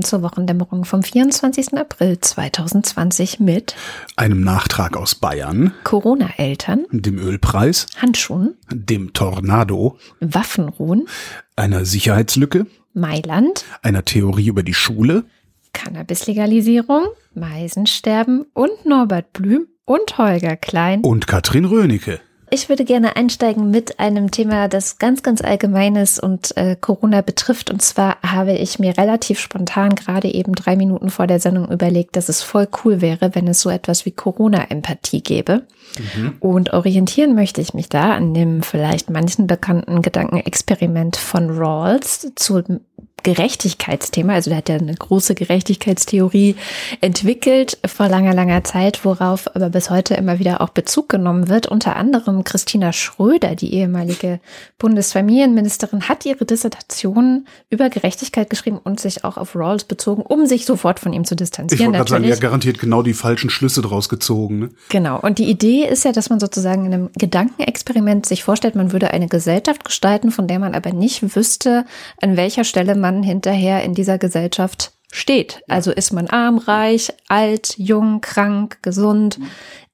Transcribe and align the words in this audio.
Willkommen 0.00 0.22
zur 0.22 0.22
Wochendämmerung 0.22 0.84
vom 0.86 1.02
24. 1.02 1.74
April 1.76 2.18
2020 2.18 3.38
mit 3.38 3.76
einem 4.16 4.40
Nachtrag 4.40 4.96
aus 4.96 5.14
Bayern, 5.14 5.74
Corona-Eltern, 5.84 6.86
dem 6.90 7.18
Ölpreis, 7.18 7.84
Handschuhen, 8.00 8.56
dem 8.72 9.12
Tornado, 9.12 9.98
Waffenruhen, 10.20 11.06
einer 11.54 11.84
Sicherheitslücke, 11.84 12.64
Mailand, 12.94 13.66
einer 13.82 14.06
Theorie 14.06 14.46
über 14.46 14.62
die 14.62 14.72
Schule, 14.72 15.24
Cannabis-Legalisierung, 15.74 17.08
Meisensterben 17.34 18.46
und 18.54 18.86
Norbert 18.86 19.34
Blüm 19.34 19.66
und 19.84 20.16
Holger 20.16 20.56
Klein 20.56 21.02
und 21.02 21.26
Katrin 21.26 21.66
Rönecke. 21.66 22.20
Ich 22.52 22.68
würde 22.68 22.84
gerne 22.84 23.14
einsteigen 23.14 23.70
mit 23.70 24.00
einem 24.00 24.32
Thema, 24.32 24.66
das 24.66 24.98
ganz, 24.98 25.22
ganz 25.22 25.40
allgemein 25.40 25.94
ist 25.94 26.20
und 26.20 26.56
äh, 26.56 26.76
Corona 26.80 27.20
betrifft. 27.20 27.70
Und 27.70 27.80
zwar 27.80 28.20
habe 28.22 28.52
ich 28.52 28.80
mir 28.80 28.98
relativ 28.98 29.38
spontan 29.38 29.94
gerade 29.94 30.28
eben 30.28 30.54
drei 30.54 30.74
Minuten 30.74 31.10
vor 31.10 31.28
der 31.28 31.38
Sendung 31.38 31.70
überlegt, 31.70 32.16
dass 32.16 32.28
es 32.28 32.42
voll 32.42 32.66
cool 32.84 33.00
wäre, 33.00 33.34
wenn 33.34 33.46
es 33.46 33.60
so 33.60 33.70
etwas 33.70 34.04
wie 34.04 34.10
Corona-Empathie 34.10 35.22
gäbe. 35.22 35.62
Mhm. 36.16 36.34
Und 36.40 36.72
orientieren 36.72 37.34
möchte 37.34 37.60
ich 37.60 37.72
mich 37.72 37.88
da 37.88 38.14
an 38.14 38.34
dem 38.34 38.62
vielleicht 38.62 39.10
manchen 39.10 39.46
bekannten 39.46 40.02
Gedankenexperiment 40.02 41.16
von 41.16 41.50
Rawls 41.50 42.32
zu 42.34 42.62
Gerechtigkeitsthema. 43.22 44.34
Also 44.34 44.50
der 44.50 44.58
hat 44.58 44.68
ja 44.68 44.76
eine 44.76 44.94
große 44.94 45.34
Gerechtigkeitstheorie 45.34 46.56
entwickelt 47.00 47.78
vor 47.86 48.08
langer, 48.08 48.34
langer 48.34 48.64
Zeit, 48.64 49.04
worauf 49.04 49.54
aber 49.54 49.70
bis 49.70 49.90
heute 49.90 50.14
immer 50.14 50.38
wieder 50.38 50.60
auch 50.60 50.70
Bezug 50.70 51.08
genommen 51.08 51.48
wird. 51.48 51.66
Unter 51.66 51.96
anderem 51.96 52.44
Christina 52.44 52.92
Schröder, 52.92 53.54
die 53.54 53.74
ehemalige 53.74 54.40
Bundesfamilienministerin, 54.78 56.08
hat 56.08 56.26
ihre 56.26 56.44
Dissertation 56.44 57.46
über 57.70 57.90
Gerechtigkeit 57.90 58.50
geschrieben 58.50 58.78
und 58.82 59.00
sich 59.00 59.24
auch 59.24 59.36
auf 59.36 59.54
Rawls 59.54 59.84
bezogen, 59.84 60.22
um 60.22 60.46
sich 60.46 60.66
sofort 60.66 61.00
von 61.00 61.12
ihm 61.12 61.24
zu 61.24 61.36
distanzieren. 61.36 61.80
Ich 61.80 61.86
wollte 61.86 61.98
gerade 61.98 62.10
sagen, 62.10 62.24
ja 62.24 62.36
garantiert 62.36 62.78
genau 62.78 63.02
die 63.02 63.14
falschen 63.14 63.50
Schlüsse 63.50 63.82
draus 63.82 64.08
gezogen. 64.08 64.58
Ne? 64.58 64.70
Genau. 64.88 65.20
Und 65.20 65.38
die 65.38 65.48
Idee 65.48 65.86
ist 65.86 66.04
ja, 66.04 66.12
dass 66.12 66.30
man 66.30 66.40
sozusagen 66.40 66.86
in 66.86 66.94
einem 66.94 67.10
Gedankenexperiment 67.16 68.26
sich 68.26 68.44
vorstellt, 68.44 68.74
man 68.74 68.92
würde 68.92 69.10
eine 69.10 69.28
Gesellschaft 69.28 69.84
gestalten, 69.84 70.30
von 70.30 70.48
der 70.48 70.58
man 70.58 70.74
aber 70.74 70.92
nicht 70.92 71.36
wüsste, 71.36 71.84
an 72.20 72.36
welcher 72.36 72.64
Stelle 72.64 72.94
man 72.94 73.09
man 73.10 73.22
hinterher 73.22 73.82
in 73.82 73.94
dieser 73.94 74.18
Gesellschaft 74.18 74.92
steht. 75.12 75.62
Also 75.68 75.90
ist 75.90 76.12
man 76.12 76.28
arm, 76.28 76.58
reich, 76.58 77.12
alt, 77.28 77.74
jung, 77.76 78.20
krank, 78.20 78.78
gesund, 78.82 79.40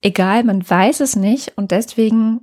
egal, 0.02 0.44
man 0.44 0.68
weiß 0.68 1.00
es 1.00 1.16
nicht 1.16 1.52
und 1.56 1.70
deswegen 1.70 2.42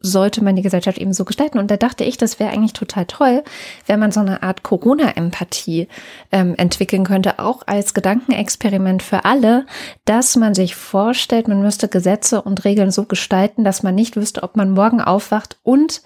sollte 0.00 0.44
man 0.44 0.56
die 0.56 0.62
Gesellschaft 0.62 0.98
eben 0.98 1.14
so 1.14 1.24
gestalten. 1.24 1.58
Und 1.58 1.70
da 1.70 1.76
dachte 1.76 2.04
ich, 2.04 2.16
das 2.16 2.38
wäre 2.38 2.50
eigentlich 2.50 2.74
total 2.74 3.06
toll, 3.06 3.42
wenn 3.86 3.98
man 3.98 4.12
so 4.12 4.20
eine 4.20 4.42
Art 4.42 4.62
Corona-Empathie 4.62 5.88
ähm, 6.32 6.54
entwickeln 6.56 7.04
könnte, 7.04 7.38
auch 7.38 7.62
als 7.66 7.94
Gedankenexperiment 7.94 9.02
für 9.02 9.24
alle, 9.24 9.66
dass 10.04 10.36
man 10.36 10.54
sich 10.54 10.76
vorstellt, 10.76 11.48
man 11.48 11.62
müsste 11.62 11.88
Gesetze 11.88 12.42
und 12.42 12.64
Regeln 12.64 12.90
so 12.90 13.04
gestalten, 13.04 13.64
dass 13.64 13.82
man 13.82 13.94
nicht 13.94 14.16
wüsste, 14.16 14.42
ob 14.42 14.56
man 14.56 14.70
morgen 14.70 15.00
aufwacht 15.00 15.58
und 15.62 16.02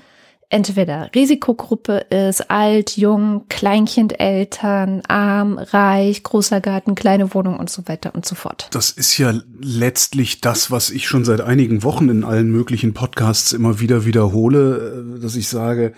entweder 0.50 1.10
Risikogruppe 1.14 2.06
ist, 2.10 2.50
alt, 2.50 2.96
jung, 2.96 3.46
Kleinkindeltern, 3.48 5.02
arm, 5.08 5.58
reich, 5.58 6.22
großer 6.22 6.60
Garten, 6.60 6.94
kleine 6.94 7.32
Wohnung 7.32 7.58
und 7.58 7.70
so 7.70 7.86
weiter 7.86 8.14
und 8.14 8.26
so 8.26 8.34
fort. 8.34 8.68
Das 8.72 8.90
ist 8.90 9.16
ja 9.16 9.32
letztlich 9.60 10.40
das, 10.40 10.70
was 10.70 10.90
ich 10.90 11.06
schon 11.06 11.24
seit 11.24 11.40
einigen 11.40 11.82
Wochen 11.82 12.08
in 12.08 12.24
allen 12.24 12.50
möglichen 12.50 12.92
Podcasts 12.92 13.52
immer 13.52 13.80
wieder 13.80 14.04
wiederhole, 14.04 15.16
äh, 15.16 15.20
dass 15.20 15.36
ich 15.36 15.48
sage, 15.48 15.94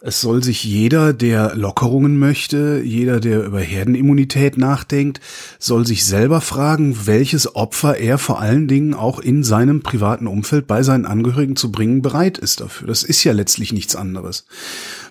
es 0.00 0.20
soll 0.20 0.44
sich 0.44 0.62
jeder, 0.62 1.12
der 1.12 1.54
Lockerungen 1.56 2.18
möchte, 2.18 2.82
jeder, 2.84 3.18
der 3.18 3.44
über 3.44 3.60
Herdenimmunität 3.60 4.58
nachdenkt, 4.58 5.20
soll 5.58 5.86
sich 5.86 6.04
selber 6.04 6.40
fragen, 6.40 7.06
welches 7.06 7.54
Opfer 7.56 7.96
er 7.96 8.18
vor 8.18 8.40
allen 8.40 8.68
Dingen 8.68 8.92
auch 8.92 9.18
in 9.18 9.42
seinem 9.42 9.82
privaten 9.82 10.26
Umfeld 10.26 10.66
bei 10.66 10.82
seinen 10.82 11.06
Angehörigen 11.06 11.56
zu 11.56 11.72
bringen 11.72 12.02
bereit 12.02 12.36
ist 12.36 12.60
dafür. 12.60 12.88
Das 12.88 13.02
ist 13.02 13.24
ja 13.24 13.32
letztlich 13.32 13.72
nichts 13.72 13.96
anderes. 13.96 14.44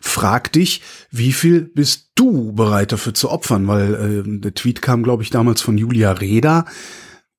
Frag 0.02 0.52
dich, 0.54 0.82
wie 1.10 1.34
viel 1.34 1.62
bist 1.62 2.12
du 2.14 2.54
bereit 2.54 2.92
dafür 2.92 3.16
zu 3.16 3.32
opfern? 3.32 3.68
Weil 3.68 3.94
äh, 3.96 4.40
der 4.40 4.54
Tweet 4.54 4.84
kam, 4.84 5.02
glaube 5.02 5.24
ich, 5.24 5.32
damals 5.32 5.62
von 5.62 5.80
Julia 5.80 6.12
Reda. 6.12 6.66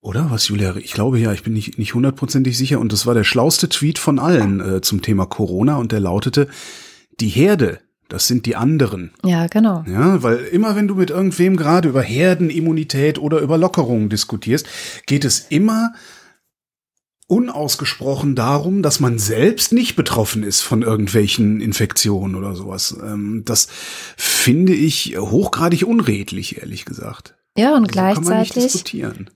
Oder 0.01 0.31
was, 0.31 0.49
Julia? 0.49 0.77
Ich 0.77 0.93
glaube 0.93 1.19
ja, 1.19 1.33
ich 1.33 1.43
bin 1.43 1.53
nicht, 1.53 1.79
nicht 1.79 1.95
hundertprozentig 1.95 2.59
sicher. 2.59 2.81
Und 2.81 2.93
das 2.93 3.07
war 3.07 3.15
der 3.15 3.25
schlauste 3.25 3.69
Tweet 3.69 3.99
von 3.99 4.19
allen 4.19 4.61
äh, 4.61 4.81
zum 4.81 5.01
Thema 5.01 5.27
Corona. 5.27 5.77
Und 5.77 5.93
der 5.93 6.01
lautete, 6.01 6.49
die 7.21 7.29
Herde, 7.29 7.81
das 8.09 8.29
sind 8.29 8.47
die 8.47 8.57
anderen. 8.57 9.13
Ja, 9.25 9.47
genau. 9.47 9.85
Ja, 9.89 10.23
weil 10.23 10.39
immer 10.39 10.77
wenn 10.77 10.89
du 10.89 10.95
mit 10.95 11.11
irgendwem 11.11 11.57
gerade 11.57 11.89
über 11.89 12.03
Herdenimmunität 12.03 13.19
oder 13.19 13.41
über 13.41 13.59
Lockerungen 13.59 14.09
diskutierst, 14.09 14.67
geht 15.07 15.25
es 15.25 15.41
immer 15.41 15.93
unausgesprochen 17.29 18.37
darum, 18.37 18.83
dass 18.83 19.01
man 19.01 19.19
selbst 19.19 19.73
nicht 19.73 19.97
betroffen 19.97 20.45
ist 20.45 20.63
von 20.63 20.83
irgendwelchen 20.83 21.61
Infektionen 21.61 22.37
oder 22.37 22.55
sowas. 22.55 22.97
Ähm, 23.03 23.43
das 23.45 23.67
finde 24.17 24.75
ich 24.75 25.17
hochgradig 25.19 25.83
unredlich, 25.83 26.59
ehrlich 26.59 26.85
gesagt. 26.85 27.35
Ja, 27.59 27.75
und 27.75 27.85
also 27.85 28.21
gleichzeitig, 28.31 28.85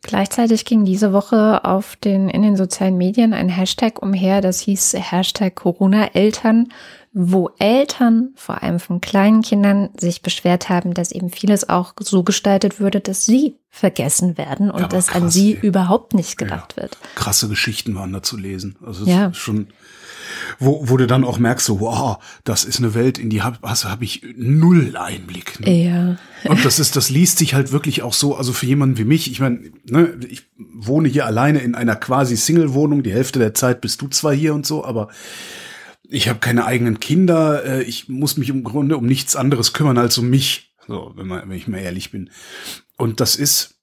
gleichzeitig 0.02 0.66
ging 0.66 0.84
diese 0.84 1.12
Woche 1.12 1.64
auf 1.64 1.96
den, 1.96 2.28
in 2.28 2.42
den 2.42 2.54
sozialen 2.54 2.98
Medien 2.98 3.32
ein 3.32 3.48
Hashtag 3.48 4.02
umher, 4.02 4.42
das 4.42 4.60
hieß 4.60 4.94
Hashtag 4.98 5.54
Corona-Eltern 5.56 6.68
wo 7.12 7.50
Eltern, 7.58 8.30
vor 8.36 8.62
allem 8.62 8.78
von 8.78 9.00
kleinen 9.00 9.42
Kindern, 9.42 9.90
sich 9.98 10.22
beschwert 10.22 10.68
haben, 10.68 10.94
dass 10.94 11.10
eben 11.10 11.30
vieles 11.30 11.68
auch 11.68 11.94
so 11.98 12.22
gestaltet 12.22 12.78
würde, 12.78 13.00
dass 13.00 13.24
sie 13.24 13.56
vergessen 13.68 14.38
werden 14.38 14.70
und 14.70 14.82
ja, 14.82 14.88
dass 14.88 15.08
krass, 15.08 15.22
an 15.22 15.30
sie 15.30 15.54
ey. 15.54 15.66
überhaupt 15.66 16.14
nicht 16.14 16.36
gedacht 16.36 16.74
ja, 16.76 16.82
wird. 16.82 16.98
Krasse 17.16 17.48
Geschichten 17.48 17.96
waren 17.96 18.12
da 18.12 18.22
zu 18.22 18.36
lesen. 18.36 18.76
Also 18.84 19.06
ja. 19.06 19.34
schon, 19.34 19.68
wo, 20.60 20.88
wo 20.88 20.96
du 20.96 21.08
dann 21.08 21.24
auch 21.24 21.38
merkst, 21.38 21.66
so, 21.66 21.80
wow, 21.80 22.18
das 22.44 22.64
ist 22.64 22.78
eine 22.78 22.94
Welt, 22.94 23.18
in 23.18 23.28
die 23.28 23.42
habe 23.42 23.58
hab 23.62 24.02
ich 24.02 24.24
null 24.36 24.96
Einblick. 24.96 25.58
Ne? 25.58 25.70
Ja. 25.72 26.16
Und 26.48 26.64
das 26.64 26.78
ist, 26.78 26.94
das 26.94 27.10
liest 27.10 27.38
sich 27.38 27.54
halt 27.54 27.72
wirklich 27.72 28.02
auch 28.02 28.14
so, 28.14 28.36
also 28.36 28.52
für 28.52 28.66
jemanden 28.66 28.98
wie 28.98 29.04
mich, 29.04 29.30
ich 29.30 29.40
meine, 29.40 29.72
ne, 29.88 30.14
ich 30.28 30.44
wohne 30.56 31.08
hier 31.08 31.26
alleine 31.26 31.58
in 31.58 31.74
einer 31.74 31.96
quasi 31.96 32.36
Single-Wohnung, 32.36 33.02
die 33.02 33.12
Hälfte 33.12 33.40
der 33.40 33.54
Zeit 33.54 33.80
bist 33.80 34.00
du 34.00 34.06
zwar 34.06 34.32
hier 34.32 34.54
und 34.54 34.64
so, 34.64 34.84
aber 34.84 35.08
ich 36.10 36.28
habe 36.28 36.40
keine 36.40 36.64
eigenen 36.64 37.00
Kinder, 37.00 37.64
äh, 37.64 37.82
ich 37.82 38.08
muss 38.08 38.36
mich 38.36 38.48
im 38.48 38.64
Grunde 38.64 38.96
um 38.96 39.06
nichts 39.06 39.36
anderes 39.36 39.72
kümmern 39.72 39.98
als 39.98 40.18
um 40.18 40.28
mich, 40.28 40.74
so, 40.86 41.12
wenn, 41.16 41.26
man, 41.26 41.48
wenn 41.48 41.56
ich 41.56 41.68
mal 41.68 41.78
ehrlich 41.78 42.10
bin. 42.10 42.30
Und 42.96 43.20
das 43.20 43.36
ist 43.36 43.76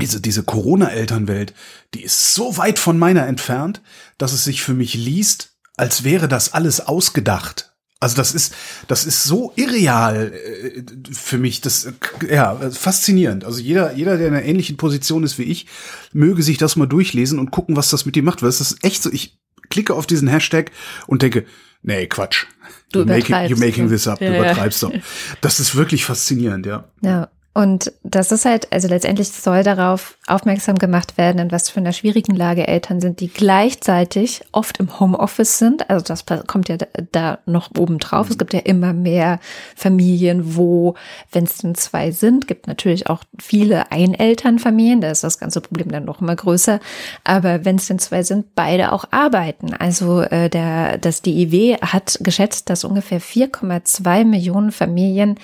diese, 0.00 0.20
diese 0.20 0.44
Corona-Elternwelt, 0.44 1.52
die 1.94 2.02
ist 2.02 2.34
so 2.34 2.56
weit 2.56 2.78
von 2.78 2.98
meiner 2.98 3.26
entfernt, 3.26 3.82
dass 4.16 4.32
es 4.32 4.44
sich 4.44 4.62
für 4.62 4.74
mich 4.74 4.94
liest, 4.94 5.56
als 5.76 6.04
wäre 6.04 6.28
das 6.28 6.52
alles 6.52 6.80
ausgedacht. 6.80 7.66
Also 8.02 8.16
das 8.16 8.32
ist, 8.32 8.54
das 8.88 9.04
ist 9.04 9.24
so 9.24 9.52
irreal 9.56 10.32
äh, 10.32 10.82
für 11.12 11.36
mich, 11.36 11.60
das, 11.60 11.92
ja, 12.30 12.56
faszinierend. 12.70 13.44
Also 13.44 13.60
jeder, 13.60 13.92
jeder, 13.92 14.16
der 14.16 14.28
in 14.28 14.34
einer 14.34 14.44
ähnlichen 14.44 14.78
Position 14.78 15.22
ist 15.22 15.36
wie 15.36 15.42
ich, 15.42 15.66
möge 16.12 16.42
sich 16.42 16.56
das 16.56 16.76
mal 16.76 16.86
durchlesen 16.86 17.38
und 17.38 17.50
gucken, 17.50 17.76
was 17.76 17.90
das 17.90 18.06
mit 18.06 18.16
dir 18.16 18.22
macht. 18.22 18.40
Weil 18.40 18.48
es 18.48 18.62
ist 18.62 18.82
echt 18.82 19.02
so, 19.02 19.12
ich, 19.12 19.38
klicke 19.70 19.94
auf 19.94 20.06
diesen 20.06 20.28
Hashtag 20.28 20.70
und 21.06 21.22
denke, 21.22 21.46
nee, 21.82 22.06
Quatsch. 22.06 22.46
Du 22.92 23.04
making, 23.04 23.34
you're 23.34 23.58
making 23.58 23.88
this 23.88 24.06
up, 24.08 24.20
ja, 24.20 24.30
du 24.30 24.38
übertreibst 24.38 24.82
doch. 24.82 24.92
Das 25.40 25.60
ist 25.60 25.76
wirklich 25.76 26.04
faszinierend, 26.04 26.66
ja. 26.66 26.84
Ja. 27.02 27.30
Und 27.52 27.92
das 28.04 28.30
ist 28.30 28.44
halt, 28.44 28.72
also 28.72 28.86
letztendlich 28.86 29.28
soll 29.28 29.64
darauf 29.64 30.16
aufmerksam 30.28 30.76
gemacht 30.76 31.18
werden, 31.18 31.40
in 31.40 31.50
was 31.50 31.68
für 31.68 31.80
einer 31.80 31.92
schwierigen 31.92 32.36
Lage 32.36 32.68
Eltern 32.68 33.00
sind, 33.00 33.18
die 33.18 33.26
gleichzeitig 33.26 34.42
oft 34.52 34.78
im 34.78 35.00
Homeoffice 35.00 35.58
sind. 35.58 35.90
Also 35.90 36.04
das 36.04 36.24
kommt 36.46 36.68
ja 36.68 36.76
da 37.10 37.40
noch 37.46 37.70
oben 37.76 37.98
drauf. 37.98 38.30
Es 38.30 38.38
gibt 38.38 38.54
ja 38.54 38.60
immer 38.60 38.92
mehr 38.92 39.40
Familien, 39.74 40.54
wo, 40.54 40.94
wenn 41.32 41.42
es 41.42 41.58
denn 41.58 41.74
zwei 41.74 42.12
sind, 42.12 42.46
gibt 42.46 42.68
natürlich 42.68 43.08
auch 43.08 43.24
viele 43.40 43.90
Einelternfamilien. 43.90 45.00
Da 45.00 45.10
ist 45.10 45.24
das 45.24 45.40
ganze 45.40 45.60
Problem 45.60 45.90
dann 45.90 46.04
noch 46.04 46.20
immer 46.20 46.36
größer. 46.36 46.78
Aber 47.24 47.64
wenn 47.64 47.76
es 47.76 47.86
denn 47.86 47.98
zwei 47.98 48.22
sind, 48.22 48.54
beide 48.54 48.92
auch 48.92 49.06
arbeiten. 49.10 49.74
Also 49.74 50.20
äh, 50.20 50.48
der, 50.48 50.98
das 50.98 51.20
DIW 51.22 51.78
hat 51.82 52.20
geschätzt, 52.22 52.70
dass 52.70 52.84
ungefähr 52.84 53.20
4,2 53.20 54.24
Millionen 54.24 54.70
Familien 54.70 55.34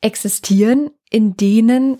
existieren, 0.00 0.90
in 1.14 1.36
denen 1.36 1.98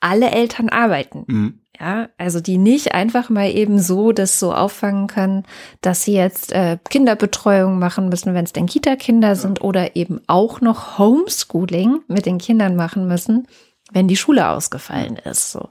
alle 0.00 0.30
Eltern 0.30 0.68
arbeiten. 0.68 1.24
Mhm. 1.26 1.60
Ja, 1.80 2.08
also 2.18 2.40
die 2.40 2.58
nicht 2.58 2.92
einfach 2.92 3.30
mal 3.30 3.50
eben 3.50 3.78
so 3.78 4.12
das 4.12 4.38
so 4.38 4.52
auffangen 4.52 5.06
können, 5.06 5.44
dass 5.80 6.04
sie 6.04 6.12
jetzt 6.12 6.52
äh, 6.52 6.76
Kinderbetreuung 6.90 7.78
machen 7.78 8.10
müssen, 8.10 8.34
wenn 8.34 8.44
es 8.44 8.52
denn 8.52 8.66
Kita-Kinder 8.66 9.34
sind 9.34 9.62
oder 9.62 9.96
eben 9.96 10.20
auch 10.26 10.60
noch 10.60 10.98
Homeschooling 10.98 12.00
mit 12.06 12.26
den 12.26 12.36
Kindern 12.36 12.76
machen 12.76 13.08
müssen, 13.08 13.46
wenn 13.92 14.08
die 14.08 14.16
Schule 14.16 14.50
ausgefallen 14.50 15.16
ist. 15.16 15.52
So. 15.52 15.70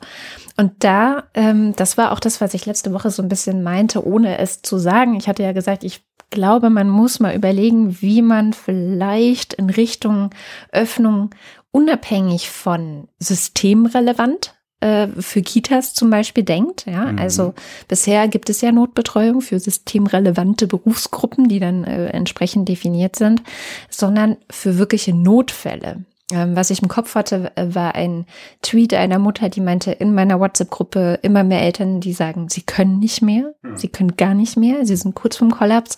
Und 0.58 0.84
da, 0.84 1.26
ähm, 1.36 1.76
das 1.76 1.96
war 2.00 2.12
auch 2.12 2.20
das, 2.20 2.42
was 2.42 2.56
ich 2.56 2.66
letzte 2.66 2.92
Woche 2.92 3.12
so 3.12 3.22
ein 3.22 3.30
bisschen 3.30 3.62
meinte, 3.62 4.04
ohne 4.04 4.40
es 4.40 4.64
zu 4.64 4.80
sagen. 4.80 5.16
Ich 5.16 5.28
hatte 5.28 5.44
ja 5.44 5.52
gesagt, 5.52 5.84
ich 5.84 6.02
glaube, 6.32 6.70
man 6.70 6.90
muss 6.90 7.20
mal 7.20 7.36
überlegen, 7.36 8.02
wie 8.02 8.22
man 8.22 8.54
vielleicht 8.54 9.54
in 9.54 9.70
Richtung 9.70 10.32
Öffnung 10.72 11.32
unabhängig 11.72 12.50
von 12.50 13.08
systemrelevant 13.20 14.56
äh, 14.82 15.08
für 15.20 15.42
Kitas 15.42 15.94
zum 15.94 16.10
Beispiel 16.10 16.44
denkt. 16.44 16.86
Ja, 16.86 17.12
mhm. 17.12 17.20
also 17.20 17.54
bisher 17.88 18.28
gibt 18.28 18.50
es 18.50 18.62
ja 18.62 18.72
Notbetreuung 18.72 19.42
für 19.42 19.60
systemrelevante 19.60 20.68
Berufsgruppen, 20.68 21.50
die 21.50 21.60
dann 21.60 21.84
äh, 21.84 22.08
entsprechend 22.08 22.70
definiert 22.70 23.16
sind, 23.16 23.44
sondern 23.90 24.38
für 24.50 24.78
wirkliche 24.78 25.14
Notfälle. 25.14 26.06
Ähm, 26.32 26.56
was 26.56 26.70
ich 26.70 26.82
im 26.82 26.88
Kopf 26.88 27.16
hatte, 27.16 27.52
äh, 27.56 27.74
war 27.74 27.96
ein 27.96 28.26
Tweet 28.62 28.94
einer 28.94 29.18
Mutter, 29.18 29.50
die 29.50 29.62
meinte, 29.62 29.92
in 29.92 30.14
meiner 30.14 30.40
WhatsApp-Gruppe 30.40 31.20
immer 31.24 31.44
mehr 31.44 31.62
Eltern, 31.62 32.02
die 32.02 32.14
sagen, 32.14 32.50
sie 32.50 32.62
können 32.62 33.00
nicht 33.00 33.24
mehr, 33.24 33.56
mhm. 33.64 33.78
sie 33.78 33.88
können 33.88 34.16
gar 34.16 34.36
nicht 34.36 34.56
mehr, 34.56 34.86
sie 34.86 34.96
sind 34.96 35.16
kurz 35.16 35.38
vorm 35.38 35.52
Kollaps. 35.52 35.96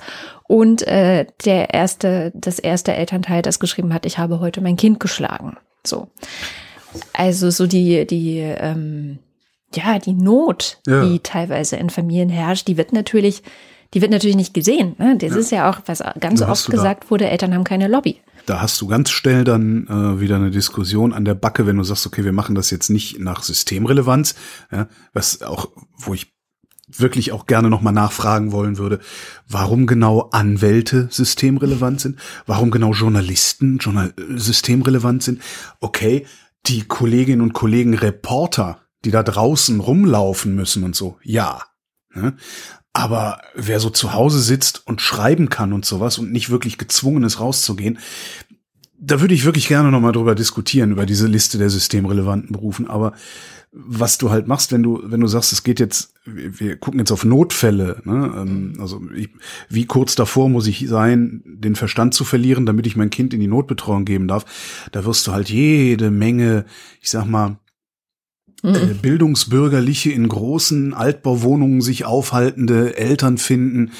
Und 0.47 0.87
äh, 0.87 1.25
der 1.43 1.73
erste, 1.73 2.31
das 2.33 2.59
erste 2.59 2.93
Elternteil, 2.93 3.41
das 3.41 3.59
geschrieben 3.59 3.93
hat, 3.93 4.05
ich 4.05 4.17
habe 4.17 4.39
heute 4.39 4.61
mein 4.61 4.77
Kind 4.77 5.01
geschlagen. 5.01 5.57
So. 5.85 6.07
Also 7.13 7.49
so 7.49 7.67
die, 7.67 8.07
die, 8.07 8.39
ähm, 8.39 9.19
ja, 9.73 9.99
die 9.99 10.13
Not, 10.13 10.79
ja. 10.87 11.03
die 11.03 11.19
teilweise 11.19 11.75
in 11.75 11.89
Familien 11.89 12.29
herrscht, 12.29 12.67
die 12.67 12.77
wird 12.77 12.93
natürlich, 12.93 13.43
die 13.93 14.01
wird 14.01 14.11
natürlich 14.11 14.37
nicht 14.37 14.53
gesehen. 14.53 14.95
Ne? 14.97 15.17
Das 15.17 15.31
ja. 15.31 15.37
ist 15.37 15.51
ja 15.51 15.69
auch, 15.69 15.79
was 15.87 16.01
ganz 16.19 16.41
oft 16.41 16.69
gesagt 16.69 17.11
wurde, 17.11 17.29
Eltern 17.29 17.53
haben 17.53 17.65
keine 17.65 17.89
Lobby. 17.89 18.21
Da 18.45 18.61
hast 18.61 18.79
du 18.81 18.87
ganz 18.87 19.09
schnell 19.09 19.43
dann 19.43 19.87
äh, 19.87 20.19
wieder 20.19 20.35
eine 20.35 20.51
Diskussion 20.51 21.13
an 21.13 21.25
der 21.25 21.35
Backe, 21.35 21.65
wenn 21.67 21.77
du 21.77 21.83
sagst, 21.83 22.05
okay, 22.07 22.23
wir 22.23 22.33
machen 22.33 22.55
das 22.55 22.69
jetzt 22.69 22.89
nicht 22.89 23.19
nach 23.19 23.43
Systemrelevanz, 23.43 24.35
ja, 24.71 24.87
was 25.13 25.41
auch, 25.41 25.69
wo 25.97 26.13
ich 26.13 26.33
wirklich 26.97 27.31
auch 27.31 27.45
gerne 27.45 27.69
nochmal 27.69 27.93
nachfragen 27.93 28.51
wollen 28.51 28.77
würde, 28.77 28.99
warum 29.47 29.87
genau 29.87 30.29
Anwälte 30.31 31.07
systemrelevant 31.09 32.01
sind, 32.01 32.19
warum 32.45 32.71
genau 32.71 32.91
Journalisten 32.93 33.77
Journal 33.77 34.13
systemrelevant 34.17 35.23
sind. 35.23 35.41
Okay, 35.79 36.25
die 36.65 36.83
Kolleginnen 36.83 37.41
und 37.41 37.53
Kollegen 37.53 37.93
Reporter, 37.93 38.81
die 39.05 39.11
da 39.11 39.23
draußen 39.23 39.79
rumlaufen 39.79 40.55
müssen 40.55 40.83
und 40.83 40.95
so, 40.95 41.17
ja. 41.23 41.61
Aber 42.93 43.41
wer 43.55 43.79
so 43.79 43.89
zu 43.89 44.13
Hause 44.13 44.39
sitzt 44.39 44.85
und 44.85 45.01
schreiben 45.01 45.49
kann 45.49 45.71
und 45.71 45.85
sowas 45.85 46.17
und 46.17 46.31
nicht 46.31 46.49
wirklich 46.49 46.77
gezwungen 46.77 47.23
ist 47.23 47.39
rauszugehen, 47.39 47.99
da 48.99 49.19
würde 49.19 49.33
ich 49.33 49.45
wirklich 49.45 49.67
gerne 49.67 49.91
nochmal 49.91 50.11
drüber 50.11 50.35
diskutieren, 50.35 50.91
über 50.91 51.05
diese 51.05 51.27
Liste 51.27 51.57
der 51.57 51.69
systemrelevanten 51.69 52.51
Berufen. 52.51 52.87
Aber 52.87 53.13
was 53.71 54.17
du 54.17 54.29
halt 54.29 54.47
machst, 54.47 54.73
wenn 54.73 54.83
du, 54.83 55.01
wenn 55.05 55.21
du 55.21 55.27
sagst, 55.27 55.53
es 55.53 55.63
geht 55.63 55.79
jetzt, 55.79 56.13
wir 56.25 56.75
gucken 56.75 56.99
jetzt 56.99 57.11
auf 57.11 57.23
Notfälle, 57.23 58.01
ne? 58.03 58.33
Ähm, 58.35 58.73
also 58.79 59.01
ich, 59.15 59.29
wie 59.69 59.85
kurz 59.85 60.15
davor 60.15 60.49
muss 60.49 60.67
ich 60.67 60.87
sein, 60.89 61.41
den 61.45 61.75
Verstand 61.75 62.13
zu 62.13 62.25
verlieren, 62.25 62.65
damit 62.65 62.85
ich 62.85 62.97
mein 62.97 63.09
Kind 63.09 63.33
in 63.33 63.39
die 63.39 63.47
Notbetreuung 63.47 64.03
geben 64.03 64.27
darf, 64.27 64.45
da 64.91 65.05
wirst 65.05 65.25
du 65.25 65.31
halt 65.31 65.49
jede 65.49 66.11
Menge, 66.11 66.65
ich 66.99 67.09
sag 67.09 67.25
mal, 67.25 67.57
mhm. 68.61 68.75
äh, 68.75 68.93
bildungsbürgerliche 68.93 70.11
in 70.11 70.27
großen 70.27 70.93
Altbauwohnungen 70.93 71.81
sich 71.81 72.05
aufhaltende 72.05 72.97
Eltern 72.97 73.37
finden, 73.37 73.91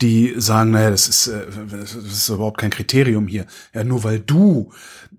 die 0.00 0.34
sagen, 0.36 0.70
naja, 0.70 0.90
das 0.90 1.08
ist, 1.08 1.28
äh, 1.28 1.46
das 1.70 1.94
ist 1.94 2.28
überhaupt 2.28 2.58
kein 2.58 2.70
Kriterium 2.70 3.28
hier. 3.28 3.46
Ja, 3.74 3.84
nur 3.84 4.04
weil 4.04 4.20
du 4.20 4.72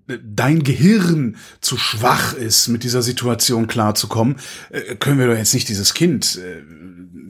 dein 0.06 0.62
Gehirn 0.62 1.36
zu 1.60 1.76
schwach 1.76 2.34
ist, 2.34 2.68
mit 2.68 2.84
dieser 2.84 3.02
Situation 3.02 3.66
klarzukommen, 3.66 4.36
äh, 4.70 4.96
können 4.96 5.18
wir 5.18 5.26
doch 5.26 5.36
jetzt 5.36 5.54
nicht 5.54 5.68
dieses 5.68 5.94
Kind 5.94 6.38
äh, 6.38 6.58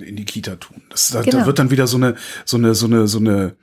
in 0.04 0.16
die 0.16 0.24
Kita 0.24 0.56
tun. 0.56 0.82
Das, 0.88 1.10
da, 1.10 1.22
genau. 1.22 1.40
da 1.40 1.46
wird 1.46 1.58
dann 1.58 1.70
wieder 1.70 1.86
so 1.86 1.96
eine, 1.96 2.16
so 2.44 2.56
eine, 2.56 2.74
so 2.74 2.86
eine, 2.86 3.06
so 3.06 3.18
eine, 3.18 3.56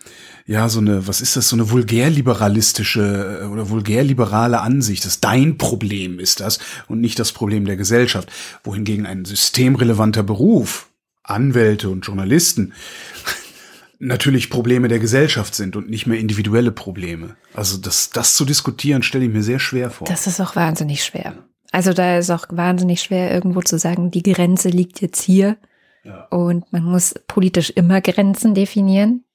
ja, 0.49 0.67
so 0.67 0.79
eine, 0.79 1.07
was 1.07 1.21
ist 1.21 1.35
das, 1.35 1.47
so 1.47 1.55
eine 1.55 1.69
vulgärliberalistische 1.69 3.41
äh, 3.43 3.45
oder 3.45 3.69
vulgärliberale 3.69 4.61
Ansicht. 4.61 5.05
Das 5.05 5.19
dein 5.19 5.59
Problem 5.59 6.19
ist 6.19 6.39
das 6.39 6.57
und 6.87 6.99
nicht 6.99 7.19
das 7.19 7.33
Problem 7.33 7.65
der 7.65 7.77
Gesellschaft. 7.77 8.31
Wohingegen 8.63 9.05
ein 9.05 9.25
systemrelevanter 9.25 10.23
Beruf, 10.23 10.89
Anwälte 11.21 11.89
und 11.89 12.01
Journalisten, 12.01 12.73
natürlich 13.99 14.49
Probleme 14.49 14.87
der 14.87 14.97
Gesellschaft 14.97 15.53
sind 15.53 15.75
und 15.75 15.87
nicht 15.87 16.07
mehr 16.07 16.17
individuelle 16.17 16.71
Probleme. 16.71 17.35
Also 17.53 17.77
das, 17.77 18.09
das 18.09 18.33
zu 18.33 18.43
diskutieren, 18.43 19.03
stelle 19.03 19.25
ich 19.25 19.31
mir 19.31 19.43
sehr 19.43 19.59
schwer 19.59 19.91
vor. 19.91 20.07
Das 20.07 20.25
ist 20.25 20.39
auch 20.39 20.55
wahnsinnig 20.55 21.03
schwer. 21.03 21.35
Also 21.71 21.93
da 21.93 22.17
ist 22.17 22.31
auch 22.31 22.47
wahnsinnig 22.49 23.03
schwer, 23.03 23.31
irgendwo 23.31 23.61
zu 23.61 23.77
sagen, 23.77 24.09
die 24.09 24.23
Grenze 24.23 24.69
liegt 24.69 24.99
jetzt 24.99 25.21
hier. 25.21 25.57
Ja. 26.03 26.25
Und 26.29 26.73
man 26.73 26.85
muss 26.85 27.13
politisch 27.27 27.69
immer 27.69 28.01
Grenzen 28.01 28.55
definieren. 28.55 29.25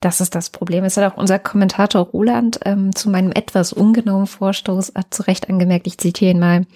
Das 0.00 0.20
ist 0.20 0.34
das 0.34 0.50
Problem. 0.50 0.84
Es 0.84 0.96
hat 0.96 1.12
auch 1.12 1.16
unser 1.16 1.38
Kommentator 1.38 2.02
Roland 2.02 2.60
ähm, 2.64 2.94
zu 2.94 3.08
meinem 3.10 3.32
etwas 3.32 3.72
ungenauen 3.72 4.26
Vorstoß 4.26 4.92
hat 4.94 5.14
zu 5.14 5.22
Recht 5.22 5.48
angemerkt, 5.48 5.86
ich 5.86 5.98
zitiere 5.98 6.32
ihn 6.32 6.38
mal. 6.38 6.66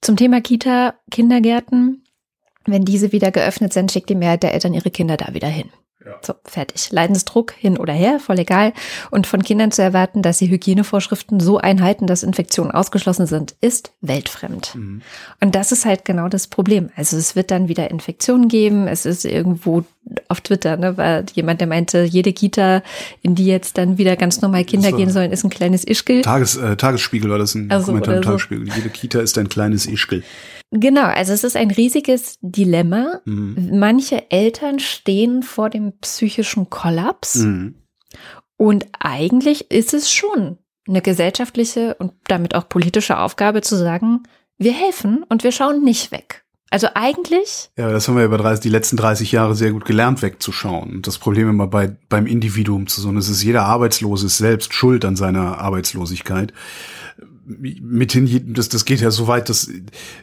Zum 0.00 0.16
Thema 0.16 0.40
Kita, 0.40 0.94
Kindergärten, 1.10 2.04
wenn 2.64 2.84
diese 2.84 3.12
wieder 3.12 3.30
geöffnet 3.30 3.72
sind, 3.72 3.92
schickt 3.92 4.08
die 4.08 4.14
Mehrheit 4.14 4.42
der 4.42 4.54
Eltern 4.54 4.74
ihre 4.74 4.90
Kinder 4.90 5.16
da 5.16 5.34
wieder 5.34 5.48
hin. 5.48 5.70
Ja. 6.04 6.18
So, 6.22 6.34
fertig. 6.44 6.90
Leidensdruck 6.92 7.52
hin 7.52 7.76
oder 7.76 7.92
her, 7.92 8.20
voll 8.20 8.38
egal. 8.38 8.72
Und 9.10 9.26
von 9.26 9.42
Kindern 9.42 9.70
zu 9.70 9.82
erwarten, 9.82 10.22
dass 10.22 10.38
sie 10.38 10.48
Hygienevorschriften 10.48 11.40
so 11.40 11.58
einhalten, 11.58 12.06
dass 12.06 12.22
Infektionen 12.22 12.70
ausgeschlossen 12.70 13.26
sind, 13.26 13.54
ist 13.60 13.92
weltfremd. 14.00 14.74
Mhm. 14.74 15.02
Und 15.40 15.54
das 15.54 15.72
ist 15.72 15.84
halt 15.84 16.06
genau 16.06 16.28
das 16.28 16.46
Problem. 16.46 16.88
Also 16.96 17.18
es 17.18 17.36
wird 17.36 17.50
dann 17.50 17.68
wieder 17.68 17.90
Infektionen 17.90 18.48
geben. 18.48 18.88
Es 18.88 19.04
ist 19.04 19.26
irgendwo 19.26 19.84
auf 20.28 20.40
Twitter, 20.40 20.76
ne, 20.78 20.96
war 20.96 21.22
jemand, 21.34 21.60
der 21.60 21.68
meinte, 21.68 22.02
jede 22.02 22.32
Kita, 22.32 22.82
in 23.20 23.34
die 23.34 23.46
jetzt 23.46 23.76
dann 23.76 23.98
wieder 23.98 24.16
ganz 24.16 24.40
normal 24.40 24.64
Kinder 24.64 24.92
gehen 24.92 25.10
sollen, 25.10 25.30
ist 25.32 25.44
ein 25.44 25.50
kleines 25.50 25.84
Ischgl. 25.84 26.22
Tages, 26.22 26.56
äh, 26.56 26.76
Tagesspiegel 26.76 27.30
war 27.30 27.38
das 27.38 27.54
ein 27.54 27.70
also, 27.70 27.86
Kommentar 27.86 28.16
im 28.16 28.22
Tagesspiegel. 28.22 28.66
So. 28.66 28.76
Jede 28.76 28.88
Kita 28.88 29.20
ist 29.20 29.36
ein 29.36 29.48
kleines 29.48 29.86
Ischgl. 29.86 30.22
Genau, 30.70 31.04
also 31.04 31.32
es 31.32 31.42
ist 31.42 31.56
ein 31.56 31.70
riesiges 31.70 32.38
Dilemma. 32.42 33.20
Mhm. 33.24 33.78
Manche 33.78 34.30
Eltern 34.30 34.78
stehen 34.78 35.42
vor 35.42 35.68
dem 35.68 35.98
psychischen 36.00 36.70
Kollaps. 36.70 37.36
Mhm. 37.36 37.74
Und 38.56 38.86
eigentlich 38.98 39.70
ist 39.70 39.94
es 39.94 40.12
schon 40.12 40.58
eine 40.86 41.02
gesellschaftliche 41.02 41.94
und 41.94 42.12
damit 42.26 42.54
auch 42.54 42.68
politische 42.68 43.18
Aufgabe 43.18 43.62
zu 43.62 43.76
sagen, 43.76 44.22
wir 44.58 44.72
helfen 44.72 45.24
und 45.28 45.44
wir 45.44 45.52
schauen 45.52 45.82
nicht 45.82 46.12
weg. 46.12 46.44
Also 46.70 46.86
eigentlich. 46.94 47.70
Ja, 47.76 47.90
das 47.90 48.06
haben 48.06 48.16
wir 48.16 48.24
über 48.24 48.38
30, 48.38 48.62
die 48.62 48.68
letzten 48.68 48.96
30 48.96 49.32
Jahre 49.32 49.56
sehr 49.56 49.72
gut 49.72 49.84
gelernt, 49.84 50.22
wegzuschauen. 50.22 50.90
Und 50.94 51.06
das 51.06 51.18
Problem 51.18 51.48
immer 51.50 51.66
bei, 51.66 51.96
beim 52.08 52.26
Individuum 52.26 52.86
zu 52.86 53.00
so, 53.00 53.12
es 53.16 53.28
ist 53.28 53.42
jeder 53.42 53.64
Arbeitslose 53.64 54.28
selbst 54.28 54.72
schuld 54.72 55.04
an 55.04 55.16
seiner 55.16 55.58
Arbeitslosigkeit 55.58 56.52
mithin, 57.58 58.54
das, 58.54 58.68
das 58.68 58.84
geht 58.84 59.00
ja 59.00 59.10
so 59.10 59.26
weit, 59.26 59.48
dass 59.48 59.70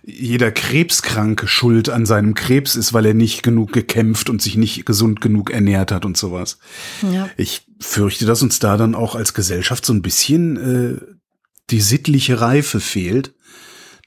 jeder 0.04 0.52
Krebskranke 0.52 1.48
schuld 1.48 1.90
an 1.90 2.06
seinem 2.06 2.34
Krebs 2.34 2.76
ist, 2.76 2.94
weil 2.94 3.06
er 3.06 3.14
nicht 3.14 3.44
genug 3.44 3.74
gekämpft 3.74 4.30
und 4.30 4.42
sich 4.42 4.56
nicht 4.56 4.86
gesund 4.86 5.22
genug 5.22 5.52
ernährt 5.52 5.92
hat 5.92 6.06
und 6.06 6.18
sowas. 6.18 6.60
Ja. 7.12 7.30
Ich 7.38 7.68
fürchte, 7.80 8.26
dass 8.26 8.42
uns 8.42 8.60
da 8.60 8.78
dann 8.78 8.96
auch 8.96 9.16
als 9.16 9.34
Gesellschaft 9.34 9.86
so 9.86 9.94
ein 9.94 10.02
bisschen 10.02 10.58
äh, 10.58 11.16
die 11.70 11.82
sittliche 11.82 12.40
Reife 12.40 12.80
fehlt, 12.80 13.34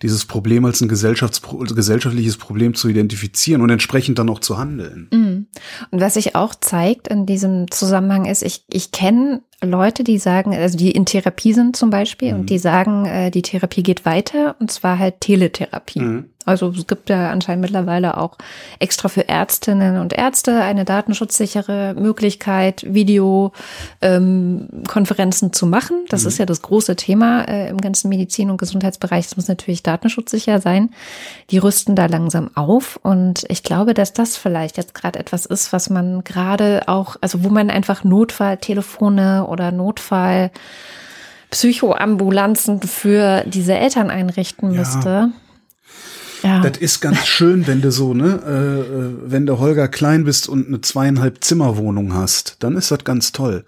dieses 0.03 0.25
Problem 0.25 0.65
als 0.65 0.81
ein 0.81 0.89
gesellschaftliches 0.89 2.37
Problem 2.39 2.75
zu 2.75 2.89
identifizieren 2.89 3.61
und 3.61 3.69
entsprechend 3.71 4.19
dann 4.19 4.31
auch 4.31 4.41
zu 4.41 4.57
handeln. 4.57 5.09
Mhm. 5.13 5.47
Und 5.91 6.01
was 6.01 6.15
sich 6.15 6.35
auch 6.35 6.55
zeigt 6.55 7.09
in 7.09 7.27
diesem 7.27 7.71
Zusammenhang 7.71 8.25
ist, 8.25 8.43
ich, 8.43 8.65
ich 8.73 8.93
kenne 8.93 9.43
Leute, 9.63 10.05
die 10.05 10.19
sagen, 10.19 10.55
also 10.55 10.79
die 10.79 10.91
in 10.91 11.05
Therapie 11.05 11.53
sind 11.53 11.77
zum 11.77 11.91
Beispiel 11.91 12.33
mhm. 12.33 12.41
und 12.41 12.51
die 12.51 12.59
sagen, 12.59 13.07
äh, 13.07 13.31
die 13.31 13.43
Therapie 13.43 13.83
geht 13.83 14.05
weiter 14.05 14.57
und 14.59 14.71
zwar 14.71 14.99
halt 14.99 15.21
Teletherapie. 15.21 16.01
Mhm. 16.01 16.25
Also 16.47 16.71
es 16.71 16.87
gibt 16.87 17.11
ja 17.11 17.31
anscheinend 17.31 17.61
mittlerweile 17.63 18.17
auch 18.17 18.39
extra 18.79 19.09
für 19.09 19.29
Ärztinnen 19.29 19.99
und 19.99 20.15
Ärzte 20.15 20.63
eine 20.63 20.87
datenschutzsichere 20.87 21.95
Möglichkeit, 21.95 22.83
Videokonferenzen 22.89 25.49
ähm, 25.49 25.53
zu 25.53 25.67
machen. 25.67 26.07
Das 26.09 26.23
mhm. 26.23 26.29
ist 26.29 26.39
ja 26.39 26.47
das 26.47 26.63
große 26.63 26.97
Thema 26.97 27.43
äh, 27.43 27.69
im 27.69 27.77
ganzen 27.77 28.09
Medizin- 28.09 28.51
und 28.51 28.57
Gesundheitsbereich. 28.57 29.27
Es 29.27 29.37
muss 29.37 29.49
natürlich 29.49 29.83
datenschutzsicher 29.83 30.61
sein. 30.61 30.93
Die 31.51 31.59
rüsten 31.59 31.95
da 31.95 32.07
langsam 32.07 32.51
auf 32.55 32.99
und 33.03 33.45
ich 33.49 33.63
glaube, 33.63 33.93
dass 33.93 34.15
das 34.15 34.39
vielleicht 34.39 34.79
jetzt 34.79 34.95
gerade 34.95 35.19
etwas 35.19 35.45
ist, 35.45 35.75
was 35.75 35.91
man 35.91 36.25
gerade 36.25 36.85
auch, 36.87 37.17
also 37.21 37.45
wo 37.45 37.51
man 37.51 37.69
einfach 37.69 38.03
Notfalltelefone 38.03 39.47
oder 39.51 39.73
Notfall 39.73 40.51
Psychoambulanzen 41.51 42.81
für 42.83 43.45
diese 43.47 43.75
Eltern 43.75 44.09
einrichten 44.11 44.73
müsste. 44.73 45.09
Ja. 45.09 45.33
Ja. 46.43 46.61
Das 46.61 46.79
ist 46.79 47.01
ganz 47.01 47.27
schön, 47.27 47.67
wenn 47.67 47.83
du 47.83 47.93
so, 47.93 48.15
ne, 48.15 48.41
äh, 48.47 48.81
äh, 48.81 49.31
wenn 49.31 49.47
du 49.47 49.59
Holger 49.59 49.89
Klein 49.89 50.25
bist 50.25 50.49
und 50.49 50.69
eine 50.69 50.81
zweieinhalb 50.81 51.45
Zimmerwohnung 51.45 52.15
hast, 52.15 52.57
dann 52.61 52.77
ist 52.77 52.91
das 52.91 53.05
ganz 53.05 53.33
toll. 53.33 53.65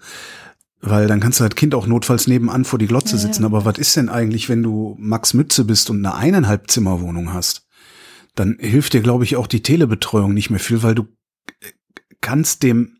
Weil 0.81 1.07
dann 1.07 1.19
kannst 1.19 1.39
du 1.39 1.43
halt 1.43 1.55
Kind 1.55 1.75
auch 1.75 1.87
notfalls 1.87 2.27
nebenan 2.27 2.65
vor 2.65 2.79
die 2.79 2.87
Glotze 2.87 3.17
sitzen. 3.17 3.43
Ja. 3.43 3.47
Aber 3.47 3.63
was 3.63 3.77
ist 3.77 3.95
denn 3.95 4.09
eigentlich, 4.09 4.49
wenn 4.49 4.63
du 4.63 4.97
Max 4.99 5.33
Mütze 5.33 5.63
bist 5.63 5.89
und 5.89 6.05
eine 6.05 6.15
eineinhalb 6.15 6.69
Zimmerwohnung 6.69 7.31
hast? 7.31 7.65
Dann 8.35 8.57
hilft 8.59 8.93
dir, 8.93 9.01
glaube 9.01 9.23
ich, 9.23 9.35
auch 9.37 9.47
die 9.47 9.63
Telebetreuung 9.63 10.33
nicht 10.33 10.49
mehr 10.49 10.59
viel, 10.59 10.83
weil 10.83 10.95
du 10.95 11.07
kannst 12.19 12.63
dem 12.63 12.97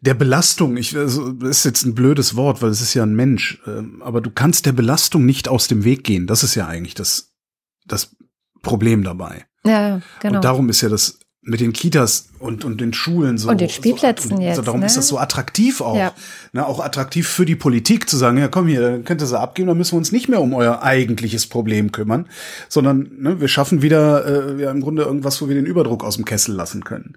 der 0.00 0.14
Belastung, 0.14 0.76
ich, 0.76 0.96
also, 0.96 1.32
das 1.32 1.58
ist 1.58 1.64
jetzt 1.64 1.84
ein 1.84 1.94
blödes 1.94 2.36
Wort, 2.36 2.62
weil 2.62 2.70
es 2.70 2.80
ist 2.80 2.94
ja 2.94 3.02
ein 3.02 3.14
Mensch, 3.14 3.60
ähm, 3.66 4.02
aber 4.02 4.20
du 4.20 4.30
kannst 4.30 4.66
der 4.66 4.72
Belastung 4.72 5.26
nicht 5.26 5.48
aus 5.48 5.68
dem 5.68 5.84
Weg 5.84 6.04
gehen. 6.04 6.26
Das 6.26 6.44
ist 6.44 6.54
ja 6.54 6.66
eigentlich 6.66 6.94
das, 6.94 7.32
das 7.86 8.16
Problem 8.62 9.02
dabei. 9.02 9.46
Ja, 9.64 10.00
genau. 10.20 10.36
Und 10.36 10.44
darum 10.44 10.68
ist 10.68 10.80
ja 10.80 10.88
das 10.88 11.18
mit 11.42 11.60
den 11.60 11.72
Kitas 11.72 12.28
und, 12.40 12.64
und 12.64 12.80
den 12.80 12.92
Schulen 12.92 13.38
so. 13.38 13.48
Und 13.48 13.60
den 13.60 13.68
Spielplätzen 13.68 14.30
so, 14.30 14.36
und, 14.36 14.42
jetzt. 14.42 14.58
Darum 14.58 14.80
ne? 14.80 14.86
ist 14.86 14.96
das 14.96 15.08
so 15.08 15.18
attraktiv 15.18 15.80
auch. 15.80 15.96
Ja. 15.96 16.12
Ne, 16.52 16.66
auch 16.66 16.80
attraktiv 16.80 17.28
für 17.28 17.46
die 17.46 17.54
Politik 17.56 18.08
zu 18.08 18.16
sagen, 18.16 18.38
ja 18.38 18.48
komm 18.48 18.66
hier, 18.66 18.80
dann 18.80 19.04
könnt 19.04 19.22
ihr 19.22 19.26
sie 19.26 19.38
abgeben, 19.38 19.68
dann 19.68 19.78
müssen 19.78 19.92
wir 19.92 19.98
uns 19.98 20.12
nicht 20.12 20.28
mehr 20.28 20.40
um 20.40 20.52
euer 20.52 20.82
eigentliches 20.82 21.46
Problem 21.46 21.92
kümmern, 21.92 22.26
sondern 22.68 23.10
ne, 23.18 23.40
wir 23.40 23.48
schaffen 23.48 23.82
wieder 23.82 24.56
äh, 24.56 24.62
ja, 24.62 24.70
im 24.70 24.80
Grunde 24.80 25.02
irgendwas, 25.02 25.40
wo 25.40 25.48
wir 25.48 25.54
den 25.54 25.66
Überdruck 25.66 26.04
aus 26.04 26.16
dem 26.16 26.24
Kessel 26.24 26.54
lassen 26.54 26.84
können. 26.84 27.14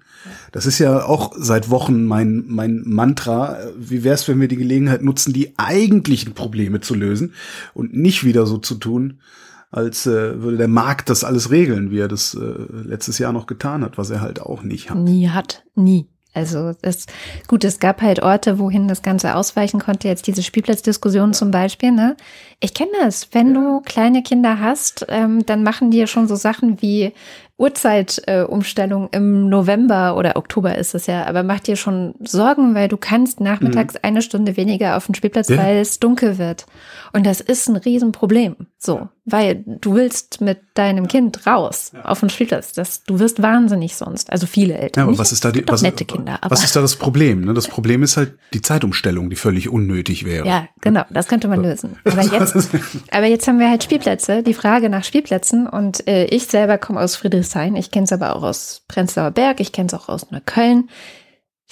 Das 0.52 0.66
ist 0.66 0.78
ja 0.78 1.04
auch 1.04 1.32
seit 1.36 1.68
Wochen 1.68 2.04
mein, 2.04 2.44
mein 2.46 2.82
Mantra. 2.86 3.58
Wie 3.76 4.04
wär's, 4.04 4.28
wenn 4.28 4.40
wir 4.40 4.48
die 4.48 4.56
Gelegenheit 4.56 5.02
nutzen, 5.02 5.32
die 5.32 5.52
eigentlichen 5.56 6.34
Probleme 6.34 6.80
zu 6.80 6.94
lösen 6.94 7.34
und 7.74 7.94
nicht 7.94 8.24
wieder 8.24 8.46
so 8.46 8.58
zu 8.58 8.76
tun, 8.76 9.18
als 9.72 10.06
äh, 10.06 10.40
würde 10.40 10.58
der 10.58 10.68
Markt 10.68 11.10
das 11.10 11.24
alles 11.24 11.50
regeln, 11.50 11.90
wie 11.90 11.98
er 11.98 12.08
das 12.08 12.34
äh, 12.34 12.38
letztes 12.84 13.18
Jahr 13.18 13.32
noch 13.32 13.46
getan 13.46 13.82
hat, 13.82 13.98
was 13.98 14.10
er 14.10 14.20
halt 14.20 14.40
auch 14.40 14.62
nicht 14.62 14.90
hat. 14.90 14.98
Nie 14.98 15.28
hat, 15.30 15.64
nie. 15.74 16.06
Also 16.34 16.72
das 16.80 17.06
gut, 17.46 17.62
es 17.64 17.78
gab 17.78 18.00
halt 18.00 18.22
Orte, 18.22 18.58
wohin 18.58 18.88
das 18.88 19.02
Ganze 19.02 19.34
ausweichen 19.34 19.80
konnte. 19.80 20.08
Jetzt 20.08 20.26
diese 20.26 20.42
Spielplatzdiskussion 20.42 21.34
zum 21.34 21.50
Beispiel. 21.50 21.92
Ne, 21.92 22.16
ich 22.60 22.72
kenne 22.72 22.90
das. 23.02 23.28
Wenn 23.32 23.52
du 23.52 23.80
kleine 23.80 24.22
Kinder 24.22 24.58
hast, 24.58 25.04
ähm, 25.08 25.44
dann 25.44 25.62
machen 25.62 25.90
die 25.90 25.98
ja 25.98 26.06
schon 26.06 26.28
so 26.28 26.36
Sachen 26.36 26.80
wie 26.80 27.12
Uhrzeitumstellung 27.58 29.08
äh, 29.12 29.16
im 29.16 29.48
November 29.48 30.16
oder 30.16 30.36
Oktober 30.36 30.76
ist 30.76 30.94
es 30.94 31.06
ja. 31.06 31.26
Aber 31.26 31.42
mach 31.42 31.60
dir 31.60 31.76
schon 31.76 32.14
Sorgen, 32.20 32.74
weil 32.74 32.88
du 32.88 32.96
kannst 32.96 33.40
nachmittags 33.40 33.94
mhm. 33.94 34.00
eine 34.02 34.22
Stunde 34.22 34.56
weniger 34.56 34.96
auf 34.96 35.06
den 35.06 35.14
Spielplatz, 35.14 35.48
ja. 35.48 35.58
weil 35.58 35.76
es 35.76 36.00
dunkel 36.00 36.38
wird. 36.38 36.64
Und 37.12 37.26
das 37.26 37.42
ist 37.42 37.68
ein 37.68 37.76
Riesenproblem. 37.76 38.56
So, 38.78 39.08
weil 39.24 39.62
du 39.64 39.94
willst 39.94 40.40
mit 40.40 40.60
deinem 40.74 41.06
Kind 41.06 41.46
raus 41.46 41.92
ja. 41.94 42.04
auf 42.06 42.20
den 42.20 42.28
Spielplatz. 42.28 42.72
Das, 42.72 43.04
du 43.04 43.20
wirst 43.20 43.40
wahnsinnig 43.40 43.94
sonst. 43.94 44.32
Also 44.32 44.46
viele 44.46 44.76
Eltern. 44.76 45.04
Ja, 45.04 45.08
aber 45.08 45.18
was 45.18 45.30
ist 45.30 45.44
da 45.44 45.52
die, 45.52 45.64
was, 45.68 45.82
nette 45.82 46.04
Kinder. 46.04 46.38
Aber. 46.40 46.50
Was 46.50 46.64
ist 46.64 46.74
da 46.74 46.80
das 46.80 46.96
Problem? 46.96 47.42
Ne? 47.42 47.54
Das 47.54 47.68
Problem 47.68 48.02
ist 48.02 48.16
halt 48.16 48.36
die 48.52 48.62
Zeitumstellung, 48.62 49.30
die 49.30 49.36
völlig 49.36 49.68
unnötig 49.68 50.24
wäre. 50.24 50.46
Ja, 50.46 50.68
genau. 50.80 51.04
Das 51.10 51.28
könnte 51.28 51.46
man 51.46 51.62
lösen. 51.62 51.98
Aber 52.04 52.22
jetzt, 52.22 52.56
aber 53.12 53.26
jetzt 53.26 53.46
haben 53.46 53.60
wir 53.60 53.70
halt 53.70 53.84
Spielplätze. 53.84 54.42
Die 54.42 54.54
Frage 54.54 54.88
nach 54.88 55.04
Spielplätzen. 55.04 55.68
Und 55.68 56.06
äh, 56.08 56.24
ich 56.24 56.48
selber 56.48 56.78
komme 56.78 57.00
aus 57.00 57.14
Friedrichshain. 57.14 57.76
Ich 57.76 57.92
kenne 57.92 58.04
es 58.04 58.12
aber 58.12 58.34
auch 58.34 58.42
aus 58.42 58.82
Prenzlauer 58.88 59.30
Berg. 59.30 59.60
Ich 59.60 59.70
kenne 59.70 59.86
es 59.86 59.94
auch 59.94 60.08
aus 60.08 60.32
Neukölln. 60.32 60.90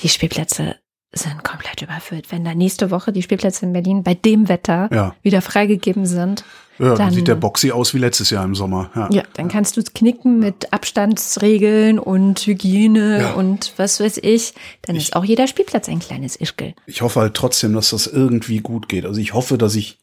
Die 0.02 0.08
Spielplätze 0.08 0.76
sind 1.12 1.42
komplett 1.42 1.82
überfüllt. 1.82 2.30
Wenn 2.30 2.44
da 2.44 2.54
nächste 2.54 2.92
Woche 2.92 3.12
die 3.12 3.22
Spielplätze 3.22 3.66
in 3.66 3.72
Berlin 3.72 4.04
bei 4.04 4.14
dem 4.14 4.48
Wetter 4.48 4.88
ja. 4.92 5.14
wieder 5.22 5.42
freigegeben 5.42 6.06
sind. 6.06 6.44
Ja, 6.80 6.94
dann 6.94 7.12
sieht 7.12 7.28
der 7.28 7.34
Boxy 7.34 7.72
aus 7.72 7.92
wie 7.92 7.98
letztes 7.98 8.30
Jahr 8.30 8.44
im 8.44 8.54
Sommer. 8.54 8.90
Ja, 8.94 9.08
ja 9.10 9.22
dann 9.34 9.48
kannst 9.48 9.76
du 9.76 9.80
es 9.80 9.92
knicken 9.92 10.38
mit 10.38 10.72
Abstandsregeln 10.72 11.98
und 11.98 12.40
Hygiene 12.46 13.20
ja. 13.20 13.32
und 13.34 13.74
was 13.76 14.00
weiß 14.00 14.18
ich. 14.22 14.54
Dann 14.82 14.96
ich, 14.96 15.04
ist 15.04 15.16
auch 15.16 15.24
jeder 15.24 15.46
Spielplatz 15.46 15.88
ein 15.88 15.98
kleines 15.98 16.36
Ischgl. 16.36 16.72
Ich 16.86 17.02
hoffe 17.02 17.20
halt 17.20 17.34
trotzdem, 17.34 17.74
dass 17.74 17.90
das 17.90 18.06
irgendwie 18.06 18.60
gut 18.60 18.88
geht. 18.88 19.04
Also 19.04 19.20
ich 19.20 19.34
hoffe, 19.34 19.58
dass 19.58 19.74
ich 19.74 19.98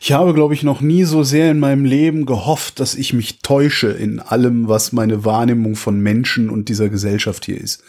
ich 0.00 0.12
habe, 0.12 0.34
glaube 0.34 0.52
ich, 0.54 0.62
noch 0.62 0.82
nie 0.82 1.04
so 1.04 1.22
sehr 1.22 1.50
in 1.50 1.58
meinem 1.58 1.86
Leben 1.86 2.26
gehofft, 2.26 2.80
dass 2.80 2.94
ich 2.94 3.14
mich 3.14 3.38
täusche 3.38 3.88
in 3.88 4.20
allem, 4.20 4.68
was 4.68 4.92
meine 4.92 5.24
Wahrnehmung 5.24 5.74
von 5.74 5.98
Menschen 6.00 6.50
und 6.50 6.68
dieser 6.68 6.90
Gesellschaft 6.90 7.46
hier 7.46 7.58
ist. 7.58 7.82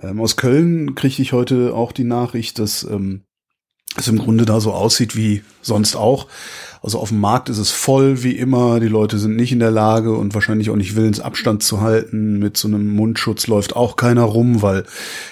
Ähm, 0.00 0.20
aus 0.20 0.36
Köln 0.36 0.94
kriege 0.94 1.22
ich 1.22 1.32
heute 1.32 1.74
auch 1.74 1.92
die 1.92 2.04
Nachricht, 2.04 2.58
dass 2.58 2.84
ähm, 2.84 3.22
es 3.96 4.08
im 4.08 4.18
Grunde 4.18 4.44
da 4.44 4.60
so 4.60 4.72
aussieht 4.72 5.16
wie 5.16 5.42
sonst 5.62 5.96
auch. 5.96 6.26
Also 6.82 6.98
auf 6.98 7.08
dem 7.08 7.20
Markt 7.20 7.48
ist 7.48 7.58
es 7.58 7.70
voll 7.70 8.22
wie 8.22 8.36
immer. 8.36 8.78
Die 8.78 8.88
Leute 8.88 9.18
sind 9.18 9.36
nicht 9.36 9.52
in 9.52 9.58
der 9.58 9.70
Lage 9.70 10.12
und 10.12 10.34
wahrscheinlich 10.34 10.68
auch 10.68 10.76
nicht 10.76 10.96
willens, 10.96 11.20
Abstand 11.20 11.62
zu 11.62 11.80
halten. 11.80 12.38
Mit 12.38 12.56
so 12.56 12.68
einem 12.68 12.94
Mundschutz 12.94 13.46
läuft 13.46 13.74
auch 13.74 13.96
keiner 13.96 14.24
rum, 14.24 14.60
weil 14.60 14.84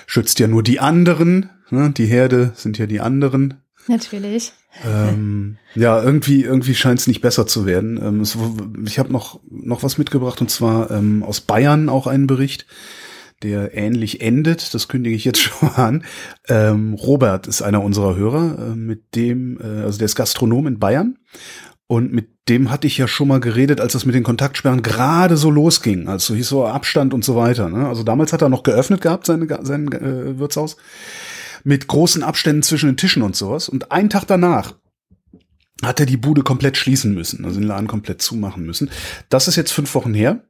schützt 0.06 0.38
ja 0.38 0.46
nur 0.46 0.62
die 0.62 0.80
anderen. 0.80 1.50
Ne? 1.70 1.90
Die 1.90 2.06
Herde 2.06 2.52
sind 2.54 2.78
ja 2.78 2.86
die 2.86 3.00
anderen. 3.00 3.54
Natürlich. 3.86 4.52
Ähm, 4.86 5.58
ja, 5.74 6.02
irgendwie, 6.02 6.42
irgendwie 6.42 6.74
scheint 6.74 7.00
es 7.00 7.06
nicht 7.06 7.20
besser 7.20 7.46
zu 7.46 7.66
werden. 7.66 8.00
Ähm, 8.02 8.20
es, 8.20 8.38
ich 8.86 8.98
habe 8.98 9.12
noch, 9.12 9.40
noch 9.50 9.82
was 9.82 9.98
mitgebracht 9.98 10.40
und 10.40 10.50
zwar 10.50 10.90
ähm, 10.90 11.22
aus 11.22 11.42
Bayern 11.42 11.90
auch 11.90 12.06
einen 12.06 12.26
Bericht 12.26 12.66
der 13.42 13.74
ähnlich 13.76 14.20
endet. 14.20 14.74
Das 14.74 14.88
kündige 14.88 15.16
ich 15.16 15.24
jetzt 15.24 15.40
schon 15.42 15.68
an. 15.70 16.04
Ähm, 16.48 16.94
Robert 16.94 17.46
ist 17.46 17.62
einer 17.62 17.82
unserer 17.82 18.16
Hörer, 18.16 18.58
äh, 18.58 18.76
mit 18.76 19.14
dem, 19.14 19.58
äh, 19.60 19.82
also 19.82 19.98
der 19.98 20.06
ist 20.06 20.16
Gastronom 20.16 20.66
in 20.66 20.78
Bayern. 20.78 21.18
Und 21.86 22.12
mit 22.12 22.30
dem 22.48 22.70
hatte 22.70 22.86
ich 22.86 22.96
ja 22.96 23.06
schon 23.06 23.28
mal 23.28 23.40
geredet, 23.40 23.80
als 23.80 23.92
das 23.92 24.06
mit 24.06 24.14
den 24.14 24.22
Kontaktsperren 24.22 24.82
gerade 24.82 25.36
so 25.36 25.50
losging. 25.50 26.08
Also 26.08 26.34
hieß 26.34 26.48
so 26.48 26.64
Abstand 26.64 27.12
und 27.12 27.24
so 27.24 27.36
weiter. 27.36 27.68
Ne? 27.68 27.86
Also 27.86 28.02
damals 28.02 28.32
hat 28.32 28.42
er 28.42 28.48
noch 28.48 28.62
geöffnet 28.62 29.02
gehabt, 29.02 29.26
seine, 29.26 29.46
sein 29.62 29.92
äh, 29.92 30.38
Wirtshaus. 30.38 30.76
Mit 31.64 31.86
großen 31.86 32.22
Abständen 32.22 32.62
zwischen 32.62 32.86
den 32.86 32.96
Tischen 32.96 33.22
und 33.22 33.36
sowas. 33.36 33.68
Und 33.68 33.92
einen 33.92 34.10
Tag 34.10 34.26
danach 34.26 34.74
hat 35.82 36.00
er 36.00 36.06
die 36.06 36.16
Bude 36.16 36.42
komplett 36.42 36.76
schließen 36.76 37.12
müssen, 37.12 37.44
also 37.44 37.60
den 37.60 37.68
Laden 37.68 37.88
komplett 37.88 38.22
zumachen 38.22 38.64
müssen. 38.64 38.90
Das 39.28 39.48
ist 39.48 39.56
jetzt 39.56 39.72
fünf 39.72 39.94
Wochen 39.94 40.14
her. 40.14 40.44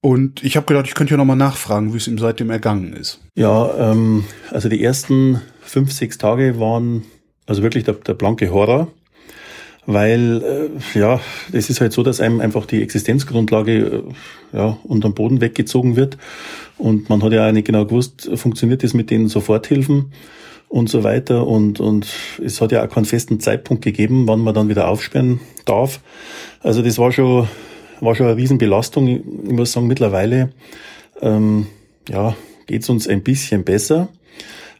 Und 0.00 0.44
ich 0.44 0.56
habe 0.56 0.66
gedacht, 0.66 0.86
ich 0.86 0.94
könnte 0.94 1.12
ja 1.12 1.18
nochmal 1.18 1.36
nachfragen, 1.36 1.92
wie 1.92 1.96
es 1.96 2.06
ihm 2.06 2.18
seitdem 2.18 2.50
ergangen 2.50 2.92
ist. 2.92 3.20
Ja, 3.34 3.90
ähm, 3.92 4.24
also 4.50 4.68
die 4.68 4.82
ersten 4.82 5.40
fünf, 5.60 5.92
sechs 5.92 6.18
Tage 6.18 6.60
waren 6.60 7.04
also 7.46 7.62
wirklich 7.62 7.84
der, 7.84 7.94
der 7.94 8.14
blanke 8.14 8.52
Horror, 8.52 8.88
weil 9.86 10.70
äh, 10.94 10.98
ja, 10.98 11.18
es 11.50 11.70
ist 11.70 11.80
halt 11.80 11.92
so, 11.92 12.02
dass 12.02 12.20
einem 12.20 12.40
einfach 12.40 12.66
die 12.66 12.82
Existenzgrundlage 12.82 13.72
äh, 14.52 14.56
ja, 14.56 14.78
unterm 14.84 15.14
Boden 15.14 15.40
weggezogen 15.40 15.96
wird 15.96 16.18
und 16.76 17.08
man 17.08 17.22
hat 17.22 17.32
ja 17.32 17.48
auch 17.48 17.52
nicht 17.52 17.66
genau 17.66 17.86
gewusst, 17.86 18.30
funktioniert 18.34 18.84
das 18.84 18.94
mit 18.94 19.10
den 19.10 19.28
Soforthilfen 19.28 20.12
und 20.68 20.90
so 20.90 21.02
weiter 21.02 21.46
und, 21.46 21.80
und 21.80 22.06
es 22.44 22.60
hat 22.60 22.70
ja 22.70 22.84
auch 22.84 22.90
keinen 22.90 23.06
festen 23.06 23.40
Zeitpunkt 23.40 23.82
gegeben, 23.82 24.28
wann 24.28 24.40
man 24.40 24.54
dann 24.54 24.68
wieder 24.68 24.88
aufsperren 24.88 25.40
darf. 25.64 26.00
Also 26.60 26.82
das 26.82 26.98
war 26.98 27.10
schon 27.10 27.48
war 28.00 28.14
schon 28.14 28.26
eine 28.26 28.36
Riesenbelastung. 28.36 29.08
Ich 29.08 29.52
muss 29.52 29.72
sagen, 29.72 29.86
mittlerweile 29.86 30.50
ähm, 31.20 31.66
ja, 32.08 32.36
geht 32.66 32.88
uns 32.88 33.08
ein 33.08 33.22
bisschen 33.22 33.64
besser, 33.64 34.08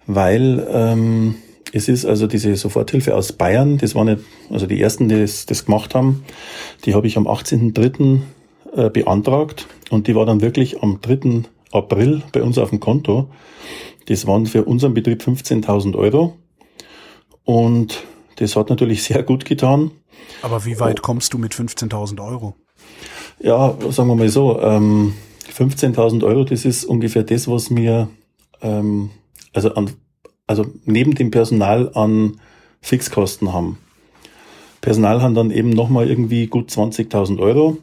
weil 0.07 0.67
ähm, 0.71 1.37
es 1.73 1.89
ist 1.89 2.07
also 2.07 2.27
diese 2.27 2.55
Soforthilfe 2.57 3.15
aus 3.15 3.33
Bayern, 3.33 3.79
das 3.79 3.95
waren 3.95 4.07
nicht, 4.07 4.21
also 4.51 4.67
die 4.67 4.81
ersten, 4.81 5.09
die 5.09 5.21
das, 5.21 5.47
das 5.47 5.67
gemacht 5.67 5.95
haben, 5.95 6.25
die 6.85 6.95
habe 6.95 7.07
ich 7.07 7.17
am 7.17 7.27
18.03. 7.27 8.21
Äh, 8.75 8.91
beantragt 8.91 9.67
und 9.89 10.09
die 10.09 10.15
war 10.15 10.27
dann 10.27 10.43
wirklich 10.43 10.83
am 10.83 11.01
3. 11.01 11.45
April 11.73 12.23
bei 12.33 12.43
uns 12.43 12.59
auf 12.59 12.69
dem 12.69 12.81
Konto. 12.81 13.31
Das 14.07 14.27
waren 14.27 14.45
für 14.45 14.65
unseren 14.65 14.93
Betrieb 14.93 15.23
15.000 15.23 15.97
Euro 15.97 16.37
und 17.45 18.05
das 18.37 18.57
hat 18.57 18.69
natürlich 18.69 19.03
sehr 19.05 19.23
gut 19.23 19.47
getan. 19.47 19.91
Aber 20.43 20.67
wie 20.67 20.79
weit 20.81 21.01
kommst 21.01 21.33
du 21.33 21.39
mit 21.39 21.55
15.000 21.55 22.23
Euro? 22.23 22.57
Ja, 23.41 23.77
sagen 23.91 24.09
wir 24.09 24.17
mal 24.17 24.29
so, 24.29 24.61
ähm, 24.61 25.15
15.000 25.53 26.25
Euro, 26.25 26.45
das 26.45 26.65
ist 26.65 26.85
ungefähr 26.85 27.23
das, 27.23 27.49
was 27.49 27.71
mir, 27.71 28.09
ähm, 28.63 29.11
also, 29.53 29.75
an, 29.75 29.91
also 30.47 30.67
neben 30.85 31.15
dem 31.15 31.31
Personal 31.31 31.91
an 31.95 32.41
Fixkosten 32.81 33.53
haben. 33.53 33.79
Personal 34.81 35.23
haben 35.23 35.35
dann 35.35 35.51
eben 35.51 35.71
nochmal 35.71 36.09
irgendwie 36.09 36.47
gut 36.47 36.71
20.000 36.71 37.39
Euro. 37.39 37.79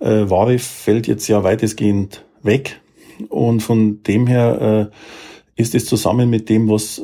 Äh, 0.00 0.30
Ware 0.30 0.58
fällt 0.58 1.06
jetzt 1.06 1.28
ja 1.28 1.42
weitestgehend 1.44 2.24
weg. 2.42 2.80
Und 3.28 3.60
von 3.60 4.02
dem 4.02 4.26
her 4.26 4.90
äh, 5.56 5.60
ist 5.60 5.74
es 5.74 5.86
zusammen 5.86 6.30
mit 6.30 6.48
dem, 6.48 6.68
was 6.68 7.02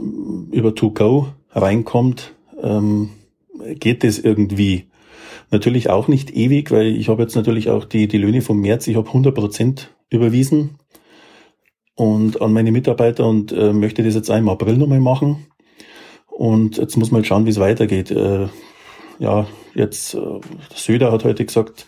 über 0.52 0.74
To-Go 0.74 1.28
reinkommt, 1.50 2.34
ähm, 2.62 3.10
geht 3.78 4.04
es 4.04 4.18
irgendwie. 4.18 4.86
Natürlich 5.54 5.88
auch 5.88 6.08
nicht 6.08 6.34
ewig, 6.34 6.73
weil 6.73 6.96
ich 6.96 7.08
habe 7.08 7.23
jetzt 7.23 7.37
natürlich 7.37 7.70
auch 7.70 7.84
die, 7.84 8.08
die 8.08 8.18
Löhne 8.18 8.42
vom 8.42 8.58
März, 8.58 8.88
ich 8.88 8.96
habe 8.96 9.06
100 9.06 9.32
Prozent 9.32 9.94
überwiesen 10.11 10.80
und 11.94 12.42
an 12.42 12.52
meine 12.52 12.73
Mitarbeiter 12.73 13.25
und 13.25 13.52
äh, 13.52 13.73
möchte 13.73 14.02
das 14.02 14.16
jetzt 14.16 14.30
im 14.30 14.49
April 14.49 14.76
nochmal 14.76 14.99
machen. 14.99 15.46
Und 16.26 16.78
jetzt 16.78 16.96
muss 16.96 17.12
man 17.12 17.20
halt 17.20 17.28
schauen, 17.28 17.46
wie 17.46 17.50
es 17.50 17.61
weitergeht. 17.61 18.11
Äh, 18.11 18.49
ja, 19.20 19.46
jetzt, 19.76 20.14
äh, 20.14 20.40
Söder 20.75 21.12
hat 21.12 21.23
heute 21.23 21.44
gesagt, 21.44 21.87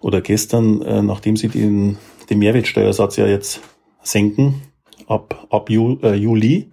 oder 0.00 0.20
gestern, 0.20 0.82
äh, 0.82 1.00
nachdem 1.00 1.36
sie 1.36 1.46
den, 1.46 1.98
den 2.28 2.40
Mehrwertsteuersatz 2.40 3.14
ja 3.14 3.28
jetzt 3.28 3.60
senken, 4.02 4.62
ab, 5.06 5.46
ab 5.50 5.70
Ju, 5.70 5.98
äh, 6.02 6.16
Juli 6.16 6.68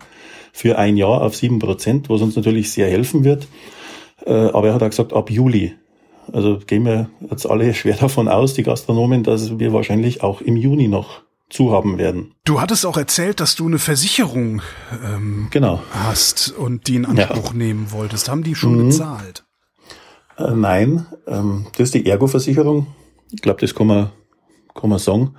für 0.53 0.79
ein 0.79 0.97
Jahr 0.97 1.21
auf 1.21 1.35
sieben 1.35 1.59
Prozent, 1.59 2.09
was 2.09 2.23
uns 2.23 2.35
natürlich 2.35 2.71
sehr 2.71 2.89
helfen 2.89 3.23
wird. 3.23 3.47
Äh, 4.25 4.31
aber 4.31 4.69
er 4.69 4.73
hat 4.73 4.81
auch 4.81 4.89
gesagt, 4.89 5.13
ab 5.13 5.29
Juli. 5.29 5.75
Also 6.33 6.59
gehen 6.65 6.85
wir 6.85 7.09
jetzt 7.29 7.45
alle 7.45 7.73
schwer 7.73 7.95
davon 7.95 8.27
aus, 8.27 8.53
die 8.53 8.63
Gastronomen, 8.63 9.23
dass 9.23 9.59
wir 9.59 9.73
wahrscheinlich 9.73 10.23
auch 10.23 10.41
im 10.41 10.55
Juni 10.55 10.87
noch 10.87 11.21
zu 11.49 11.71
haben 11.71 11.97
werden. 11.97 12.33
Du 12.45 12.61
hattest 12.61 12.85
auch 12.85 12.97
erzählt, 12.97 13.39
dass 13.39 13.55
du 13.55 13.67
eine 13.67 13.77
Versicherung 13.77 14.61
ähm, 15.03 15.47
genau. 15.51 15.81
hast 15.91 16.53
und 16.57 16.87
die 16.87 16.95
in 16.95 17.05
Anspruch 17.05 17.51
ja. 17.51 17.57
nehmen 17.57 17.91
wolltest. 17.91 18.29
Haben 18.29 18.43
die 18.43 18.55
schon 18.55 18.77
mhm. 18.77 18.87
bezahlt? 18.87 19.43
Äh, 20.37 20.51
nein, 20.51 21.05
ähm, 21.27 21.67
das 21.73 21.89
ist 21.89 21.93
die 21.93 22.05
Ergo-Versicherung. 22.05 22.87
Ich 23.31 23.41
glaube, 23.41 23.59
das 23.59 23.75
kann 23.75 23.87
man, 23.87 24.11
kann 24.73 24.89
man 24.89 24.99
sagen. 24.99 25.35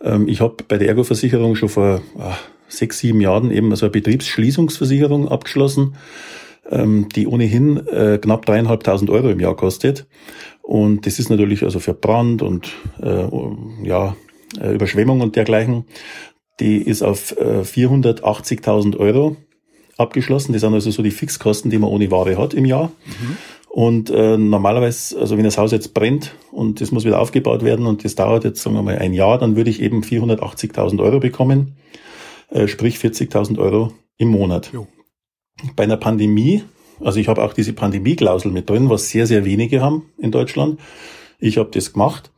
Ähm, 0.00 0.28
ich 0.28 0.40
habe 0.40 0.56
bei 0.66 0.78
der 0.78 0.88
Ergo-Versicherung 0.88 1.56
schon 1.56 1.68
vor 1.68 2.00
ach, 2.18 2.38
sechs, 2.68 3.00
sieben 3.00 3.20
Jahren 3.20 3.50
eben 3.50 3.74
so 3.76 3.86
eine 3.86 3.90
Betriebsschließungsversicherung 3.90 5.28
abgeschlossen, 5.28 5.96
ähm, 6.70 7.08
die 7.14 7.26
ohnehin 7.26 7.86
äh, 7.88 8.18
knapp 8.18 8.46
dreieinhalbtausend 8.46 9.10
Euro 9.10 9.30
im 9.30 9.40
Jahr 9.40 9.56
kostet. 9.56 10.06
Und 10.62 11.06
das 11.06 11.18
ist 11.18 11.30
natürlich 11.30 11.62
also 11.62 11.80
für 11.80 11.94
Brand 11.94 12.42
und 12.42 12.70
äh, 13.02 13.26
ja, 13.82 14.16
äh, 14.60 14.74
Überschwemmung 14.74 15.20
und 15.20 15.36
dergleichen. 15.36 15.84
Die 16.60 16.78
ist 16.78 17.02
auf 17.02 17.32
äh, 17.38 17.62
480.000 17.62 18.96
Euro 18.98 19.36
abgeschlossen. 19.96 20.52
Das 20.52 20.62
sind 20.62 20.74
also 20.74 20.90
so 20.90 21.02
die 21.02 21.10
Fixkosten, 21.10 21.70
die 21.70 21.78
man 21.78 21.90
ohne 21.90 22.10
Ware 22.10 22.36
hat 22.36 22.54
im 22.54 22.64
Jahr. 22.64 22.92
Mhm. 23.06 23.36
Und 23.68 24.10
äh, 24.10 24.36
normalerweise, 24.36 25.18
also 25.18 25.36
wenn 25.36 25.44
das 25.44 25.56
Haus 25.56 25.70
jetzt 25.70 25.94
brennt 25.94 26.34
und 26.50 26.80
das 26.80 26.90
muss 26.90 27.04
wieder 27.04 27.20
aufgebaut 27.20 27.64
werden 27.64 27.86
und 27.86 28.04
das 28.04 28.16
dauert 28.16 28.42
jetzt, 28.42 28.62
sagen 28.62 28.74
wir 28.74 28.82
mal, 28.82 28.98
ein 28.98 29.12
Jahr, 29.12 29.38
dann 29.38 29.54
würde 29.54 29.70
ich 29.70 29.80
eben 29.80 30.02
480.000 30.02 31.00
Euro 31.00 31.20
bekommen, 31.20 31.76
äh, 32.50 32.66
sprich 32.66 32.96
40.000 32.96 33.58
Euro 33.58 33.92
im 34.16 34.28
Monat. 34.28 34.70
Jo. 34.72 34.88
Bei 35.76 35.84
einer 35.84 35.96
Pandemie, 35.96 36.62
also 37.00 37.18
ich 37.20 37.28
habe 37.28 37.42
auch 37.42 37.52
diese 37.52 37.72
Pandemie-Klausel 37.72 38.50
mit 38.50 38.68
drin, 38.68 38.88
was 38.88 39.08
sehr, 39.08 39.26
sehr 39.26 39.44
wenige 39.44 39.80
haben 39.80 40.10
in 40.18 40.30
Deutschland. 40.30 40.80
Ich 41.38 41.58
habe 41.58 41.70
das 41.72 41.92
gemacht 41.92 42.30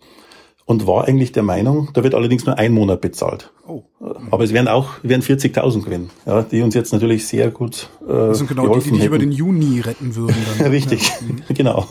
und 0.65 0.87
war 0.87 1.07
eigentlich 1.07 1.33
der 1.33 1.43
Meinung, 1.43 1.91
da 1.93 2.05
wird 2.05 2.15
allerdings 2.15 2.47
nur 2.47 2.59
ein 2.59 2.73
Monat 2.73 3.01
bezahlt. 3.01 3.53
Oh. 3.67 3.83
Aber 4.31 4.45
es 4.45 4.53
wären 4.53 4.69
auch 4.69 4.91
wären 5.03 5.23
40.000 5.23 5.83
gewinnen, 5.83 6.11
ja, 6.27 6.43
die 6.43 6.63
uns 6.63 6.75
jetzt 6.75 6.93
natürlich 6.93 7.27
sehr 7.27 7.51
gut 7.51 7.91
äh, 8.03 8.09
Das 8.09 8.39
sind 8.39 8.49
genau 8.49 8.75
die, 8.75 8.91
die 8.91 8.91
dich 8.93 9.05
über 9.05 9.19
den 9.19 9.33
Juni 9.33 9.81
retten 9.81 10.15
würden. 10.15 10.37
Dann. 10.59 10.67
Richtig, 10.71 11.09
ja. 11.09 11.15
Mhm. 11.21 11.43
genau. 11.55 11.87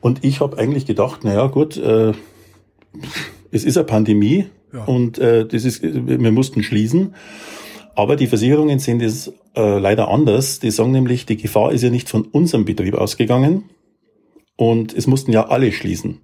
Und 0.00 0.24
ich 0.24 0.40
habe 0.40 0.58
eigentlich 0.58 0.86
gedacht, 0.86 1.20
na 1.24 1.34
ja, 1.34 1.46
gut, 1.46 1.76
äh, 1.76 2.12
es 3.50 3.64
ist 3.64 3.76
eine 3.76 3.86
Pandemie 3.86 4.46
ja. 4.72 4.84
und 4.84 5.18
äh, 5.18 5.46
das 5.46 5.64
ist, 5.64 5.82
wir 5.82 6.32
mussten 6.32 6.62
schließen. 6.62 7.14
Aber 7.94 8.16
die 8.16 8.26
Versicherungen 8.26 8.78
sehen 8.78 8.98
das 8.98 9.32
äh, 9.54 9.78
leider 9.78 10.08
anders. 10.08 10.58
Die 10.60 10.70
sagen 10.70 10.92
nämlich, 10.92 11.26
die 11.26 11.36
Gefahr 11.36 11.72
ist 11.72 11.82
ja 11.82 11.90
nicht 11.90 12.08
von 12.08 12.22
unserem 12.22 12.64
Betrieb 12.64 12.94
ausgegangen 12.94 13.70
und 14.56 14.92
es 14.94 15.06
mussten 15.06 15.32
ja 15.32 15.46
alle 15.48 15.72
schließen. 15.72 16.20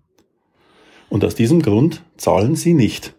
Und 1.08 1.24
aus 1.24 1.34
diesem 1.34 1.62
Grund 1.62 2.02
zahlen 2.16 2.56
sie 2.56 2.74
nicht. 2.74 3.14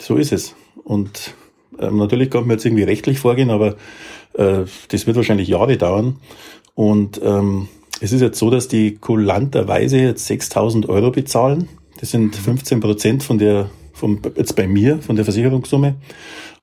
So 0.00 0.16
ist 0.16 0.32
es. 0.32 0.54
Und 0.84 1.34
ähm, 1.78 1.98
natürlich 1.98 2.30
kann 2.30 2.42
man 2.42 2.52
jetzt 2.52 2.64
irgendwie 2.64 2.84
rechtlich 2.84 3.18
vorgehen, 3.18 3.50
aber 3.50 3.76
äh, 4.34 4.64
das 4.88 5.06
wird 5.06 5.16
wahrscheinlich 5.16 5.48
Jahre 5.48 5.76
dauern. 5.76 6.16
Und 6.74 7.20
ähm, 7.22 7.68
es 8.00 8.12
ist 8.12 8.20
jetzt 8.20 8.38
so, 8.38 8.50
dass 8.50 8.68
die 8.68 8.94
kulanterweise 8.94 9.98
jetzt 9.98 10.26
6000 10.26 10.88
Euro 10.88 11.10
bezahlen. 11.10 11.68
Das 12.00 12.10
sind 12.10 12.36
15 12.36 12.80
Prozent 12.80 13.22
von 13.22 13.38
der, 13.38 13.70
vom, 13.98 14.20
jetzt 14.36 14.56
bei 14.56 14.66
mir, 14.66 15.02
von 15.02 15.16
der 15.16 15.24
Versicherungssumme. 15.24 15.96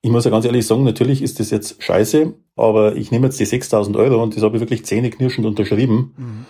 Ich 0.01 0.11
muss 0.11 0.25
ja 0.25 0.31
ganz 0.31 0.45
ehrlich 0.45 0.65
sagen, 0.65 0.83
natürlich 0.83 1.21
ist 1.21 1.39
das 1.39 1.49
jetzt 1.49 1.83
scheiße, 1.83 2.33
aber 2.55 2.95
ich 2.95 3.11
nehme 3.11 3.27
jetzt 3.27 3.39
die 3.39 3.45
6000 3.45 3.97
Euro 3.97 4.21
und 4.21 4.35
das 4.35 4.43
habe 4.43 4.55
ich 4.57 4.61
wirklich 4.61 4.85
zähneknirschend 4.85 5.45
unterschrieben. 5.45 6.13
Mhm. 6.17 6.45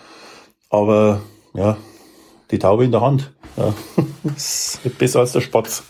Aber 0.70 1.22
ja, 1.54 1.76
die 2.50 2.58
Taube 2.58 2.84
in 2.84 2.92
der 2.92 3.00
Hand. 3.00 3.32
Ja. 3.56 3.74
besser 4.98 5.20
als 5.20 5.32
der 5.32 5.40
Spatz. 5.40 5.84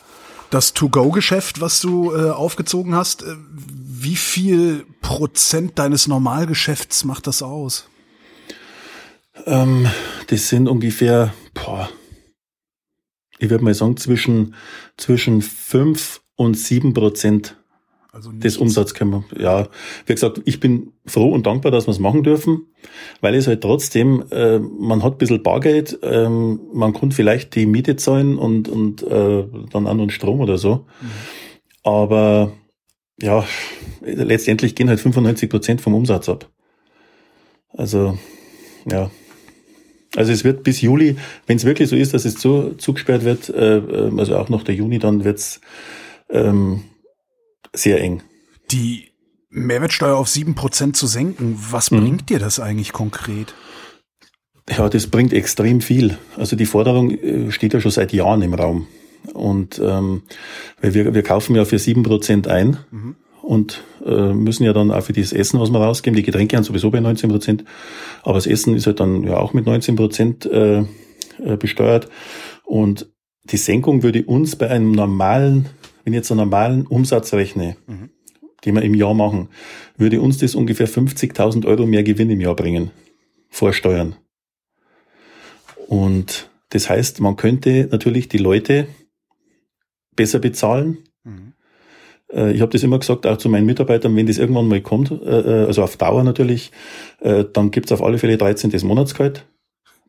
Das 0.51 0.73
To-Go-Geschäft, 0.75 1.61
was 1.61 1.81
du 1.81 2.15
äh, 2.15 2.31
aufgezogen 2.31 2.95
hast, 2.95 3.23
äh, 3.23 3.35
wie 3.53 4.17
viel 4.17 4.87
Prozent 5.01 5.79
deines 5.79 6.07
Normalgeschäfts 6.07 7.05
macht 7.05 7.27
das 7.27 7.43
aus? 7.43 7.89
Ähm, 9.45 9.89
das 10.29 10.49
sind 10.49 10.69
ungefähr, 10.69 11.35
boah, 11.53 11.89
ich 13.39 13.51
würde 13.51 13.65
mal 13.65 13.75
sagen, 13.75 13.97
zwischen, 13.97 14.55
zwischen 14.97 15.43
fünf 15.43 16.23
und 16.37 16.57
sieben 16.57 16.95
Prozent 16.95 17.57
also 18.17 18.33
des 18.33 18.57
Umsatzes 18.57 18.95
können 18.95 19.11
wir, 19.31 19.43
ja, 19.43 19.69
wie 20.07 20.15
gesagt, 20.15 20.41
ich 20.47 20.59
bin 20.59 20.95
froh 21.05 21.33
und 21.33 21.47
dankbar, 21.47 21.71
dass 21.71 21.87
wir 21.87 21.91
es 21.91 21.99
machen 21.99 22.23
dürfen, 22.23 22.67
weil 23.21 23.35
es 23.35 23.47
halt 23.47 23.61
trotzdem, 23.61 24.25
äh, 24.31 24.59
man 24.59 25.03
hat 25.03 25.17
ein 25.17 25.19
bisschen 25.19 25.43
Bargeld, 25.43 25.99
ähm, 26.03 26.61
man 26.73 26.95
kann 26.95 27.13
vielleicht 27.13 27.55
die 27.55 27.67
Miete 27.67 27.97
zahlen 27.97 28.39
und, 28.39 28.71
und 28.71 29.03
äh, 29.03 29.45
dann 29.71 29.85
noch 29.85 30.09
Strom 30.09 30.41
oder 30.41 30.57
so. 30.57 30.87
Mhm. 31.03 31.11
Aber 31.83 32.53
ja, 33.21 33.45
letztendlich 34.01 34.75
gehen 34.75 34.89
halt 34.89 35.01
95 35.01 35.51
Prozent 35.51 35.81
vom 35.83 35.95
Umsatz 35.95 36.31
ab. 36.31 36.51
Also, 37.69 38.17
ja. 38.91 39.11
Also 40.15 40.33
es 40.33 40.45
wird 40.45 40.63
bis 40.63 40.81
Juli, 40.81 41.17
wenn 41.47 41.57
es 41.57 41.65
wirklich 41.65 41.89
so 41.89 41.97
ist, 41.97 42.15
dass 42.15 42.25
es 42.25 42.37
zu, 42.37 42.75
zugesperrt 42.79 43.25
wird, 43.25 43.49
äh, 43.49 43.79
äh 43.79 44.13
also 44.19 44.37
auch 44.37 44.49
noch 44.49 44.63
der 44.63 44.75
Juni, 44.75 44.99
dann 44.99 45.25
wird's 45.25 45.61
ähm, 46.31 46.85
sehr 47.73 48.01
eng. 48.01 48.23
Die 48.71 49.11
Mehrwertsteuer 49.51 50.17
auf 50.17 50.29
sieben 50.29 50.55
Prozent 50.55 50.97
zu 50.97 51.07
senken, 51.07 51.59
was 51.71 51.91
mhm. 51.91 52.01
bringt 52.01 52.31
dir 52.31 52.39
das 52.39 52.61
eigentlich 52.61 52.93
konkret? 52.93 53.55
Ja, 54.69 54.89
das 54.89 55.07
bringt 55.07 55.33
extrem 55.33 55.81
viel. 55.81 56.19
Also 56.37 56.57
die 56.57 56.67
Forderung 56.67 57.11
äh, 57.11 57.51
steht 57.51 57.73
ja 57.73 57.81
schon 57.81 57.91
seit 57.91 58.13
Jahren 58.13 58.43
im 58.43 58.55
Raum. 58.55 58.87
Und 59.33 59.81
ähm, 59.83 60.23
weil 60.81 60.95
wir, 60.95 61.15
wir 61.15 61.23
kaufen 61.23 61.57
ja 61.57 61.65
für 61.65 61.79
sieben 61.79 62.03
Prozent 62.03 62.49
ein 62.49 62.79
mhm. 62.91 63.17
Und 63.47 63.83
äh, 64.05 64.33
müssen 64.33 64.65
ja 64.65 64.73
dann 64.73 64.91
auch 64.91 65.03
für 65.03 65.13
das 65.13 65.33
Essen, 65.33 65.61
was 65.61 65.71
wir 65.71 65.79
rausgeben, 65.79 66.17
die 66.17 66.23
Getränke 66.23 66.57
haben 66.57 66.65
sowieso 66.65 66.91
bei 66.91 67.01
19 67.01 67.31
Prozent, 67.31 67.65
aber 68.23 68.35
das 68.35 68.47
Essen 68.47 68.75
ist 68.75 68.87
halt 68.87 69.01
dann 69.01 69.23
ja 69.23 69.37
auch 69.39 69.53
mit 69.53 69.67
19 69.67 69.97
Prozent 69.97 70.47
äh, 70.47 70.81
äh, 70.81 71.57
besteuert. 71.59 72.09
Und 72.65 73.09
die 73.45 73.57
Senkung 73.57 74.03
würde 74.03 74.25
uns 74.25 74.57
bei 74.57 74.69
einem 74.69 74.91
normalen 74.93 75.67
wenn 76.07 76.13
ich 76.13 76.19
jetzt 76.19 76.31
einen 76.31 76.39
normalen 76.39 76.87
Umsatz 76.87 77.35
rechne, 77.35 77.77
mhm. 77.89 78.11
den 78.65 78.77
wir 78.77 78.83
im 78.83 78.95
Jahr 78.95 79.13
machen, 79.13 79.49
würde 79.97 80.21
uns 80.21 80.39
das 80.39 80.55
ungefähr 80.55 80.89
50.000 80.89 81.67
Euro 81.67 81.85
mehr 81.85 82.05
Gewinn 82.05 82.31
im 82.31 82.41
Jahr 82.41 82.55
bringen. 82.55 82.93
Vor 83.51 83.73
Steuern. 83.73 84.15
Und 85.89 86.49
das 86.69 86.89
heißt, 86.89 87.21
man 87.21 87.35
könnte 87.35 87.89
natürlich 87.91 88.29
die 88.29 88.39
Leute 88.39 88.87
besser 90.15 90.39
bezahlen. 90.39 90.99
Äh, 92.33 92.53
ich 92.53 92.61
habe 92.61 92.73
das 92.73 92.83
immer 92.83 92.99
gesagt, 92.99 93.27
auch 93.27 93.37
zu 93.37 93.49
meinen 93.49 93.67
Mitarbeitern, 93.67 94.15
wenn 94.17 94.27
das 94.27 94.39
irgendwann 94.39 94.69
mal 94.69 94.81
kommt, 94.81 95.11
äh, 95.11 95.15
äh, 95.15 95.67
also 95.67 95.83
auf 95.83 95.97
Dauer 95.97 96.23
natürlich, 96.25 96.71
dann 97.21 97.71
gibt's 97.71 97.93
auf 97.93 98.03
alle 98.03 98.19
Fälle 98.19 98.37
13. 98.37 98.73
Monatsgehalt. 98.87 99.47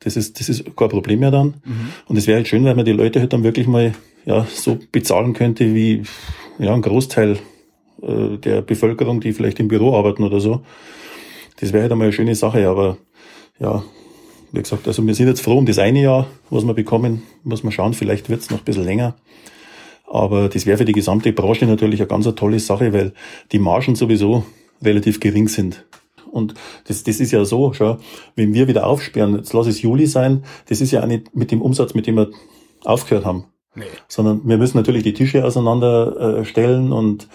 Das 0.01 0.17
ist, 0.17 0.39
das 0.39 0.49
ist 0.49 0.75
kein 0.75 0.89
Problem 0.89 1.21
mehr 1.21 1.32
dann. 1.32 1.56
Mhm. 1.63 1.89
Und 2.08 2.17
es 2.17 2.27
wäre 2.27 2.38
halt 2.38 2.47
schön, 2.47 2.65
wenn 2.65 2.75
man 2.75 2.86
die 2.86 2.91
Leute 2.91 3.19
halt 3.19 3.34
dann 3.34 3.43
wirklich 3.43 3.65
mal 3.65 3.93
ja, 4.25 4.45
so 4.53 4.77
bezahlen 4.91 5.34
könnte 5.34 5.73
wie 5.73 6.03
ja, 6.60 6.73
ein 6.73 6.82
Großteil 6.82 7.39
äh, 8.01 8.38
der 8.38 8.62
Bevölkerung, 8.62 9.21
die 9.21 9.34
vielleicht 9.34 9.60
im 9.60 9.69
Büro 9.69 9.95
arbeiten 9.95 10.23
oder 10.23 10.39
so. 10.39 10.62
Das 11.60 11.73
wäre 11.73 11.84
halt 11.84 11.91
einmal 11.91 12.08
eine 12.08 12.13
schöne 12.13 12.36
Sache, 12.36 12.67
aber 12.67 12.97
ja, 13.60 13.84
wie 14.51 14.62
gesagt, 14.62 14.88
also 14.88 15.06
wir 15.06 15.15
sind 15.15 15.27
jetzt 15.27 15.41
froh 15.41 15.58
um 15.58 15.65
das 15.65 15.80
eine 15.80 16.01
Jahr, 16.01 16.27
was 16.49 16.65
wir 16.65 16.73
bekommen, 16.73 17.23
muss 17.43 17.63
man 17.63 17.71
schauen, 17.71 17.93
vielleicht 17.93 18.30
wird's 18.30 18.49
noch 18.49 18.60
ein 18.60 18.65
bisschen 18.65 18.86
länger. 18.86 19.15
Aber 20.08 20.50
das 20.50 20.65
wäre 20.65 20.78
für 20.78 20.86
die 20.86 20.93
gesamte 20.93 21.34
Branche 21.34 21.65
natürlich 21.65 22.00
eine 22.00 22.08
ganz 22.08 22.26
eine 22.26 22.36
tolle 22.36 22.60
Sache, 22.60 22.93
weil 22.93 23.13
die 23.52 23.60
Margen 23.60 23.96
sowieso 23.96 24.46
relativ 24.82 25.20
gering 25.20 25.48
sind. 25.48 25.86
Und 26.32 26.54
das, 26.88 27.04
das 27.04 27.20
ist 27.20 27.32
ja 27.32 27.43
so, 27.46 27.74
schau, 27.74 27.98
wenn 28.36 28.54
wir 28.54 28.67
wieder 28.67 28.86
aufsperren, 28.86 29.36
jetzt 29.36 29.54
lass 29.54 29.67
es 29.67 29.82
Juli 29.82 30.08
sein, 30.08 30.43
das 30.67 30.82
ist 30.82 30.91
ja 30.91 31.02
auch 31.02 31.08
nicht 31.08 31.36
mit 31.36 31.52
dem 31.52 31.62
Umsatz, 31.62 31.93
mit 31.93 32.08
dem 32.08 32.15
wir 32.15 32.30
aufgehört 32.84 33.26
haben. 33.26 33.46
Nee. 33.76 33.86
Sondern 34.08 34.41
wir 34.46 34.58
müssen 34.58 34.78
natürlich 34.78 35.04
die 35.04 35.13
Tische 35.13 35.46
auseinanderstellen 35.46 36.91
äh, 36.91 36.93
und 36.93 37.28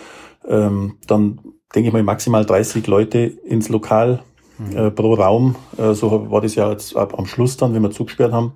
ähm, 0.48 0.96
dann 1.06 1.38
denke 1.74 1.88
ich 1.88 1.92
mal 1.92 2.02
maximal 2.02 2.44
30 2.44 2.86
Leute 2.86 3.18
ins 3.18 3.68
Lokal 3.68 4.22
mhm. 4.58 4.76
äh, 4.76 4.90
pro 4.90 5.14
Raum. 5.14 5.56
Äh, 5.78 5.94
so 5.94 6.30
war 6.30 6.40
das 6.40 6.54
ja 6.54 6.70
jetzt 6.70 6.96
ab 6.96 7.18
am 7.18 7.26
Schluss 7.26 7.56
dann, 7.56 7.74
wenn 7.74 7.82
wir 7.82 7.90
zugesperrt 7.90 8.32
haben. 8.32 8.52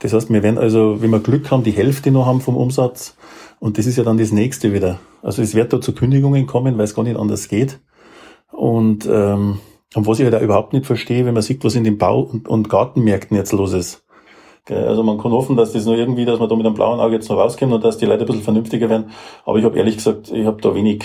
Das 0.00 0.12
heißt, 0.12 0.30
wir 0.30 0.42
werden 0.42 0.58
also, 0.58 1.00
wenn 1.00 1.10
wir 1.10 1.20
Glück 1.20 1.50
haben, 1.50 1.64
die 1.64 1.70
Hälfte 1.70 2.10
noch 2.10 2.26
haben 2.26 2.40
vom 2.40 2.56
Umsatz. 2.56 3.16
Und 3.58 3.78
das 3.78 3.86
ist 3.86 3.96
ja 3.96 4.04
dann 4.04 4.18
das 4.18 4.32
nächste 4.32 4.72
wieder. 4.72 4.98
Also 5.22 5.42
es 5.42 5.54
wird 5.54 5.72
da 5.72 5.80
zu 5.80 5.94
Kündigungen 5.94 6.46
kommen, 6.46 6.76
weil 6.76 6.84
es 6.84 6.94
gar 6.94 7.02
nicht 7.02 7.16
anders 7.16 7.48
geht. 7.48 7.80
Und, 8.52 9.06
ähm, 9.06 9.58
und 9.94 10.06
was 10.06 10.18
ich 10.18 10.24
halt 10.24 10.34
auch 10.34 10.42
überhaupt 10.42 10.72
nicht 10.72 10.86
verstehe, 10.86 11.24
wenn 11.26 11.34
man 11.34 11.42
sieht, 11.42 11.64
was 11.64 11.74
in 11.74 11.84
den 11.84 11.98
Bau- 11.98 12.22
und, 12.22 12.48
und 12.48 12.68
Gartenmärkten 12.68 13.36
jetzt 13.36 13.52
los 13.52 13.72
ist. 13.72 14.04
Also 14.68 15.04
man 15.04 15.18
kann 15.18 15.30
hoffen, 15.30 15.56
dass 15.56 15.72
das 15.72 15.86
nur 15.86 15.96
irgendwie, 15.96 16.24
dass 16.24 16.40
man 16.40 16.48
da 16.48 16.56
mit 16.56 16.66
einem 16.66 16.74
blauen 16.74 16.98
Auge 16.98 17.14
jetzt 17.14 17.28
noch 17.28 17.36
rauskommt 17.36 17.72
und 17.72 17.84
dass 17.84 17.98
die 17.98 18.06
Leute 18.06 18.24
ein 18.24 18.26
bisschen 18.26 18.42
vernünftiger 18.42 18.90
werden. 18.90 19.10
Aber 19.44 19.58
ich 19.58 19.64
habe 19.64 19.78
ehrlich 19.78 19.96
gesagt, 19.96 20.32
ich 20.32 20.44
habe 20.44 20.60
da 20.60 20.74
wenig, 20.74 21.04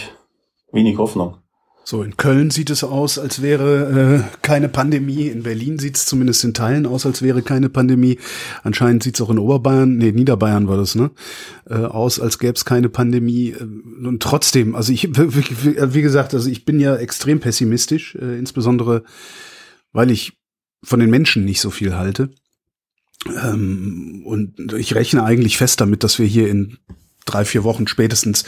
wenig 0.71 0.97
Hoffnung. 0.97 1.37
So, 1.83 2.03
in 2.03 2.15
Köln 2.15 2.51
sieht 2.51 2.69
es 2.69 2.83
aus, 2.83 3.17
als 3.17 3.41
wäre 3.41 4.23
äh, 4.23 4.37
keine 4.43 4.69
Pandemie. 4.69 5.27
In 5.27 5.43
Berlin 5.43 5.79
sieht 5.79 5.97
es 5.97 6.05
zumindest 6.05 6.43
in 6.43 6.53
Teilen 6.53 6.85
aus, 6.85 7.05
als 7.05 7.21
wäre 7.21 7.41
keine 7.41 7.69
Pandemie. 7.69 8.19
Anscheinend 8.63 9.03
sieht 9.03 9.15
es 9.15 9.21
auch 9.21 9.31
in 9.31 9.39
Oberbayern, 9.39 9.97
nee, 9.97 10.11
Niederbayern 10.11 10.67
war 10.67 10.77
das, 10.77 10.95
ne? 10.95 11.11
Äh, 11.69 11.75
aus, 11.75 12.19
als 12.19 12.37
gäbe 12.37 12.53
es 12.53 12.65
keine 12.65 12.89
Pandemie. 12.89 13.49
Äh, 13.49 13.63
und 13.63 14.21
trotzdem, 14.21 14.75
also 14.75 14.93
ich, 14.93 15.09
wie 15.15 16.01
gesagt, 16.01 16.33
also 16.33 16.49
ich 16.49 16.65
bin 16.65 16.79
ja 16.79 16.95
extrem 16.95 17.39
pessimistisch, 17.39 18.15
äh, 18.15 18.37
insbesondere 18.37 19.03
weil 19.93 20.11
ich 20.11 20.33
von 20.83 20.99
den 20.99 21.09
Menschen 21.09 21.45
nicht 21.45 21.61
so 21.61 21.69
viel 21.69 21.95
halte. 21.95 22.29
Ähm, 23.43 24.23
und 24.25 24.73
ich 24.73 24.95
rechne 24.95 25.23
eigentlich 25.23 25.57
fest 25.57 25.81
damit, 25.81 26.03
dass 26.03 26.17
wir 26.17 26.25
hier 26.25 26.49
in 26.49 26.77
drei, 27.25 27.45
vier 27.45 27.63
Wochen 27.63 27.87
spätestens 27.87 28.43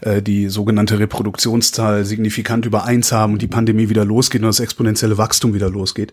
äh, 0.00 0.22
die 0.22 0.48
sogenannte 0.48 0.98
Reproduktionszahl 0.98 2.04
signifikant 2.04 2.66
über 2.66 2.84
eins 2.84 3.12
haben 3.12 3.34
und 3.34 3.42
die 3.42 3.48
Pandemie 3.48 3.88
wieder 3.88 4.04
losgeht 4.04 4.42
und 4.42 4.48
das 4.48 4.60
exponentielle 4.60 5.18
Wachstum 5.18 5.54
wieder 5.54 5.70
losgeht. 5.70 6.12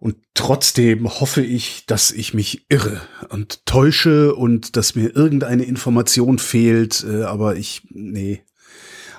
Und 0.00 0.16
trotzdem 0.34 1.08
hoffe 1.20 1.42
ich, 1.42 1.84
dass 1.86 2.12
ich 2.12 2.32
mich 2.32 2.66
irre 2.68 3.00
und 3.30 3.66
täusche 3.66 4.34
und 4.34 4.76
dass 4.76 4.94
mir 4.94 5.14
irgendeine 5.14 5.64
Information 5.64 6.38
fehlt. 6.38 7.04
Äh, 7.08 7.24
aber 7.24 7.56
ich, 7.56 7.82
nee, 7.90 8.42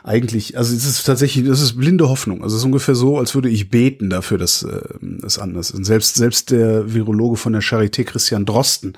eigentlich, 0.03 0.57
also 0.57 0.73
es 0.73 0.85
ist 0.85 1.03
tatsächlich, 1.03 1.45
das 1.45 1.61
ist 1.61 1.77
blinde 1.77 2.07
Hoffnung. 2.07 2.43
Also 2.43 2.55
es 2.55 2.61
ist 2.61 2.65
ungefähr 2.65 2.95
so, 2.95 3.17
als 3.17 3.35
würde 3.35 3.49
ich 3.49 3.69
beten 3.69 4.09
dafür, 4.09 4.37
dass 4.37 4.63
äh, 4.63 4.79
es 5.25 5.37
anders 5.37 5.71
ist. 5.71 5.75
Und 5.75 5.83
selbst, 5.83 6.15
selbst 6.15 6.51
der 6.51 6.93
Virologe 6.93 7.35
von 7.35 7.51
der 7.51 7.61
Charité, 7.61 8.05
Christian 8.05 8.45
Drosten, 8.45 8.93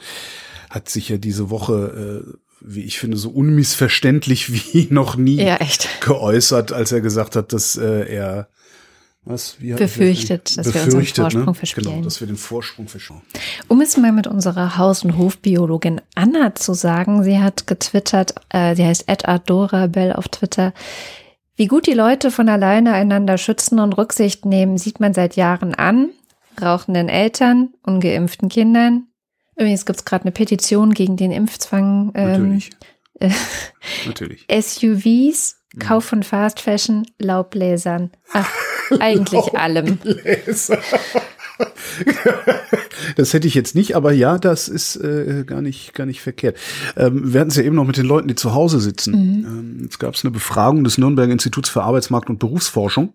hat 0.71 0.89
sich 0.89 1.09
ja 1.09 1.17
diese 1.17 1.49
Woche, 1.49 2.25
äh, 2.25 2.37
wie 2.61 2.83
ich 2.83 2.97
finde, 2.97 3.17
so 3.17 3.29
unmissverständlich 3.29 4.51
wie 4.73 4.87
noch 4.89 5.15
nie 5.15 5.43
ja, 5.43 5.59
geäußert, 5.99 6.71
als 6.71 6.91
er 6.91 7.01
gesagt 7.01 7.35
hat, 7.35 7.53
dass 7.53 7.75
äh, 7.75 8.11
er 8.11 8.47
was? 9.23 9.57
Wie 9.59 9.73
befürchtet, 9.73 10.57
dass 10.57 10.71
befürchtet, 10.71 11.17
wir 11.17 11.25
unseren 11.25 11.45
Vorsprung 11.45 11.45
ne? 11.45 11.53
verspielen. 11.53 11.91
Genau, 11.91 12.03
dass 12.03 12.19
wir 12.21 12.27
den 12.27 12.37
Vorsprung 12.37 12.87
verschauen. 12.87 13.21
Um 13.67 13.79
es 13.81 13.95
mal 13.95 14.11
mit 14.11 14.25
unserer 14.25 14.77
Haus- 14.77 15.03
und 15.03 15.15
Hofbiologin 15.15 16.01
Anna 16.15 16.55
zu 16.55 16.73
sagen, 16.73 17.23
sie 17.23 17.37
hat 17.37 17.67
getwittert, 17.67 18.33
äh, 18.49 18.75
sie 18.75 18.83
heißt 18.83 19.07
Adorabel 19.09 20.13
auf 20.13 20.27
Twitter, 20.27 20.73
wie 21.55 21.67
gut 21.67 21.85
die 21.85 21.93
Leute 21.93 22.31
von 22.31 22.49
alleine 22.49 22.93
einander 22.93 23.37
schützen 23.37 23.79
und 23.79 23.93
Rücksicht 23.93 24.45
nehmen, 24.45 24.79
sieht 24.79 24.99
man 24.99 25.13
seit 25.13 25.35
Jahren 25.35 25.75
an. 25.75 26.09
Rauchenden 26.59 27.07
Eltern, 27.07 27.69
ungeimpften 27.83 28.49
Kindern, 28.49 29.07
Übrigens 29.55 29.85
gibt 29.85 29.99
es 29.99 30.05
gerade 30.05 30.23
eine 30.23 30.31
Petition 30.31 30.93
gegen 30.93 31.17
den 31.17 31.31
Impfzwang. 31.31 32.11
Ähm, 32.15 32.31
Natürlich. 32.31 32.69
Äh, 33.19 33.31
Natürlich. 34.05 34.47
SUVs, 34.49 35.57
mhm. 35.73 35.79
Kauf 35.79 36.05
von 36.05 36.23
Fast 36.23 36.59
Fashion, 36.59 37.05
Laubbläsern. 37.19 38.11
Ach, 38.33 38.49
eigentlich 38.99 39.53
allem. 39.57 39.99
das 43.15 43.33
hätte 43.33 43.47
ich 43.47 43.53
jetzt 43.53 43.75
nicht, 43.75 43.95
aber 43.95 44.11
ja, 44.11 44.37
das 44.37 44.67
ist 44.67 44.95
äh, 44.95 45.43
gar 45.45 45.61
nicht 45.61 45.93
gar 45.93 46.05
nicht 46.05 46.21
verkehrt. 46.21 46.57
Ähm, 46.97 47.33
wir 47.33 47.39
hatten 47.39 47.51
es 47.51 47.55
ja 47.55 47.63
eben 47.63 47.75
noch 47.75 47.85
mit 47.85 47.97
den 47.97 48.05
Leuten, 48.05 48.27
die 48.27 48.35
zu 48.35 48.53
Hause 48.53 48.79
sitzen. 48.79 49.13
Mhm. 49.13 49.45
Ähm, 49.45 49.79
jetzt 49.83 49.99
gab 49.99 50.15
es 50.15 50.23
eine 50.23 50.31
Befragung 50.31 50.83
des 50.83 50.97
Nürnberger 50.97 51.31
Instituts 51.31 51.69
für 51.69 51.83
Arbeitsmarkt 51.83 52.29
und 52.29 52.39
Berufsforschung. 52.39 53.13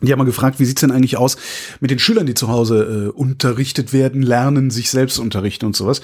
Die 0.00 0.12
haben 0.12 0.18
mal 0.18 0.24
gefragt, 0.24 0.60
wie 0.60 0.64
sieht's 0.64 0.80
denn 0.80 0.92
eigentlich 0.92 1.16
aus 1.16 1.36
mit 1.80 1.90
den 1.90 1.98
Schülern, 1.98 2.26
die 2.26 2.34
zu 2.34 2.48
Hause 2.48 3.08
äh, 3.08 3.10
unterrichtet 3.10 3.92
werden, 3.92 4.22
lernen, 4.22 4.70
sich 4.70 4.90
selbst 4.90 5.18
unterrichten 5.18 5.66
und 5.66 5.74
sowas. 5.74 6.00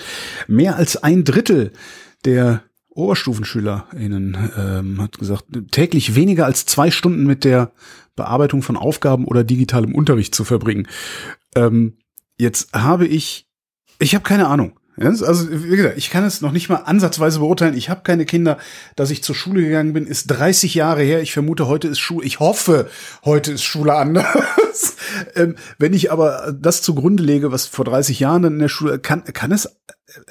Mehr 0.48 0.76
als 0.76 0.96
ein 1.02 1.24
Drittel 1.24 1.72
der 2.24 2.62
OberstufenschülerInnen 2.90 4.50
ähm, 4.56 5.02
hat 5.02 5.18
gesagt, 5.18 5.44
täglich 5.70 6.14
weniger 6.14 6.46
als 6.46 6.64
zwei 6.66 6.90
Stunden 6.90 7.24
mit 7.24 7.44
der 7.44 7.72
Bearbeitung 8.16 8.62
von 8.62 8.76
Aufgaben 8.76 9.26
oder 9.26 9.44
digitalem 9.44 9.94
Unterricht 9.94 10.34
zu 10.34 10.44
verbringen. 10.44 10.86
Ähm, 11.56 11.98
jetzt 12.38 12.72
habe 12.72 13.06
ich, 13.06 13.48
ich 13.98 14.14
habe 14.14 14.24
keine 14.24 14.46
Ahnung. 14.46 14.78
Also 14.96 15.50
wie 15.50 15.76
gesagt, 15.76 15.98
ich 15.98 16.10
kann 16.10 16.24
es 16.24 16.40
noch 16.40 16.52
nicht 16.52 16.68
mal 16.68 16.76
ansatzweise 16.76 17.40
beurteilen. 17.40 17.76
Ich 17.76 17.90
habe 17.90 18.02
keine 18.02 18.24
Kinder. 18.24 18.58
Dass 18.94 19.10
ich 19.10 19.24
zur 19.24 19.34
Schule 19.34 19.62
gegangen 19.62 19.92
bin, 19.92 20.06
ist 20.06 20.26
30 20.28 20.74
Jahre 20.74 21.02
her. 21.02 21.20
Ich 21.20 21.32
vermute, 21.32 21.66
heute 21.66 21.88
ist 21.88 21.98
Schule. 21.98 22.24
Ich 22.26 22.38
hoffe, 22.38 22.88
heute 23.24 23.52
ist 23.52 23.64
Schule 23.64 23.94
anders. 23.94 24.96
ähm, 25.34 25.56
wenn 25.78 25.92
ich 25.92 26.12
aber 26.12 26.54
das 26.56 26.82
zugrunde 26.82 27.22
lege, 27.22 27.50
was 27.50 27.66
vor 27.66 27.84
30 27.84 28.20
Jahren 28.20 28.44
in 28.44 28.58
der 28.58 28.68
Schule 28.68 29.00
kann, 29.00 29.24
kann 29.24 29.50
es, 29.50 29.66
äh, 29.66 29.70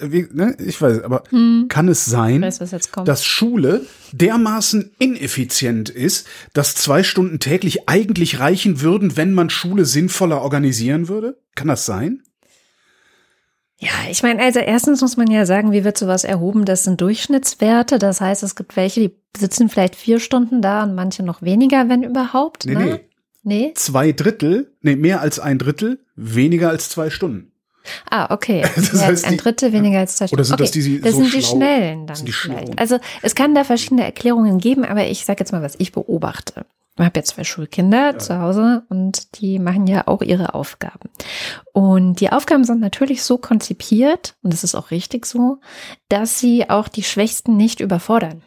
wie, 0.02 0.28
ne, 0.32 0.56
ich 0.60 0.82
weiß, 0.82 1.04
aber 1.04 1.24
hm. 1.30 1.66
kann 1.68 1.90
es 1.90 2.06
sein, 2.06 2.42
weiß, 2.42 2.60
dass 3.06 3.26
Schule 3.26 3.86
dermaßen 4.14 4.92
ineffizient 4.98 5.90
ist, 5.90 6.28
dass 6.54 6.76
zwei 6.76 7.04
Stunden 7.04 7.40
täglich 7.40 7.90
eigentlich 7.90 8.40
reichen 8.40 8.82
würden, 8.82 9.18
wenn 9.18 9.34
man 9.34 9.50
Schule 9.50 9.86
sinnvoller 9.86 10.42
organisieren 10.42 11.10
würde? 11.10 11.38
Kann 11.56 11.68
das 11.68 11.86
sein? 11.86 12.24
Ja, 13.84 14.10
ich 14.10 14.24
meine, 14.24 14.42
also 14.42 14.60
erstens 14.60 15.02
muss 15.02 15.18
man 15.18 15.30
ja 15.30 15.46
sagen, 15.46 15.74
wie 15.74 15.84
wird 15.84 15.98
sowas 15.98 16.24
erhoben? 16.24 16.64
Das 16.64 16.86
sind 16.86 17.02
Durchschnittswerte. 17.02 18.00
Das 18.00 18.22
heißt, 18.22 18.42
es 18.42 18.56
gibt 18.56 18.78
welche, 18.78 19.02
die 19.02 19.14
sitzen 19.38 19.68
vielleicht 19.68 19.98
vier 19.98 20.22
Stunden 20.22 20.62
da 20.62 20.84
und 20.84 20.96
manche 20.96 21.22
noch 21.22 21.42
weniger, 21.42 21.90
wenn 21.90 22.02
überhaupt. 22.04 22.66
Nee, 22.66 22.76
ne? 22.76 22.86
nee. 22.86 23.00
Nee? 23.46 23.74
Zwei 23.76 24.14
Drittel, 24.14 24.72
nee, 24.82 24.96
mehr 24.96 25.20
als 25.20 25.38
ein 25.38 25.58
Drittel, 25.58 26.00
weniger 26.16 26.70
als 26.70 26.88
zwei 26.88 27.10
Stunden. 27.10 27.52
Ah, 28.10 28.34
okay. 28.34 28.62
Das 28.78 28.94
mehr 28.94 29.08
heißt, 29.08 29.26
ein 29.26 29.36
Drittel 29.36 29.74
weniger 29.74 30.00
als 30.00 30.16
zwei 30.16 30.28
Stunden. 30.28 30.40
Oder 30.40 30.46
sind 30.46 30.54
okay. 30.54 30.64
das 30.64 30.72
die, 30.72 31.02
das 31.02 31.12
so 31.12 31.18
sind 31.18 31.34
die 31.34 31.42
schnellen 31.42 32.08
dann. 32.08 32.16
Sind 32.16 32.28
die 32.28 32.32
vielleicht. 32.32 32.80
Also 32.80 33.00
es 33.22 33.36
kann 33.36 33.54
da 33.54 33.66
verschiedene 33.66 34.06
Erklärungen 34.06 34.60
geben, 34.60 34.86
aber 34.86 35.06
ich 35.08 35.26
sage 35.26 35.42
jetzt 35.42 35.52
mal, 35.52 35.62
was 35.62 35.76
ich 35.78 35.92
beobachte. 35.92 36.66
Ich 36.96 37.04
habe 37.04 37.20
jetzt 37.20 37.30
zwei 37.30 37.44
Schulkinder 37.44 38.12
ja. 38.12 38.18
zu 38.20 38.40
Hause 38.40 38.84
und 38.90 39.40
die 39.42 39.58
machen 39.58 39.88
ja 39.88 40.08
auch 40.08 40.22
ihre 40.22 40.54
Aufgaben. 40.54 41.10
Und 41.72 42.20
die 42.20 42.32
Aufgaben 42.32 42.66
sind 42.66 42.82
natürlich 42.82 43.24
so 43.24 43.40
konzipiert, 43.40 44.36
und 44.44 44.54
das 44.54 44.64
ist 44.64 44.76
auch 44.76 44.92
richtig 44.92 45.26
so, 45.26 45.60
dass 46.08 46.40
sie 46.40 46.70
auch 46.70 46.88
die 46.88 47.04
Schwächsten 47.04 47.58
nicht 47.58 47.80
überfordern. 47.80 48.44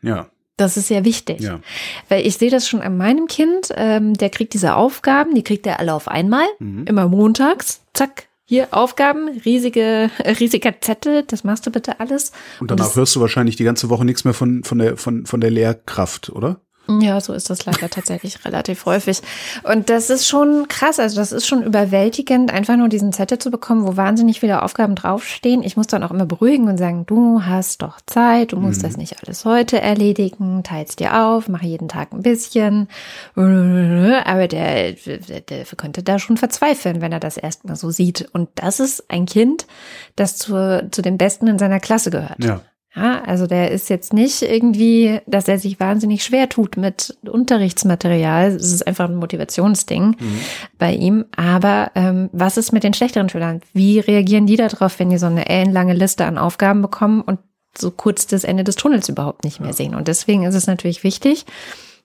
Ja. 0.00 0.28
Das 0.56 0.78
ist 0.78 0.88
sehr 0.88 1.04
wichtig. 1.04 1.40
Ja. 1.40 1.60
Weil 2.08 2.26
ich 2.26 2.38
sehe 2.38 2.50
das 2.50 2.66
schon 2.66 2.80
an 2.80 2.96
meinem 2.96 3.26
Kind, 3.26 3.68
ähm, 3.76 4.14
der 4.14 4.30
kriegt 4.30 4.54
diese 4.54 4.74
Aufgaben, 4.74 5.34
die 5.34 5.44
kriegt 5.44 5.66
er 5.66 5.78
alle 5.78 5.92
auf 5.92 6.08
einmal, 6.08 6.46
mhm. 6.58 6.86
immer 6.86 7.08
montags, 7.08 7.82
zack, 7.92 8.28
hier 8.46 8.68
Aufgaben, 8.70 9.28
riesige, 9.44 10.08
riesiger 10.40 10.80
Zettel, 10.80 11.24
das 11.24 11.44
machst 11.44 11.66
du 11.66 11.70
bitte 11.70 12.00
alles. 12.00 12.32
Und 12.60 12.70
danach 12.70 12.88
und 12.88 12.96
hörst 12.96 13.16
du 13.16 13.20
wahrscheinlich 13.20 13.56
die 13.56 13.64
ganze 13.64 13.90
Woche 13.90 14.04
nichts 14.04 14.24
mehr 14.24 14.34
von, 14.34 14.62
von, 14.64 14.78
der, 14.78 14.96
von, 14.96 15.26
von 15.26 15.40
der 15.40 15.50
Lehrkraft, 15.50 16.30
oder? 16.30 16.60
Ja, 16.88 17.20
so 17.20 17.32
ist 17.32 17.50
das 17.50 17.64
leider 17.66 17.90
tatsächlich 17.90 18.38
relativ 18.44 18.86
häufig. 18.86 19.20
Und 19.64 19.90
das 19.90 20.10
ist 20.10 20.28
schon 20.28 20.68
krass, 20.68 21.00
also 21.00 21.16
das 21.16 21.32
ist 21.32 21.46
schon 21.46 21.62
überwältigend, 21.62 22.52
einfach 22.52 22.76
nur 22.76 22.88
diesen 22.88 23.12
Zettel 23.12 23.38
zu 23.38 23.50
bekommen, 23.50 23.86
wo 23.86 23.96
wahnsinnig 23.96 24.40
viele 24.40 24.62
Aufgaben 24.62 24.94
draufstehen. 24.94 25.62
Ich 25.62 25.76
muss 25.76 25.86
dann 25.86 26.02
auch 26.02 26.10
immer 26.10 26.26
beruhigen 26.26 26.68
und 26.68 26.78
sagen, 26.78 27.06
du 27.06 27.42
hast 27.42 27.82
doch 27.82 28.00
Zeit, 28.06 28.52
du 28.52 28.56
musst 28.58 28.82
mhm. 28.82 28.86
das 28.86 28.96
nicht 28.96 29.22
alles 29.22 29.44
heute 29.44 29.80
erledigen, 29.80 30.62
teilst 30.62 31.00
dir 31.00 31.24
auf, 31.24 31.48
mach 31.48 31.62
jeden 31.62 31.88
Tag 31.88 32.12
ein 32.12 32.22
bisschen. 32.22 32.88
Aber 33.34 34.48
der, 34.48 34.92
der, 34.92 35.40
der 35.40 35.64
könnte 35.76 36.02
da 36.02 36.18
schon 36.18 36.36
verzweifeln, 36.36 37.00
wenn 37.00 37.12
er 37.12 37.20
das 37.20 37.36
erstmal 37.36 37.76
so 37.76 37.90
sieht. 37.90 38.28
Und 38.32 38.48
das 38.54 38.80
ist 38.80 39.10
ein 39.10 39.26
Kind, 39.26 39.66
das 40.14 40.36
zu, 40.36 40.88
zu 40.90 41.02
den 41.02 41.18
Besten 41.18 41.46
in 41.46 41.58
seiner 41.58 41.80
Klasse 41.80 42.10
gehört. 42.10 42.42
Ja. 42.42 42.60
Ja, 42.96 43.22
also 43.24 43.46
der 43.46 43.72
ist 43.72 43.90
jetzt 43.90 44.14
nicht 44.14 44.40
irgendwie, 44.40 45.20
dass 45.26 45.48
er 45.48 45.58
sich 45.58 45.78
wahnsinnig 45.78 46.24
schwer 46.24 46.48
tut 46.48 46.78
mit 46.78 47.18
Unterrichtsmaterial. 47.28 48.52
Es 48.52 48.72
ist 48.72 48.86
einfach 48.86 49.10
ein 49.10 49.16
Motivationsding 49.16 50.16
mhm. 50.18 50.40
bei 50.78 50.94
ihm. 50.94 51.26
Aber 51.36 51.90
ähm, 51.94 52.30
was 52.32 52.56
ist 52.56 52.72
mit 52.72 52.84
den 52.84 52.94
schlechteren 52.94 53.28
Schülern? 53.28 53.60
Wie 53.74 53.98
reagieren 53.98 54.46
die 54.46 54.56
darauf, 54.56 54.98
wenn 54.98 55.10
die 55.10 55.18
so 55.18 55.26
eine 55.26 55.46
ellenlange 55.46 55.92
Liste 55.92 56.24
an 56.24 56.38
Aufgaben 56.38 56.80
bekommen 56.80 57.20
und 57.20 57.38
so 57.76 57.90
kurz 57.90 58.26
das 58.26 58.44
Ende 58.44 58.64
des 58.64 58.76
Tunnels 58.76 59.10
überhaupt 59.10 59.44
nicht 59.44 59.60
mehr 59.60 59.74
sehen? 59.74 59.94
Und 59.94 60.08
deswegen 60.08 60.44
ist 60.44 60.54
es 60.54 60.66
natürlich 60.66 61.04
wichtig, 61.04 61.44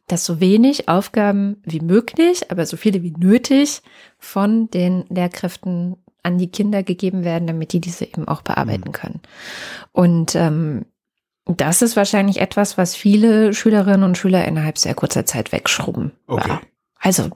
dass 0.07 0.25
so 0.25 0.41
wenig 0.41 0.89
Aufgaben 0.89 1.61
wie 1.63 1.79
möglich, 1.79 2.51
aber 2.51 2.65
so 2.65 2.75
viele 2.75 3.01
wie 3.01 3.13
nötig 3.17 3.81
von 4.19 4.69
den 4.69 5.05
Lehrkräften 5.07 5.95
an 6.23 6.37
die 6.37 6.49
Kinder 6.49 6.83
gegeben 6.83 7.23
werden, 7.23 7.47
damit 7.47 7.73
die 7.73 7.79
diese 7.81 8.05
eben 8.05 8.27
auch 8.27 8.41
bearbeiten 8.41 8.89
mhm. 8.89 8.93
können. 8.93 9.19
Und 9.91 10.35
ähm, 10.35 10.85
das 11.45 11.81
ist 11.81 11.95
wahrscheinlich 11.95 12.39
etwas, 12.39 12.77
was 12.77 12.95
viele 12.95 13.53
Schülerinnen 13.53 14.03
und 14.03 14.17
Schüler 14.17 14.45
innerhalb 14.47 14.77
sehr 14.77 14.93
kurzer 14.93 15.25
Zeit 15.25 15.51
wegschrubben. 15.51 16.11
Okay. 16.27 16.57
Also, 16.99 17.29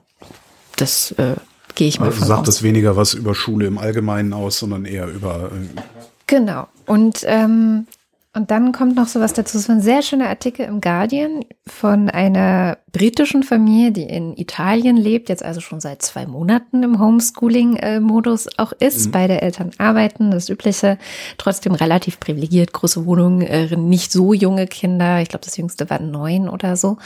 das 0.76 1.12
äh, 1.12 1.34
gehe 1.74 1.88
ich 1.88 1.98
mal 1.98 2.06
also 2.06 2.18
von 2.18 2.28
sagt 2.28 2.40
aus. 2.40 2.46
das 2.46 2.62
weniger 2.62 2.96
was 2.96 3.14
über 3.14 3.34
Schule 3.34 3.66
im 3.66 3.78
Allgemeinen 3.78 4.32
aus, 4.32 4.58
sondern 4.58 4.84
eher 4.84 5.08
über. 5.08 5.50
Äh 5.52 5.80
genau. 6.26 6.68
Und 6.86 7.24
ähm, 7.26 7.86
Und 8.36 8.50
dann 8.50 8.72
kommt 8.72 8.96
noch 8.96 9.08
sowas 9.08 9.32
dazu. 9.32 9.56
Es 9.56 9.64
ist 9.64 9.70
ein 9.70 9.80
sehr 9.80 10.02
schöner 10.02 10.28
Artikel 10.28 10.66
im 10.66 10.82
Guardian 10.82 11.40
von 11.66 12.10
einer 12.10 12.76
britischen 12.92 13.42
Familie, 13.42 13.92
die 13.92 14.04
in 14.04 14.36
Italien 14.36 14.96
lebt, 14.96 15.28
jetzt 15.28 15.42
also 15.42 15.60
schon 15.60 15.80
seit 15.80 16.00
zwei 16.00 16.26
Monaten 16.26 16.82
im 16.82 16.98
Homeschooling-Modus 16.98 18.58
auch 18.58 18.72
ist. 18.72 19.06
Mhm. 19.06 19.10
Beide 19.10 19.42
Eltern 19.42 19.70
arbeiten, 19.78 20.30
das 20.30 20.48
Übliche. 20.48 20.96
Trotzdem 21.36 21.74
relativ 21.74 22.20
privilegiert, 22.20 22.72
große 22.72 23.04
Wohnung, 23.06 23.40
äh, 23.42 23.74
nicht 23.76 24.12
so 24.12 24.32
junge 24.32 24.66
Kinder. 24.66 25.20
Ich 25.20 25.28
glaube, 25.28 25.44
das 25.44 25.56
jüngste 25.56 25.88
war 25.88 26.00
neun 26.00 26.48
oder 26.48 26.76
so. 26.76 26.96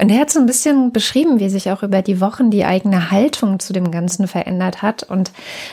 Und 0.00 0.10
er 0.10 0.20
hat 0.20 0.30
so 0.30 0.40
ein 0.40 0.46
bisschen 0.46 0.92
beschrieben, 0.92 1.40
wie 1.40 1.48
sich 1.48 1.70
auch 1.70 1.82
über 1.82 2.02
die 2.02 2.20
Wochen 2.20 2.50
die 2.50 2.64
eigene 2.64 3.10
Haltung 3.10 3.60
zu 3.60 3.72
dem 3.72 3.90
Ganzen 3.90 4.28
verändert 4.28 4.82
hat. 4.82 5.04
Und 5.04 5.32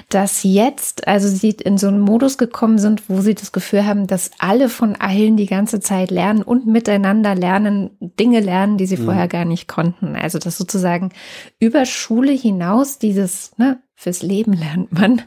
dass 0.10 0.44
jetzt, 0.44 1.08
also 1.08 1.28
sie 1.28 1.52
in 1.52 1.78
so 1.78 1.88
einen 1.88 2.02
Modus 2.02 2.38
gekommen 2.38 2.78
sind, 2.80 3.10
wo 3.10 3.22
sie 3.22 3.36
das 3.36 3.52
Gefühl 3.52 3.86
haben, 3.86 4.08
dass 4.08 4.32
alle 4.40 4.70
von 4.70 4.96
allen 5.08 5.38
die 5.38 5.46
ganze 5.46 5.80
Zeit 5.80 6.12
lernen 6.12 6.42
und 6.42 6.68
miteinander 6.68 7.34
lernen, 7.34 7.92
Dinge 8.02 8.42
lernen, 8.42 8.78
die 8.78 8.86
sie 8.86 8.98
mhm. 8.98 9.06
vorher 9.06 9.28
gar 9.30 9.46
nicht 9.46 9.68
konnten. 9.68 10.18
Also 10.18 10.38
das 10.38 10.58
sozusagen 10.58 11.12
über 11.60 11.86
Schule 11.86 12.34
hinaus 12.34 13.00
dieses, 13.00 13.52
ne, 13.58 13.80
fürs 13.96 14.22
Leben 14.22 14.52
lernt 14.52 14.92
man, 14.92 15.22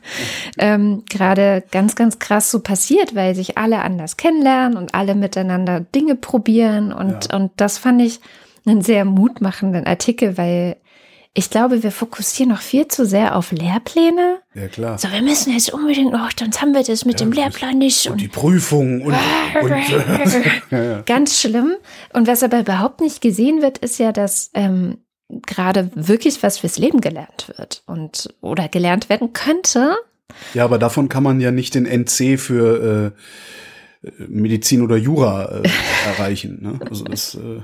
ähm, 0.59 1.05
gerade 1.09 1.65
ganz, 1.71 1.97
ganz 1.97 2.19
krass 2.19 2.51
so 2.51 2.61
passiert, 2.61 3.15
weil 3.15 3.35
sich 3.35 3.57
alle 3.57 3.81
anders 3.81 4.19
kennenlernen 4.19 4.77
und 4.77 4.95
alle 4.95 5.15
miteinander 5.15 5.81
Dinge 5.81 6.15
probieren. 6.15 6.93
Und, 6.93 7.29
ja. 7.31 7.39
und 7.39 7.53
das 7.57 7.79
fand 7.79 8.03
ich 8.03 8.21
einen 8.67 8.83
sehr 8.83 9.07
mutmachenden 9.07 9.87
Artikel, 9.87 10.37
weil 10.37 10.77
ich 11.33 11.49
glaube, 11.49 11.83
wir 11.83 11.93
fokussieren 11.93 12.51
noch 12.51 12.61
viel 12.61 12.89
zu 12.89 13.07
sehr 13.07 13.37
auf 13.37 13.53
Lehrpläne. 13.53 14.41
Ja, 14.55 14.67
klar. 14.67 14.99
So, 14.99 15.11
wir 15.13 15.23
müssen 15.23 15.53
jetzt 15.53 15.73
unbedingt 15.73 16.13
noch, 16.13 16.31
sonst 16.37 16.61
haben 16.61 16.75
wir 16.75 16.83
das 16.83 17.05
mit 17.05 17.21
ja, 17.21 17.27
dem 17.27 17.33
Lehrplan 17.33 17.79
nicht. 17.79 18.07
Und, 18.07 18.13
und 18.13 18.21
die 18.21 18.29
Prüfung 18.29 19.03
und, 19.03 19.15
und 19.63 19.71
ja, 20.71 21.03
ganz 21.03 21.41
schlimm. 21.41 21.77
Und 22.13 22.27
was 22.27 22.43
aber 22.43 22.61
überhaupt 22.61 23.01
nicht 23.01 23.21
gesehen 23.21 23.63
wird, 23.63 23.79
ist 23.79 23.99
ja, 23.99 24.11
dass 24.11 24.51
ähm, 24.55 24.99
gerade 25.29 25.91
wirklich 25.95 26.43
was 26.43 26.59
fürs 26.59 26.79
Leben 26.79 27.01
gelernt 27.01 27.53
wird 27.57 27.85
und 27.87 28.35
oder 28.41 28.69
gelernt 28.69 29.09
werden 29.09 29.33
könnte. 29.33 29.95
Ja, 30.55 30.65
aber 30.65 30.79
davon 30.79 31.09
kann 31.09 31.23
man 31.23 31.41
ja 31.41 31.53
nicht 31.53 31.75
den 31.75 31.87
NC 31.87 32.39
für 32.39 33.13
äh, 33.17 33.21
Medizin 34.29 34.83
oder 34.83 34.97
Jura 34.97 35.61
äh, 35.63 35.69
erreichen. 36.07 36.59
Ne? 36.63 36.81
Also 36.89 37.05
das, 37.05 37.35
äh 37.35 37.57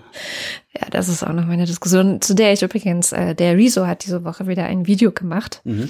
ja, 0.79 0.89
das 0.91 1.09
ist 1.09 1.23
auch 1.23 1.33
noch 1.33 1.47
meine 1.47 1.65
Diskussion, 1.65 2.21
zu 2.21 2.35
der 2.35 2.53
ich 2.53 2.63
übrigens, 2.63 3.13
äh, 3.13 3.35
der 3.35 3.57
Rezo 3.57 3.87
hat 3.87 4.05
diese 4.05 4.25
Woche 4.25 4.47
wieder 4.47 4.65
ein 4.65 4.87
Video 4.87 5.13
gemacht. 5.13 5.63
Mhm. 5.65 5.89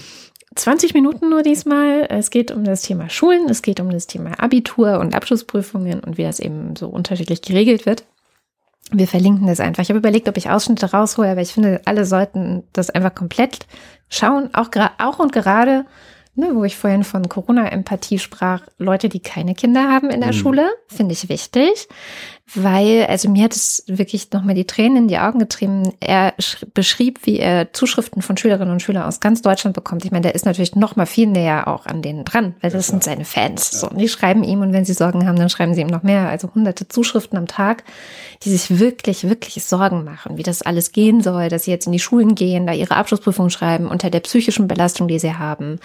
20 0.54 0.94
Minuten 0.94 1.28
nur 1.28 1.42
diesmal. 1.42 2.06
Es 2.08 2.30
geht 2.30 2.50
um 2.50 2.64
das 2.64 2.82
Thema 2.82 3.10
Schulen, 3.10 3.48
es 3.50 3.62
geht 3.62 3.80
um 3.80 3.90
das 3.90 4.06
Thema 4.06 4.40
Abitur 4.40 5.00
und 5.00 5.14
Abschlussprüfungen 5.14 6.00
und 6.00 6.16
wie 6.16 6.22
das 6.22 6.40
eben 6.40 6.76
so 6.76 6.88
unterschiedlich 6.88 7.42
geregelt 7.42 7.84
wird. 7.84 8.04
Wir 8.92 9.08
verlinken 9.08 9.48
das 9.48 9.58
einfach. 9.58 9.82
Ich 9.82 9.88
habe 9.88 9.98
überlegt, 9.98 10.28
ob 10.28 10.36
ich 10.36 10.48
Ausschnitte 10.48 10.92
raushole, 10.92 11.30
aber 11.30 11.40
ich 11.40 11.52
finde, 11.52 11.80
alle 11.86 12.06
sollten 12.06 12.62
das 12.72 12.88
einfach 12.88 13.14
komplett 13.14 13.66
schauen, 14.08 14.50
auch, 14.54 14.70
auch 14.98 15.18
und 15.18 15.32
gerade 15.32 15.84
ne, 16.36 16.54
wo 16.54 16.64
ich 16.64 16.76
vorhin 16.76 17.04
von 17.04 17.28
Corona-Empathie 17.28 18.18
sprach, 18.18 18.62
Leute, 18.78 19.08
die 19.08 19.20
keine 19.20 19.54
Kinder 19.54 19.88
haben 19.88 20.10
in 20.10 20.20
der 20.20 20.32
mhm. 20.32 20.36
Schule, 20.36 20.70
finde 20.88 21.12
ich 21.12 21.28
wichtig 21.28 21.88
weil, 22.54 23.06
also 23.06 23.28
mir 23.28 23.42
hat 23.42 23.56
es 23.56 23.82
wirklich 23.88 24.30
nochmal 24.30 24.54
die 24.54 24.66
Tränen 24.66 24.96
in 24.96 25.08
die 25.08 25.18
Augen 25.18 25.40
getrieben. 25.40 25.92
Er 25.98 26.32
beschrieb, 26.74 27.26
wie 27.26 27.40
er 27.40 27.72
Zuschriften 27.72 28.22
von 28.22 28.36
Schülerinnen 28.36 28.72
und 28.72 28.80
Schülern 28.80 29.02
aus 29.02 29.18
ganz 29.18 29.42
Deutschland 29.42 29.74
bekommt. 29.74 30.04
Ich 30.04 30.12
meine, 30.12 30.22
der 30.22 30.36
ist 30.36 30.46
natürlich 30.46 30.76
noch 30.76 30.94
mal 30.94 31.06
viel 31.06 31.26
näher 31.26 31.66
auch 31.66 31.86
an 31.86 32.02
denen 32.02 32.24
dran, 32.24 32.54
weil 32.60 32.70
das 32.70 32.86
ja, 32.86 32.92
sind 32.92 33.02
seine 33.02 33.24
Fans. 33.24 33.72
Ja. 33.72 33.78
So, 33.80 33.90
und 33.90 33.98
die 33.98 34.08
schreiben 34.08 34.44
ihm 34.44 34.60
und 34.60 34.72
wenn 34.72 34.84
sie 34.84 34.92
Sorgen 34.92 35.26
haben, 35.26 35.36
dann 35.36 35.50
schreiben 35.50 35.74
sie 35.74 35.80
ihm 35.80 35.88
noch 35.88 36.04
mehr. 36.04 36.28
Also 36.28 36.48
hunderte 36.54 36.86
Zuschriften 36.86 37.36
am 37.36 37.48
Tag, 37.48 37.82
die 38.44 38.50
sich 38.50 38.78
wirklich, 38.78 39.28
wirklich 39.28 39.64
Sorgen 39.64 40.04
machen, 40.04 40.38
wie 40.38 40.44
das 40.44 40.62
alles 40.62 40.92
gehen 40.92 41.22
soll, 41.22 41.48
dass 41.48 41.64
sie 41.64 41.72
jetzt 41.72 41.86
in 41.86 41.92
die 41.92 41.98
Schulen 41.98 42.36
gehen, 42.36 42.66
da 42.68 42.72
ihre 42.72 42.94
Abschlussprüfung 42.94 43.50
schreiben, 43.50 43.88
unter 43.88 44.08
der 44.08 44.20
psychischen 44.20 44.68
Belastung, 44.68 45.08
die 45.08 45.18
sie 45.18 45.34
haben, 45.34 45.80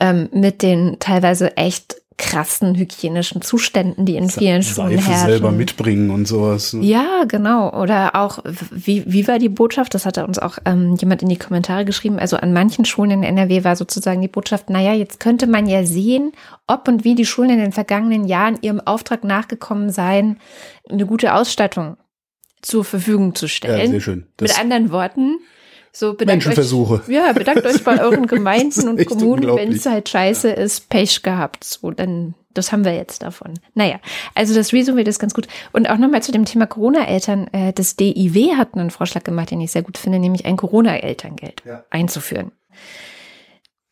ähm, 0.00 0.28
mit 0.32 0.62
den 0.62 0.98
teilweise 1.00 1.56
echt 1.56 1.96
krassen 2.16 2.76
hygienischen 2.76 3.42
Zuständen, 3.42 4.06
die 4.06 4.16
in 4.16 4.30
vielen 4.30 4.62
Schulen 4.62 4.98
Seife 4.98 5.10
herrschen. 5.10 5.26
selber 5.26 5.50
mitbringen 5.50 6.10
und 6.10 6.26
sowas. 6.26 6.72
Ne? 6.72 6.84
Ja, 6.84 7.24
genau. 7.26 7.72
Oder 7.72 8.14
auch, 8.14 8.38
wie, 8.70 9.02
wie 9.06 9.26
war 9.26 9.38
die 9.38 9.48
Botschaft? 9.48 9.94
Das 9.94 10.06
hatte 10.06 10.24
uns 10.26 10.38
auch 10.38 10.58
ähm, 10.64 10.94
jemand 11.00 11.22
in 11.22 11.28
die 11.28 11.38
Kommentare 11.38 11.84
geschrieben. 11.84 12.18
Also 12.20 12.36
an 12.36 12.52
manchen 12.52 12.84
Schulen 12.84 13.10
in 13.10 13.22
NRW 13.24 13.64
war 13.64 13.74
sozusagen 13.74 14.22
die 14.22 14.28
Botschaft, 14.28 14.70
naja, 14.70 14.92
jetzt 14.92 15.18
könnte 15.18 15.46
man 15.48 15.66
ja 15.66 15.84
sehen, 15.84 16.32
ob 16.68 16.86
und 16.86 17.04
wie 17.04 17.16
die 17.16 17.26
Schulen 17.26 17.50
in 17.50 17.58
den 17.58 17.72
vergangenen 17.72 18.26
Jahren 18.26 18.58
ihrem 18.62 18.80
Auftrag 18.80 19.24
nachgekommen 19.24 19.90
seien, 19.90 20.38
eine 20.88 21.06
gute 21.06 21.34
Ausstattung 21.34 21.96
zur 22.62 22.84
Verfügung 22.84 23.34
zu 23.34 23.48
stellen. 23.48 23.80
Ja, 23.80 23.86
sehr 23.88 24.00
schön. 24.00 24.26
Das 24.36 24.52
Mit 24.52 24.60
anderen 24.60 24.90
Worten, 24.90 25.38
so 25.96 26.14
bedankt 26.14 26.44
Menschenversuche. 26.44 27.02
Euch, 27.02 27.08
ja, 27.08 27.32
bedankt 27.32 27.64
euch 27.64 27.84
bei 27.84 28.00
euren 28.00 28.26
Gemeinden 28.28 28.88
und 28.88 29.06
Kommunen, 29.06 29.56
wenn 29.56 29.72
es 29.72 29.86
halt 29.86 30.08
scheiße 30.08 30.48
ja. 30.48 30.54
ist, 30.54 30.88
Pech 30.88 31.22
gehabt. 31.22 31.62
So, 31.62 31.92
dann, 31.92 32.34
das 32.52 32.72
haben 32.72 32.84
wir 32.84 32.94
jetzt 32.94 33.22
davon. 33.22 33.54
Naja, 33.74 34.00
also 34.34 34.54
das 34.54 34.72
wird 34.72 35.06
das 35.06 35.20
ganz 35.20 35.34
gut. 35.34 35.46
Und 35.72 35.88
auch 35.88 35.98
nochmal 35.98 36.22
zu 36.22 36.32
dem 36.32 36.44
Thema 36.44 36.66
Corona-Eltern. 36.66 37.46
Äh, 37.52 37.72
das 37.72 37.94
DIW 37.94 38.56
hat 38.56 38.74
einen 38.74 38.90
Vorschlag 38.90 39.22
gemacht, 39.22 39.52
den 39.52 39.60
ich 39.60 39.70
sehr 39.70 39.82
gut 39.82 39.96
finde, 39.96 40.18
nämlich 40.18 40.44
ein 40.46 40.56
Corona-Elterngeld 40.56 41.62
ja. 41.64 41.84
einzuführen. 41.90 42.50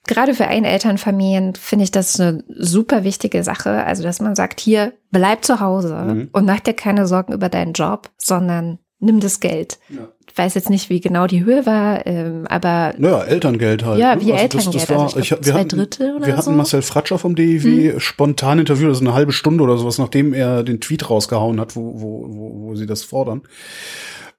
Gerade 0.08 0.34
für 0.34 0.48
Einelternfamilien 0.48 1.54
finde 1.54 1.84
ich 1.84 1.92
das 1.92 2.18
eine 2.18 2.42
super 2.48 3.04
wichtige 3.04 3.44
Sache. 3.44 3.84
Also, 3.84 4.02
dass 4.02 4.20
man 4.20 4.34
sagt, 4.34 4.58
hier, 4.58 4.92
bleib 5.12 5.44
zu 5.44 5.60
Hause 5.60 5.94
mhm. 5.94 6.30
und 6.32 6.46
mach 6.46 6.58
dir 6.58 6.74
keine 6.74 7.06
Sorgen 7.06 7.32
über 7.32 7.48
deinen 7.48 7.74
Job, 7.74 8.10
sondern 8.18 8.80
nimm 9.02 9.20
das 9.20 9.40
Geld. 9.40 9.78
Ja. 9.90 10.08
Ich 10.30 10.38
weiß 10.38 10.54
jetzt 10.54 10.70
nicht, 10.70 10.88
wie 10.88 11.00
genau 11.00 11.26
die 11.26 11.44
Höhe 11.44 11.66
war, 11.66 12.06
ähm, 12.06 12.46
aber. 12.48 12.94
Naja, 12.96 13.22
Elterngeld 13.24 13.84
halt. 13.84 13.98
Ja, 13.98 14.14
ne? 14.14 14.22
wie 14.22 14.32
also 14.32 14.42
Elterngeld. 14.44 14.74
Das, 14.74 14.86
das 14.86 14.96
war, 14.96 15.02
also 15.02 15.18
ich 15.18 15.28
glaub, 15.28 15.40
ich, 15.40 15.46
wir 15.46 15.54
hatten, 15.54 15.68
Drittel 15.68 16.16
oder 16.16 16.26
Wir 16.26 16.36
hatten 16.36 16.56
Marcel 16.56 16.80
Fratscher 16.82 17.18
vom 17.18 17.34
DIW 17.34 17.92
hm. 17.92 18.00
spontan 18.00 18.58
interviewt, 18.58 18.88
also 18.88 19.04
eine 19.04 19.12
halbe 19.12 19.32
Stunde 19.32 19.62
oder 19.62 19.76
sowas, 19.76 19.98
nachdem 19.98 20.32
er 20.32 20.62
den 20.62 20.80
Tweet 20.80 21.10
rausgehauen 21.10 21.60
hat, 21.60 21.76
wo, 21.76 22.00
wo, 22.00 22.26
wo, 22.28 22.68
wo 22.68 22.74
sie 22.76 22.86
das 22.86 23.02
fordern. 23.02 23.42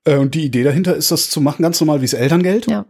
Äh, 0.06 0.18
und 0.18 0.34
die 0.34 0.46
Idee 0.46 0.64
dahinter 0.64 0.96
ist, 0.96 1.12
das 1.12 1.30
zu 1.30 1.42
machen, 1.42 1.62
ganz 1.62 1.80
normal 1.80 2.02
wie 2.02 2.06
das 2.06 2.14
Elterngeld. 2.14 2.68
Ja. 2.68 2.86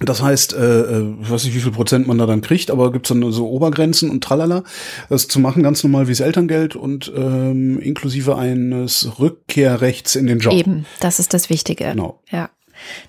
Das 0.00 0.22
heißt, 0.22 0.54
äh, 0.54 0.80
äh, 0.80 1.14
ich 1.20 1.30
weiß 1.30 1.44
nicht, 1.44 1.54
wie 1.54 1.60
viel 1.60 1.72
Prozent 1.72 2.06
man 2.06 2.16
da 2.16 2.24
dann 2.24 2.40
kriegt, 2.40 2.70
aber 2.70 2.90
gibt's 2.90 3.10
dann 3.10 3.32
so 3.32 3.48
Obergrenzen 3.50 4.10
und 4.10 4.24
tralala. 4.24 4.64
Das 5.10 5.28
zu 5.28 5.38
machen 5.38 5.62
ganz 5.62 5.82
normal 5.84 6.06
wie 6.06 6.12
das 6.12 6.20
Elterngeld 6.20 6.74
und 6.74 7.12
ähm, 7.14 7.78
inklusive 7.78 8.36
eines 8.36 9.18
Rückkehrrechts 9.18 10.16
in 10.16 10.26
den 10.26 10.38
Job. 10.38 10.54
Eben, 10.54 10.86
das 11.00 11.18
ist 11.20 11.34
das 11.34 11.50
Wichtige. 11.50 11.84
Genau. 11.84 12.22
Ja. 12.30 12.48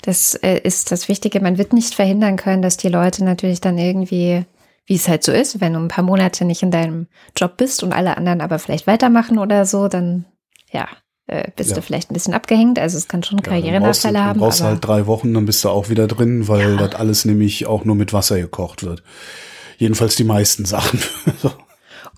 Das 0.02 0.36
äh, 0.36 0.60
ist 0.62 0.92
das 0.92 1.08
Wichtige. 1.08 1.40
Man 1.40 1.58
wird 1.58 1.72
nicht 1.72 1.94
verhindern 1.94 2.36
können, 2.36 2.62
dass 2.62 2.76
die 2.76 2.90
Leute 2.90 3.24
natürlich 3.24 3.62
dann 3.62 3.78
irgendwie, 3.78 4.44
wie 4.86 4.96
es 4.96 5.08
halt 5.08 5.24
so 5.24 5.32
ist, 5.32 5.62
wenn 5.62 5.74
du 5.74 5.80
ein 5.80 5.88
paar 5.88 6.04
Monate 6.04 6.44
nicht 6.44 6.62
in 6.62 6.72
deinem 6.72 7.08
Job 7.38 7.56
bist 7.56 7.84
und 7.84 7.94
alle 7.94 8.18
anderen 8.18 8.42
aber 8.42 8.60
vielleicht 8.60 8.86
weitermachen 8.86 9.38
oder 9.38 9.66
so, 9.66 9.88
dann 9.88 10.26
ja, 10.72 10.90
äh, 11.32 11.50
bist 11.56 11.70
ja. 11.70 11.78
du 11.78 11.82
vielleicht 11.82 12.12
ein 12.12 12.14
bisschen 12.14 12.34
abgehängt. 12.34 12.78
Also 12.78 12.98
es 12.98 13.08
kann 13.08 13.24
schon 13.24 13.42
Karrierenachteile 13.42 14.18
ja, 14.18 14.26
haben. 14.26 14.40
Du 14.40 14.46
brauchst 14.46 14.62
halt 14.62 14.86
drei 14.86 15.08
Wochen, 15.08 15.34
dann 15.34 15.46
bist 15.46 15.64
du 15.64 15.70
auch 15.70 15.90
wieder 15.90 16.08
drin, 16.08 16.48
weil 16.48 16.76
ja. 16.76 16.88
das 16.88 17.00
alles 17.00 17.26
nämlich 17.26 17.66
auch 17.68 17.86
nur 17.86 17.96
mit 17.96 18.12
Wasser 18.12 18.38
gekocht 18.38 18.84
wird. 18.84 19.02
Jedenfalls 19.78 20.16
die 20.18 20.26
meisten 20.26 20.66
Sachen. 20.66 21.00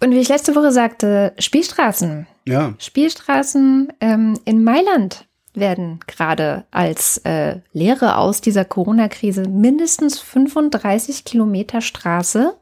Und 0.02 0.12
wie 0.12 0.20
ich 0.20 0.30
letzte 0.30 0.56
Woche 0.56 0.72
sagte, 0.72 1.34
Spielstraßen. 1.38 2.28
Ja. 2.48 2.74
Spielstraßen 2.80 3.94
ähm, 4.02 4.40
in 4.46 4.64
Mailand 4.64 5.26
werden 5.54 6.00
gerade 6.08 6.66
als 6.72 7.20
äh, 7.20 7.58
Lehre 7.72 8.18
aus 8.18 8.42
dieser 8.42 8.66
Corona-Krise 8.66 9.44
mindestens 9.48 10.20
35 10.20 11.24
Kilometer 11.24 11.82
Straße 11.82 12.56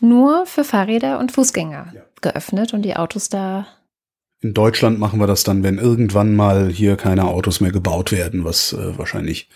nur 0.00 0.46
für 0.46 0.64
Fahrräder 0.64 1.18
und 1.18 1.32
Fußgänger 1.32 1.92
ja. 1.94 2.00
geöffnet 2.22 2.72
und 2.72 2.82
die 2.82 2.96
Autos 2.96 3.28
da 3.28 3.66
in 4.42 4.52
Deutschland 4.52 4.98
machen 4.98 5.18
wir 5.18 5.26
das 5.26 5.44
dann, 5.44 5.62
wenn 5.62 5.78
irgendwann 5.78 6.36
mal 6.36 6.68
hier 6.68 6.96
keine 6.96 7.24
Autos 7.24 7.60
mehr 7.60 7.72
gebaut 7.72 8.12
werden, 8.12 8.44
was 8.44 8.72
äh, 8.74 8.98
wahrscheinlich 8.98 9.48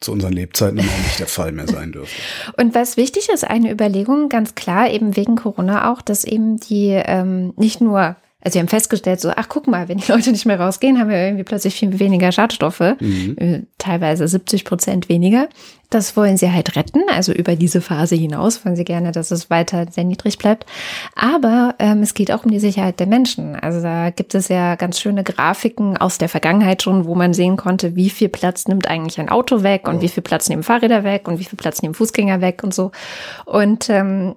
zu 0.00 0.12
unseren 0.12 0.32
Lebzeiten 0.32 0.78
auch 0.78 0.82
nicht 0.82 1.18
der 1.18 1.26
Fall 1.26 1.52
mehr 1.52 1.66
sein 1.66 1.92
dürfte. 1.92 2.14
Und 2.56 2.74
was 2.74 2.96
wichtig 2.96 3.28
ist, 3.32 3.44
eine 3.44 3.70
Überlegung, 3.70 4.28
ganz 4.28 4.54
klar, 4.54 4.90
eben 4.90 5.16
wegen 5.16 5.36
Corona 5.36 5.92
auch, 5.92 6.00
dass 6.02 6.24
eben 6.24 6.56
die 6.58 6.90
ähm, 6.90 7.52
nicht 7.56 7.80
nur 7.80 8.16
also 8.48 8.54
wir 8.54 8.60
haben 8.60 8.68
festgestellt, 8.68 9.20
so, 9.20 9.30
ach 9.36 9.50
guck 9.50 9.66
mal, 9.66 9.88
wenn 9.88 9.98
die 9.98 10.10
Leute 10.10 10.32
nicht 10.32 10.46
mehr 10.46 10.58
rausgehen, 10.58 10.98
haben 10.98 11.10
wir 11.10 11.18
irgendwie 11.18 11.44
plötzlich 11.44 11.74
viel 11.74 11.98
weniger 11.98 12.32
Schadstoffe, 12.32 12.96
mhm. 12.98 13.36
Äh, 13.36 13.62
teilweise 13.76 14.26
70 14.26 14.64
Prozent 14.64 15.10
weniger. 15.10 15.48
Das 15.90 16.16
wollen 16.16 16.38
sie 16.38 16.50
halt 16.50 16.76
retten, 16.76 17.02
also 17.10 17.32
über 17.32 17.56
diese 17.56 17.82
Phase 17.82 18.14
hinaus 18.14 18.64
wollen 18.64 18.76
sie 18.76 18.84
gerne, 18.84 19.12
dass 19.12 19.30
es 19.30 19.50
weiter 19.50 19.86
sehr 19.90 20.04
niedrig 20.04 20.38
bleibt. 20.38 20.64
Aber 21.14 21.74
ähm, 21.78 22.02
es 22.02 22.14
geht 22.14 22.32
auch 22.32 22.44
um 22.44 22.50
die 22.50 22.58
Sicherheit 22.58 23.00
der 23.00 23.06
Menschen. 23.06 23.54
Also 23.54 23.82
da 23.82 24.10
gibt 24.10 24.34
es 24.34 24.48
ja 24.48 24.76
ganz 24.76 24.98
schöne 24.98 25.24
Grafiken 25.24 25.98
aus 25.98 26.16
der 26.16 26.28
Vergangenheit 26.30 26.82
schon, 26.82 27.04
wo 27.04 27.14
man 27.14 27.34
sehen 27.34 27.56
konnte, 27.56 27.96
wie 27.96 28.10
viel 28.10 28.30
Platz 28.30 28.66
nimmt 28.66 28.86
eigentlich 28.88 29.20
ein 29.20 29.28
Auto 29.28 29.62
weg 29.62 29.88
und 29.88 29.96
oh. 29.96 30.00
wie 30.02 30.08
viel 30.08 30.22
Platz 30.22 30.48
nehmen 30.48 30.62
Fahrräder 30.62 31.04
weg 31.04 31.28
und 31.28 31.38
wie 31.38 31.44
viel 31.44 31.58
Platz 31.58 31.82
nehmen 31.82 31.94
Fußgänger 31.94 32.40
weg 32.40 32.62
und 32.64 32.72
so. 32.72 32.92
Und 33.44 33.90
ähm, 33.90 34.36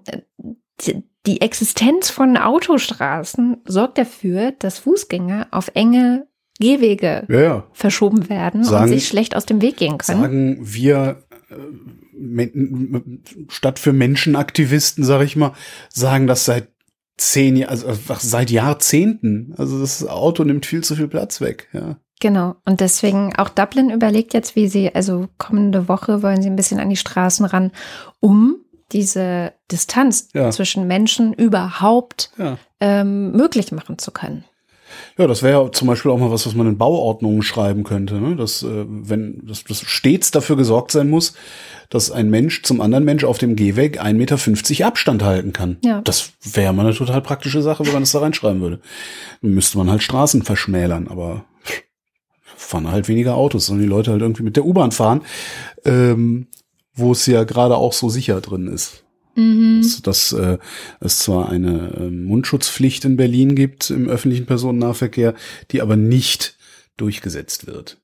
die 1.25 1.41
Existenz 1.41 2.09
von 2.09 2.37
Autostraßen 2.37 3.57
sorgt 3.65 3.97
dafür, 3.97 4.53
dass 4.53 4.79
Fußgänger 4.79 5.47
auf 5.51 5.71
enge 5.75 6.27
Gehwege 6.59 7.25
Ja, 7.29 7.39
ja. 7.39 7.67
verschoben 7.73 8.29
werden 8.29 8.63
Sagen- 8.63 8.85
und 8.85 8.89
sich 8.89 9.07
schlecht 9.07 9.35
aus 9.35 9.45
dem 9.45 9.61
Weg 9.61 9.77
gehen 9.77 9.97
können. 9.97 10.21
Sagen 10.21 10.57
wir, 10.61 11.23
äh, 11.49 12.49
statt 13.49 13.79
für 13.79 13.93
Menschenaktivisten, 13.93 15.03
sag 15.03 15.23
ich 15.23 15.35
mal, 15.35 15.53
sagen 15.89 16.27
das 16.27 16.45
seit 16.45 16.69
zehn 17.17 17.55
Jahren, 17.55 17.69
also 17.69 17.87
einfach 17.87 18.19
seit 18.19 18.49
Jahrzehnten. 18.49 19.53
Also 19.57 19.79
das 19.79 20.05
Auto 20.07 20.43
nimmt 20.43 20.65
viel 20.65 20.83
zu 20.83 20.95
viel 20.95 21.07
Platz 21.07 21.41
weg, 21.41 21.69
ja. 21.73 21.97
Genau. 22.19 22.55
Und 22.65 22.81
deswegen 22.81 23.35
auch 23.35 23.49
Dublin 23.49 23.89
überlegt 23.89 24.35
jetzt, 24.35 24.55
wie 24.55 24.67
sie, 24.67 24.93
also 24.93 25.27
kommende 25.39 25.87
Woche 25.87 26.21
wollen 26.21 26.41
sie 26.43 26.49
ein 26.49 26.55
bisschen 26.55 26.79
an 26.79 26.89
die 26.89 26.95
Straßen 26.95 27.45
ran, 27.45 27.71
um 28.19 28.57
diese 28.93 29.53
Distanz 29.71 30.29
Ja. 30.33 30.51
zwischen 30.51 30.87
Menschen 30.87 31.33
überhaupt 31.33 32.31
Ja. 32.37 32.57
ähm, 32.79 33.31
möglich 33.31 33.71
machen 33.71 33.97
zu 33.97 34.11
können. 34.11 34.43
Ja, 35.17 35.25
das 35.25 35.41
wäre 35.41 35.63
ja 35.63 35.71
zum 35.71 35.87
Beispiel 35.87 36.11
auch 36.11 36.17
mal 36.17 36.31
was, 36.31 36.45
was 36.45 36.53
man 36.53 36.67
in 36.67 36.77
Bauordnungen 36.77 37.43
schreiben 37.43 37.83
könnte, 37.83 38.15
ne? 38.15 38.35
dass 38.35 38.63
äh, 38.63 38.85
wenn 38.87 39.41
dass, 39.45 39.63
dass 39.63 39.81
stets 39.81 40.31
dafür 40.31 40.57
gesorgt 40.57 40.91
sein 40.91 41.09
muss, 41.09 41.33
dass 41.89 42.11
ein 42.11 42.29
Mensch 42.29 42.63
zum 42.63 42.81
anderen 42.81 43.05
Mensch 43.05 43.23
auf 43.23 43.37
dem 43.37 43.55
Gehweg 43.55 44.01
1,50 44.01 44.13
Meter 44.73 44.87
Abstand 44.87 45.23
halten 45.23 45.53
kann. 45.53 45.77
Ja. 45.83 46.01
Das 46.01 46.33
wäre 46.43 46.73
mal 46.73 46.85
eine 46.85 46.95
total 46.95 47.21
praktische 47.21 47.61
Sache, 47.61 47.85
wenn 47.85 47.93
man 47.93 48.03
das 48.03 48.11
da 48.11 48.19
reinschreiben 48.19 48.61
würde. 48.61 48.79
Dann 49.41 49.51
müsste 49.53 49.77
man 49.77 49.89
halt 49.89 50.03
Straßen 50.03 50.43
verschmälern, 50.43 51.07
aber 51.07 51.45
fahren 52.55 52.91
halt 52.91 53.07
weniger 53.07 53.35
Autos, 53.35 53.65
sondern 53.67 53.83
die 53.83 53.89
Leute 53.89 54.11
halt 54.11 54.21
irgendwie 54.21 54.43
mit 54.43 54.55
der 54.55 54.65
U-Bahn 54.65 54.91
fahren, 54.91 55.21
ähm, 55.85 56.47
wo 56.93 57.11
es 57.11 57.25
ja 57.25 57.43
gerade 57.43 57.75
auch 57.77 57.93
so 57.93 58.09
sicher 58.09 58.41
drin 58.41 58.67
ist. 58.67 59.03
Dass, 59.33 60.01
dass 60.01 60.33
äh, 60.33 60.57
es 60.99 61.19
zwar 61.19 61.49
eine 61.49 61.93
äh, 61.97 62.09
Mundschutzpflicht 62.09 63.05
in 63.05 63.15
Berlin 63.15 63.55
gibt 63.55 63.89
im 63.89 64.09
öffentlichen 64.09 64.45
Personennahverkehr, 64.45 65.35
die 65.71 65.81
aber 65.81 65.95
nicht 65.95 66.57
durchgesetzt 66.97 67.65
wird. 67.65 67.97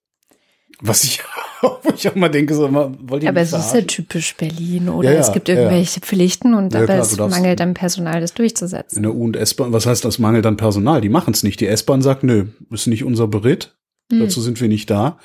Was 0.79 1.03
ich, 1.03 1.19
wo 1.61 1.79
ich 1.93 2.07
auch 2.07 2.15
mal 2.15 2.29
denke, 2.29 2.55
so, 2.55 2.69
mal, 2.69 2.95
wollt 3.01 3.23
ihr 3.23 3.29
Aber 3.29 3.41
es 3.41 3.51
ist 3.51 3.73
ja 3.73 3.81
typisch 3.81 4.35
Berlin 4.37 4.87
oder 4.87 5.09
Ja, 5.09 5.15
ja, 5.15 5.21
es 5.21 5.33
gibt 5.33 5.49
ja, 5.49 5.55
ja. 5.55 5.61
irgendwelche 5.63 5.99
Pflichten 5.99 6.53
und 6.53 6.71
Ja, 6.73 6.79
aber 6.79 6.85
klar, 6.87 6.99
es 6.99 7.17
mangelt 7.17 7.59
am 7.59 7.73
Personal, 7.73 8.21
das 8.21 8.33
durchzusetzen. 8.33 8.95
In 8.97 9.03
der 9.03 9.13
U- 9.13 9.25
und 9.25 9.35
S-Bahn, 9.35 9.73
was 9.73 9.85
heißt 9.85 10.05
das 10.05 10.19
Mangel 10.19 10.41
dann 10.41 10.55
Personal? 10.55 11.01
Die 11.01 11.09
machen 11.09 11.33
es 11.33 11.43
nicht. 11.43 11.59
Die 11.59 11.67
S-Bahn 11.67 12.01
sagt, 12.01 12.23
nö, 12.23 12.45
ist 12.71 12.87
nicht 12.87 13.03
unser 13.03 13.27
Beritt, 13.27 13.75
Hm. 14.09 14.21
dazu 14.21 14.39
sind 14.39 14.61
wir 14.61 14.69
nicht 14.69 14.89
da. 14.89 15.19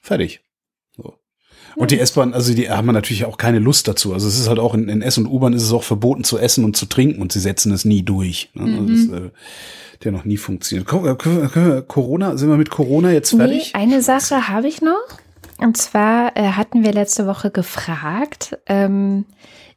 Fertig. 0.00 0.40
Und 1.76 1.90
die 1.90 1.98
S-Bahn, 1.98 2.34
also 2.34 2.54
die 2.54 2.68
haben 2.70 2.86
natürlich 2.92 3.24
auch 3.24 3.38
keine 3.38 3.58
Lust 3.58 3.88
dazu. 3.88 4.12
Also 4.12 4.28
es 4.28 4.38
ist 4.38 4.48
halt 4.48 4.58
auch 4.58 4.74
in, 4.74 4.88
in 4.88 5.02
S- 5.02 5.18
und 5.18 5.26
U-Bahn 5.26 5.52
ist 5.52 5.62
es 5.62 5.72
auch 5.72 5.82
verboten 5.84 6.24
zu 6.24 6.38
essen 6.38 6.64
und 6.64 6.76
zu 6.76 6.86
trinken 6.86 7.20
und 7.22 7.32
sie 7.32 7.40
setzen 7.40 7.72
es 7.72 7.84
nie 7.84 8.02
durch. 8.02 8.50
Ne? 8.54 8.64
Also 8.64 8.80
Mhm. 8.82 9.10
das, 9.10 9.20
äh, 9.20 9.30
ja 10.04 10.10
noch 10.10 10.24
nie 10.24 10.36
funktioniert. 10.36 10.88
Äh, 10.92 11.82
Corona, 11.86 12.36
sind 12.36 12.48
wir 12.50 12.56
mit 12.56 12.70
Corona 12.70 13.12
jetzt 13.12 13.32
Nee, 13.32 13.38
fertig? 13.38 13.74
eine 13.74 14.02
Sache 14.02 14.48
habe 14.48 14.66
ich 14.66 14.82
noch. 14.82 14.98
Und 15.58 15.76
zwar 15.76 16.36
äh, 16.36 16.42
hatten 16.52 16.82
wir 16.82 16.92
letzte 16.92 17.26
Woche 17.28 17.52
gefragt, 17.52 18.58
ähm, 18.66 19.26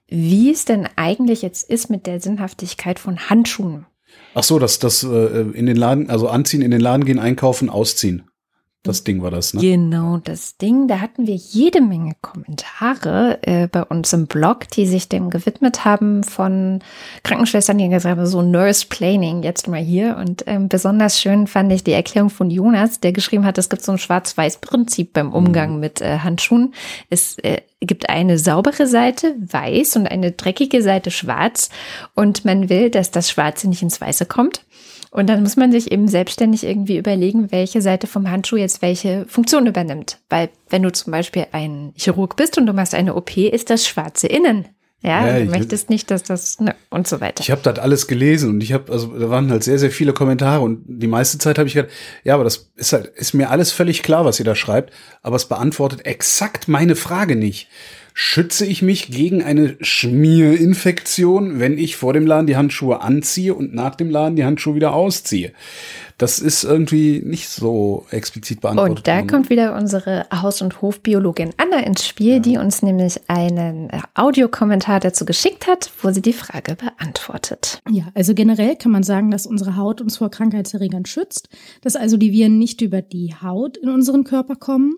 wie 0.08 0.51
es 0.51 0.65
denn 0.65 0.88
eigentlich 0.95 1.41
jetzt 1.43 1.69
ist 1.69 1.89
mit 1.91 2.08
der 2.08 2.19
Sinnhaftigkeit 2.19 2.97
von 2.97 3.29
Handschuhen. 3.29 3.86
Ach 4.34 4.43
so, 4.43 4.58
das, 4.60 4.79
das 4.79 5.03
äh, 5.03 5.41
in 5.53 5.65
den 5.67 5.77
Laden, 5.77 6.10
also 6.10 6.27
anziehen, 6.27 6.62
in 6.63 6.71
den 6.71 6.81
Laden 6.81 7.05
gehen, 7.05 7.19
einkaufen, 7.19 7.69
ausziehen. 7.69 8.23
Das 8.85 9.03
Ding 9.03 9.23
war 9.23 9.31
das, 9.31 9.55
ne? 9.55 9.61
Genau, 9.61 10.17
das 10.17 10.57
Ding, 10.57 10.87
da 10.87 11.01
hatten 11.01 11.25
wir 11.25 11.33
jede 11.33 11.81
Menge 11.81 12.13
Kommentare 12.21 13.39
äh, 13.41 13.67
bei 13.67 13.83
uns 13.83 14.13
im 14.13 14.27
Blog, 14.27 14.69
die 14.69 14.85
sich 14.85 15.09
dem 15.09 15.31
gewidmet 15.31 15.85
haben 15.85 16.23
von 16.23 16.83
Krankenschwestern, 17.23 17.79
die 17.79 17.89
gesagt 17.89 18.17
haben, 18.17 18.27
so 18.27 18.43
Nurse 18.43 18.85
Planning 18.87 19.41
jetzt 19.41 19.67
mal 19.67 19.81
hier. 19.81 20.17
Und 20.17 20.43
ähm, 20.45 20.69
besonders 20.69 21.19
schön 21.19 21.47
fand 21.47 21.71
ich 21.71 21.83
die 21.83 21.93
Erklärung 21.93 22.29
von 22.29 22.51
Jonas, 22.51 22.99
der 22.99 23.11
geschrieben 23.11 23.43
hat, 23.43 23.57
es 23.57 23.69
gibt 23.69 23.81
so 23.81 23.91
ein 23.91 23.97
Schwarz-Weiß-Prinzip 23.97 25.13
beim 25.13 25.33
Umgang 25.33 25.79
mit 25.79 26.01
äh, 26.01 26.19
Handschuhen. 26.19 26.75
Es 27.09 27.39
äh, 27.39 27.61
gibt 27.81 28.09
eine 28.09 28.37
saubere 28.37 28.85
Seite, 28.85 29.35
weiß, 29.39 29.95
und 29.95 30.07
eine 30.07 30.31
dreckige 30.31 30.83
Seite, 30.83 31.09
schwarz. 31.09 31.69
Und 32.13 32.45
man 32.45 32.69
will, 32.69 32.91
dass 32.91 33.09
das 33.09 33.31
Schwarze 33.31 33.67
nicht 33.67 33.81
ins 33.81 33.99
Weiße 33.99 34.27
kommt. 34.27 34.64
Und 35.15 35.28
dann 35.28 35.43
muss 35.43 35.56
man 35.56 35.71
sich 35.71 35.93
eben 35.93 36.10
selbstständig 36.10 36.65
irgendwie 36.65 36.97
überlegen, 36.97 37.49
welche 37.49 37.82
Seite 37.82 38.06
vom 38.06 38.30
Handschuh 38.30 38.58
jetzt 38.58 38.82
welche 38.82 39.25
Funktion 39.30 39.65
übernimmt. 39.65 40.19
Weil 40.28 40.49
wenn 40.69 40.84
du 40.84 40.91
zum 40.91 41.12
Beispiel 41.12 41.47
ein 41.54 41.93
Chirurg 41.95 42.36
bist 42.36 42.58
und 42.58 42.65
du 42.65 42.73
machst 42.73 42.93
eine 42.93 43.15
OP, 43.15 43.38
ist 43.38 43.69
das 43.69 43.88
schwarze 43.88 44.28
innen. 44.28 44.65
Ja, 45.01 45.25
Ja, 45.25 45.39
du 45.39 45.45
möchtest 45.45 45.89
nicht, 45.89 46.12
dass 46.12 46.23
das 46.23 46.60
ne, 46.60 46.75
und 46.89 47.08
so 47.08 47.21
weiter. 47.21 47.41
Ich 47.41 47.49
habe 47.49 47.62
das 47.63 47.80
alles 47.80 48.08
gelesen 48.08 48.49
und 48.49 48.62
ich 48.62 48.73
habe, 48.73 48.91
also 48.91 49.08
da 49.08 49.30
waren 49.30 49.49
halt 49.51 49.63
sehr, 49.63 49.80
sehr 49.80 49.91
viele 49.91 50.12
Kommentare 50.12 50.62
und 50.62 50.84
die 50.86 51.08
meiste 51.08 51.38
Zeit 51.38 51.60
habe 51.60 51.69
ich 51.69 51.75
gedacht, 51.75 51.93
ja, 52.25 52.34
aber 52.34 52.43
das 52.43 52.71
ist 52.75 52.91
halt, 52.91 53.08
ist 53.15 53.34
mir 53.34 53.51
alles 53.51 53.71
völlig 53.71 54.04
klar, 54.04 54.25
was 54.25 54.39
ihr 54.39 54.45
da 54.45 54.56
schreibt, 54.56 54.91
aber 55.21 55.38
es 55.38 55.45
beantwortet 55.45 56.06
exakt 56.06 56.67
meine 56.67 56.97
Frage 56.97 57.38
nicht. 57.38 57.69
Schütze 58.17 58.65
ich 58.65 58.82
mich 58.82 59.12
gegen 59.12 59.43
eine 59.43 59.75
Schmierinfektion, 59.82 61.60
wenn 61.60 61.78
ich 61.78 61.97
vor 61.97 62.13
dem 62.13 62.25
Laden 62.25 62.47
die 62.47 62.56
Handschuhe 62.56 63.01
anziehe 63.01 63.54
und 63.54 63.73
nach 63.73 63.95
dem 63.95 64.10
Laden 64.10 64.38
die 64.38 64.45
Handschuhe 64.45 64.73
wieder 64.73 64.93
ausziehe? 64.93 65.51
Das 66.17 66.39
ist 66.39 66.63
irgendwie 66.63 67.21
nicht 67.25 67.49
so 67.49 68.06
explizit 68.10 68.62
beantwortet. 68.62 68.99
Und 68.99 69.08
da 69.08 69.15
worden. 69.17 69.28
kommt 69.28 69.49
wieder 69.49 69.75
unsere 69.75 70.25
Haus- 70.32 70.62
und 70.62 70.82
Hofbiologin 70.82 71.51
Anna 71.58 71.80
ins 71.80 72.08
Spiel, 72.08 72.39
die 72.39 72.58
uns 72.58 72.82
nämlich 72.82 73.19
einen 73.28 73.89
äh, 73.89 73.99
Audiokommentar 74.13 75.01
dazu 75.01 75.25
geschickt 75.25 75.67
hat, 75.67 75.91
wo 76.01 76.12
sie 76.12 76.21
die 76.21 76.34
Frage 76.34 76.75
beantwortet. 76.75 77.82
Ja, 77.89 78.06
also 78.13 78.34
generell 78.34 78.78
kann 78.78 78.93
man 78.93 79.04
sagen, 79.04 79.30
dass 79.30 79.45
unsere 79.45 79.75
Haut 79.75 79.99
uns 79.99 80.17
vor 80.17 80.32
Krankheitserregern 80.32 81.06
schützt, 81.06 81.49
dass 81.82 81.97
also 81.97 82.15
die 82.15 82.32
Viren 82.32 82.58
nicht 82.58 82.82
über 82.82 83.01
die 83.01 83.36
Haut 83.41 83.75
in 83.75 83.89
unseren 83.89 84.23
Körper 84.23 84.56
kommen. 84.56 84.95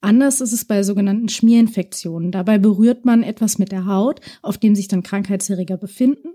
Anders 0.00 0.40
ist 0.40 0.52
es 0.52 0.64
bei 0.64 0.82
sogenannten 0.82 1.28
Schmierinfektionen. 1.28 2.32
Dabei 2.32 2.56
berührt 2.56 3.04
man 3.04 3.22
etwas 3.22 3.58
mit 3.58 3.70
der 3.70 3.84
Haut, 3.84 4.20
auf 4.40 4.56
dem 4.56 4.74
sich 4.74 4.88
dann 4.88 5.02
Krankheitserreger 5.02 5.76
befinden. 5.76 6.30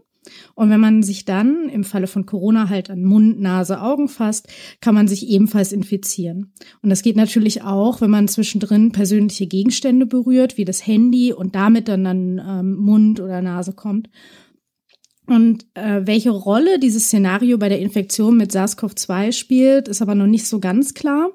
Und 0.55 0.69
wenn 0.69 0.79
man 0.79 1.03
sich 1.03 1.25
dann 1.25 1.69
im 1.69 1.83
Falle 1.83 2.07
von 2.07 2.25
Corona 2.25 2.69
halt 2.69 2.89
an 2.89 3.03
Mund, 3.03 3.39
Nase, 3.39 3.81
Augen 3.81 4.07
fasst, 4.07 4.47
kann 4.81 4.95
man 4.95 5.07
sich 5.07 5.27
ebenfalls 5.27 5.71
infizieren. 5.71 6.53
Und 6.81 6.89
das 6.89 7.01
geht 7.01 7.15
natürlich 7.15 7.63
auch, 7.63 8.01
wenn 8.01 8.09
man 8.09 8.27
zwischendrin 8.27 8.91
persönliche 8.91 9.47
Gegenstände 9.47 10.05
berührt, 10.05 10.57
wie 10.57 10.65
das 10.65 10.85
Handy 10.85 11.33
und 11.33 11.55
damit 11.55 11.87
dann 11.87 12.05
an 12.05 12.41
ähm, 12.45 12.75
Mund 12.75 13.19
oder 13.19 13.41
Nase 13.41 13.73
kommt. 13.73 14.09
Und 15.29 15.67
äh, 15.75 16.01
welche 16.05 16.31
Rolle 16.31 16.79
dieses 16.79 17.05
Szenario 17.05 17.59
bei 17.59 17.69
der 17.69 17.79
Infektion 17.79 18.35
mit 18.35 18.51
SARS-CoV-2 18.51 19.31
spielt, 19.31 19.87
ist 19.87 20.01
aber 20.01 20.15
noch 20.15 20.25
nicht 20.25 20.47
so 20.47 20.59
ganz 20.59 20.95
klar. 20.95 21.29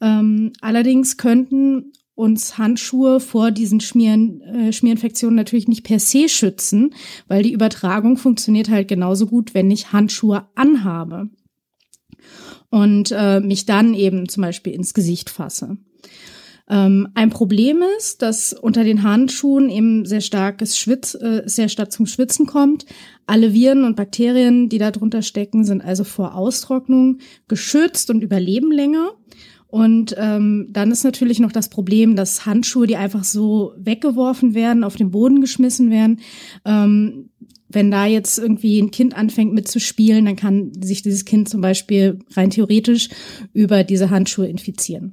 Ähm, 0.00 0.52
allerdings 0.62 1.18
könnten 1.18 1.92
uns 2.18 2.58
Handschuhe 2.58 3.20
vor 3.20 3.52
diesen 3.52 3.78
Schmieren, 3.80 4.40
äh, 4.40 4.72
Schmierinfektionen 4.72 5.36
natürlich 5.36 5.68
nicht 5.68 5.84
per 5.84 6.00
se 6.00 6.28
schützen, 6.28 6.94
weil 7.28 7.44
die 7.44 7.52
Übertragung 7.52 8.16
funktioniert 8.16 8.68
halt 8.68 8.88
genauso 8.88 9.26
gut, 9.26 9.54
wenn 9.54 9.70
ich 9.70 9.92
Handschuhe 9.92 10.48
anhabe 10.56 11.30
und 12.70 13.12
äh, 13.12 13.38
mich 13.38 13.66
dann 13.66 13.94
eben 13.94 14.28
zum 14.28 14.42
Beispiel 14.42 14.72
ins 14.72 14.94
Gesicht 14.94 15.30
fasse. 15.30 15.78
Ähm, 16.68 17.06
ein 17.14 17.30
Problem 17.30 17.84
ist, 17.98 18.20
dass 18.20 18.52
unter 18.52 18.82
den 18.82 19.04
Handschuhen 19.04 19.70
eben 19.70 20.04
sehr 20.04 20.20
starkes 20.20 20.76
Schwitz, 20.76 21.14
äh, 21.14 21.42
sehr 21.46 21.68
stark 21.68 21.92
zum 21.92 22.06
Schwitzen 22.06 22.46
kommt. 22.46 22.84
Alle 23.26 23.54
Viren 23.54 23.84
und 23.84 23.94
Bakterien, 23.94 24.68
die 24.68 24.78
da 24.78 24.90
drunter 24.90 25.22
stecken, 25.22 25.64
sind 25.64 25.82
also 25.82 26.02
vor 26.02 26.34
Austrocknung 26.34 27.18
geschützt 27.46 28.10
und 28.10 28.22
überleben 28.22 28.72
länger. 28.72 29.12
Und 29.68 30.14
ähm, 30.18 30.68
dann 30.70 30.90
ist 30.90 31.04
natürlich 31.04 31.40
noch 31.40 31.52
das 31.52 31.68
Problem, 31.68 32.16
dass 32.16 32.46
Handschuhe, 32.46 32.86
die 32.86 32.96
einfach 32.96 33.22
so 33.22 33.74
weggeworfen 33.76 34.54
werden, 34.54 34.82
auf 34.82 34.96
den 34.96 35.10
Boden 35.10 35.42
geschmissen 35.42 35.90
werden, 35.90 36.20
ähm, 36.64 37.28
wenn 37.68 37.90
da 37.90 38.06
jetzt 38.06 38.38
irgendwie 38.38 38.80
ein 38.80 38.90
Kind 38.90 39.14
anfängt 39.14 39.52
mitzuspielen, 39.52 40.24
dann 40.24 40.36
kann 40.36 40.72
sich 40.82 41.02
dieses 41.02 41.26
Kind 41.26 41.50
zum 41.50 41.60
Beispiel 41.60 42.18
rein 42.34 42.48
theoretisch 42.48 43.10
über 43.52 43.84
diese 43.84 44.08
Handschuhe 44.08 44.46
infizieren. 44.46 45.12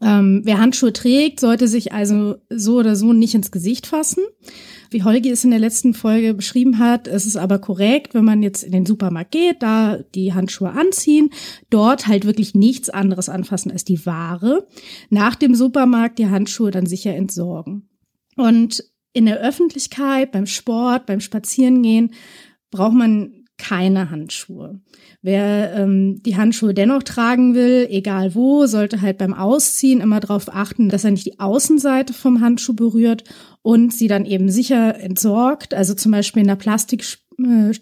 Ähm, 0.00 0.42
wer 0.44 0.58
Handschuhe 0.58 0.92
trägt, 0.92 1.38
sollte 1.38 1.68
sich 1.68 1.92
also 1.92 2.36
so 2.50 2.78
oder 2.78 2.96
so 2.96 3.12
nicht 3.12 3.34
ins 3.34 3.52
Gesicht 3.52 3.86
fassen. 3.86 4.24
Wie 4.92 5.02
Holgi 5.02 5.30
es 5.30 5.44
in 5.44 5.50
der 5.50 5.58
letzten 5.58 5.94
Folge 5.94 6.34
beschrieben 6.34 6.78
hat, 6.78 7.06
ist 7.06 7.26
es 7.26 7.36
aber 7.36 7.58
korrekt, 7.58 8.14
wenn 8.14 8.24
man 8.24 8.42
jetzt 8.42 8.62
in 8.62 8.72
den 8.72 8.86
Supermarkt 8.86 9.30
geht, 9.30 9.62
da 9.62 9.98
die 10.14 10.34
Handschuhe 10.34 10.70
anziehen, 10.70 11.30
dort 11.70 12.06
halt 12.06 12.26
wirklich 12.26 12.54
nichts 12.54 12.90
anderes 12.90 13.28
anfassen 13.28 13.70
als 13.70 13.84
die 13.84 14.04
Ware. 14.06 14.66
Nach 15.10 15.34
dem 15.34 15.54
Supermarkt 15.54 16.18
die 16.18 16.28
Handschuhe 16.28 16.70
dann 16.70 16.86
sicher 16.86 17.14
entsorgen. 17.14 17.88
Und 18.36 18.84
in 19.12 19.26
der 19.26 19.40
Öffentlichkeit, 19.40 20.32
beim 20.32 20.46
Sport, 20.46 21.06
beim 21.06 21.20
Spazierengehen 21.20 22.12
braucht 22.70 22.94
man 22.94 23.42
keine 23.58 24.10
Handschuhe. 24.10 24.80
Wer 25.20 25.74
ähm, 25.74 26.20
die 26.22 26.36
Handschuhe 26.36 26.74
dennoch 26.74 27.04
tragen 27.04 27.54
will, 27.54 27.86
egal 27.90 28.34
wo, 28.34 28.66
sollte 28.66 29.00
halt 29.00 29.18
beim 29.18 29.34
Ausziehen 29.34 30.00
immer 30.00 30.18
darauf 30.18 30.52
achten, 30.52 30.88
dass 30.88 31.04
er 31.04 31.12
nicht 31.12 31.26
die 31.26 31.38
Außenseite 31.38 32.12
vom 32.12 32.40
Handschuh 32.40 32.74
berührt 32.74 33.22
und 33.62 33.92
sie 33.92 34.08
dann 34.08 34.24
eben 34.24 34.50
sicher 34.50 34.98
entsorgt, 34.98 35.74
also 35.74 35.94
zum 35.94 36.12
Beispiel 36.12 36.42
in 36.42 36.48
der 36.48 36.56
Plastik 36.56 37.04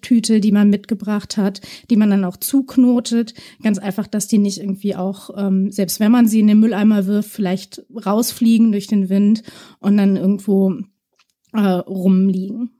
Tüte, 0.02 0.40
die 0.40 0.52
man 0.52 0.70
mitgebracht 0.70 1.36
hat, 1.36 1.60
die 1.90 1.96
man 1.96 2.10
dann 2.10 2.24
auch 2.24 2.36
zuknotet. 2.36 3.34
Ganz 3.62 3.78
einfach, 3.78 4.06
dass 4.06 4.28
die 4.28 4.38
nicht 4.38 4.58
irgendwie 4.58 4.96
auch, 4.96 5.30
ähm, 5.36 5.70
selbst 5.70 6.00
wenn 6.00 6.12
man 6.12 6.28
sie 6.28 6.40
in 6.40 6.46
den 6.46 6.60
Mülleimer 6.60 7.06
wirft, 7.06 7.30
vielleicht 7.30 7.84
rausfliegen 8.06 8.72
durch 8.72 8.86
den 8.86 9.08
Wind 9.08 9.42
und 9.80 9.96
dann 9.96 10.16
irgendwo 10.16 10.74
äh, 11.52 11.60
rumliegen. 11.60 12.70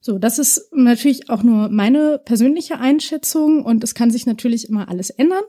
So, 0.00 0.18
das 0.18 0.38
ist 0.38 0.70
natürlich 0.72 1.28
auch 1.28 1.42
nur 1.42 1.68
meine 1.68 2.20
persönliche 2.24 2.78
Einschätzung 2.78 3.64
und 3.64 3.84
es 3.84 3.94
kann 3.94 4.10
sich 4.10 4.24
natürlich 4.24 4.68
immer 4.68 4.88
alles 4.88 5.10
ändern. 5.10 5.44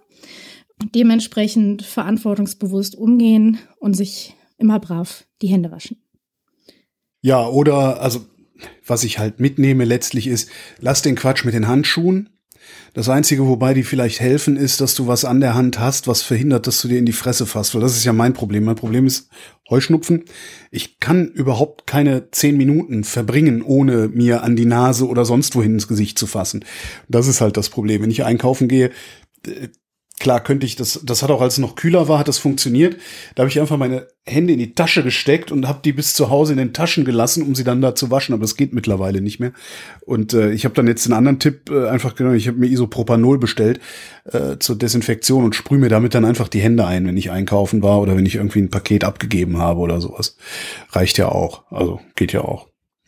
Dementsprechend 0.94 1.84
verantwortungsbewusst 1.84 2.96
umgehen 2.96 3.60
und 3.80 3.96
sich 3.96 4.36
immer 4.58 4.80
brav 4.80 5.26
die 5.42 5.48
Hände 5.48 5.72
waschen. 5.72 6.01
Ja, 7.22 7.48
oder, 7.48 8.02
also, 8.02 8.26
was 8.86 9.04
ich 9.04 9.20
halt 9.20 9.40
mitnehme 9.40 9.86
letztlich 9.86 10.28
ist, 10.28 10.50
lass 10.80 11.02
den 11.02 11.16
Quatsch 11.16 11.46
mit 11.46 11.54
den 11.54 11.68
Handschuhen. 11.68 12.30
Das 12.94 13.10
Einzige, 13.10 13.48
wobei 13.48 13.74
die 13.74 13.84
vielleicht 13.84 14.20
helfen, 14.20 14.58
ist, 14.58 14.82
dass 14.82 14.96
du 14.96 15.08
was 15.08 15.24
an 15.24 15.40
der 15.40 15.56
Hand 15.56 15.80
hast, 15.80 16.08
was 16.08 16.24
verhindert, 16.24 16.68
dass 16.68 16.82
du 16.82 16.90
dir 16.90 17.00
in 17.00 17.06
die 17.06 17.14
Fresse 17.14 17.46
fasst. 17.46 17.74
Weil 17.74 17.82
das 17.82 17.96
ist 17.96 18.04
ja 18.04 18.14
mein 18.14 18.34
Problem. 18.34 18.66
Mein 18.66 18.76
Problem 18.76 19.08
ist 19.08 19.30
Heuschnupfen. 19.70 20.26
Ich 20.72 21.00
kann 21.00 21.28
überhaupt 21.30 21.88
keine 21.88 22.30
zehn 22.32 22.58
Minuten 22.58 23.04
verbringen, 23.04 23.62
ohne 23.62 24.10
mir 24.10 24.44
an 24.44 24.56
die 24.56 24.66
Nase 24.66 25.08
oder 25.08 25.26
sonst 25.26 25.56
wohin 25.56 25.76
ins 25.76 25.88
Gesicht 25.88 26.20
zu 26.20 26.28
fassen. 26.28 26.66
Das 27.08 27.28
ist 27.28 27.40
halt 27.40 27.56
das 27.56 27.70
Problem. 27.70 28.02
Wenn 28.02 28.12
ich 28.12 28.26
einkaufen 28.26 28.68
gehe, 28.68 28.92
klar 30.22 30.40
könnte 30.40 30.66
ich 30.66 30.76
das, 30.76 31.02
das 31.04 31.24
hat 31.24 31.32
auch 31.32 31.42
als 31.42 31.54
es 31.54 31.60
noch 31.60 31.76
kühler 31.76 32.08
war, 32.08 32.20
hat 32.20 32.28
das 32.28 32.38
funktioniert. 32.38 32.96
Da 33.36 33.42
habe 33.42 33.50
ich 33.50 33.60
einfach 33.60 33.78
meine 33.78 34.08
Hände 34.24 34.54
in 34.54 34.60
die 34.60 34.76
Tasche 34.76 35.04
gesteckt 35.04 35.52
und 35.52 35.68
habe 35.68 35.80
die 35.84 35.94
bis 35.94 36.14
zu 36.14 36.30
Hause 36.30 36.54
in 36.54 36.60
den 36.60 36.74
Taschen 36.74 37.06
gelassen, 37.06 37.44
um 37.44 37.56
sie 37.56 37.64
dann 37.64 37.82
da 37.82 37.96
zu 37.96 38.12
waschen. 38.12 38.34
Aber 38.34 38.42
das 38.42 38.56
geht 38.56 38.72
mittlerweile 38.72 39.20
nicht 39.20 39.40
mehr. 39.40 39.52
Und 40.06 40.34
äh, 40.34 40.52
ich 40.52 40.64
habe 40.64 40.76
dann 40.76 40.88
jetzt 40.88 41.08
einen 41.08 41.16
anderen 41.16 41.40
Tipp 41.40 41.72
äh, 41.72 41.88
einfach 41.88 42.16
genommen. 42.16 42.36
Ich 42.36 42.48
habe 42.48 42.60
mir 42.60 42.68
Isopropanol 42.68 43.40
bestellt 43.40 43.80
äh, 44.26 44.58
zur 44.60 44.78
Desinfektion 44.78 45.44
und 45.44 45.56
sprühe 45.56 45.80
mir 45.80 45.90
damit 45.90 46.14
dann 46.14 46.24
einfach 46.24 46.48
die 46.48 46.62
Hände 46.62 46.86
ein, 46.86 47.08
wenn 47.08 47.18
ich 47.18 47.32
einkaufen 47.32 47.82
war 47.82 48.00
oder 48.00 48.16
wenn 48.16 48.28
ich 48.28 48.36
irgendwie 48.36 48.60
ein 48.60 48.70
Paket 48.70 49.04
abgegeben 49.04 49.58
habe 49.58 49.80
oder 49.80 50.00
sowas. 50.00 50.38
Reicht 50.92 51.18
ja 51.18 51.30
auch. 51.30 51.64
Also 51.72 52.00
geht 52.16 52.32
ja 52.32 52.42
auch. 52.42 52.68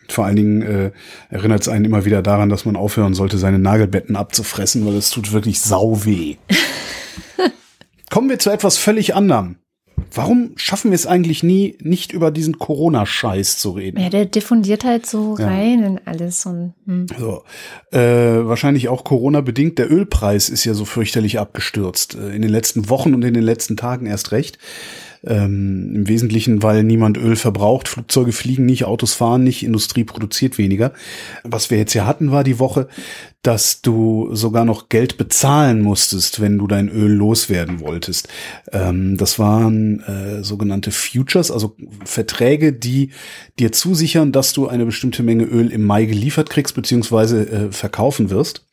Vor 0.09 0.26
allen 0.26 0.36
Dingen 0.36 0.61
äh, 0.64 0.91
erinnert 1.30 1.61
es 1.61 1.70
einen 1.70 1.86
immer 1.86 2.05
wieder 2.05 2.22
daran, 2.22 2.49
dass 2.49 2.66
man 2.66 2.76
aufhören 2.76 3.14
sollte, 3.14 3.38
seine 3.38 3.59
Nagelbetten 3.59 4.16
abzufressen, 4.16 4.86
weil 4.86 4.95
es 4.95 5.11
tut 5.11 5.32
wirklich 5.32 5.61
sau 5.61 6.05
weh. 6.05 6.38
Kommen 8.14 8.30
wir 8.30 8.38
zu 8.38 8.51
etwas 8.51 8.78
völlig 8.78 9.16
anderem. 9.16 9.55
Warum 10.14 10.51
schaffen 10.55 10.91
wir 10.91 10.95
es 10.95 11.07
eigentlich 11.07 11.41
nie, 11.41 11.80
nicht 11.82 12.11
über 12.11 12.30
diesen 12.30 12.59
Corona-Scheiß 12.59 13.57
zu 13.57 13.72
reden? 13.72 13.99
Ja, 13.99 14.09
der 14.09 14.26
diffundiert 14.26 14.84
halt 14.84 15.07
so 15.07 15.36
ja. 15.36 15.47
rein 15.47 15.84
in 15.84 15.99
alles. 16.05 16.45
Und, 16.45 16.76
hm. 16.86 17.07
so, 17.18 17.41
äh, 17.91 17.97
wahrscheinlich 18.45 18.88
auch 18.88 19.03
Corona-bedingt. 19.03 19.80
Der 19.80 19.91
Ölpreis 19.91 20.49
ist 20.49 20.64
ja 20.64 20.76
so 20.76 20.86
fürchterlich 20.86 21.39
abgestürzt. 21.39 22.14
Äh, 22.14 22.36
in 22.36 22.43
den 22.43 22.51
letzten 22.51 22.88
Wochen 22.88 23.16
und 23.16 23.24
in 23.24 23.34
den 23.34 23.41
letzten 23.41 23.78
Tagen 23.78 24.05
erst 24.05 24.32
recht. 24.32 24.59
Ähm, 25.26 25.92
Im 25.96 26.08
Wesentlichen, 26.08 26.64
weil 26.64 26.84
niemand 26.84 27.18
Öl 27.18 27.38
verbraucht. 27.38 27.88
Flugzeuge 27.88 28.34
fliegen 28.34 28.66
nicht, 28.66 28.84
Autos 28.84 29.14
fahren 29.14 29.44
nicht, 29.44 29.64
Industrie 29.64 30.04
produziert 30.04 30.58
weniger. 30.58 30.92
Was 31.44 31.70
wir 31.70 31.78
jetzt 31.78 31.94
ja 31.94 32.06
hatten, 32.06 32.32
war 32.32 32.44
die 32.44 32.60
Woche, 32.60 32.90
dass 33.42 33.82
du 33.82 34.36
sogar 34.36 34.66
noch 34.66 34.90
Geld 34.90 35.18
bezahlen 35.18 35.82
musstest, 35.82 36.42
wenn 36.42 36.58
du 36.58 36.68
dein 36.68 36.90
Öl 36.90 37.12
loswerden 37.12 37.80
wolltest. 37.80 38.28
Ähm, 38.74 39.16
das 39.16 39.40
waren 39.40 40.02
äh, 40.02 40.44
sogenannte 40.44 40.92
Futures, 40.92 41.52
also 41.52 41.78
Verträge, 42.04 42.74
die 42.74 43.12
dir 43.60 43.72
zusichern, 43.72 44.34
dass 44.34 44.52
du 44.52 44.68
eine 44.68 44.86
bestimmte 44.86 45.24
Menge 45.24 45.46
Öl 45.46 45.72
im 45.72 45.86
Mai 45.86 46.06
geliefert 46.06 46.50
kriegst, 46.50 46.76
beziehungsweise 46.76 47.50
äh, 47.50 47.72
verkaufen 47.72 48.30
wirst. 48.30 48.66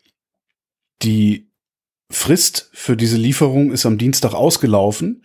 Die 1.03 1.51
Frist 2.11 2.71
für 2.73 2.97
diese 2.97 3.17
Lieferung 3.17 3.71
ist 3.71 3.87
am 3.87 3.97
Dienstag 3.97 4.35
ausgelaufen. 4.35 5.23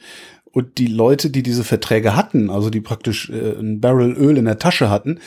Und 0.56 0.78
die 0.78 0.88
Leute, 0.88 1.32
die 1.32 1.44
diese 1.44 1.66
Verträge 1.66 2.16
hatten, 2.16 2.50
also 2.50 2.70
die 2.70 2.80
praktisch 2.80 3.30
äh, 3.30 3.60
ein 3.60 3.82
Barrel 3.82 4.14
Öl 4.14 4.38
in 4.38 4.46
der 4.46 4.58
Tasche 4.58 4.90
hatten, 4.90 5.18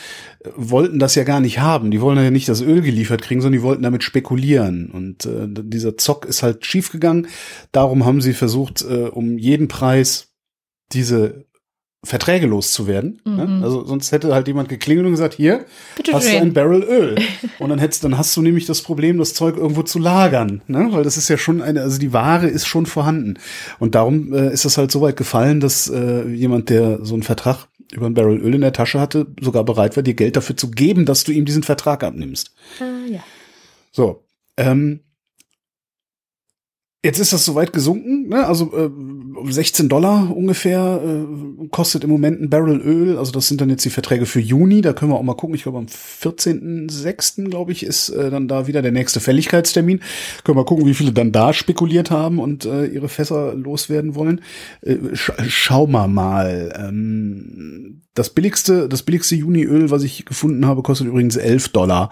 äh, 0.43 0.49
wollten 0.55 0.97
das 0.97 1.13
ja 1.13 1.23
gar 1.23 1.39
nicht 1.39 1.59
haben. 1.59 1.91
Die 1.91 2.01
wollen 2.01 2.17
ja 2.17 2.31
nicht 2.31 2.49
das 2.49 2.63
Öl 2.63 2.81
geliefert 2.81 3.21
kriegen, 3.21 3.39
sondern 3.39 3.59
die 3.59 3.63
wollten 3.63 3.83
damit 3.83 4.01
spekulieren. 4.01 4.89
Und 4.89 5.27
äh, 5.27 5.45
dieser 5.47 5.97
Zock 5.97 6.25
ist 6.25 6.41
halt 6.41 6.65
schiefgegangen. 6.65 7.27
Darum 7.71 8.05
haben 8.05 8.21
sie 8.21 8.33
versucht, 8.33 8.81
äh, 8.81 9.03
um 9.03 9.37
jeden 9.37 9.67
Preis 9.67 10.33
diese 10.93 11.45
Verträge 12.03 12.47
loszuwerden. 12.47 13.21
Ne? 13.25 13.45
Mhm. 13.45 13.59
Ne? 13.59 13.63
Also 13.63 13.85
sonst 13.85 14.11
hätte 14.11 14.33
halt 14.33 14.47
jemand 14.47 14.69
geklingelt 14.69 15.05
und 15.05 15.11
gesagt, 15.11 15.33
hier 15.33 15.65
Bitte 15.97 16.13
hast 16.13 16.29
schön. 16.29 16.39
du 16.39 16.41
ein 16.41 16.53
Barrel 16.53 16.83
Öl. 16.83 17.15
und 17.59 17.69
dann 17.69 17.79
hättest, 17.79 18.03
dann 18.03 18.17
hast 18.17 18.35
du 18.37 18.41
nämlich 18.41 18.65
das 18.65 18.81
Problem, 18.81 19.17
das 19.17 19.33
Zeug 19.33 19.57
irgendwo 19.57 19.83
zu 19.83 19.99
lagern, 19.99 20.61
ne? 20.67 20.87
Weil 20.91 21.03
das 21.03 21.17
ist 21.17 21.27
ja 21.27 21.37
schon 21.37 21.61
eine, 21.61 21.81
also 21.81 21.99
die 21.99 22.13
Ware 22.13 22.47
ist 22.47 22.67
schon 22.67 22.85
vorhanden. 22.85 23.35
Und 23.79 23.95
darum 23.95 24.33
äh, 24.33 24.53
ist 24.53 24.63
es 24.63 24.77
halt 24.77 24.91
so 24.91 25.01
weit 25.01 25.17
gefallen, 25.17 25.59
dass 25.59 25.89
äh, 25.89 26.27
jemand, 26.29 26.69
der 26.69 27.03
so 27.05 27.15
einen 27.15 27.23
Vertrag 27.23 27.67
über 27.91 28.05
ein 28.05 28.13
Barrel 28.13 28.39
Öl 28.39 28.55
in 28.55 28.61
der 28.61 28.73
Tasche 28.73 28.99
hatte, 28.99 29.27
sogar 29.41 29.65
bereit 29.65 29.97
war, 29.97 30.03
dir 30.03 30.13
Geld 30.13 30.37
dafür 30.37 30.55
zu 30.55 30.71
geben, 30.71 31.05
dass 31.05 31.25
du 31.25 31.33
ihm 31.33 31.45
diesen 31.45 31.63
Vertrag 31.63 32.03
abnimmst. 32.03 32.53
Äh, 32.79 33.13
ja. 33.13 33.23
So. 33.91 34.23
Ähm, 34.55 35.01
Jetzt 37.01 37.19
ist 37.19 37.31
das 37.31 37.45
soweit 37.45 37.71
gesunken, 37.71 38.27
ne? 38.27 38.45
also 38.45 38.75
äh, 38.75 38.89
16 39.47 39.89
Dollar 39.89 40.35
ungefähr 40.35 41.01
äh, 41.03 41.67
kostet 41.69 42.03
im 42.03 42.09
Moment 42.09 42.41
ein 42.41 42.49
Barrel 42.49 42.79
Öl. 42.79 43.17
Also 43.17 43.31
das 43.31 43.47
sind 43.47 43.61
dann 43.61 43.69
jetzt 43.69 43.85
die 43.85 43.89
Verträge 43.89 44.25
für 44.25 44.39
Juni. 44.39 44.81
Da 44.81 44.93
können 44.93 45.11
wir 45.11 45.17
auch 45.17 45.23
mal 45.23 45.35
gucken. 45.35 45.55
Ich 45.55 45.63
glaube 45.63 45.77
am 45.77 45.85
14.06. 45.85 47.49
glaube 47.49 47.71
ich 47.71 47.83
ist 47.83 48.09
äh, 48.09 48.29
dann 48.29 48.47
da 48.47 48.67
wieder 48.67 48.81
der 48.81 48.91
nächste 48.91 49.19
Fälligkeitstermin. 49.19 50.01
Können 50.43 50.57
wir 50.57 50.65
gucken, 50.65 50.85
wie 50.85 50.93
viele 50.93 51.11
dann 51.11 51.31
da 51.31 51.53
spekuliert 51.53 52.11
haben 52.11 52.39
und 52.39 52.65
äh, 52.65 52.85
ihre 52.85 53.09
Fässer 53.09 53.53
loswerden 53.55 54.15
wollen. 54.15 54.41
Äh, 54.81 54.97
sch 55.13 55.31
schau 55.47 55.87
mal 55.87 56.07
mal. 56.07 56.73
Ähm, 56.77 58.01
das 58.19 58.29
billigste, 58.29 58.89
das 58.89 59.03
billigste 59.03 59.35
Juniöl, 59.35 59.89
was 59.91 60.03
ich 60.03 60.25
gefunden 60.25 60.65
habe, 60.65 60.83
kostet 60.83 61.07
übrigens 61.07 61.37
11 61.37 61.69
Dollar. 61.69 62.11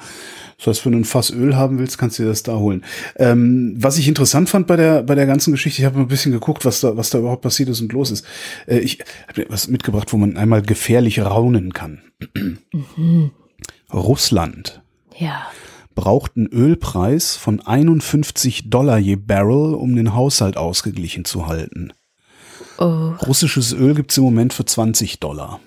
Das 0.57 0.67
heißt, 0.67 0.85
wenn 0.85 0.93
du 0.93 0.99
ein 0.99 1.05
Fass 1.05 1.29
Öl 1.31 1.55
haben 1.57 1.79
willst, 1.79 1.97
kannst 1.97 2.17
du 2.17 2.23
dir 2.23 2.29
das 2.29 2.43
da 2.43 2.55
holen. 2.55 2.85
Ähm, 3.17 3.75
was 3.77 3.97
ich 3.97 4.07
interessant 4.07 4.49
fand 4.49 4.67
bei 4.67 4.77
der, 4.77 5.03
bei 5.03 5.15
der 5.15 5.25
ganzen 5.25 5.51
Geschichte, 5.51 5.81
ich 5.81 5.85
habe 5.85 5.99
ein 5.99 6.07
bisschen 6.07 6.31
geguckt, 6.31 6.63
was 6.63 6.79
da, 6.79 6.95
was 6.95 7.09
da 7.09 7.19
überhaupt 7.19 7.41
passiert 7.41 7.67
ist 7.67 7.81
und 7.81 7.91
los 7.91 8.09
ist. 8.09 8.25
Äh, 8.67 8.79
ich 8.79 8.99
habe 9.27 9.45
was 9.49 9.67
mitgebracht, 9.67 10.13
wo 10.13 10.17
man 10.17 10.37
einmal 10.37 10.61
gefährlich 10.61 11.19
raunen 11.19 11.73
kann. 11.73 12.01
Mhm. 12.95 13.31
Russland. 13.93 14.81
Ja 15.17 15.47
braucht 15.97 16.37
einen 16.37 16.45
Ölpreis 16.45 17.35
von 17.35 17.59
51 17.59 18.69
Dollar 18.69 18.99
je 18.99 19.15
Barrel, 19.15 19.73
um 19.73 19.95
den 19.95 20.13
Haushalt 20.13 20.55
ausgeglichen 20.55 21.25
zu 21.25 21.47
halten. 21.47 21.91
Oh. 22.77 23.13
Russisches 23.25 23.73
Öl 23.73 23.95
gibt's 23.95 24.15
im 24.17 24.23
Moment 24.23 24.53
für 24.53 24.63
20 24.63 25.19
Dollar. 25.19 25.59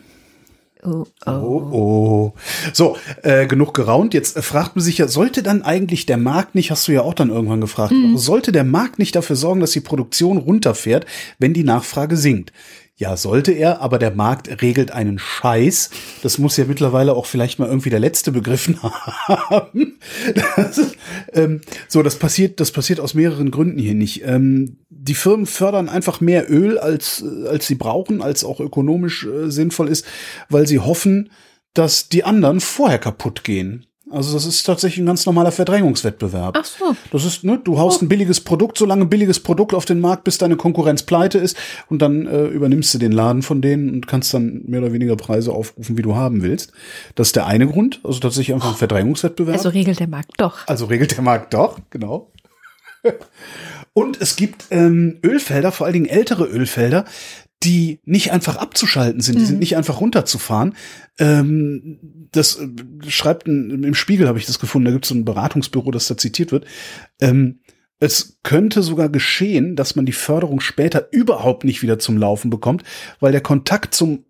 Oh, 0.82 1.04
oh. 1.26 1.30
oh, 1.30 1.72
oh. 1.72 2.32
So, 2.72 2.96
äh, 3.22 3.46
genug 3.46 3.74
geraunt. 3.74 4.14
Jetzt 4.14 4.38
fragt 4.38 4.76
man 4.76 4.84
sich 4.84 4.98
ja, 4.98 5.08
sollte 5.08 5.42
dann 5.42 5.62
eigentlich 5.62 6.06
der 6.06 6.16
Markt 6.16 6.54
nicht, 6.54 6.70
hast 6.70 6.88
du 6.88 6.92
ja 6.92 7.02
auch 7.02 7.14
dann 7.14 7.30
irgendwann 7.30 7.60
gefragt, 7.60 7.92
mhm. 7.92 8.16
sollte 8.16 8.52
der 8.52 8.64
Markt 8.64 8.98
nicht 8.98 9.14
dafür 9.14 9.36
sorgen, 9.36 9.60
dass 9.60 9.72
die 9.72 9.80
Produktion 9.80 10.38
runterfährt, 10.38 11.06
wenn 11.38 11.52
die 11.52 11.64
Nachfrage 11.64 12.16
sinkt? 12.16 12.52
Ja, 13.00 13.16
sollte 13.16 13.52
er, 13.52 13.80
aber 13.80 13.98
der 13.98 14.10
Markt 14.10 14.60
regelt 14.60 14.90
einen 14.90 15.18
Scheiß. 15.18 15.88
Das 16.22 16.36
muss 16.36 16.58
ja 16.58 16.66
mittlerweile 16.66 17.14
auch 17.14 17.24
vielleicht 17.24 17.58
mal 17.58 17.66
irgendwie 17.66 17.88
der 17.88 17.98
Letzte 17.98 18.30
begriffen 18.30 18.78
haben. 18.82 19.98
Das, 20.34 20.94
ähm, 21.32 21.62
so, 21.88 22.02
das 22.02 22.16
passiert, 22.16 22.60
das 22.60 22.72
passiert 22.72 23.00
aus 23.00 23.14
mehreren 23.14 23.50
Gründen 23.50 23.78
hier 23.78 23.94
nicht. 23.94 24.22
Ähm, 24.26 24.80
die 24.90 25.14
Firmen 25.14 25.46
fördern 25.46 25.88
einfach 25.88 26.20
mehr 26.20 26.50
Öl, 26.52 26.78
als, 26.78 27.24
als 27.48 27.66
sie 27.66 27.76
brauchen, 27.76 28.20
als 28.20 28.44
auch 28.44 28.60
ökonomisch 28.60 29.24
äh, 29.24 29.50
sinnvoll 29.50 29.88
ist, 29.88 30.04
weil 30.50 30.66
sie 30.66 30.80
hoffen, 30.80 31.30
dass 31.72 32.10
die 32.10 32.24
anderen 32.24 32.60
vorher 32.60 32.98
kaputt 32.98 33.44
gehen. 33.44 33.86
Also 34.10 34.34
das 34.34 34.44
ist 34.44 34.64
tatsächlich 34.64 34.98
ein 34.98 35.06
ganz 35.06 35.24
normaler 35.24 35.52
Verdrängungswettbewerb. 35.52 36.56
Ach 36.60 36.64
so. 36.64 36.96
Das 37.12 37.24
ist, 37.24 37.44
ne, 37.44 37.60
du 37.62 37.78
haust 37.78 38.02
oh. 38.02 38.04
ein 38.04 38.08
billiges 38.08 38.40
Produkt, 38.40 38.76
so 38.76 38.84
lange 38.84 39.04
ein 39.04 39.08
billiges 39.08 39.40
Produkt 39.40 39.72
auf 39.72 39.84
den 39.84 40.00
Markt, 40.00 40.24
bis 40.24 40.38
deine 40.38 40.56
Konkurrenz 40.56 41.04
pleite 41.04 41.38
ist 41.38 41.56
und 41.88 42.02
dann 42.02 42.26
äh, 42.26 42.46
übernimmst 42.46 42.92
du 42.92 42.98
den 42.98 43.12
Laden 43.12 43.42
von 43.42 43.62
denen 43.62 43.90
und 43.90 44.06
kannst 44.08 44.34
dann 44.34 44.62
mehr 44.66 44.80
oder 44.80 44.92
weniger 44.92 45.16
Preise 45.16 45.52
aufrufen, 45.52 45.96
wie 45.96 46.02
du 46.02 46.16
haben 46.16 46.42
willst. 46.42 46.72
Das 47.14 47.28
ist 47.28 47.36
der 47.36 47.46
eine 47.46 47.68
Grund, 47.68 48.00
also 48.02 48.18
tatsächlich 48.18 48.54
einfach 48.54 48.70
ein 48.70 48.76
Verdrängungswettbewerb. 48.76 49.56
Also 49.56 49.68
regelt 49.68 50.00
der 50.00 50.08
Markt 50.08 50.32
doch. 50.38 50.66
Also 50.66 50.86
regelt 50.86 51.16
der 51.16 51.22
Markt 51.22 51.54
doch, 51.54 51.78
genau. 51.90 52.32
und 53.92 54.20
es 54.20 54.36
gibt 54.36 54.66
ähm, 54.70 55.18
Ölfelder, 55.24 55.72
vor 55.72 55.86
allen 55.86 55.94
Dingen 55.94 56.06
ältere 56.06 56.44
Ölfelder, 56.44 57.04
die 57.62 58.00
nicht 58.04 58.32
einfach 58.32 58.56
abzuschalten 58.56 59.20
sind, 59.20 59.38
die 59.38 59.44
sind 59.44 59.56
mhm. 59.56 59.60
nicht 59.60 59.76
einfach 59.76 60.00
runterzufahren. 60.00 60.74
Ähm, 61.18 61.98
das 62.32 62.58
äh, 62.58 62.68
schreibt 63.08 63.46
ein, 63.46 63.84
im 63.84 63.94
Spiegel 63.94 64.28
habe 64.28 64.38
ich 64.38 64.46
das 64.46 64.58
gefunden, 64.58 64.86
da 64.86 64.92
gibt 64.92 65.04
es 65.04 65.10
so 65.10 65.14
ein 65.14 65.26
Beratungsbüro, 65.26 65.90
das 65.90 66.06
da 66.06 66.16
zitiert 66.16 66.52
wird. 66.52 66.64
Ähm, 67.20 67.60
es 67.98 68.38
könnte 68.42 68.82
sogar 68.82 69.10
geschehen, 69.10 69.76
dass 69.76 69.94
man 69.94 70.06
die 70.06 70.12
Förderung 70.12 70.60
später 70.60 71.08
überhaupt 71.12 71.64
nicht 71.64 71.82
wieder 71.82 71.98
zum 71.98 72.16
Laufen 72.16 72.48
bekommt, 72.48 72.82
weil 73.20 73.32
der 73.32 73.42
Kontakt 73.42 73.94
zum 73.94 74.24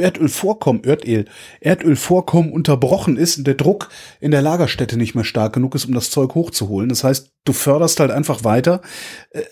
Erdölvorkommen, 0.00 0.84
Erdöl, 0.84 1.26
Erdölvorkommen 1.60 2.52
unterbrochen 2.52 3.16
ist 3.16 3.38
und 3.38 3.46
der 3.46 3.54
Druck 3.54 3.88
in 4.20 4.30
der 4.30 4.42
Lagerstätte 4.42 4.96
nicht 4.96 5.14
mehr 5.14 5.24
stark 5.24 5.52
genug 5.52 5.74
ist, 5.74 5.86
um 5.86 5.94
das 5.94 6.10
Zeug 6.10 6.34
hochzuholen. 6.34 6.88
Das 6.88 7.04
heißt, 7.04 7.32
du 7.44 7.52
förderst 7.52 8.00
halt 8.00 8.10
einfach 8.10 8.44
weiter, 8.44 8.80
äh, 9.30 9.42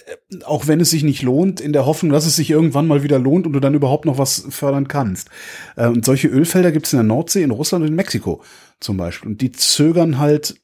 auch 0.45 0.67
wenn 0.67 0.81
es 0.81 0.91
sich 0.91 1.05
nicht 1.05 1.23
lohnt, 1.23 1.61
in 1.61 1.73
der 1.73 1.87
Hoffnung, 1.87 2.13
dass 2.13 2.27
es 2.27 2.37
sich 2.37 2.51
irgendwann 2.51 2.87
mal 2.87 3.03
wieder 3.03 3.19
lohnt 3.19 3.47
und 3.47 3.53
du 3.53 3.61
dann 3.61 3.75
überhaupt 3.75 4.05
noch 4.05 4.19
was 4.19 4.47
fördern 4.51 4.89
kannst. 4.89 5.31
Äh, 5.77 5.89
und 5.89 6.05
solche 6.05 6.29
Ölfelder 6.29 6.73
gibt 6.73 6.87
es 6.87 6.93
in 6.93 6.99
der 6.99 7.05
Nordsee, 7.05 7.43
in 7.43 7.51
Russland 7.51 7.83
und 7.83 7.89
in 7.89 7.97
Mexiko 7.97 8.43
zum 8.81 8.97
Beispiel. 8.97 9.31
Und 9.31 9.41
die 9.41 9.53
zögern 9.53 10.19
halt 10.19 10.57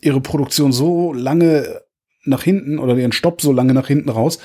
ihre 0.00 0.20
Produktion 0.20 0.72
so 0.72 1.12
lange 1.12 1.82
nach 2.24 2.42
hinten 2.42 2.78
oder 2.78 2.96
ihren 2.96 3.12
Stopp 3.12 3.40
so 3.40 3.52
lange 3.52 3.74
nach 3.74 3.86
hinten 3.86 4.08
raus, 4.08 4.38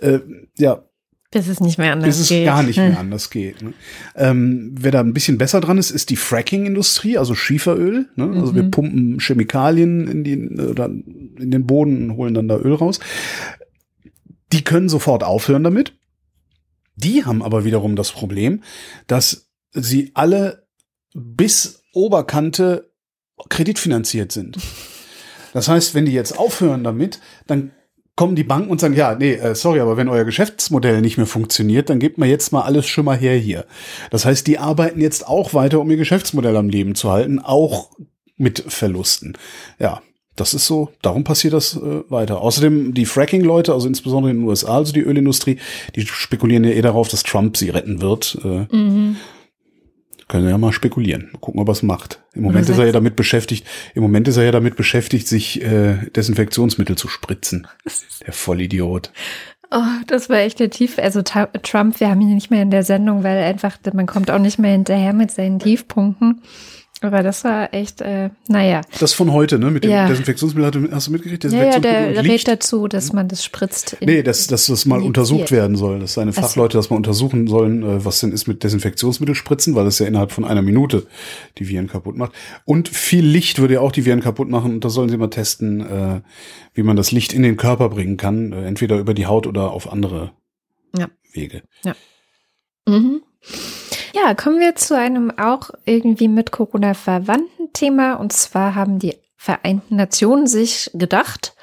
äh, 0.00 0.20
ja, 0.56 0.84
bis 1.32 1.48
es 1.48 1.58
nicht 1.60 1.78
mehr 1.78 1.92
anders 1.92 2.08
bis 2.08 2.18
es 2.20 2.28
geht. 2.28 2.44
gar 2.44 2.62
nicht 2.62 2.76
mehr 2.76 2.98
anders 3.00 3.30
geht. 3.30 3.60
Ne? 3.62 3.72
Ähm, 4.14 4.70
wer 4.78 4.92
da 4.92 5.00
ein 5.00 5.12
bisschen 5.14 5.38
besser 5.38 5.60
dran 5.60 5.78
ist, 5.78 5.90
ist 5.90 6.10
die 6.10 6.16
Fracking-Industrie, 6.16 7.18
also 7.18 7.34
Schieferöl. 7.34 8.08
Ne? 8.14 8.30
Also 8.36 8.54
wir 8.54 8.62
Mhm. 8.64 8.70
pumpen 8.70 9.18
Chemikalien 9.20 10.06
in, 10.06 10.22
die, 10.24 10.38
oder 10.60 10.86
in 10.86 11.50
den 11.50 11.66
Boden 11.66 12.10
und 12.10 12.16
holen 12.16 12.34
dann 12.34 12.46
da 12.48 12.56
Öl 12.58 12.74
raus. 12.74 13.00
Die 14.52 14.62
können 14.62 14.88
sofort 14.88 15.24
aufhören 15.24 15.64
damit. 15.64 15.94
Die 16.96 17.24
haben 17.24 17.42
aber 17.42 17.64
wiederum 17.64 17.96
das 17.96 18.12
Problem, 18.12 18.62
dass 19.06 19.48
sie 19.72 20.10
alle 20.14 20.66
bis 21.14 21.82
Oberkante 21.94 22.90
kreditfinanziert 23.48 24.30
sind. 24.32 24.58
Das 25.54 25.68
heißt, 25.68 25.94
wenn 25.94 26.04
die 26.06 26.12
jetzt 26.12 26.38
aufhören 26.38 26.84
damit, 26.84 27.20
dann 27.46 27.70
kommen 28.16 28.36
die 28.36 28.44
Banken 28.44 28.70
und 28.70 28.80
sagen, 28.80 28.94
ja, 28.94 29.14
nee, 29.14 29.34
äh, 29.34 29.54
sorry, 29.54 29.80
aber 29.80 29.96
wenn 29.96 30.08
euer 30.08 30.24
Geschäftsmodell 30.24 31.00
nicht 31.00 31.16
mehr 31.16 31.26
funktioniert, 31.26 31.88
dann 31.88 31.98
gebt 31.98 32.18
mir 32.18 32.26
jetzt 32.26 32.52
mal 32.52 32.62
alles 32.62 32.86
schon 32.86 33.04
mal 33.04 33.16
her 33.16 33.36
hier. 33.36 33.64
Das 34.10 34.24
heißt, 34.24 34.46
die 34.46 34.58
arbeiten 34.58 35.00
jetzt 35.00 35.26
auch 35.26 35.54
weiter, 35.54 35.80
um 35.80 35.90
ihr 35.90 35.96
Geschäftsmodell 35.96 36.56
am 36.56 36.68
Leben 36.68 36.94
zu 36.94 37.10
halten, 37.10 37.38
auch 37.38 37.90
mit 38.36 38.62
Verlusten. 38.66 39.38
Ja, 39.78 40.02
das 40.36 40.54
ist 40.54 40.66
so, 40.66 40.90
darum 41.02 41.24
passiert 41.24 41.52
das 41.54 41.76
äh, 41.76 42.10
weiter. 42.10 42.40
Außerdem 42.40 42.94
die 42.94 43.06
Fracking-Leute, 43.06 43.72
also 43.72 43.86
insbesondere 43.86 44.30
in 44.30 44.40
den 44.40 44.48
USA, 44.48 44.76
also 44.76 44.92
die 44.92 45.00
Ölindustrie, 45.00 45.58
die 45.94 46.06
spekulieren 46.06 46.64
ja 46.64 46.70
eh 46.70 46.80
darauf, 46.82 47.08
dass 47.08 47.22
Trump 47.22 47.56
sie 47.56 47.70
retten 47.70 48.00
wird. 48.00 48.38
Äh, 48.44 48.74
Mhm. 48.74 49.16
Können 50.32 50.44
wir 50.44 50.50
ja 50.50 50.58
mal 50.58 50.72
spekulieren. 50.72 51.28
Mal 51.30 51.40
gucken, 51.40 51.60
ob 51.60 51.68
er 51.68 51.72
es 51.72 51.82
macht. 51.82 52.22
Im 52.32 52.42
Moment 52.42 52.66
ist 52.66 52.78
er 52.78 52.86
ja 52.86 52.92
damit 52.92 53.16
beschäftigt, 53.16 53.66
im 53.94 54.02
Moment 54.02 54.26
ist 54.28 54.38
er 54.38 54.44
ja 54.44 54.50
damit 54.50 54.76
beschäftigt, 54.76 55.28
sich 55.28 55.62
äh, 55.62 55.96
Desinfektionsmittel 56.16 56.96
zu 56.96 57.06
spritzen. 57.06 57.66
Der 58.26 58.32
Vollidiot. 58.32 59.12
Oh, 59.70 59.82
das 60.06 60.30
war 60.30 60.38
echt 60.38 60.58
der 60.58 60.70
Tief. 60.70 60.98
Also 60.98 61.20
Trump, 61.20 62.00
wir 62.00 62.08
haben 62.08 62.22
ihn 62.22 62.34
nicht 62.34 62.50
mehr 62.50 62.62
in 62.62 62.70
der 62.70 62.82
Sendung, 62.82 63.24
weil 63.24 63.42
einfach, 63.42 63.76
man 63.92 64.06
kommt 64.06 64.30
auch 64.30 64.38
nicht 64.38 64.58
mehr 64.58 64.72
hinterher 64.72 65.12
mit 65.12 65.30
seinen 65.30 65.58
Tiefpunkten. 65.58 66.40
Aber 67.02 67.24
das 67.24 67.42
war 67.42 67.74
echt, 67.74 68.00
äh, 68.00 68.30
naja. 68.48 68.80
Das 69.00 69.12
von 69.12 69.32
heute, 69.32 69.58
ne? 69.58 69.70
Mit 69.72 69.82
dem 69.82 69.90
Ja. 69.90 70.06
Desinfektionsmittel 70.06 70.90
hast 70.92 71.08
du, 71.08 71.10
mitgekriegt? 71.10 71.44
Ja, 71.44 71.64
ja, 71.64 71.78
der 71.80 72.22
rät 72.24 72.46
dazu, 72.46 72.86
dass 72.86 73.12
man 73.12 73.26
das 73.26 73.44
spritzt. 73.44 73.96
Nee, 74.00 74.22
dass, 74.22 74.46
dass 74.46 74.66
das 74.66 74.86
mal 74.86 75.02
untersucht 75.02 75.50
werden 75.50 75.76
soll, 75.76 75.98
dass 75.98 76.14
seine. 76.14 76.32
Fachleute 76.32 76.78
das 76.78 76.90
mal 76.90 76.96
untersuchen 76.96 77.48
sollen, 77.48 77.82
äh, 77.82 78.04
was 78.04 78.20
denn 78.20 78.30
ist 78.32 78.46
mit 78.46 78.62
Desinfektionsmittel 78.62 79.34
spritzen, 79.34 79.74
weil 79.74 79.84
das 79.84 79.98
ja 79.98 80.06
innerhalb 80.06 80.32
von 80.32 80.44
einer 80.44 80.62
Minute 80.62 81.06
die 81.58 81.68
Viren 81.68 81.88
kaputt 81.88 82.16
macht. 82.16 82.32
Und 82.64 82.88
viel 82.88 83.24
Licht 83.26 83.58
würde 83.58 83.74
ja 83.74 83.80
auch 83.80 83.92
die 83.92 84.04
Viren 84.06 84.20
kaputt 84.20 84.48
machen 84.48 84.72
und 84.74 84.84
da 84.84 84.88
sollen 84.88 85.08
sie 85.08 85.16
mal 85.16 85.28
testen, 85.28 85.80
äh, 85.80 86.20
wie 86.74 86.84
man 86.84 86.96
das 86.96 87.10
Licht 87.10 87.32
in 87.32 87.42
den 87.42 87.56
Körper 87.56 87.88
bringen 87.88 88.16
kann, 88.16 88.52
äh, 88.52 88.64
entweder 88.64 88.98
über 88.98 89.12
die 89.14 89.26
Haut 89.26 89.46
oder 89.48 89.72
auf 89.72 89.90
andere 89.92 90.32
Ja. 90.96 91.08
Wege. 91.32 91.62
Mhm. 92.86 93.22
Ja, 94.14 94.34
kommen 94.34 94.60
wir 94.60 94.74
zu 94.74 94.96
einem 94.96 95.30
auch 95.38 95.70
irgendwie 95.86 96.28
mit 96.28 96.52
Corona 96.52 96.94
verwandten 96.94 97.72
Thema. 97.72 98.14
Und 98.14 98.32
zwar 98.32 98.74
haben 98.74 98.98
die 98.98 99.16
Vereinten 99.36 99.96
Nationen 99.96 100.46
sich 100.46 100.90
gedacht, 100.94 101.54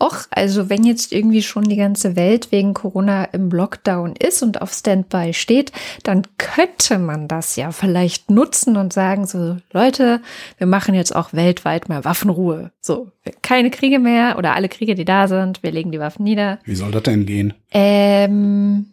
och, 0.00 0.26
also 0.30 0.68
wenn 0.68 0.84
jetzt 0.84 1.12
irgendwie 1.12 1.42
schon 1.42 1.64
die 1.64 1.76
ganze 1.76 2.14
Welt 2.14 2.52
wegen 2.52 2.74
Corona 2.74 3.24
im 3.24 3.50
Lockdown 3.50 4.14
ist 4.16 4.42
und 4.42 4.60
auf 4.60 4.72
Standby 4.72 5.32
steht, 5.32 5.72
dann 6.02 6.22
könnte 6.38 6.98
man 6.98 7.26
das 7.26 7.56
ja 7.56 7.72
vielleicht 7.72 8.30
nutzen 8.30 8.76
und 8.76 8.92
sagen 8.92 9.26
so, 9.26 9.56
Leute, 9.72 10.20
wir 10.58 10.66
machen 10.66 10.94
jetzt 10.94 11.14
auch 11.16 11.32
weltweit 11.32 11.88
mal 11.88 12.04
Waffenruhe. 12.04 12.70
So, 12.80 13.10
keine 13.42 13.70
Kriege 13.70 13.98
mehr 13.98 14.36
oder 14.38 14.54
alle 14.54 14.68
Kriege, 14.68 14.94
die 14.94 15.04
da 15.04 15.26
sind, 15.26 15.62
wir 15.62 15.72
legen 15.72 15.90
die 15.90 16.00
Waffen 16.00 16.24
nieder. 16.24 16.58
Wie 16.64 16.76
soll 16.76 16.90
das 16.90 17.02
denn 17.02 17.26
gehen? 17.26 17.54
Ähm, 17.72 18.86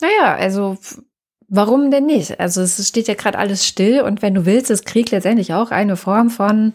naja, 0.00 0.36
also 0.36 0.76
warum 1.48 1.90
denn 1.90 2.06
nicht? 2.06 2.38
Also 2.40 2.60
es 2.62 2.86
steht 2.88 3.08
ja 3.08 3.14
gerade 3.14 3.38
alles 3.38 3.66
still 3.66 4.00
und 4.02 4.22
wenn 4.22 4.34
du 4.34 4.46
willst, 4.46 4.70
ist 4.70 4.86
Krieg 4.86 5.10
letztendlich 5.10 5.54
auch 5.54 5.70
eine 5.70 5.96
Form 5.96 6.30
von, 6.30 6.72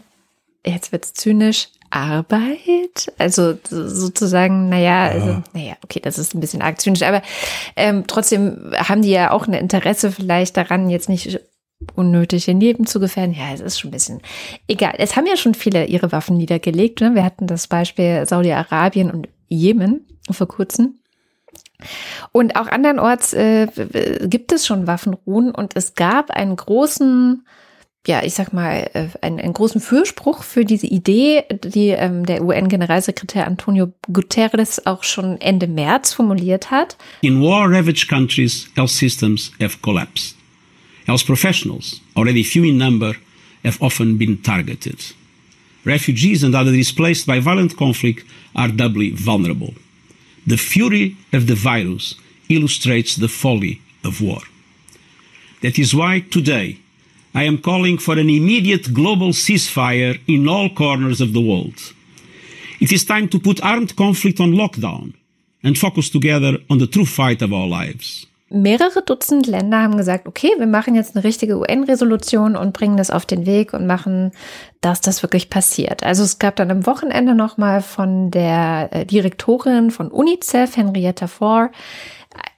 jetzt 0.65 0.91
wird's 0.91 1.13
zynisch, 1.13 1.69
Arbeit. 1.89 3.11
Also 3.19 3.53
so- 3.69 3.87
sozusagen, 3.87 4.67
naja, 4.69 5.03
also, 5.09 5.43
naja, 5.53 5.75
okay, 5.83 5.99
das 5.99 6.17
ist 6.17 6.33
ein 6.33 6.39
bisschen 6.39 6.63
arg 6.63 6.81
zynisch, 6.81 7.03
aber 7.03 7.21
ähm, 7.75 8.05
trotzdem 8.07 8.73
haben 8.75 9.03
die 9.03 9.11
ja 9.11 9.29
auch 9.31 9.47
ein 9.47 9.53
Interesse 9.53 10.11
vielleicht 10.11 10.57
daran, 10.57 10.89
jetzt 10.89 11.07
nicht 11.07 11.39
unnötig 11.95 12.47
ihr 12.47 12.53
Leben 12.55 12.87
zu 12.87 12.99
gefährden. 12.99 13.35
Ja, 13.35 13.53
es 13.53 13.59
ist 13.59 13.79
schon 13.79 13.89
ein 13.89 13.91
bisschen 13.91 14.21
egal. 14.67 14.95
Es 14.97 15.15
haben 15.15 15.27
ja 15.27 15.35
schon 15.37 15.53
viele 15.53 15.85
ihre 15.85 16.11
Waffen 16.11 16.37
niedergelegt. 16.37 17.01
Ne? 17.01 17.13
Wir 17.13 17.23
hatten 17.25 17.45
das 17.45 17.67
Beispiel 17.67 18.25
Saudi-Arabien 18.25 19.11
und 19.11 19.27
Jemen 19.49 20.07
vor 20.31 20.47
kurzem. 20.47 20.95
Und 22.31 22.55
auch 22.55 22.67
andernorts 22.67 23.33
äh, 23.33 23.67
gibt 24.23 24.51
es 24.51 24.65
schon 24.65 24.87
Waffenruhen 24.87 25.51
und 25.51 25.75
es 25.75 25.95
gab 25.95 26.31
einen 26.31 26.55
großen, 26.55 27.45
ja, 28.07 28.23
ich 28.23 28.33
sag 28.33 28.53
mal, 28.53 28.89
äh, 28.93 29.07
einen, 29.21 29.39
einen 29.39 29.53
großen 29.53 29.81
Fürspruch 29.81 30.43
für 30.43 30.65
diese 30.65 30.87
Idee, 30.87 31.43
die 31.51 31.89
ähm, 31.89 32.25
der 32.25 32.43
UN-Generalsekretär 32.43 33.47
Antonio 33.47 33.93
Guterres 34.11 34.85
auch 34.85 35.03
schon 35.03 35.39
Ende 35.41 35.67
März 35.67 36.13
formuliert 36.13 36.71
hat. 36.71 36.97
In 37.21 37.41
war-ravaged 37.41 38.07
countries, 38.07 38.67
health 38.75 38.91
systems 38.91 39.51
have 39.61 39.77
collapsed. 39.81 40.35
Health 41.05 41.25
professionals, 41.25 42.01
already 42.15 42.43
few 42.43 42.63
in 42.63 42.77
number, 42.77 43.15
have 43.63 43.77
often 43.81 44.17
been 44.17 44.41
targeted. 44.41 45.13
Refugees 45.85 46.43
and 46.43 46.55
other 46.55 46.71
displaced 46.71 47.27
by 47.27 47.39
violent 47.39 47.75
conflict 47.75 48.25
are 48.55 48.69
doubly 48.69 49.11
vulnerable. 49.11 49.73
The 50.45 50.57
fury 50.57 51.15
of 51.31 51.47
the 51.47 51.55
virus 51.55 52.15
illustrates 52.49 53.15
the 53.15 53.27
folly 53.27 53.81
of 54.03 54.21
war. 54.21 54.41
That 55.61 55.79
is 55.79 55.95
why 55.95 56.19
today 56.19 56.79
I 57.33 57.43
am 57.43 57.57
calling 57.57 57.97
for 57.97 58.13
an 58.19 58.29
immediate 58.29 58.93
global 58.93 59.29
ceasefire 59.29 60.19
in 60.27 60.47
all 60.47 60.69
corners 60.69 61.21
of 61.21 61.33
the 61.33 61.41
world. 61.41 61.93
It 62.79 62.91
is 62.91 63.05
time 63.05 63.29
to 63.29 63.39
put 63.39 63.63
armed 63.63 63.95
conflict 63.95 64.39
on 64.39 64.51
lockdown 64.51 65.13
and 65.63 65.77
focus 65.77 66.09
together 66.09 66.57
on 66.69 66.79
the 66.79 66.87
true 66.87 67.05
fight 67.05 67.41
of 67.41 67.53
our 67.53 67.67
lives. 67.67 68.27
Mehrere 68.53 69.01
Dutzend 69.01 69.47
Länder 69.47 69.81
haben 69.81 69.97
gesagt, 69.97 70.27
okay, 70.27 70.51
wir 70.59 70.67
machen 70.67 70.93
jetzt 70.93 71.15
eine 71.15 71.23
richtige 71.23 71.57
UN-Resolution 71.57 72.55
und 72.55 72.71
bringen 72.73 72.97
das 72.97 73.09
auf 73.09 73.25
den 73.25 73.47
Weg 73.47 73.73
und 73.73 73.87
machen, 73.87 74.31
dass 74.79 75.01
das 75.01 75.23
wirklich 75.23 75.49
passiert. 75.49 76.03
Also 76.03 76.23
es 76.23 76.37
gab 76.37 76.55
dann 76.57 76.69
am 76.69 76.85
Wochenende 76.85 77.33
nochmal 77.33 77.81
von 77.81 78.29
der 78.29 78.89
äh, 78.91 79.05
Direktorin 79.07 79.89
von 79.89 80.11
UNICEF, 80.11 80.77
Henrietta 80.77 81.25
Fore, 81.25 81.71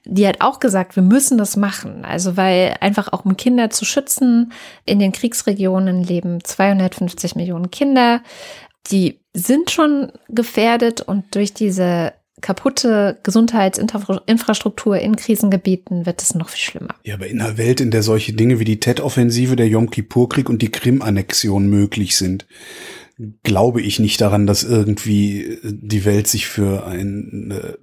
die 0.04 0.26
hat 0.26 0.40
auch 0.40 0.60
gesagt, 0.60 0.96
wir 0.96 1.02
müssen 1.02 1.38
das 1.38 1.56
machen. 1.56 2.04
Also 2.04 2.36
weil 2.36 2.76
einfach 2.80 3.12
auch 3.12 3.24
um 3.24 3.36
Kinder 3.36 3.70
zu 3.70 3.84
schützen. 3.84 4.52
In 4.84 4.98
den 4.98 5.12
Kriegsregionen 5.12 6.02
leben 6.02 6.44
250 6.44 7.34
Millionen 7.36 7.70
Kinder. 7.70 8.22
Die 8.90 9.20
sind 9.32 9.70
schon 9.70 10.12
gefährdet 10.28 11.00
und 11.00 11.34
durch 11.34 11.54
diese 11.54 12.12
kaputte 12.42 13.18
Gesundheitsinfrastruktur 13.22 14.98
in 14.98 15.16
Krisengebieten 15.16 16.06
wird 16.06 16.22
es 16.22 16.34
noch 16.34 16.50
viel 16.50 16.60
schlimmer. 16.60 16.94
Ja, 17.02 17.14
aber 17.14 17.26
in 17.26 17.40
einer 17.40 17.56
Welt, 17.58 17.80
in 17.80 17.90
der 17.90 18.02
solche 18.02 18.34
Dinge 18.34 18.60
wie 18.60 18.64
die 18.64 18.80
Tet-Offensive, 18.80 19.56
der 19.56 19.68
Yom 19.68 19.90
Kippur-Krieg 19.90 20.48
und 20.48 20.62
die 20.62 20.70
Krim-Annexion 20.70 21.66
möglich 21.66 22.16
sind, 22.16 22.46
glaube 23.42 23.80
ich 23.80 23.98
nicht 23.98 24.20
daran, 24.20 24.46
dass 24.46 24.62
irgendwie 24.62 25.58
die 25.64 26.04
Welt 26.04 26.28
sich 26.28 26.46
für 26.46 26.86
eine 26.86 27.78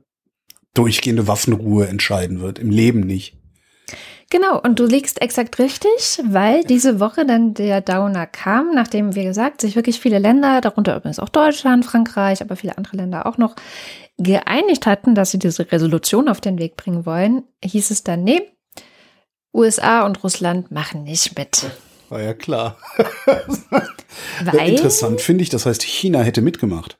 durchgehende 0.74 1.28
Waffenruhe 1.28 1.88
entscheiden 1.88 2.40
wird. 2.40 2.60
Im 2.60 2.70
Leben 2.70 3.02
nicht. 3.02 3.38
Genau, 4.30 4.60
und 4.60 4.80
du 4.80 4.88
liegst 4.88 5.22
exakt 5.22 5.60
richtig, 5.60 6.20
weil 6.24 6.64
diese 6.64 7.00
Woche 7.00 7.24
dann 7.24 7.54
der 7.54 7.82
Downer 7.82 8.26
kam, 8.26 8.74
nachdem, 8.74 9.14
wie 9.14 9.26
gesagt, 9.26 9.62
sich 9.62 9.76
wirklich 9.76 10.00
viele 10.00 10.18
Länder, 10.18 10.60
darunter 10.60 10.96
übrigens 10.96 11.20
auch 11.20 11.30
Deutschland, 11.30 11.86
Frankreich, 11.86 12.42
aber 12.42 12.56
viele 12.56 12.76
andere 12.76 12.98
Länder 12.98 13.28
auch 13.28 13.38
noch, 13.38 13.56
geeinigt 14.18 14.86
hatten, 14.86 15.16
dass 15.16 15.32
sie 15.32 15.40
diese 15.40 15.72
Resolution 15.72 16.30
auf 16.30 16.42
den 16.42 16.60
Weg 16.60 16.78
bringen 16.78 17.06
wollen, 17.06 17.44
hieß 17.64 17.92
es 17.92 18.04
dann, 18.04 18.24
nee, 18.24 18.42
USA 19.54 20.06
und 20.06 20.24
Russland 20.24 20.72
machen 20.72 21.04
nicht 21.04 21.38
mit. 21.38 21.66
War 22.10 22.22
ja 22.22 22.34
klar. 22.34 22.78
Weil, 24.44 24.70
Interessant 24.70 25.22
finde 25.22 25.44
ich, 25.44 25.50
das 25.50 25.66
heißt, 25.66 25.84
China 25.84 26.22
hätte 26.22 26.42
mitgemacht. 26.42 26.98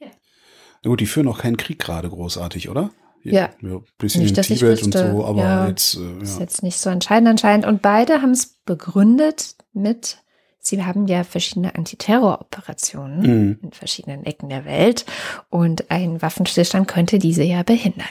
Na 0.00 0.90
gut, 0.90 1.00
die 1.00 1.06
führen 1.06 1.28
auch 1.28 1.38
keinen 1.38 1.56
Krieg 1.56 1.78
gerade 1.78 2.08
großartig, 2.08 2.68
oder? 2.68 2.90
Ja. 3.22 3.50
ja 3.60 3.80
bisschen 3.98 4.22
Nicht, 4.22 4.36
in 4.38 4.42
Tibet 4.44 4.82
und 4.84 4.92
so, 4.92 5.24
aber 5.24 5.42
Ja. 5.42 5.68
jetzt, 5.68 5.96
äh, 5.96 6.22
Ist 6.22 6.34
ja. 6.36 6.40
jetzt 6.40 6.62
nicht 6.62 6.78
so 6.78 6.90
entscheidend 6.90 7.28
anscheinend. 7.28 7.66
Und 7.66 7.82
beide 7.82 8.22
haben 8.22 8.30
es 8.30 8.58
begründet 8.64 9.56
mit, 9.72 10.18
sie 10.66 10.84
haben 10.84 11.06
ja 11.06 11.24
verschiedene 11.24 11.74
Antiterroroperationen 11.74 13.20
Mhm. 13.20 13.58
in 13.62 13.72
verschiedenen 13.72 14.24
Ecken 14.24 14.48
der 14.48 14.64
Welt 14.64 15.06
und 15.50 15.90
ein 15.90 16.20
Waffenstillstand 16.22 16.88
könnte 16.88 17.18
diese 17.18 17.42
ja 17.42 17.62
behindern. 17.62 18.08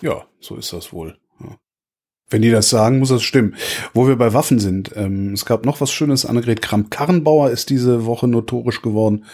Ja, 0.00 0.24
so 0.40 0.56
ist 0.56 0.72
das 0.72 0.92
wohl. 0.92 1.16
Ja. 1.40 1.56
Wenn 2.30 2.42
die 2.42 2.50
das 2.50 2.68
sagen, 2.68 2.98
muss 2.98 3.08
das 3.08 3.22
stimmen. 3.22 3.54
Wo 3.94 4.06
wir 4.06 4.16
bei 4.16 4.32
Waffen 4.34 4.58
sind, 4.58 4.92
ähm, 4.96 5.32
es 5.32 5.44
gab 5.46 5.64
noch 5.64 5.80
was 5.80 5.90
Schönes. 5.90 6.26
Annegret 6.26 6.60
Kramp-Karrenbauer 6.62 7.50
ist 7.50 7.70
diese 7.70 8.04
Woche 8.04 8.28
notorisch 8.28 8.82
geworden, 8.82 9.24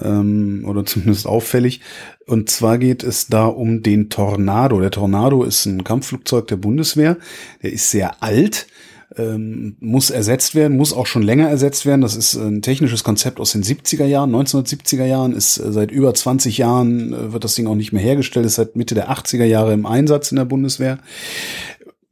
ähm, 0.00 0.64
oder 0.66 0.84
zumindest 0.86 1.26
auffällig. 1.26 1.80
Und 2.26 2.48
zwar 2.48 2.78
geht 2.78 3.02
es 3.02 3.26
da 3.26 3.46
um 3.46 3.82
den 3.82 4.10
Tornado. 4.10 4.80
Der 4.80 4.90
Tornado 4.90 5.42
ist 5.42 5.66
ein 5.66 5.84
Kampfflugzeug 5.84 6.46
der 6.46 6.56
Bundeswehr. 6.56 7.16
Der 7.62 7.72
ist 7.72 7.90
sehr 7.90 8.22
alt. 8.22 8.68
Ähm, 9.16 9.76
muss 9.78 10.10
ersetzt 10.10 10.56
werden, 10.56 10.76
muss 10.76 10.92
auch 10.92 11.06
schon 11.06 11.22
länger 11.22 11.48
ersetzt 11.48 11.86
werden. 11.86 12.00
Das 12.00 12.16
ist 12.16 12.34
ein 12.34 12.60
technisches 12.60 13.04
Konzept 13.04 13.38
aus 13.38 13.52
den 13.52 13.62
70er 13.62 14.04
Jahren, 14.04 14.34
1970er 14.34 15.04
Jahren, 15.04 15.32
ist 15.32 15.58
äh, 15.58 15.70
seit 15.70 15.92
über 15.92 16.12
20 16.12 16.58
Jahren, 16.58 17.12
äh, 17.12 17.32
wird 17.32 17.44
das 17.44 17.54
Ding 17.54 17.68
auch 17.68 17.76
nicht 17.76 17.92
mehr 17.92 18.02
hergestellt, 18.02 18.44
ist 18.46 18.56
seit 18.56 18.74
Mitte 18.74 18.96
der 18.96 19.08
80er 19.10 19.44
Jahre 19.44 19.72
im 19.74 19.86
Einsatz 19.86 20.32
in 20.32 20.36
der 20.36 20.44
Bundeswehr. 20.44 20.98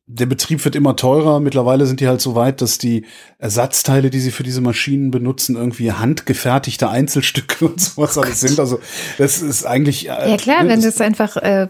Der 0.06 0.26
Betrieb 0.26 0.64
wird 0.64 0.76
immer 0.76 0.94
teurer. 0.96 1.40
Mittlerweile 1.40 1.86
sind 1.86 1.98
die 1.98 2.06
halt 2.06 2.20
so 2.20 2.34
weit, 2.36 2.60
dass 2.60 2.78
die 2.78 3.06
Ersatzteile, 3.38 4.10
die 4.10 4.20
sie 4.20 4.30
für 4.30 4.42
diese 4.44 4.60
Maschinen 4.60 5.10
benutzen, 5.10 5.56
irgendwie 5.56 5.90
handgefertigte 5.92 6.90
Einzelstücke 6.90 7.64
und 7.66 7.80
sowas 7.80 8.16
alles 8.18 8.40
sind. 8.40 8.60
Also 8.60 8.78
das 9.18 9.42
ist 9.42 9.64
eigentlich. 9.66 10.08
äh, 10.08 10.30
Ja 10.30 10.36
klar, 10.36 10.62
ne, 10.62 10.68
wenn 10.70 10.82
das- 10.82 11.00
einfach 11.00 11.36
äh, 11.38 11.66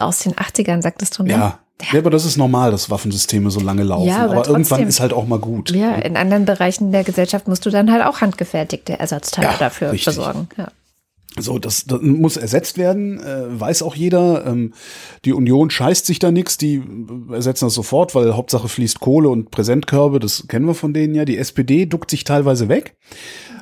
aus 0.00 0.20
den 0.20 0.32
80ern 0.32 0.82
sagtest 0.82 1.18
du, 1.18 1.22
ne? 1.22 1.32
ja. 1.32 1.58
Ja, 1.90 1.98
aber 1.98 2.10
das 2.10 2.24
ist 2.24 2.36
normal, 2.36 2.70
dass 2.70 2.90
Waffensysteme 2.90 3.50
so 3.50 3.60
lange 3.60 3.82
laufen. 3.82 4.08
Ja, 4.08 4.24
aber 4.24 4.36
aber 4.38 4.48
irgendwann 4.48 4.86
ist 4.86 5.00
halt 5.00 5.12
auch 5.12 5.26
mal 5.26 5.38
gut. 5.38 5.70
Ja, 5.70 5.94
in 5.94 6.16
anderen 6.16 6.44
Bereichen 6.44 6.92
der 6.92 7.04
Gesellschaft 7.04 7.48
musst 7.48 7.66
du 7.66 7.70
dann 7.70 7.90
halt 7.90 8.04
auch 8.04 8.20
handgefertigte 8.20 8.98
Ersatzteile 8.98 9.48
Ja, 9.48 9.56
dafür 9.58 9.92
richtig. 9.92 10.16
besorgen. 10.16 10.48
Ja. 10.56 10.68
So, 11.38 11.58
das, 11.58 11.86
das 11.86 12.02
muss 12.02 12.36
ersetzt 12.36 12.76
werden, 12.76 13.18
äh, 13.18 13.58
weiß 13.58 13.82
auch 13.82 13.94
jeder. 13.94 14.44
Ähm, 14.46 14.74
die 15.24 15.32
Union 15.32 15.70
scheißt 15.70 16.04
sich 16.04 16.18
da 16.18 16.30
nix, 16.30 16.58
die 16.58 16.82
ersetzen 17.30 17.64
das 17.66 17.74
sofort, 17.74 18.14
weil 18.14 18.36
Hauptsache 18.36 18.68
fließt 18.68 19.00
Kohle 19.00 19.30
und 19.30 19.50
Präsentkörbe, 19.50 20.20
das 20.20 20.46
kennen 20.46 20.66
wir 20.66 20.74
von 20.74 20.92
denen 20.92 21.14
ja. 21.14 21.24
Die 21.24 21.38
SPD 21.38 21.86
duckt 21.86 22.10
sich 22.10 22.24
teilweise 22.24 22.68
weg, 22.68 22.96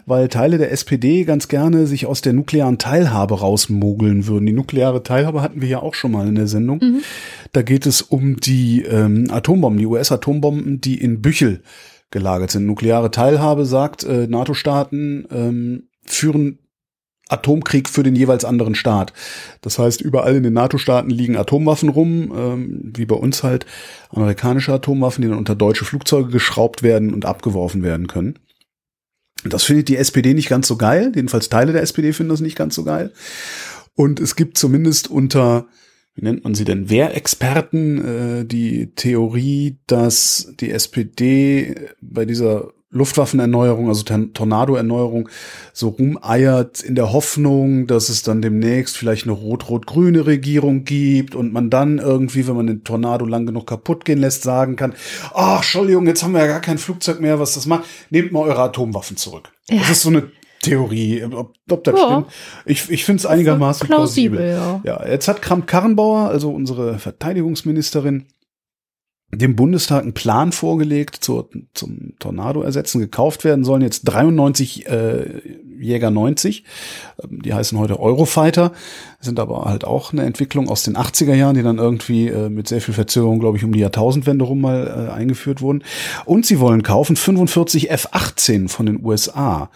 weil 0.07 0.29
Teile 0.29 0.59
der 0.59 0.73
SPD 0.73 1.25
ganz 1.25 1.49
gerne 1.49 1.87
sich 1.87 2.07
aus 2.07 2.21
der 2.21 2.33
nuklearen 2.33 2.79
Teilhabe 2.79 3.41
rausmogeln 3.41 4.27
würden. 4.27 4.47
Die 4.47 4.53
nukleare 4.53 5.03
Teilhabe 5.03 5.43
hatten 5.43 5.61
wir 5.61 5.69
ja 5.69 5.81
auch 5.81 5.95
schon 5.95 6.13
mal 6.13 6.27
in 6.27 6.35
der 6.35 6.47
Sendung. 6.47 6.81
Da 7.53 7.63
geht 7.63 7.87
es 7.87 8.03
um 8.03 8.37
die 8.37 8.83
ähm, 8.83 9.27
Atombomben, 9.31 9.79
die 9.79 9.87
US-Atombomben, 9.87 10.81
die 10.81 11.01
in 11.01 11.21
Büchel 11.21 11.63
gelagert 12.11 12.51
sind. 12.51 12.67
Nukleare 12.67 13.11
Teilhabe 13.11 13.65
sagt, 13.65 14.05
äh, 14.05 14.27
NATO-Staaten 14.27 15.27
ähm, 15.31 15.83
führen 16.05 16.59
Atomkrieg 17.31 17.89
für 17.89 18.03
den 18.03 18.17
jeweils 18.17 18.45
anderen 18.45 18.75
Staat. 18.75 19.13
Das 19.61 19.79
heißt, 19.79 20.01
überall 20.01 20.37
in 20.37 20.43
den 20.43 20.53
NATO-Staaten 20.53 21.11
liegen 21.11 21.37
Atomwaffen 21.37 21.89
rum, 21.89 22.33
ähm, 22.37 22.93
wie 22.97 23.07
bei 23.07 23.15
uns 23.15 23.43
halt 23.43 23.67
amerikanische 24.11 24.73
Atomwaffen, 24.73 25.23
die 25.23 25.29
dann 25.29 25.39
unter 25.39 25.55
deutsche 25.55 25.85
Flugzeuge 25.85 26.31
geschraubt 26.31 26.83
werden 26.83 27.15
und 27.15 27.25
abgeworfen 27.25 27.83
werden 27.83 28.09
können. 28.09 28.39
Das 29.45 29.65
findet 29.65 29.89
die 29.89 29.97
SPD 29.97 30.35
nicht 30.35 30.49
ganz 30.49 30.69
so 30.69 30.77
geil. 30.77 31.13
Jedenfalls 31.15 31.49
Teile 31.49 31.73
der 31.73 31.83
SPD 31.83 32.13
finden 32.13 32.31
das 32.31 32.41
nicht 32.41 32.57
ganz 32.57 32.75
so 32.75 32.85
geil. 32.85 33.13
Und 33.95 34.21
es 34.21 34.37
gibt 34.37 34.59
zumindest 34.59 35.09
unter, 35.09 35.67
wie 36.15 36.25
nennt 36.25 36.45
man 36.45 36.55
sie 36.55 36.65
denn, 36.65 36.91
Wehrexperten 36.91 38.41
äh, 38.41 38.45
die 38.45 38.95
Theorie, 38.95 39.79
dass 39.87 40.53
die 40.61 40.71
SPD 40.71 41.75
bei 42.01 42.25
dieser 42.25 42.73
Luftwaffenerneuerung, 42.93 43.89
also 43.89 44.03
Tor- 44.03 44.33
Tornado-Erneuerung, 44.35 45.29
so 45.73 45.89
rumeiert 45.91 46.81
in 46.83 46.95
der 46.97 47.13
Hoffnung, 47.13 47.87
dass 47.87 48.09
es 48.09 48.23
dann 48.23 48.43
demnächst 48.43 48.97
vielleicht 48.99 49.25
eine 49.25 49.33
rot-rot-grüne 49.33 50.27
Regierung 50.27 50.85
gibt 50.85 51.35
und 51.35 51.53
man 51.53 51.71
dann 51.71 51.99
irgendwie, 51.99 52.47
wenn 52.49 52.57
man 52.57 52.67
den 52.67 52.83
Tornado 52.85 53.25
lang 53.27 53.47
genug 53.47 53.67
kaputt 53.67 54.05
gehen 54.05 54.19
lässt, 54.19 54.43
sagen 54.43 54.77
kann, 54.77 54.95
ach, 55.35 55.57
Entschuldigung, 55.59 56.07
jetzt 56.07 56.23
haben 56.23 56.33
wir 56.33 56.41
ja 56.41 56.47
gar 56.49 56.61
kein 56.61 56.79
Flugzeug 56.79 57.21
mehr, 57.21 57.39
was 57.39 57.55
das 57.55 57.67
macht. 57.67 57.85
Nehmt 58.11 58.33
mal 58.33 58.41
eure 58.41 58.61
Atomwaffen 58.63 59.17
zurück. 59.17 59.51
Das 59.69 59.91
ist 59.91 60.03
so 60.03 60.09
eine 60.11 60.25
Theorie, 60.63 61.25
ob, 61.25 61.55
ob 61.71 61.85
das 61.85 61.95
Ja. 61.99 62.07
stimmt. 62.07 62.27
Ich, 62.67 62.91
ich 62.91 63.05
finde 63.05 63.21
es 63.21 63.27
einigermaßen 63.27 63.87
plausibel. 63.87 64.39
plausibel, 64.41 64.81
ja. 64.85 64.99
Ja, 65.05 65.09
jetzt 65.09 65.29
hat 65.29 65.41
Kramp-Karrenbauer, 65.43 66.29
also 66.29 66.51
unsere 66.51 66.99
Verteidigungsministerin, 66.99 68.27
dem 69.33 69.57
Bundestag 69.57 70.03
einen 70.03 70.13
Plan 70.13 70.53
vorgelegt 70.53 71.17
zur, 71.17 71.49
zum 71.75 72.15
Tornado 72.19 72.63
ersetzen. 72.63 73.01
Gekauft 73.01 73.45
werden 73.45 73.65
sollen 73.65 73.83
jetzt 73.83 74.03
93 74.05 74.87
äh, 74.87 75.41
Jäger 75.81 76.11
90. 76.11 76.65
Ähm, 77.23 77.43
Die 77.43 77.55
heißen 77.55 77.79
heute 77.79 77.99
Eurofighter, 77.99 78.73
sind 79.21 79.39
aber 79.39 79.65
halt 79.65 79.85
auch 79.85 80.13
eine 80.13 80.23
Entwicklung 80.25 80.69
aus 80.69 80.83
den 80.83 80.97
80er 80.97 81.35
Jahren, 81.35 81.55
die 81.55 81.63
dann 81.63 81.79
irgendwie 81.79 82.29
äh, 82.29 82.49
mit 82.49 82.69
sehr 82.69 82.81
viel 82.81 82.95
Verzögerung, 82.95 83.39
glaube 83.39 83.57
ich, 83.57 83.65
um 83.65 83.73
die 83.73 83.81
Jahrtausendwende 83.81 84.45
rum 84.45 84.61
mal 84.61 85.09
äh, 85.09 85.13
eingeführt 85.13 85.61
wurden. 85.61 85.83
Und 86.25 86.47
sie 86.47 86.61
wollen 86.61 86.83
kaufen 86.83 87.17
45 87.17 87.91
F-18 87.91 88.69
von 88.69 88.87
den 88.87 89.05
USA. 89.05 89.71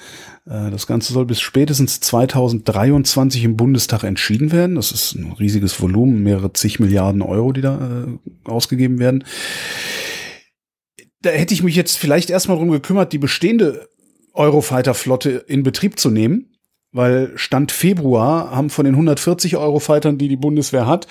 Äh, 0.46 0.70
Das 0.70 0.86
Ganze 0.86 1.12
soll 1.12 1.26
bis 1.26 1.40
spätestens 1.40 2.00
2023 2.00 3.44
im 3.44 3.56
Bundestag 3.56 4.04
entschieden 4.04 4.52
werden. 4.52 4.76
Das 4.76 4.92
ist 4.92 5.14
ein 5.14 5.32
riesiges 5.32 5.80
Volumen, 5.80 6.22
mehrere 6.22 6.52
zig 6.52 6.80
Milliarden 6.80 7.22
Euro, 7.22 7.52
die 7.52 7.60
da 7.60 8.06
ausgegeben 8.44 8.98
werden. 8.98 9.24
Da 11.22 11.30
hätte 11.30 11.54
ich 11.54 11.62
mich 11.62 11.74
jetzt 11.74 11.96
vielleicht 11.96 12.28
erstmal 12.28 12.58
drum 12.58 12.70
gekümmert, 12.70 13.12
die 13.14 13.18
bestehende 13.18 13.88
Eurofighter-Flotte 14.34 15.44
in 15.46 15.62
Betrieb 15.62 15.98
zu 15.98 16.10
nehmen, 16.10 16.56
weil 16.92 17.32
Stand 17.36 17.72
Februar 17.72 18.50
haben 18.50 18.70
von 18.70 18.84
den 18.84 18.94
140 18.94 19.56
Eurofightern, 19.56 20.18
die 20.18 20.28
die 20.28 20.36
Bundeswehr 20.36 20.86
hat, 20.86 21.06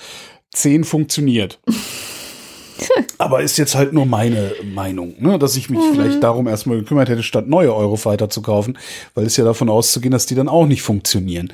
10 0.52 0.84
funktioniert. 0.84 1.60
Aber 3.18 3.42
ist 3.42 3.56
jetzt 3.56 3.74
halt 3.74 3.92
nur 3.92 4.04
meine 4.04 4.52
Meinung, 4.74 5.14
ne? 5.18 5.38
dass 5.38 5.56
ich 5.56 5.70
mich 5.70 5.80
vielleicht 5.92 6.22
darum 6.22 6.48
erstmal 6.48 6.78
gekümmert 6.78 7.08
hätte, 7.08 7.22
statt 7.22 7.48
neue 7.48 7.74
Eurofighter 7.74 8.28
zu 8.28 8.42
kaufen, 8.42 8.76
weil 9.14 9.26
es 9.26 9.36
ja 9.36 9.44
davon 9.44 9.68
auszugehen, 9.68 10.12
dass 10.12 10.26
die 10.26 10.34
dann 10.34 10.48
auch 10.48 10.66
nicht 10.66 10.82
funktionieren. 10.82 11.52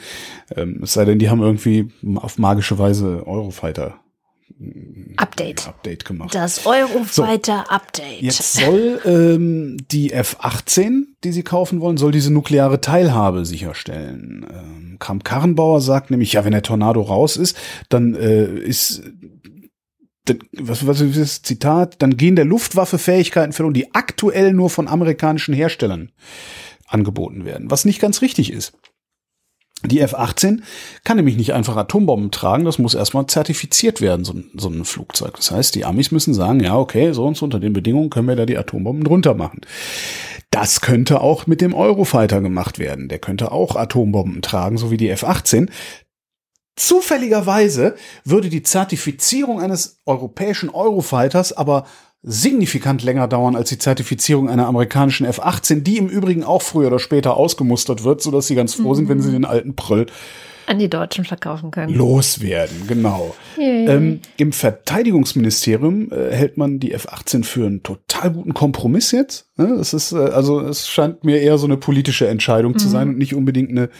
Ähm, 0.56 0.80
es 0.82 0.94
sei 0.94 1.04
denn, 1.04 1.18
die 1.18 1.28
haben 1.28 1.42
irgendwie 1.42 1.90
auf 2.16 2.38
magische 2.38 2.78
Weise 2.78 3.26
Eurofighter 3.26 4.00
Update. 5.16 5.66
Update 5.66 6.04
gemacht. 6.04 6.34
Das 6.34 6.66
Eurofighter-Update. 6.66 8.20
Jetzt 8.20 8.52
soll 8.52 9.00
ähm, 9.04 9.78
die 9.90 10.12
F-18, 10.12 11.04
die 11.24 11.32
sie 11.32 11.42
kaufen 11.42 11.80
wollen, 11.80 11.96
soll 11.96 12.12
diese 12.12 12.32
nukleare 12.32 12.80
Teilhabe 12.80 13.46
sicherstellen. 13.46 14.46
Ähm, 14.52 14.96
Kramp-Karrenbauer 14.98 15.80
sagt 15.80 16.10
nämlich, 16.10 16.34
ja, 16.34 16.44
wenn 16.44 16.52
der 16.52 16.62
Tornado 16.62 17.00
raus 17.00 17.36
ist, 17.36 17.56
dann 17.88 18.14
äh, 18.14 18.44
ist 18.44 19.02
was, 20.58 20.86
was 20.86 21.00
ist 21.00 21.18
das 21.18 21.42
Zitat? 21.42 22.02
Dann 22.02 22.16
gehen 22.16 22.36
der 22.36 22.44
Luftwaffe 22.44 22.98
Fähigkeiten 22.98 23.52
verloren, 23.52 23.74
die 23.74 23.94
aktuell 23.94 24.52
nur 24.52 24.70
von 24.70 24.88
amerikanischen 24.88 25.54
Herstellern 25.54 26.12
angeboten 26.86 27.44
werden, 27.44 27.70
was 27.70 27.84
nicht 27.84 28.00
ganz 28.00 28.22
richtig 28.22 28.52
ist. 28.52 28.72
Die 29.84 30.00
F-18 30.00 30.60
kann 31.04 31.16
nämlich 31.16 31.36
nicht 31.36 31.54
einfach 31.54 31.76
Atombomben 31.76 32.30
tragen, 32.30 32.64
das 32.66 32.78
muss 32.78 32.94
erstmal 32.94 33.26
zertifiziert 33.26 34.00
werden, 34.02 34.24
so, 34.26 34.34
ein- 34.34 34.50
so 34.54 34.68
ein 34.68 34.84
Flugzeug. 34.84 35.36
Das 35.36 35.50
heißt, 35.50 35.74
die 35.74 35.86
Amis 35.86 36.10
müssen 36.10 36.34
sagen, 36.34 36.60
ja, 36.60 36.76
okay, 36.76 37.12
so 37.12 37.24
und 37.26 37.36
so 37.36 37.46
unter 37.46 37.60
den 37.60 37.72
Bedingungen 37.72 38.10
können 38.10 38.28
wir 38.28 38.36
da 38.36 38.44
die 38.44 38.58
Atombomben 38.58 39.04
drunter 39.04 39.34
machen. 39.34 39.62
Das 40.50 40.80
könnte 40.82 41.20
auch 41.20 41.46
mit 41.46 41.60
dem 41.60 41.72
Eurofighter 41.74 42.40
gemacht 42.42 42.78
werden. 42.78 43.08
Der 43.08 43.20
könnte 43.20 43.52
auch 43.52 43.76
Atombomben 43.76 44.42
tragen, 44.42 44.76
so 44.76 44.90
wie 44.90 44.96
die 44.98 45.08
F-18. 45.08 45.70
Zufälligerweise 46.76 47.94
würde 48.24 48.48
die 48.48 48.62
Zertifizierung 48.62 49.60
eines 49.60 50.00
europäischen 50.06 50.70
Eurofighters 50.70 51.52
aber 51.52 51.86
signifikant 52.22 53.02
länger 53.02 53.28
dauern 53.28 53.56
als 53.56 53.70
die 53.70 53.78
Zertifizierung 53.78 54.50
einer 54.50 54.66
amerikanischen 54.66 55.26
F-18, 55.26 55.80
die 55.80 55.96
im 55.96 56.08
Übrigen 56.08 56.44
auch 56.44 56.62
früher 56.62 56.88
oder 56.88 56.98
später 56.98 57.36
ausgemustert 57.36 58.04
wird, 58.04 58.20
sodass 58.20 58.46
sie 58.46 58.54
ganz 58.54 58.74
froh 58.74 58.94
sind, 58.94 59.08
wenn 59.08 59.22
sie 59.22 59.32
den 59.32 59.46
alten 59.46 59.74
Pröll 59.74 60.06
An 60.70 60.78
die 60.78 60.88
Deutschen 60.88 61.24
verkaufen 61.24 61.72
können. 61.72 61.92
loswerden. 61.92 62.86
Genau. 62.86 63.34
Ähm, 63.58 64.20
Im 64.36 64.52
Verteidigungsministerium 64.52 66.12
äh, 66.12 66.32
hält 66.32 66.58
man 66.58 66.78
die 66.78 66.92
F-18 66.92 67.42
für 67.42 67.66
einen 67.66 67.82
total 67.82 68.30
guten 68.30 68.54
Kompromiss 68.54 69.10
jetzt. 69.10 69.48
Ne? 69.56 69.64
Es 69.80 69.92
ist, 69.92 70.12
äh, 70.12 70.18
also 70.18 70.60
es 70.60 70.86
scheint 70.86 71.24
mir 71.24 71.40
eher 71.40 71.58
so 71.58 71.66
eine 71.66 71.76
politische 71.76 72.28
Entscheidung 72.28 72.78
zu 72.78 72.88
sein 72.88 73.08
und 73.08 73.18
nicht 73.18 73.34
unbedingt 73.34 73.70
eine 73.70 73.90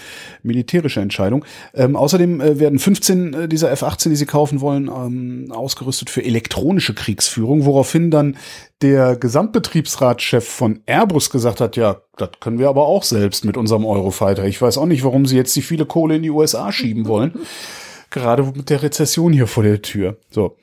militärische 0.45 1.01
Entscheidung. 1.01 1.45
Ähm, 1.75 1.97
außerdem 1.97 2.41
äh, 2.41 2.61
werden 2.61 2.79
15 2.79 3.35
äh, 3.35 3.49
dieser 3.49 3.73
F-18, 3.73 4.11
die 4.11 4.17
sie 4.17 4.27
kaufen 4.27 4.61
wollen, 4.61 4.87
ähm, 4.87 5.51
ausgerüstet 5.51 6.09
für 6.09 6.25
elektronische 6.25 6.95
Kriegsführung, 6.95 7.65
woraufhin 7.65 8.13
dann 8.13 8.37
der 8.81 9.17
Gesamtbetriebsratschef 9.17 10.47
von 10.47 10.81
Airbus 10.87 11.31
gesagt 11.31 11.61
hat, 11.61 11.77
ja, 11.77 12.01
das 12.21 12.31
können 12.41 12.59
wir 12.59 12.69
aber 12.69 12.87
auch 12.87 13.03
selbst 13.03 13.45
mit 13.45 13.57
unserem 13.57 13.85
Eurofighter. 13.85 14.45
Ich 14.45 14.61
weiß 14.61 14.79
auch 14.79 14.87
nicht, 14.87 15.05
warum 15.05 15.27
sie 15.27 15.37
jetzt 15.37 15.55
die 15.57 15.63
viele 15.63 15.87
Kohle 15.87 16.17
in 16.17 16.23
die 16.23 16.31
USA 16.31 16.73
schieben 16.73 17.07
wollen. 17.07 17.39
Gerade 18.11 18.43
mit 18.43 18.71
der 18.71 18.83
Rezession 18.83 19.33
hier 19.33 19.47
vor 19.47 19.63
der 19.63 19.83
Tür. 19.83 20.19
So, 20.31 20.57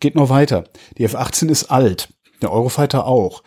geht 0.00 0.14
noch 0.14 0.28
weiter. 0.28 0.64
Die 0.98 1.04
F-18 1.04 1.48
ist 1.50 1.64
alt, 1.64 2.12
der 2.40 2.52
Eurofighter 2.52 3.06
auch. 3.06 3.42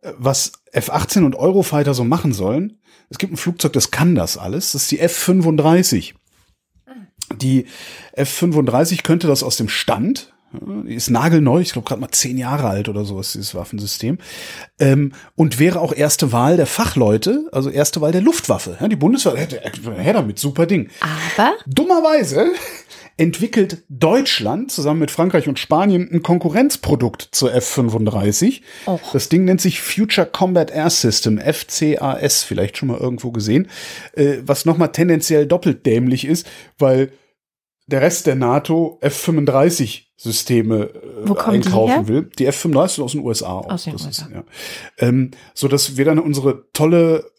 Äh, 0.00 0.12
Was 0.18 0.52
F-18 0.72 1.24
und 1.24 1.36
Eurofighter 1.36 1.94
so 1.94 2.04
machen 2.04 2.32
sollen, 2.32 2.80
es 3.08 3.18
gibt 3.18 3.32
ein 3.32 3.36
Flugzeug, 3.36 3.72
das 3.72 3.90
kann 3.90 4.14
das 4.14 4.36
alles, 4.36 4.72
das 4.72 4.82
ist 4.82 4.90
die 4.90 4.98
F-35. 4.98 6.14
Die 7.36 7.66
F-35 8.12 9.02
könnte 9.02 9.26
das 9.26 9.42
aus 9.42 9.56
dem 9.56 9.68
Stand, 9.68 10.32
ist 10.86 11.10
nagelneu, 11.10 11.60
ich 11.60 11.72
glaube 11.72 11.88
gerade 11.88 12.00
mal 12.00 12.10
zehn 12.10 12.38
Jahre 12.38 12.68
alt 12.68 12.88
oder 12.88 13.04
so 13.04 13.20
ist 13.20 13.34
dieses 13.34 13.54
Waffensystem. 13.54 14.18
Ähm, 14.78 15.12
und 15.34 15.58
wäre 15.58 15.80
auch 15.80 15.92
erste 15.92 16.32
Wahl 16.32 16.56
der 16.56 16.66
Fachleute, 16.66 17.48
also 17.52 17.70
erste 17.70 18.00
Wahl 18.00 18.12
der 18.12 18.22
Luftwaffe. 18.22 18.76
Ja, 18.80 18.88
die 18.88 18.96
Bundeswehr 18.96 19.36
hätte 19.36 19.60
her 19.60 20.12
damit, 20.12 20.38
super 20.38 20.66
Ding. 20.66 20.88
Aber 21.00 21.54
Dummerweise 21.66 22.52
entwickelt 23.16 23.82
Deutschland 23.88 24.70
zusammen 24.70 25.00
mit 25.00 25.10
Frankreich 25.10 25.48
und 25.48 25.58
Spanien 25.58 26.08
ein 26.12 26.22
Konkurrenzprodukt 26.22 27.28
zur 27.32 27.54
F-35. 27.54 28.60
Och. 28.86 29.00
Das 29.12 29.28
Ding 29.28 29.44
nennt 29.44 29.60
sich 29.60 29.80
Future 29.80 30.26
Combat 30.26 30.70
Air 30.70 30.90
System, 30.90 31.38
FCAS, 31.38 32.42
vielleicht 32.42 32.76
schon 32.76 32.88
mal 32.88 32.98
irgendwo 32.98 33.30
gesehen, 33.30 33.68
äh, 34.14 34.36
was 34.42 34.66
nochmal 34.66 34.92
tendenziell 34.92 35.46
doppelt 35.46 35.86
dämlich 35.86 36.26
ist, 36.26 36.46
weil 36.78 37.10
der 37.86 38.00
Rest 38.00 38.26
der 38.26 38.34
NATO 38.34 38.98
F-35-Systeme 39.00 40.76
äh, 40.76 41.24
die 41.24 41.38
einkaufen 41.38 41.92
her? 41.92 42.08
will. 42.08 42.30
Die 42.38 42.46
F-35 42.46 42.88
sind 42.88 43.04
aus 43.04 43.12
den 43.12 43.20
USA. 43.22 43.52
Auch. 43.52 43.70
Aus 43.70 43.84
den 43.84 43.92
das 43.92 44.06
USA. 44.06 44.26
Ist, 44.26 44.32
ja. 44.32 44.44
ähm, 44.98 45.30
so 45.54 45.68
dass 45.68 45.96
wir 45.96 46.04
dann 46.04 46.18
unsere 46.18 46.64
tolle 46.72 47.30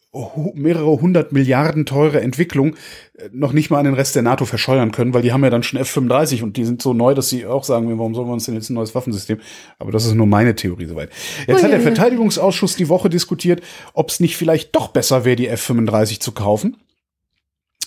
mehrere 0.53 0.99
hundert 1.01 1.31
Milliarden 1.31 1.85
teure 1.85 2.21
Entwicklung 2.21 2.75
äh, 3.17 3.29
noch 3.31 3.53
nicht 3.53 3.69
mal 3.69 3.79
an 3.79 3.85
den 3.85 3.93
Rest 3.93 4.15
der 4.15 4.23
NATO 4.23 4.45
verscheuern 4.45 4.91
können, 4.91 5.13
weil 5.13 5.21
die 5.21 5.31
haben 5.33 5.43
ja 5.43 5.49
dann 5.49 5.63
schon 5.63 5.79
F-35 5.79 6.43
und 6.43 6.57
die 6.57 6.65
sind 6.65 6.81
so 6.81 6.93
neu, 6.93 7.13
dass 7.13 7.29
sie 7.29 7.45
auch 7.45 7.63
sagen, 7.63 7.87
warum 7.97 8.15
sollen 8.15 8.27
wir 8.27 8.33
uns 8.33 8.45
denn 8.45 8.55
jetzt 8.55 8.69
ein 8.69 8.73
neues 8.73 8.95
Waffensystem? 8.95 9.39
Aber 9.79 9.91
das 9.91 10.05
ist 10.05 10.13
nur 10.13 10.25
meine 10.25 10.55
Theorie 10.55 10.85
soweit. 10.85 11.09
Jetzt 11.45 11.63
hat 11.63 11.71
der 11.71 11.79
Uiuiui. 11.79 11.95
Verteidigungsausschuss 11.95 12.75
die 12.75 12.89
Woche 12.89 13.09
diskutiert, 13.09 13.61
ob 13.93 14.09
es 14.09 14.19
nicht 14.19 14.37
vielleicht 14.37 14.75
doch 14.75 14.87
besser 14.87 15.25
wäre, 15.25 15.35
die 15.35 15.47
F-35 15.47 16.19
zu 16.19 16.31
kaufen. 16.31 16.77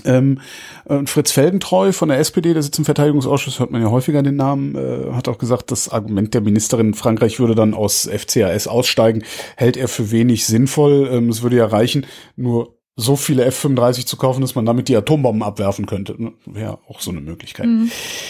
Ähm, 0.04 0.40
und 0.84 1.08
Fritz 1.08 1.32
Felgentreu 1.32 1.92
von 1.92 2.08
der 2.08 2.18
SPD, 2.18 2.52
der 2.52 2.62
sitzt 2.62 2.78
im 2.78 2.84
Verteidigungsausschuss, 2.84 3.58
hört 3.58 3.70
man 3.70 3.82
ja 3.82 3.90
häufiger 3.90 4.22
den 4.22 4.36
Namen, 4.36 4.74
äh, 4.74 5.12
hat 5.12 5.28
auch 5.28 5.38
gesagt, 5.38 5.70
das 5.70 5.88
Argument 5.88 6.34
der 6.34 6.40
Ministerin 6.40 6.88
in 6.88 6.94
Frankreich 6.94 7.38
würde 7.38 7.54
dann 7.54 7.74
aus 7.74 8.08
FCAS 8.08 8.66
aussteigen, 8.66 9.24
hält 9.56 9.76
er 9.76 9.88
für 9.88 10.10
wenig 10.10 10.46
sinnvoll. 10.46 11.08
Ähm, 11.12 11.28
es 11.28 11.42
würde 11.42 11.56
ja 11.56 11.66
reichen, 11.66 12.06
nur 12.36 12.76
so 12.96 13.16
viele 13.16 13.44
F-35 13.44 14.06
zu 14.06 14.16
kaufen, 14.16 14.40
dass 14.40 14.54
man 14.54 14.66
damit 14.66 14.88
die 14.88 14.96
Atombomben 14.96 15.42
abwerfen 15.42 15.86
könnte. 15.86 16.20
Ne? 16.22 16.32
Wäre 16.46 16.78
auch 16.86 17.00
so 17.00 17.10
eine 17.10 17.20
Möglichkeit. 17.20 17.66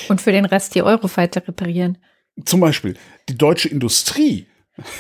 und 0.08 0.20
für 0.20 0.32
den 0.32 0.44
Rest 0.44 0.74
die 0.74 0.82
Eurofighter 0.82 1.46
reparieren. 1.46 1.98
Zum 2.44 2.60
Beispiel 2.60 2.94
die 3.28 3.36
deutsche 3.36 3.68
Industrie 3.68 4.46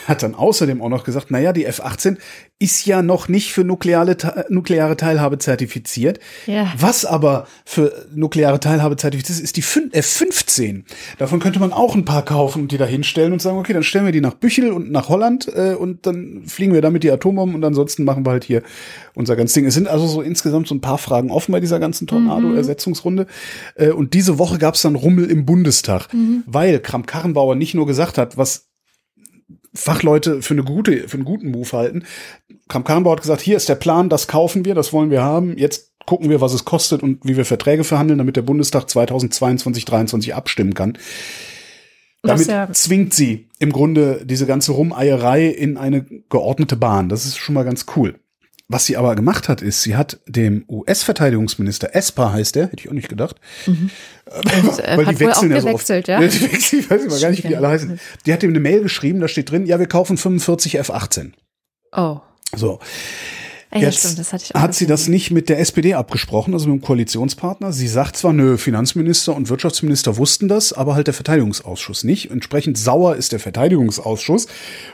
hat 0.06 0.22
dann 0.22 0.34
außerdem 0.34 0.80
auch 0.82 0.88
noch 0.88 1.04
gesagt, 1.04 1.30
naja, 1.30 1.52
die 1.52 1.64
F-18 1.66 2.16
ist 2.58 2.84
ja 2.84 3.00
noch 3.02 3.28
nicht 3.28 3.52
für 3.52 3.64
nukleare, 3.64 4.16
Te- 4.18 4.44
nukleare 4.50 4.96
Teilhabe 4.96 5.38
zertifiziert. 5.38 6.20
Ja. 6.46 6.70
Was 6.76 7.06
aber 7.06 7.46
für 7.64 8.06
nukleare 8.14 8.60
Teilhabe 8.60 8.96
zertifiziert 8.96 9.38
ist, 9.38 9.42
ist 9.44 9.56
die 9.56 9.62
fün- 9.62 9.92
F-15. 9.94 10.84
Davon 11.18 11.40
könnte 11.40 11.58
man 11.58 11.72
auch 11.72 11.94
ein 11.94 12.04
paar 12.04 12.22
kaufen 12.24 12.62
und 12.62 12.72
die 12.72 12.76
da 12.76 12.84
hinstellen 12.84 13.32
und 13.32 13.40
sagen, 13.40 13.56
okay, 13.58 13.72
dann 13.72 13.82
stellen 13.82 14.04
wir 14.04 14.12
die 14.12 14.20
nach 14.20 14.34
Büchel 14.34 14.72
und 14.72 14.90
nach 14.90 15.08
Holland 15.08 15.48
äh, 15.54 15.74
und 15.74 16.06
dann 16.06 16.42
fliegen 16.46 16.74
wir 16.74 16.82
damit 16.82 17.02
die 17.02 17.10
Atombomben 17.10 17.54
und 17.54 17.64
ansonsten 17.64 18.04
machen 18.04 18.26
wir 18.26 18.30
halt 18.32 18.44
hier 18.44 18.62
unser 19.14 19.36
ganzes 19.36 19.54
Ding. 19.54 19.64
Es 19.66 19.74
sind 19.74 19.88
also 19.88 20.06
so 20.06 20.20
insgesamt 20.20 20.68
so 20.68 20.74
ein 20.74 20.80
paar 20.82 20.98
Fragen 20.98 21.30
offen 21.30 21.52
bei 21.52 21.60
dieser 21.60 21.78
ganzen 21.80 22.06
Tornado-Ersetzungsrunde. 22.06 23.26
Äh, 23.74 23.90
und 23.90 24.12
diese 24.14 24.38
Woche 24.38 24.58
gab 24.58 24.74
es 24.74 24.82
dann 24.82 24.96
Rummel 24.96 25.30
im 25.30 25.46
Bundestag, 25.46 26.08
weil 26.46 26.78
Kramp-Karrenbauer 26.80 27.54
nicht 27.54 27.74
nur 27.74 27.86
gesagt 27.86 28.18
hat, 28.18 28.36
was 28.36 28.66
Fachleute 29.74 30.42
für 30.42 30.54
eine 30.54 30.64
gute, 30.64 31.08
für 31.08 31.14
einen 31.16 31.24
guten 31.24 31.50
Move 31.50 31.70
halten. 31.72 32.04
Kram 32.68 32.84
Karrenbauer 32.84 33.12
hat 33.16 33.22
gesagt, 33.22 33.40
hier 33.40 33.56
ist 33.56 33.68
der 33.68 33.74
Plan, 33.76 34.08
das 34.08 34.26
kaufen 34.26 34.64
wir, 34.64 34.74
das 34.74 34.92
wollen 34.92 35.10
wir 35.10 35.22
haben. 35.22 35.56
Jetzt 35.56 35.92
gucken 36.06 36.28
wir, 36.30 36.40
was 36.40 36.52
es 36.52 36.64
kostet 36.64 37.02
und 37.02 37.20
wie 37.24 37.36
wir 37.36 37.44
Verträge 37.44 37.84
verhandeln, 37.84 38.18
damit 38.18 38.36
der 38.36 38.42
Bundestag 38.42 38.88
2022, 38.90 39.84
2023 39.84 40.34
abstimmen 40.34 40.74
kann. 40.74 40.98
Damit 42.22 42.46
ja- 42.48 42.70
zwingt 42.72 43.14
sie 43.14 43.48
im 43.58 43.72
Grunde 43.72 44.22
diese 44.24 44.46
ganze 44.46 44.72
Rumeierei 44.72 45.46
in 45.46 45.76
eine 45.76 46.04
geordnete 46.28 46.76
Bahn. 46.76 47.08
Das 47.08 47.24
ist 47.24 47.38
schon 47.38 47.54
mal 47.54 47.64
ganz 47.64 47.86
cool. 47.96 48.18
Was 48.72 48.86
sie 48.86 48.96
aber 48.96 49.16
gemacht 49.16 49.48
hat, 49.48 49.62
ist, 49.62 49.82
sie 49.82 49.96
hat 49.96 50.20
dem 50.28 50.64
US-Verteidigungsminister, 50.68 51.92
Esper 51.96 52.32
heißt 52.32 52.54
der, 52.54 52.66
hätte 52.66 52.76
ich 52.78 52.88
auch 52.88 52.92
nicht 52.92 53.08
gedacht, 53.08 53.34
äh, 53.66 53.70
hat 54.30 55.20
wohl 55.20 55.32
auch 55.32 55.40
gewechselt, 55.40 56.06
ja? 56.06 56.20
Die 56.20 56.40
wechseln, 56.52 56.78
ich 56.78 56.88
weiß 56.88 57.02
immer 57.02 57.18
gar 57.18 57.30
nicht, 57.30 57.42
wie 57.42 57.48
die 57.48 57.56
alle 57.56 57.66
heißen. 57.66 57.98
Die 58.26 58.32
hat 58.32 58.44
ihm 58.44 58.50
eine 58.50 58.60
Mail 58.60 58.82
geschrieben, 58.82 59.18
da 59.18 59.26
steht 59.26 59.50
drin, 59.50 59.66
ja, 59.66 59.80
wir 59.80 59.88
kaufen 59.88 60.16
45 60.16 60.78
F-18. 60.78 61.32
Oh. 61.90 62.20
So. 62.54 62.78
Ja, 63.72 63.82
Jetzt 63.82 64.00
stimmt, 64.00 64.18
das 64.18 64.32
hatte 64.32 64.44
ich 64.44 64.54
auch 64.54 64.60
hat 64.60 64.74
sie 64.74 64.86
das 64.86 65.06
nicht 65.06 65.30
mit 65.30 65.48
der 65.48 65.60
SPD 65.60 65.94
abgesprochen, 65.94 66.54
also 66.54 66.68
mit 66.68 66.82
dem 66.82 66.84
Koalitionspartner. 66.84 67.72
Sie 67.72 67.86
sagt 67.86 68.16
zwar, 68.16 68.32
nö, 68.32 68.58
Finanzminister 68.58 69.36
und 69.36 69.48
Wirtschaftsminister 69.48 70.16
wussten 70.16 70.48
das, 70.48 70.72
aber 70.72 70.96
halt 70.96 71.06
der 71.06 71.14
Verteidigungsausschuss 71.14 72.02
nicht. 72.02 72.32
Entsprechend 72.32 72.78
sauer 72.78 73.14
ist 73.14 73.30
der 73.30 73.38
Verteidigungsausschuss, 73.38 74.48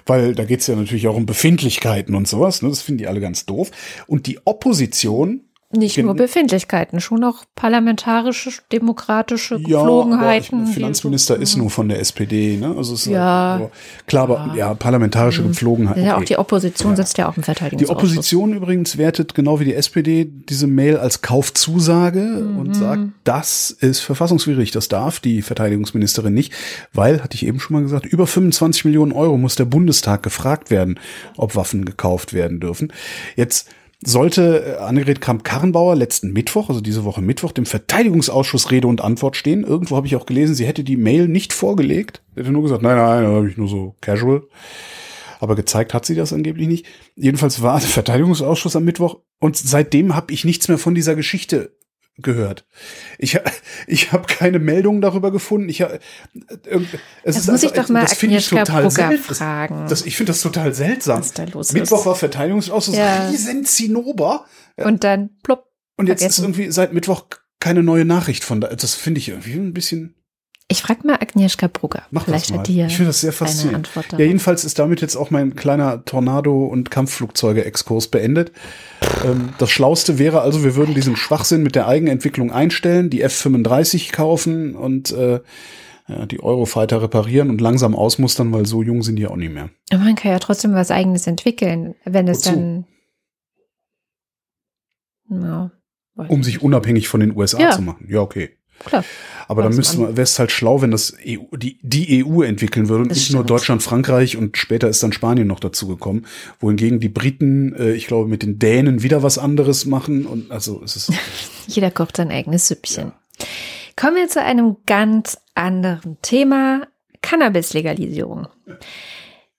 weil 0.04 0.34
da 0.34 0.44
geht's 0.44 0.66
ja 0.66 0.76
natürlich 0.76 1.08
auch 1.08 1.16
um 1.16 1.24
Befindlichkeiten 1.24 2.14
und 2.14 2.28
sowas. 2.28 2.60
Ne? 2.60 2.68
Das 2.68 2.82
finden 2.82 2.98
die 2.98 3.06
alle 3.06 3.20
ganz 3.20 3.46
doof. 3.46 3.70
Und 4.06 4.26
die 4.26 4.40
Opposition 4.44 5.40
Nicht 5.72 5.98
nur 5.98 6.14
Befindlichkeiten, 6.14 7.00
schon 7.00 7.24
auch 7.24 7.44
parlamentarische, 7.56 8.50
demokratische 8.70 9.58
Ja, 9.66 9.80
aber 9.80 10.38
die- 10.38 10.72
Finanzminister 10.72 11.36
ist 11.36 11.56
nur 11.56 11.70
von 11.70 11.88
der 11.88 11.98
SPD, 11.98 12.56
ne? 12.56 12.68
Also 12.76 12.94
es 12.94 13.00
ist 13.00 13.06
Ja. 13.06 13.56
halt 13.58 13.62
so, 13.62 13.70
klar, 14.06 14.30
aber 14.30 14.54
ja, 14.56 14.74
parlamentarische 14.74 15.42
Geflogenheit. 15.42 15.96
Ja, 15.96 16.12
auch 16.14 16.18
okay. 16.18 16.26
die 16.26 16.38
Opposition 16.38 16.94
sitzt 16.94 17.18
ja 17.18 17.26
auch 17.28 17.36
im 17.36 17.42
Die 17.42 17.46
Verteidigungsausschuss. 17.46 17.96
Opposition 17.96 18.54
übrigens 18.54 18.96
wertet 18.96 19.34
genau 19.34 19.58
wie 19.58 19.64
die 19.64 19.74
SPD 19.74 20.24
diese 20.24 20.68
Mail 20.68 20.98
als 20.98 21.20
Kaufzusage 21.22 22.46
und 22.58 22.74
sagt, 22.76 23.02
das 23.24 23.70
ist 23.72 24.00
verfassungswidrig, 24.00 24.70
das 24.70 24.86
darf 24.88 25.18
die 25.18 25.42
Verteidigungsministerin 25.42 26.32
nicht, 26.32 26.52
weil, 26.92 27.24
hatte 27.24 27.34
ich 27.34 27.44
eben 27.44 27.58
schon 27.58 27.74
mal 27.74 27.82
gesagt, 27.82 28.06
über 28.06 28.28
25 28.28 28.84
Millionen 28.84 29.10
Euro 29.12 29.36
muss 29.36 29.56
der 29.56 29.64
Bundestag 29.64 30.22
gefragt 30.22 30.70
werden, 30.70 31.00
ob 31.36 31.56
Waffen 31.56 31.84
gekauft 31.84 32.32
werden 32.32 32.60
dürfen. 32.60 32.92
Jetzt 33.34 33.68
sollte 34.06 34.64
äh, 34.64 34.82
Annegret 34.82 35.20
Kramp-Karrenbauer 35.20 35.96
letzten 35.96 36.32
Mittwoch, 36.32 36.68
also 36.68 36.80
diese 36.80 37.04
Woche 37.04 37.20
Mittwoch, 37.20 37.52
dem 37.52 37.66
Verteidigungsausschuss 37.66 38.70
Rede 38.70 38.86
und 38.86 39.02
Antwort 39.02 39.36
stehen. 39.36 39.64
Irgendwo 39.64 39.96
habe 39.96 40.06
ich 40.06 40.16
auch 40.16 40.26
gelesen, 40.26 40.54
sie 40.54 40.66
hätte 40.66 40.84
die 40.84 40.96
Mail 40.96 41.28
nicht 41.28 41.52
vorgelegt. 41.52 42.22
Hätte 42.34 42.52
nur 42.52 42.62
gesagt, 42.62 42.82
nein, 42.82 42.96
nein, 42.96 43.24
da 43.24 43.30
habe 43.30 43.48
ich 43.48 43.56
nur 43.56 43.68
so 43.68 43.96
casual. 44.00 44.42
Aber 45.40 45.54
gezeigt 45.54 45.92
hat 45.92 46.06
sie 46.06 46.14
das 46.14 46.32
angeblich 46.32 46.68
nicht. 46.68 46.86
Jedenfalls 47.14 47.60
war 47.60 47.78
der 47.78 47.88
Verteidigungsausschuss 47.88 48.76
am 48.76 48.84
Mittwoch 48.84 49.20
und 49.38 49.56
seitdem 49.56 50.14
habe 50.14 50.32
ich 50.32 50.44
nichts 50.44 50.68
mehr 50.68 50.78
von 50.78 50.94
dieser 50.94 51.14
Geschichte 51.14 51.76
gehört. 52.18 52.66
Ich, 53.18 53.38
ich 53.86 54.12
habe 54.12 54.26
keine 54.26 54.58
Meldungen 54.58 55.00
darüber 55.00 55.30
gefunden. 55.30 55.68
Ich, 55.68 55.80
irgend- 55.80 56.00
es 57.22 57.36
Das 57.36 57.46
muss 57.46 57.62
ich 57.62 57.72
doch 57.72 57.88
mal 57.88 58.02
das 58.02 58.14
finde 58.14 58.38
ich 58.38 58.48
total 58.48 58.90
fragen. 58.90 59.86
Das, 59.88 60.04
ich 60.04 60.16
finde 60.16 60.32
das 60.32 60.40
total 60.40 60.74
seltsam. 60.74 61.20
Was 61.20 61.32
da 61.32 61.44
los 61.44 61.68
ist. 61.68 61.72
Mittwoch 61.74 62.06
war 62.06 62.14
Verteidigungsausschuss, 62.16 62.96
Ja. 62.96 63.28
riesen 63.28 63.64
Zinnober. 63.64 64.46
Und 64.76 65.04
dann 65.04 65.30
plopp. 65.42 65.66
Und 65.96 66.08
jetzt 66.08 66.22
ist 66.22 66.36
vergessen. 66.36 66.44
irgendwie 66.44 66.72
seit 66.72 66.92
Mittwoch 66.92 67.26
keine 67.60 67.82
neue 67.82 68.04
Nachricht 68.04 68.44
von 68.44 68.60
da. 68.60 68.68
Das 68.68 68.94
finde 68.94 69.18
ich 69.20 69.28
irgendwie 69.28 69.54
ein 69.54 69.72
bisschen. 69.72 70.15
Ich 70.68 70.82
frage 70.82 71.06
mal 71.06 71.14
Agnieszka 71.14 71.68
Brugger. 71.68 72.02
Mach 72.10 72.24
Vielleicht 72.24 72.46
das 72.46 72.50
mal. 72.50 72.58
hat 72.58 72.66
die 72.66 72.76
ja 72.76 72.86
ich 72.86 72.96
finde 72.96 73.10
das 73.10 73.20
sehr 73.20 73.32
faszinierend. 73.32 73.88
Ja, 74.12 74.18
jedenfalls 74.18 74.64
ist 74.64 74.80
damit 74.80 75.00
jetzt 75.00 75.14
auch 75.14 75.30
mein 75.30 75.54
kleiner 75.54 76.04
Tornado- 76.04 76.66
und 76.66 76.90
Kampfflugzeuge-Exkurs 76.90 78.08
beendet. 78.08 78.50
Ähm, 79.24 79.50
das 79.58 79.70
Schlauste 79.70 80.18
wäre 80.18 80.40
also, 80.40 80.64
wir 80.64 80.74
würden 80.74 80.94
diesen 80.94 81.14
Schwachsinn 81.16 81.62
mit 81.62 81.76
der 81.76 81.86
Eigenentwicklung 81.86 82.50
einstellen, 82.50 83.10
die 83.10 83.22
F-35 83.22 84.10
kaufen 84.12 84.74
und 84.74 85.12
äh, 85.12 85.38
die 86.30 86.40
Eurofighter 86.40 87.00
reparieren 87.02 87.50
und 87.50 87.60
langsam 87.60 87.94
ausmustern, 87.94 88.52
weil 88.52 88.66
so 88.66 88.82
jung 88.82 89.02
sind 89.02 89.16
die 89.16 89.26
auch 89.28 89.36
nicht 89.36 89.52
mehr. 89.52 89.70
Aber 89.92 90.02
man 90.02 90.14
kann 90.16 90.32
ja 90.32 90.38
trotzdem 90.40 90.72
was 90.74 90.90
Eigenes 90.90 91.26
entwickeln, 91.28 91.94
wenn 92.04 92.26
es 92.28 92.44
Wozu? 92.46 92.84
dann. 95.28 95.70
Weiß 96.14 96.30
Um 96.30 96.40
ich 96.40 96.46
sich 96.46 96.62
unabhängig 96.62 97.08
von 97.08 97.20
den 97.20 97.36
USA 97.36 97.60
Ja. 97.60 97.70
zu 97.72 97.82
machen. 97.82 98.06
Ja, 98.08 98.20
okay. 98.20 98.50
Klar. 98.84 99.04
Aber 99.48 99.62
dann 99.62 99.70
Was 99.72 99.76
müsste 99.76 99.98
man- 100.00 100.10
wäre 100.16 100.22
es 100.24 100.38
halt 100.38 100.50
schlau, 100.50 100.82
wenn 100.82 100.90
das 100.90 101.14
EU, 101.24 101.56
die, 101.56 101.78
die 101.82 102.24
EU 102.24 102.42
entwickeln 102.42 102.88
würde 102.88 103.02
und 103.02 103.10
Das 103.10 103.18
nicht 103.18 103.30
nur 103.32 103.40
stimmt. 103.42 103.50
Deutschland, 103.50 103.82
Frankreich 103.82 104.36
und 104.36 104.56
später 104.56 104.88
ist 104.88 105.02
dann 105.02 105.12
Spanien 105.12 105.46
noch 105.46 105.60
dazu 105.60 105.86
gekommen. 105.86 106.26
Wohingegen 106.60 106.98
die 107.00 107.08
Briten, 107.08 107.72
äh, 107.74 107.92
ich 107.92 108.06
glaube, 108.06 108.28
mit 108.28 108.42
den 108.42 108.58
Dänen 108.58 109.02
wieder 109.02 109.22
was 109.22 109.38
anderes 109.38 109.86
machen 109.86 110.26
und 110.26 110.50
also 110.50 110.82
es 110.84 110.96
ist, 110.96 111.12
Jeder 111.68 111.90
kocht 111.90 112.16
sein 112.16 112.30
eigenes 112.30 112.68
Süppchen. 112.68 113.12
Kommen 113.96 114.16
wir 114.16 114.28
zu 114.28 114.42
einem 114.42 114.76
ganz 114.86 115.38
anderen 115.54 116.16
Thema. 116.22 116.86
Cannabis-Legalisierung. 117.22 118.46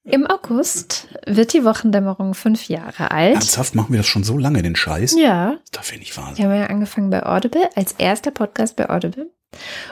Im 0.10 0.26
August 0.26 1.08
wird 1.26 1.54
die 1.54 1.64
Wochendämmerung 1.66 2.34
fünf 2.34 2.70
Jahre 2.70 3.12
alt. 3.12 3.34
ernsthaft 3.36 3.76
machen 3.76 3.92
wir 3.92 3.98
das 4.00 4.08
schon 4.08 4.24
so 4.24 4.38
lange, 4.38 4.62
den 4.62 4.76
Scheiß? 4.76 5.16
Ja, 5.20 5.58
Da 5.72 5.82
finde 5.82 6.04
ich 6.04 6.16
wir 6.16 6.24
Wahnsinn. 6.24 6.46
haben 6.46 6.56
ja 6.56 6.66
angefangen 6.68 7.10
bei 7.10 7.26
Audible, 7.26 7.70
als 7.76 7.92
erster 7.98 8.32
Podcast 8.32 8.76
bei 8.78 8.90
Audible. 8.90 9.30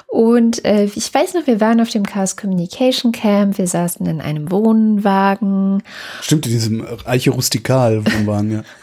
Und 0.07 0.63
äh, 0.66 0.86
ich 0.86 1.13
weiß 1.13 1.34
noch, 1.34 1.47
wir 1.47 1.59
waren 1.59 1.82
auf 1.82 1.89
dem 1.89 2.05
Chaos 2.05 2.38
Communication 2.38 3.11
Camp, 3.11 3.57
wir 3.57 3.68
saßen 3.68 4.05
in 4.05 4.22
einem 4.22 4.51
Wohnwagen. 4.51 5.82
Stimmt, 6.22 6.45
in 6.45 6.51
diesem 6.53 6.86
Eiche 7.05 7.32
Rustikal 7.32 8.05
Wohnwagen, 8.05 8.51
ja. 8.51 8.63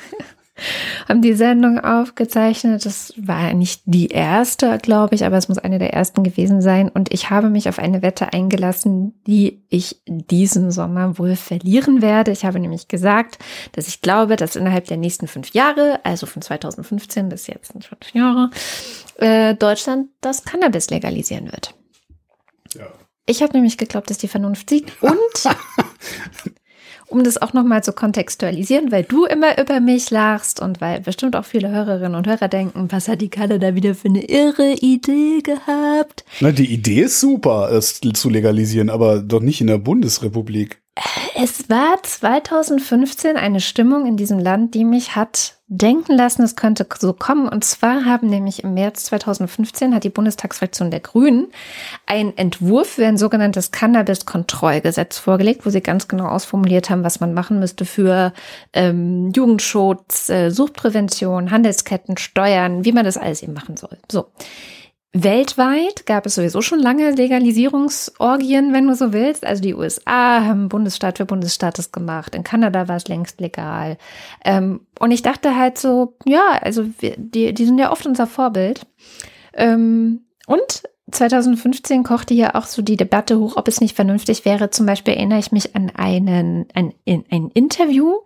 haben 1.09 1.23
die 1.23 1.35
Sendung 1.35 1.79
aufgezeichnet. 1.79 2.85
Das 2.85 3.13
war 3.17 3.53
nicht 3.55 3.83
die 3.85 4.09
erste, 4.09 4.79
glaube 4.79 5.15
ich, 5.15 5.25
aber 5.25 5.37
es 5.37 5.49
muss 5.49 5.59
eine 5.59 5.79
der 5.79 5.93
ersten 5.93 6.23
gewesen 6.23 6.61
sein. 6.61 6.89
Und 6.89 7.13
ich 7.13 7.31
habe 7.31 7.51
mich 7.51 7.69
auf 7.69 7.79
eine 7.79 8.03
Wette 8.03 8.33
eingelassen, 8.33 9.15
die 9.27 9.63
ich 9.69 10.03
diesen 10.07 10.71
Sommer 10.71 11.19
wohl 11.19 11.37
verlieren 11.37 12.03
werde. 12.03 12.31
Ich 12.31 12.45
habe 12.45 12.61
nämlich 12.61 12.89
gesagt, 12.89 13.39
dass 13.73 13.89
ich 13.89 14.01
glaube, 14.03 14.37
dass 14.37 14.57
innerhalb 14.57 14.87
der 14.87 14.97
nächsten 14.97 15.29
fünf 15.29 15.53
Jahre, 15.55 16.01
also 16.05 16.27
von 16.27 16.43
2015 16.43 17.29
bis 17.29 17.47
jetzt 17.47 17.73
fünf 17.73 18.15
Jahre, 18.15 18.51
äh, 19.19 19.55
Deutschland 19.55 20.09
das 20.21 20.45
Cannabis 20.45 20.91
legalisieren 20.91 21.51
wird. 21.53 21.75
Ja. 22.75 22.87
Ich 23.27 23.43
habe 23.43 23.53
nämlich 23.53 23.79
geglaubt, 23.79 24.11
dass 24.11 24.19
die 24.19 24.29
Vernunft 24.29 24.69
siegt 24.71 25.01
und 25.03 25.13
um 27.13 27.23
das 27.23 27.41
auch 27.41 27.53
nochmal 27.53 27.85
zu 27.85 27.93
kontextualisieren, 27.93 28.91
weil 28.91 29.05
du 29.05 29.25
immer 29.27 29.61
über 29.61 29.81
mich 29.81 30.11
lachst 30.11 30.61
und 30.61 30.81
weil 30.81 31.01
bestimmt 31.01 31.37
auch 31.37 31.45
viele 31.45 31.71
Hörerinnen 31.71 32.15
und 32.15 32.27
Hörer 32.27 32.49
denken, 32.49 32.89
was 32.91 33.07
hat 33.07 33.21
die 33.21 33.29
Kalle 33.29 33.59
da 33.59 33.75
wieder 33.75 33.95
für 33.95 34.09
eine 34.09 34.25
irre 34.25 34.73
Idee 34.81 35.41
gehabt? 35.43 36.25
Na, 36.41 36.51
die 36.51 36.73
Idee 36.73 37.03
ist 37.03 37.21
super, 37.21 37.71
es 37.71 38.01
zu 38.01 38.31
legalisieren, 38.31 38.91
aber 38.91 39.21
doch 39.21 39.41
nicht 39.41 39.61
in 39.61 39.67
der 39.67 39.79
Bundesrepublik. 39.79 40.82
Es 41.45 41.69
war 41.69 42.01
2015 42.01 43.37
eine 43.37 43.59
Stimmung 43.59 44.07
in 44.07 44.17
diesem 44.17 44.39
Land, 44.39 44.75
die 44.75 44.85
mich 44.85 45.17
hat 45.17 45.57
denken 45.67 46.13
lassen, 46.13 46.43
es 46.43 46.55
könnte 46.55 46.87
so 47.01 47.13
kommen. 47.13 47.49
Und 47.49 47.65
zwar 47.65 48.05
haben 48.05 48.29
nämlich 48.29 48.63
im 48.63 48.75
März 48.75 49.07
2015 49.07 49.93
hat 49.93 50.05
die 50.05 50.09
Bundestagsfraktion 50.09 50.93
der 50.93 51.01
Grünen 51.01 51.49
einen 52.07 52.37
Entwurf 52.37 52.91
für 52.91 53.07
ein 53.09 53.17
sogenanntes 53.17 53.73
Cannabis-Kontrollgesetz 53.73 55.19
vorgelegt, 55.19 55.67
wo 55.67 55.71
sie 55.71 55.81
ganz 55.81 56.07
genau 56.07 56.29
ausformuliert 56.29 56.91
haben, 56.91 57.03
was 57.03 57.19
man 57.19 57.35
machen 57.35 57.59
müsste 57.59 57.87
für 57.87 58.33
ähm, 58.73 59.33
Jugendschutz, 59.35 60.29
äh, 60.29 60.51
Suchtprävention, 60.51 61.51
Handelsketten, 61.51 62.19
Steuern, 62.19 62.85
wie 62.85 62.93
man 62.93 63.05
das 63.05 63.17
alles 63.17 63.43
eben 63.43 63.53
machen 63.53 63.77
soll. 63.77 63.99
So. 64.09 64.27
Weltweit 65.15 66.07
gab 66.07 66.25
es 66.25 66.37
sowieso 66.37 66.63
schon 66.63 66.79
lange 66.79 67.11
Legalisierungsorgien, 67.11 68.73
wenn 68.73 68.87
du 68.87 68.95
so 68.95 69.13
willst. 69.13 69.45
Also 69.45 69.63
die 69.63 69.75
USA 69.75 70.45
haben 70.45 70.71
Bundesstaat 70.71 71.19
für 71.19 71.27
Bundesstaat 71.27 71.77
das 71.77 71.93
gemacht. 71.93 72.35
In 72.35 72.45
Kanada 72.45 72.89
war 72.89 72.97
es 72.97 73.09
längst 73.09 73.39
legal. 73.39 73.99
Ähm, 74.43 74.87
und 74.99 75.11
ich 75.11 75.21
dachte 75.21 75.57
halt 75.57 75.77
so, 75.77 76.17
ja, 76.25 76.59
also 76.63 76.87
wir, 76.99 77.15
die, 77.19 77.53
die 77.53 77.65
sind 77.67 77.79
ja 77.79 77.93
oft 77.93 78.07
unser 78.07 78.27
Vorbild. 78.27 78.87
Ähm, 79.53 80.23
und 80.47 80.83
2015 81.11 82.05
kochte 82.05 82.33
ja 82.33 82.55
auch 82.55 82.65
so 82.65 82.81
die 82.81 82.97
Debatte 82.97 83.39
hoch, 83.39 83.57
ob 83.57 83.69
es 83.69 83.83
nicht 83.83 83.95
vernünftig 83.95 84.47
wäre. 84.47 84.71
Zum 84.71 84.87
Beispiel 84.87 85.13
erinnere 85.13 85.41
ich 85.41 85.53
mich 85.53 85.77
an 85.77 85.91
einen, 85.95 86.67
ein, 86.73 86.95
ein 87.07 87.51
Interview 87.53 88.21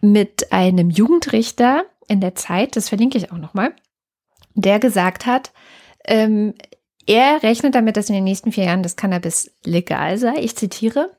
mit 0.00 0.52
einem 0.52 0.90
Jugendrichter 0.90 1.84
in 2.06 2.20
der 2.20 2.36
Zeit, 2.36 2.76
das 2.76 2.88
verlinke 2.88 3.18
ich 3.18 3.32
auch 3.32 3.38
nochmal, 3.38 3.72
der 4.54 4.78
gesagt 4.78 5.26
hat, 5.26 5.52
ähm, 6.10 6.54
er 7.06 7.42
rechnet 7.42 7.74
damit, 7.74 7.96
dass 7.96 8.08
in 8.08 8.14
den 8.14 8.24
nächsten 8.24 8.52
vier 8.52 8.64
Jahren 8.64 8.82
das 8.82 8.94
Cannabis 8.94 9.50
legal 9.64 10.18
sei. 10.18 10.34
Ich 10.40 10.54
zitiere. 10.54 11.10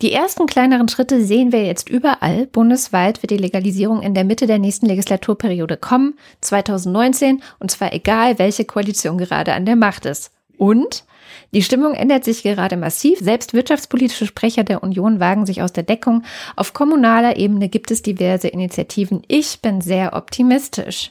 Die 0.00 0.12
ersten 0.12 0.46
kleineren 0.46 0.88
Schritte 0.88 1.24
sehen 1.24 1.52
wir 1.52 1.64
jetzt 1.64 1.88
überall. 1.88 2.46
Bundesweit 2.46 3.22
wird 3.22 3.30
die 3.30 3.38
Legalisierung 3.38 4.02
in 4.02 4.14
der 4.14 4.24
Mitte 4.24 4.46
der 4.46 4.58
nächsten 4.58 4.86
Legislaturperiode 4.86 5.76
kommen, 5.78 6.14
2019, 6.42 7.42
und 7.58 7.70
zwar 7.70 7.92
egal, 7.92 8.38
welche 8.38 8.64
Koalition 8.64 9.18
gerade 9.18 9.54
an 9.54 9.64
der 9.64 9.76
Macht 9.76 10.06
ist. 10.06 10.32
Und 10.58 11.04
die 11.52 11.62
Stimmung 11.62 11.94
ändert 11.94 12.24
sich 12.24 12.42
gerade 12.42 12.76
massiv. 12.76 13.18
Selbst 13.18 13.52
wirtschaftspolitische 13.52 14.26
Sprecher 14.26 14.64
der 14.64 14.82
Union 14.82 15.18
wagen 15.18 15.46
sich 15.46 15.62
aus 15.62 15.72
der 15.72 15.82
Deckung. 15.82 16.22
Auf 16.56 16.72
kommunaler 16.72 17.36
Ebene 17.36 17.68
gibt 17.68 17.90
es 17.90 18.02
diverse 18.02 18.48
Initiativen. 18.48 19.22
Ich 19.28 19.60
bin 19.60 19.80
sehr 19.80 20.14
optimistisch. 20.14 21.10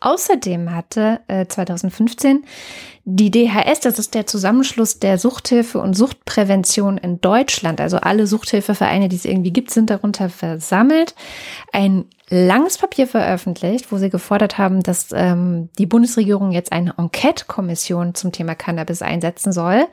Außerdem 0.00 0.74
hatte 0.74 1.20
äh, 1.28 1.46
2015 1.46 2.44
die 3.04 3.30
DHS, 3.30 3.80
das 3.80 3.98
ist 3.98 4.14
der 4.14 4.26
Zusammenschluss 4.26 4.98
der 4.98 5.18
Suchthilfe 5.18 5.78
und 5.78 5.94
Suchtprävention 5.94 6.96
in 6.96 7.20
Deutschland, 7.20 7.80
also 7.80 7.98
alle 7.98 8.26
Suchthilfevereine, 8.26 9.08
die 9.08 9.16
es 9.16 9.24
irgendwie 9.24 9.52
gibt, 9.52 9.70
sind 9.70 9.90
darunter 9.90 10.30
versammelt, 10.30 11.14
ein 11.72 12.06
langes 12.30 12.78
Papier 12.78 13.06
veröffentlicht, 13.06 13.90
wo 13.90 13.98
sie 13.98 14.10
gefordert 14.10 14.58
haben, 14.58 14.82
dass 14.82 15.08
ähm, 15.12 15.68
die 15.78 15.86
Bundesregierung 15.86 16.52
jetzt 16.52 16.72
eine 16.72 16.94
Enquete-Kommission 16.96 18.14
zum 18.14 18.32
Thema 18.32 18.54
Cannabis 18.54 19.02
einsetzen 19.02 19.52
soll, 19.52 19.86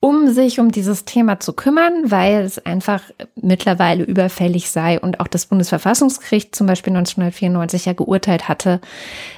um 0.00 0.32
sich 0.32 0.60
um 0.60 0.70
dieses 0.70 1.04
Thema 1.04 1.40
zu 1.40 1.52
kümmern, 1.52 2.04
weil 2.04 2.42
es 2.42 2.64
einfach 2.64 3.02
mittlerweile 3.34 4.04
überfällig 4.04 4.70
sei 4.70 5.00
und 5.00 5.18
auch 5.18 5.26
das 5.26 5.46
Bundesverfassungsgericht 5.46 6.54
zum 6.54 6.68
Beispiel 6.68 6.92
1994 6.92 7.84
ja 7.86 7.94
geurteilt 7.94 8.48
hatte, 8.48 8.80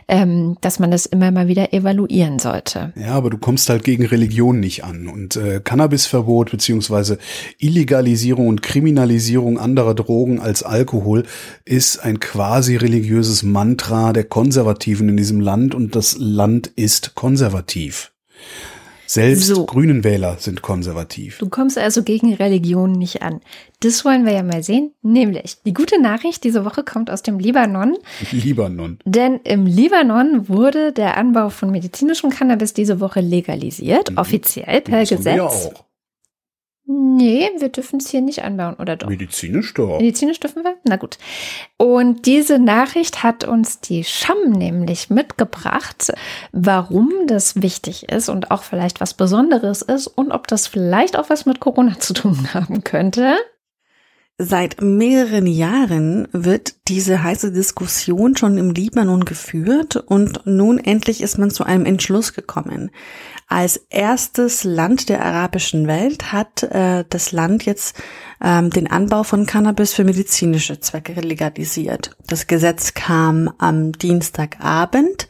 ähm, 0.07 0.59
dass 0.61 0.79
man 0.79 0.91
das 0.91 1.07
immer 1.07 1.31
mal 1.31 1.49
wieder 1.49 1.73
evaluieren 1.73 2.39
sollte. 2.39 2.93
Ja, 2.95 3.13
aber 3.13 3.31
du 3.31 3.39
kommst 3.39 3.71
halt 3.71 3.85
gegen 3.85 4.05
Religion 4.05 4.61
nicht 4.61 4.85
an 4.85 5.09
und 5.09 5.37
äh, 5.37 5.61
Cannabisverbot 5.65 6.51
beziehungsweise 6.51 7.17
Illegalisierung 7.59 8.47
und 8.47 8.61
Kriminalisierung 8.61 9.59
anderer 9.59 9.95
Drogen 9.95 10.41
als 10.41 10.63
Alkohol 10.63 11.25
ist 11.65 12.05
ein 12.05 12.21
quasi 12.21 12.77
religiöses 12.77 13.43
Mantra 13.43 14.13
der 14.13 14.25
Konservativen 14.25 15.09
in 15.09 15.17
diesem 15.17 15.41
Land 15.41 15.75
und 15.75 15.97
das 15.97 16.17
Land 16.19 16.67
ist 16.67 17.15
konservativ. 17.15 18.13
Selbst 19.11 19.49
so. 19.49 19.67
Grünen 19.67 20.05
Wähler 20.05 20.37
sind 20.39 20.63
konservativ. 20.63 21.39
Du 21.39 21.49
kommst 21.49 21.77
also 21.77 22.05
gegen 22.05 22.33
Religion 22.33 22.93
nicht 22.93 23.23
an. 23.23 23.41
Das 23.81 24.05
wollen 24.05 24.25
wir 24.25 24.33
ja 24.33 24.45
mal 24.45 24.63
sehen. 24.63 24.93
Nämlich, 25.03 25.57
die 25.67 25.75
gute 25.75 26.01
Nachricht 26.01 26.45
diese 26.45 26.65
Woche 26.65 26.85
kommt 26.85 27.11
aus 27.11 27.23
dem 27.23 27.41
Libanon. 27.41 27.99
Libanon. 28.31 29.01
Denn 29.05 29.41
im 29.43 29.67
Libanon 29.67 30.49
wurde 30.49 30.93
der 30.93 31.17
Anbau 31.17 31.49
von 31.49 31.73
medizinischem 31.73 32.31
Cannabis 32.31 32.73
diese 32.73 33.01
Woche 33.01 33.21
legalisiert, 33.21 34.13
mhm. 34.13 34.19
offiziell 34.19 34.81
per 34.81 35.01
das 35.01 35.09
Gesetz. 35.09 35.25
wir 35.25 35.35
ja 35.35 35.47
auch. 35.47 35.90
Nee, 36.93 37.49
wir 37.59 37.69
dürfen 37.69 38.01
es 38.01 38.09
hier 38.09 38.21
nicht 38.21 38.43
anbauen, 38.43 38.75
oder 38.75 38.97
doch? 38.97 39.09
Medizinisch 39.09 39.73
doch. 39.75 39.99
Medizinisch 40.01 40.41
dürfen 40.41 40.65
wir? 40.65 40.75
Na 40.83 40.97
gut. 40.97 41.19
Und 41.77 42.27
diese 42.27 42.59
Nachricht 42.59 43.23
hat 43.23 43.45
uns 43.45 43.79
die 43.79 44.03
Scham 44.03 44.51
nämlich 44.51 45.09
mitgebracht, 45.09 46.13
warum 46.51 47.13
das 47.29 47.63
wichtig 47.63 48.09
ist 48.09 48.29
und 48.29 48.51
auch 48.51 48.65
vielleicht 48.65 49.01
was 49.01 49.15
Besonderes 49.15 49.83
ist 49.83 50.09
und 50.09 50.33
ob 50.33 50.49
das 50.49 50.67
vielleicht 50.67 51.17
auch 51.17 51.31
was 51.31 51.47
mit 51.47 51.61
Corona 51.61 52.01
zu 52.01 52.13
tun 52.13 52.49
haben 52.55 52.83
könnte. 52.83 53.37
Seit 54.43 54.81
mehreren 54.81 55.47
Jahren 55.47 56.27
wird 56.33 56.89
diese 56.89 57.23
heiße 57.23 57.53
Diskussion 57.53 58.39
schon 58.39 58.57
im 58.57 58.71
Libanon 58.71 59.27
geführt 59.27 59.97
und 59.97 60.47
nun 60.47 60.79
endlich 60.79 61.21
ist 61.21 61.37
man 61.37 61.51
zu 61.51 61.65
einem 61.65 61.85
Entschluss 61.85 62.33
gekommen. 62.33 62.91
Als 63.49 63.77
erstes 63.91 64.65
Land 64.65 65.11
der 65.11 65.23
arabischen 65.23 65.87
Welt 65.87 66.33
hat 66.33 66.63
äh, 66.63 67.05
das 67.11 67.33
Land 67.33 67.67
jetzt 67.67 68.01
ähm, 68.43 68.71
den 68.71 68.91
Anbau 68.91 69.25
von 69.25 69.45
Cannabis 69.45 69.93
für 69.93 70.05
medizinische 70.05 70.81
Zwecke 70.81 71.21
legalisiert. 71.21 72.17
Das 72.27 72.47
Gesetz 72.47 72.95
kam 72.95 73.53
am 73.59 73.93
Dienstagabend. 73.93 75.29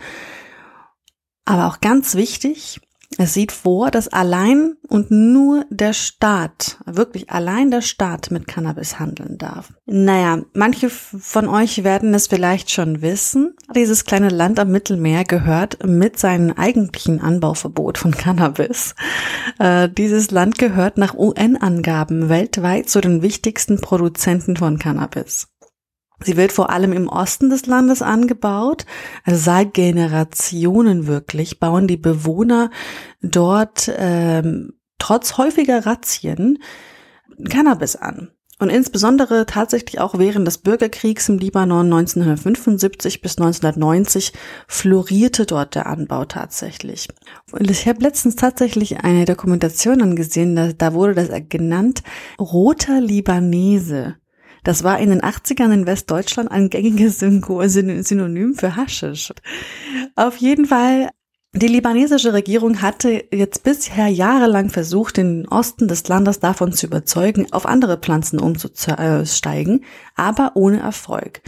Aber 1.44 1.66
auch 1.66 1.80
ganz 1.80 2.14
wichtig, 2.14 2.80
es 3.18 3.34
sieht 3.34 3.50
vor, 3.50 3.90
dass 3.90 4.08
allein 4.08 4.76
und 4.88 5.11
nur 5.11 5.66
der 5.68 5.92
Staat, 5.92 6.78
wirklich 6.86 7.30
allein 7.30 7.70
der 7.72 7.82
Staat 7.82 8.30
mit 8.30 8.46
Cannabis 8.46 9.00
handeln 9.00 9.36
darf. 9.36 9.72
Naja, 9.86 10.42
manche 10.54 10.90
von 10.90 11.48
euch 11.48 11.82
werden 11.82 12.14
es 12.14 12.28
vielleicht 12.28 12.70
schon 12.70 13.02
wissen. 13.02 13.56
Dieses 13.74 14.04
kleine 14.04 14.28
Land 14.28 14.61
am 14.61 14.70
Mittelmeer 14.70 15.24
gehört 15.24 15.84
mit 15.84 16.20
seinem 16.20 16.52
eigentlichen 16.52 17.20
Anbauverbot 17.20 17.98
von 17.98 18.12
Cannabis. 18.12 18.94
Äh, 19.58 19.88
dieses 19.88 20.30
Land 20.30 20.58
gehört 20.58 20.96
nach 20.96 21.14
UN-Angaben 21.14 22.28
weltweit 22.28 22.88
zu 22.88 23.00
den 23.00 23.22
wichtigsten 23.22 23.80
Produzenten 23.80 24.56
von 24.56 24.78
Cannabis. 24.78 25.49
Sie 26.23 26.37
wird 26.37 26.53
vor 26.53 26.71
allem 26.71 26.93
im 26.93 27.09
Osten 27.09 27.51
des 27.51 27.66
Landes 27.66 28.03
angebaut. 28.03 28.85
Also 29.25 29.41
seit 29.41 29.75
Generationen 29.75 31.07
wirklich 31.07 31.59
bauen 31.61 31.87
die 31.87 31.97
Bewohner 31.97 32.71
dort 33.23 33.91
ähm, 33.97 34.75
trotz 34.99 35.39
häufiger 35.39 35.87
Razzien 35.87 36.59
Cannabis 37.49 37.97
an. 37.97 38.31
Und 38.61 38.68
insbesondere 38.68 39.47
tatsächlich 39.47 40.01
auch 40.01 40.18
während 40.18 40.47
des 40.47 40.59
Bürgerkriegs 40.59 41.31
im 41.31 41.39
Libanon 41.39 41.87
1975 41.87 43.23
bis 43.23 43.39
1990 43.39 44.35
florierte 44.68 45.47
dort 45.47 45.75
der 45.75 45.87
Anbau 45.87 46.27
tatsächlich. 46.27 47.09
Und 47.53 47.71
ich 47.71 47.89
habe 47.89 48.03
letztens 48.03 48.37
tatsächlich 48.37 48.99
eine 48.99 49.25
Dokumentation 49.25 50.03
angesehen, 50.03 50.57
da, 50.57 50.75
da 50.75 50.93
wurde 50.93 51.14
das 51.14 51.31
genannt, 51.49 52.03
roter 52.39 53.01
Libanese. 53.01 54.16
Das 54.64 54.84
war 54.84 54.98
in 54.98 55.11
den 55.11 55.22
80ern 55.22 55.72
in 55.72 55.86
Westdeutschland 55.86 56.50
ein 56.50 56.70
gängiges 56.70 57.18
Synonym 57.18 58.54
für 58.54 58.76
Haschisch. 58.76 59.32
Auf 60.16 60.36
jeden 60.36 60.66
Fall 60.66 61.11
Die 61.52 61.66
libanesische 61.66 62.32
Regierung 62.32 62.80
hatte 62.80 63.24
jetzt 63.32 63.64
bisher 63.64 64.06
jahrelang 64.06 64.70
versucht, 64.70 65.16
den 65.16 65.48
Osten 65.48 65.88
des 65.88 66.06
Landes 66.06 66.38
davon 66.38 66.72
zu 66.72 66.86
überzeugen, 66.86 67.52
auf 67.52 67.66
andere 67.66 67.96
Pflanzen 67.96 68.38
umzusteigen, 68.38 69.84
aber 70.14 70.52
ohne 70.54 70.78
Erfolg. 70.78 71.42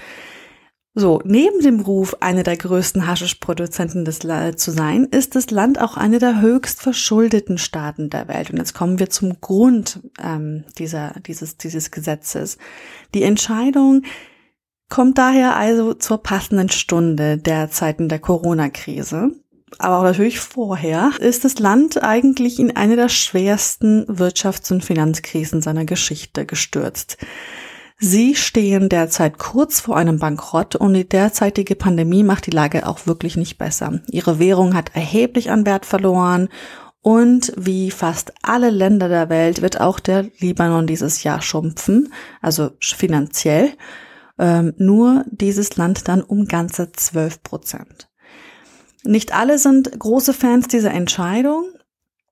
So, 0.94 1.22
neben 1.24 1.60
dem 1.60 1.80
Ruf, 1.80 2.18
eine 2.20 2.42
der 2.42 2.56
größten 2.58 3.06
Haschischproduzenten 3.06 4.04
des 4.04 4.18
zu 4.18 4.70
sein, 4.70 5.04
ist 5.04 5.34
das 5.34 5.50
Land 5.50 5.80
auch 5.80 5.96
eine 5.96 6.18
der 6.18 6.42
höchst 6.42 6.82
verschuldeten 6.82 7.56
Staaten 7.56 8.10
der 8.10 8.28
Welt. 8.28 8.50
Und 8.50 8.58
jetzt 8.58 8.74
kommen 8.74 8.98
wir 8.98 9.08
zum 9.08 9.40
Grund 9.40 10.00
ähm, 10.22 10.64
dieser, 10.76 11.14
dieses, 11.26 11.56
dieses 11.56 11.90
Gesetzes. 11.90 12.58
Die 13.14 13.22
Entscheidung 13.22 14.02
kommt 14.90 15.16
daher 15.16 15.56
also 15.56 15.94
zur 15.94 16.22
passenden 16.22 16.68
Stunde 16.68 17.38
der 17.38 17.70
Zeiten 17.70 18.10
der 18.10 18.18
Corona-Krise 18.18 19.32
aber 19.78 19.98
auch 19.98 20.02
natürlich 20.02 20.40
vorher, 20.40 21.12
ist 21.18 21.44
das 21.44 21.58
Land 21.58 22.02
eigentlich 22.02 22.58
in 22.58 22.76
eine 22.76 22.96
der 22.96 23.08
schwersten 23.08 24.04
Wirtschafts- 24.06 24.72
und 24.72 24.84
Finanzkrisen 24.84 25.62
seiner 25.62 25.84
Geschichte 25.84 26.46
gestürzt. 26.46 27.16
Sie 28.04 28.34
stehen 28.34 28.88
derzeit 28.88 29.38
kurz 29.38 29.78
vor 29.78 29.96
einem 29.96 30.18
Bankrott 30.18 30.74
und 30.74 30.92
die 30.92 31.08
derzeitige 31.08 31.76
Pandemie 31.76 32.24
macht 32.24 32.46
die 32.46 32.50
Lage 32.50 32.88
auch 32.88 33.06
wirklich 33.06 33.36
nicht 33.36 33.58
besser. 33.58 34.00
Ihre 34.10 34.40
Währung 34.40 34.74
hat 34.74 34.90
erheblich 34.96 35.52
an 35.52 35.66
Wert 35.66 35.86
verloren 35.86 36.48
und 37.00 37.52
wie 37.56 37.92
fast 37.92 38.32
alle 38.42 38.70
Länder 38.70 39.08
der 39.08 39.28
Welt 39.28 39.62
wird 39.62 39.80
auch 39.80 40.00
der 40.00 40.26
Libanon 40.40 40.88
dieses 40.88 41.22
Jahr 41.22 41.42
schrumpfen, 41.42 42.12
also 42.40 42.72
finanziell. 42.80 43.70
Ähm, 44.36 44.74
nur 44.78 45.24
dieses 45.30 45.76
Land 45.76 46.08
dann 46.08 46.22
um 46.22 46.46
ganze 46.46 46.90
12 46.90 47.44
Prozent. 47.44 48.08
Nicht 49.04 49.32
alle 49.32 49.58
sind 49.58 49.96
große 49.96 50.32
Fans 50.32 50.66
dieser 50.66 50.90
Entscheidung. 50.90 51.66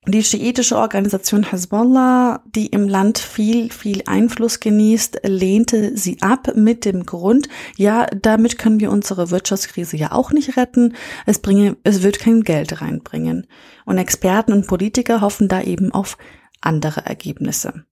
Die 0.07 0.24
schiitische 0.24 0.78
Organisation 0.78 1.51
Hezbollah, 1.51 2.42
die 2.46 2.68
im 2.68 2.88
Land 2.88 3.18
viel, 3.18 3.70
viel 3.70 4.03
Einfluss 4.07 4.59
genießt, 4.59 5.20
lehnte 5.24 5.94
sie 5.96 6.22
ab 6.22 6.53
mit 6.57 6.86
dem 6.86 7.05
Grund, 7.05 7.48
ja, 7.76 8.07
damit 8.07 8.57
können 8.57 8.80
wir 8.80 8.90
unsere 8.90 9.30
Wirtschaftskrise 9.30 9.98
ja 9.98 10.12
auch 10.12 10.32
nicht 10.32 10.57
retten. 10.57 10.94
Es 11.26 11.40
bringe, 11.40 11.76
es 11.84 12.03
wird 12.03 12.18
kein 12.18 12.44
Geld 12.44 12.80
reinbringen. 12.80 13.46
Und 13.84 13.98
Experten 13.98 14.55
und 14.55 14.66
Politiker 14.66 15.20
hoffen 15.20 15.48
da 15.48 15.61
eben 15.61 15.92
auf 15.92 16.16
andere 16.62 17.05
Ergebnisse. 17.05 17.84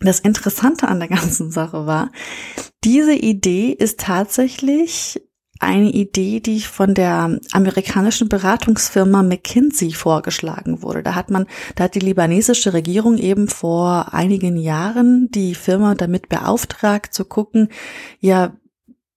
Das 0.00 0.20
Interessante 0.20 0.88
an 0.88 1.00
der 1.00 1.08
ganzen 1.08 1.50
Sache 1.50 1.86
war, 1.86 2.12
diese 2.82 3.14
Idee 3.14 3.72
ist 3.72 4.00
tatsächlich 4.00 5.20
eine 5.58 5.90
Idee, 5.90 6.40
die 6.40 6.60
von 6.60 6.94
der 6.94 7.38
amerikanischen 7.52 8.28
Beratungsfirma 8.28 9.22
McKinsey 9.22 9.92
vorgeschlagen 9.92 10.82
wurde. 10.82 11.02
Da 11.02 11.14
hat 11.14 11.30
man, 11.30 11.46
da 11.74 11.84
hat 11.84 11.94
die 11.94 12.00
libanesische 12.00 12.72
Regierung 12.72 13.18
eben 13.18 13.48
vor 13.48 14.12
einigen 14.12 14.56
Jahren 14.56 15.30
die 15.30 15.54
Firma 15.54 15.94
damit 15.94 16.28
beauftragt 16.28 17.14
zu 17.14 17.24
gucken, 17.24 17.68
ja, 18.20 18.52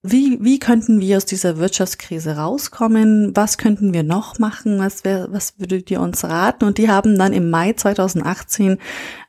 wie, 0.01 0.37
wie 0.41 0.59
könnten 0.59 1.01
wir 1.01 1.17
aus 1.17 1.25
dieser 1.25 1.57
Wirtschaftskrise 1.57 2.37
rauskommen? 2.37 3.35
Was 3.35 3.57
könnten 3.57 3.93
wir 3.93 4.03
noch 4.03 4.39
machen? 4.39 4.79
Was, 4.79 5.03
wär, 5.03 5.27
was 5.29 5.59
würdet 5.59 5.91
ihr 5.91 5.99
uns 5.99 6.23
raten? 6.23 6.63
Und 6.63 6.77
die 6.77 6.89
haben 6.89 7.17
dann 7.19 7.33
im 7.33 7.49
Mai 7.49 7.73
2018 7.73 8.77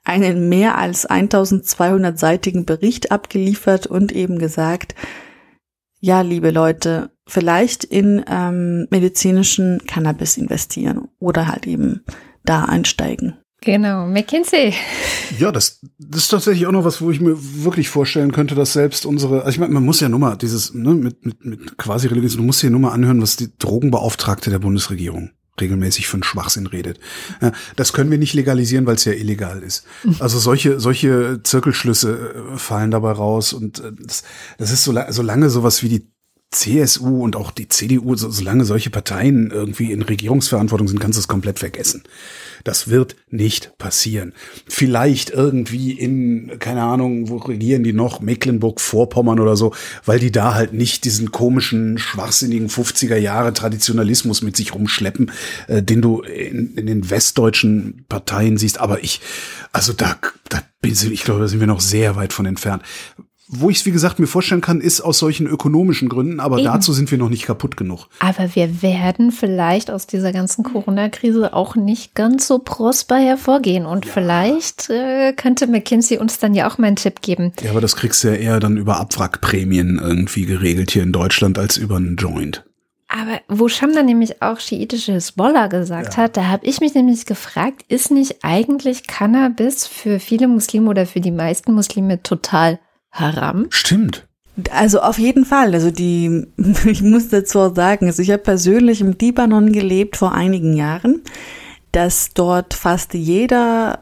einen 0.04 0.48
mehr 0.48 0.78
als 0.78 1.11
1200-seitigen 1.11 2.66
Bericht 2.66 3.11
abgeliefert 3.11 3.88
und 3.88 4.12
eben 4.12 4.38
gesagt, 4.38 4.94
ja, 6.01 6.22
liebe 6.22 6.51
Leute, 6.51 7.11
vielleicht 7.26 7.84
in 7.84 8.24
ähm, 8.28 8.86
medizinischen 8.90 9.82
Cannabis 9.86 10.36
investieren 10.36 11.09
oder 11.18 11.46
halt 11.46 11.66
eben 11.66 12.05
da 12.44 12.64
einsteigen. 12.64 13.36
Genau, 13.62 14.07
McKinsey. 14.07 14.72
Ja, 15.38 15.53
das, 15.53 15.80
das 15.98 16.22
ist 16.22 16.28
tatsächlich 16.28 16.66
auch 16.66 16.72
noch 16.72 16.84
was, 16.84 17.03
wo 17.03 17.11
ich 17.11 17.20
mir 17.20 17.36
wirklich 17.36 17.90
vorstellen 17.90 18.32
könnte, 18.32 18.55
dass 18.55 18.72
selbst 18.72 19.05
unsere, 19.05 19.40
also 19.40 19.51
ich 19.51 19.59
meine, 19.59 19.74
man 19.74 19.84
muss 19.84 20.01
ja 20.01 20.09
nur 20.09 20.18
mal 20.18 20.36
dieses, 20.36 20.72
ne, 20.72 20.94
mit, 20.94 21.26
mit, 21.26 21.44
mit 21.44 21.78
quasi 21.78 22.09
religiös, 22.09 22.36
du 22.36 22.42
musst 22.42 22.62
dir 22.62 22.70
nur 22.70 22.80
mal 22.80 22.92
anhören, 22.92 23.20
was 23.20 23.36
die 23.36 23.55
Drogenbeauftragte 23.59 24.48
der 24.48 24.61
Bundesregierung 24.61 25.30
regelmäßig 25.61 26.08
für 26.08 26.20
Schwachsinn 26.22 26.66
redet. 26.66 26.98
Das 27.76 27.92
können 27.92 28.11
wir 28.11 28.18
nicht 28.18 28.34
legalisieren, 28.34 28.86
weil 28.86 28.96
es 28.96 29.04
ja 29.04 29.12
illegal 29.12 29.62
ist. 29.62 29.84
Also 30.20 30.38
solche, 30.38 30.80
solche 30.80 31.42
Zirkelschlüsse 31.42 32.34
äh, 32.54 32.58
fallen 32.58 32.90
dabei 32.90 33.12
raus 33.12 33.52
und 33.52 33.80
äh, 33.80 33.92
das, 33.98 34.22
das 34.58 34.70
ist 34.70 34.84
so, 34.84 34.94
solange 35.08 35.50
sowas 35.50 35.82
wie 35.82 35.88
die 35.88 36.11
CSU 36.50 37.22
und 37.22 37.36
auch 37.36 37.52
die 37.52 37.68
CDU, 37.68 38.16
solange 38.16 38.64
solche 38.64 38.90
Parteien 38.90 39.50
irgendwie 39.50 39.92
in 39.92 40.02
Regierungsverantwortung 40.02 40.88
sind, 40.88 40.98
kannst 40.98 41.16
du 41.16 41.20
es 41.20 41.28
komplett 41.28 41.61
vergessen. 41.61 42.02
Das 42.64 42.88
wird 42.88 43.16
nicht 43.30 43.76
passieren. 43.78 44.32
Vielleicht 44.66 45.30
irgendwie 45.30 45.92
in, 45.92 46.58
keine 46.58 46.82
Ahnung, 46.82 47.28
wo 47.28 47.36
regieren 47.36 47.82
die 47.82 47.92
noch, 47.92 48.20
Mecklenburg-Vorpommern 48.20 49.40
oder 49.40 49.56
so, 49.56 49.72
weil 50.04 50.18
die 50.18 50.32
da 50.32 50.54
halt 50.54 50.72
nicht 50.72 51.04
diesen 51.04 51.32
komischen, 51.32 51.98
schwachsinnigen 51.98 52.68
50er 52.68 53.16
Jahre 53.16 53.52
Traditionalismus 53.52 54.42
mit 54.42 54.56
sich 54.56 54.74
rumschleppen, 54.74 55.32
äh, 55.68 55.82
den 55.82 56.02
du 56.02 56.22
in, 56.22 56.74
in 56.74 56.86
den 56.86 57.11
westdeutschen 57.11 58.04
Parteien 58.08 58.58
siehst. 58.58 58.78
Aber 58.78 59.02
ich, 59.02 59.20
also 59.72 59.92
da, 59.92 60.16
da 60.48 60.62
bin 60.80 60.92
ich, 60.92 61.11
ich 61.11 61.24
glaube, 61.24 61.40
da 61.40 61.48
sind 61.48 61.61
wir 61.61 61.66
noch 61.66 61.80
sehr 61.80 62.16
weit 62.16 62.32
von 62.32 62.46
entfernt. 62.46 62.82
Wo 63.53 63.68
ich 63.68 63.78
es, 63.78 63.86
wie 63.86 63.90
gesagt, 63.90 64.20
mir 64.20 64.28
vorstellen 64.28 64.61
kann, 64.61 64.80
ist 64.80 65.01
aus 65.01 65.18
solchen 65.18 65.48
ökonomischen 65.48 66.09
Gründen, 66.09 66.38
aber 66.38 66.59
Eben. 66.59 66.66
dazu 66.66 66.92
sind 66.92 67.11
wir 67.11 67.18
noch 67.18 67.28
nicht 67.28 67.46
kaputt 67.46 67.76
genug. 67.76 68.07
Aber 68.20 68.55
wir 68.55 68.80
werden 68.80 69.32
vielleicht 69.32 69.90
aus 69.90 70.07
dieser 70.07 70.32
ganzen 70.32 70.62
Corona-Krise 70.62 71.53
auch 71.53 71.74
nicht 71.74 72.14
ganz 72.14 72.46
so 72.46 72.61
prosper 72.61 73.16
hervorgehen. 73.16 73.86
Und 73.86 74.07
ja. 74.07 74.12
vielleicht 74.12 74.88
äh, 74.88 75.32
könnte 75.32 75.66
McKinsey 75.66 76.18
uns 76.18 76.38
dann 76.38 76.55
ja 76.55 76.70
auch 76.70 76.78
mal 76.78 76.86
einen 76.86 76.96
Tipp 76.96 77.22
geben. 77.22 77.53
Ja, 77.61 77.70
aber 77.70 77.80
das 77.80 77.96
kriegst 77.96 78.22
du 78.22 78.28
ja 78.28 78.34
eher 78.34 78.61
dann 78.61 78.76
über 78.76 79.01
Abwrackprämien 79.01 79.98
irgendwie 80.01 80.46
geregelt 80.46 80.92
hier 80.92 81.03
in 81.03 81.12
Deutschland 81.12 81.59
als 81.59 81.76
über 81.76 81.96
einen 81.96 82.14
Joint. 82.16 82.64
Aber 83.09 83.40
wo 83.48 83.68
Sham 83.68 83.92
dann 83.92 84.07
nämlich 84.07 84.40
auch 84.40 84.61
schiitische 84.61 85.14
Hisbollah 85.14 85.66
gesagt 85.66 86.16
ja. 86.16 86.22
hat, 86.22 86.36
da 86.36 86.46
habe 86.46 86.64
ich 86.64 86.80
mich 86.80 86.94
nämlich 86.94 87.26
gefragt, 87.26 87.82
ist 87.88 88.12
nicht 88.12 88.44
eigentlich 88.44 89.09
Cannabis 89.09 89.88
für 89.88 90.20
viele 90.20 90.46
Muslime 90.46 90.88
oder 90.88 91.07
für 91.07 91.20
die 91.20 91.32
meisten 91.32 91.72
Muslime 91.72 92.22
total 92.22 92.78
haram? 93.12 93.66
Stimmt. 93.70 94.26
Also 94.72 95.00
auf 95.00 95.18
jeden 95.18 95.44
Fall. 95.44 95.74
Also 95.74 95.90
die, 95.90 96.46
ich 96.84 97.02
muss 97.02 97.28
dazu 97.28 97.61
auch 97.61 97.74
sagen, 97.74 98.06
also 98.06 98.22
ich 98.22 98.30
habe 98.30 98.42
persönlich 98.42 99.00
im 99.00 99.16
Libanon 99.18 99.72
gelebt 99.72 100.16
vor 100.16 100.32
einigen 100.32 100.74
Jahren, 100.74 101.22
dass 101.92 102.32
dort 102.34 102.74
fast 102.74 103.14
jeder 103.14 104.00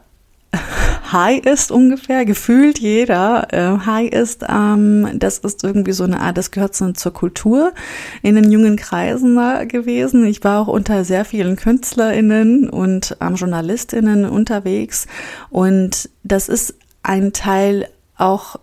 High 1.11 1.43
ist 1.45 1.71
ungefähr, 1.71 2.25
gefühlt 2.25 2.79
jeder 2.79 3.47
äh, 3.51 3.85
High 3.85 4.11
ist. 4.11 4.45
Ähm, 4.47 5.07
das 5.15 5.39
ist 5.39 5.63
irgendwie 5.63 5.91
so 5.91 6.03
eine 6.03 6.19
Art, 6.21 6.37
das 6.37 6.51
gehört 6.51 6.75
so 6.75 6.91
zur 6.91 7.13
Kultur 7.13 7.73
in 8.21 8.35
den 8.35 8.51
jungen 8.51 8.75
Kreisen 8.75 9.35
da 9.35 9.65
gewesen. 9.65 10.25
Ich 10.25 10.43
war 10.43 10.61
auch 10.61 10.67
unter 10.67 11.03
sehr 11.05 11.25
vielen 11.25 11.55
KünstlerInnen 11.55 12.69
und 12.69 13.17
ähm, 13.21 13.35
JournalistInnen 13.35 14.25
unterwegs 14.25 15.07
und 15.49 16.09
das 16.23 16.49
ist 16.49 16.75
ein 17.01 17.33
Teil 17.33 17.87
auch 18.17 18.57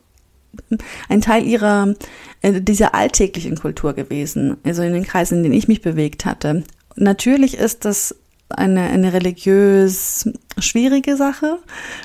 ein 1.08 1.20
Teil 1.20 1.44
ihrer, 1.44 1.94
äh, 2.42 2.60
dieser 2.60 2.94
alltäglichen 2.94 3.56
Kultur 3.56 3.94
gewesen, 3.94 4.56
also 4.64 4.82
in 4.82 4.92
den 4.92 5.04
Kreisen, 5.04 5.38
in 5.38 5.42
denen 5.44 5.54
ich 5.54 5.68
mich 5.68 5.82
bewegt 5.82 6.24
hatte. 6.24 6.64
Natürlich 6.96 7.56
ist 7.56 7.84
das 7.84 8.14
eine, 8.48 8.82
eine 8.82 9.12
religiös 9.12 10.28
schwierige 10.58 11.16
Sache, 11.16 11.58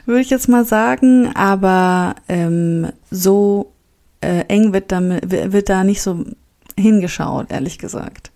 würde 0.05 0.21
ich 0.21 0.29
jetzt 0.29 0.49
mal 0.49 0.65
sagen, 0.65 1.33
aber 1.35 2.15
ähm, 2.27 2.91
so 3.09 3.71
äh, 4.21 4.45
eng 4.47 4.73
wird, 4.73 4.91
damit, 4.91 5.29
wird 5.29 5.69
da 5.69 5.83
nicht 5.83 6.01
so 6.01 6.25
hingeschaut, 6.77 7.51
ehrlich 7.51 7.77
gesagt. 7.77 8.31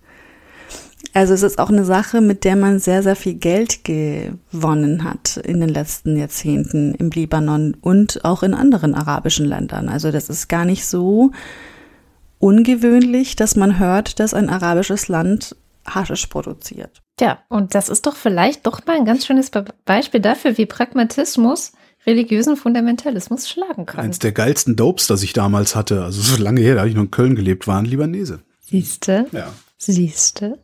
Also 1.16 1.32
es 1.32 1.42
ist 1.42 1.58
auch 1.58 1.70
eine 1.70 1.86
Sache, 1.86 2.20
mit 2.20 2.44
der 2.44 2.56
man 2.56 2.78
sehr, 2.78 3.02
sehr 3.02 3.16
viel 3.16 3.32
Geld 3.32 3.84
gewonnen 3.84 5.02
hat 5.02 5.38
in 5.38 5.60
den 5.60 5.70
letzten 5.70 6.14
Jahrzehnten 6.18 6.94
im 6.94 7.08
Libanon 7.08 7.74
und 7.80 8.22
auch 8.22 8.42
in 8.42 8.52
anderen 8.52 8.94
arabischen 8.94 9.46
Ländern. 9.46 9.88
Also 9.88 10.12
das 10.12 10.28
ist 10.28 10.48
gar 10.48 10.66
nicht 10.66 10.84
so 10.84 11.30
ungewöhnlich, 12.38 13.34
dass 13.34 13.56
man 13.56 13.78
hört, 13.78 14.20
dass 14.20 14.34
ein 14.34 14.50
arabisches 14.50 15.08
Land 15.08 15.56
Haschisch 15.86 16.26
produziert. 16.26 17.00
Ja, 17.18 17.38
und 17.48 17.74
das 17.74 17.88
ist 17.88 18.04
doch 18.04 18.14
vielleicht 18.14 18.66
doch 18.66 18.84
mal 18.84 18.96
ein 18.96 19.06
ganz 19.06 19.24
schönes 19.24 19.50
Beispiel 19.86 20.20
dafür, 20.20 20.58
wie 20.58 20.66
Pragmatismus 20.66 21.72
religiösen 22.06 22.58
Fundamentalismus 22.58 23.48
schlagen 23.48 23.86
kann. 23.86 24.04
Eins 24.04 24.18
der 24.18 24.32
geilsten 24.32 24.76
Dopes, 24.76 25.06
das 25.06 25.22
ich 25.22 25.32
damals 25.32 25.76
hatte, 25.76 26.04
also 26.04 26.20
so 26.20 26.42
lange 26.42 26.60
her, 26.60 26.74
da 26.74 26.80
habe 26.80 26.90
ich 26.90 26.94
noch 26.94 27.04
in 27.04 27.10
Köln 27.10 27.36
gelebt, 27.36 27.66
waren 27.66 27.86
Libanese. 27.86 28.40
Siehste? 28.60 29.28
Ja. 29.32 29.54
Siehste? 29.78 30.58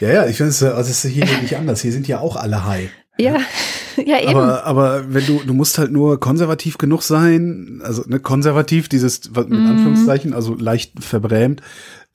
Ja, 0.00 0.12
ja, 0.12 0.26
ich 0.26 0.36
finde 0.36 0.50
es, 0.50 0.62
also 0.62 0.90
es 0.90 1.04
ist 1.04 1.10
hier 1.10 1.24
nicht 1.40 1.56
anders. 1.58 1.80
Hier 1.80 1.92
sind 1.92 2.08
ja 2.08 2.20
auch 2.20 2.36
alle 2.36 2.64
high. 2.64 2.90
Ja, 3.18 3.38
ja 3.96 4.20
eben. 4.20 4.30
Aber, 4.30 4.64
aber 4.64 5.14
wenn 5.14 5.26
du, 5.26 5.40
du 5.44 5.54
musst 5.54 5.78
halt 5.78 5.92
nur 5.92 6.18
konservativ 6.20 6.78
genug 6.78 7.02
sein, 7.02 7.80
also 7.84 8.02
ne, 8.06 8.20
konservativ, 8.20 8.88
dieses 8.88 9.30
mit 9.30 9.50
mm. 9.50 9.66
Anführungszeichen, 9.66 10.34
also 10.34 10.54
leicht 10.54 11.02
verbrämt, 11.02 11.60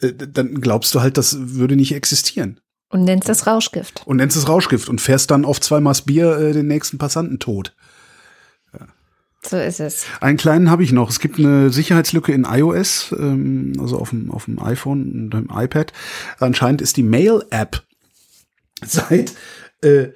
äh, 0.01 0.13
dann 0.13 0.61
glaubst 0.61 0.93
du 0.93 1.01
halt, 1.01 1.17
das 1.17 1.37
würde 1.39 1.75
nicht 1.75 1.93
existieren. 1.93 2.59
Und 2.91 3.03
nennst 3.03 3.29
es 3.29 3.45
Rauschgift. 3.45 4.01
Und 4.05 4.17
nennst 4.17 4.35
es 4.35 4.47
Rauschgift 4.47 4.89
und 4.89 4.99
fährst 4.99 5.29
dann 5.29 5.45
auf 5.45 5.61
zwei 5.61 5.79
Maß 5.79 6.03
Bier 6.03 6.37
äh, 6.37 6.53
den 6.53 6.67
nächsten 6.67 6.97
Passanten 6.97 7.39
tot. 7.39 7.75
So 9.41 9.57
ist 9.57 9.79
es. 9.79 10.05
Einen 10.19 10.37
kleinen 10.37 10.69
habe 10.69 10.83
ich 10.83 10.91
noch. 10.91 11.09
Es 11.09 11.19
gibt 11.19 11.39
eine 11.39 11.69
Sicherheitslücke 11.69 12.33
in 12.33 12.43
iOS, 12.43 13.15
ähm, 13.17 13.73
also 13.79 13.97
auf 13.97 14.09
dem, 14.09 14.31
auf 14.31 14.45
dem 14.45 14.59
iPhone 14.61 15.29
und 15.31 15.33
dem 15.33 15.49
iPad. 15.53 15.93
Anscheinend 16.39 16.81
ist 16.81 16.97
die 16.97 17.03
Mail-App 17.03 17.83
seit, 18.85 19.33
äh, 19.81 20.07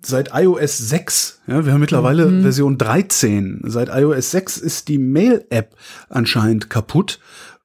seit 0.00 0.30
iOS 0.34 0.78
6, 0.78 1.40
ja, 1.48 1.64
wir 1.66 1.72
haben 1.72 1.80
mittlerweile 1.80 2.26
Mhm. 2.26 2.42
Version 2.42 2.78
13. 2.78 3.62
Seit 3.64 3.88
iOS 3.88 4.30
6 4.30 4.58
ist 4.58 4.88
die 4.88 4.98
Mail-App 4.98 5.74
anscheinend 6.08 6.70
kaputt 6.70 7.18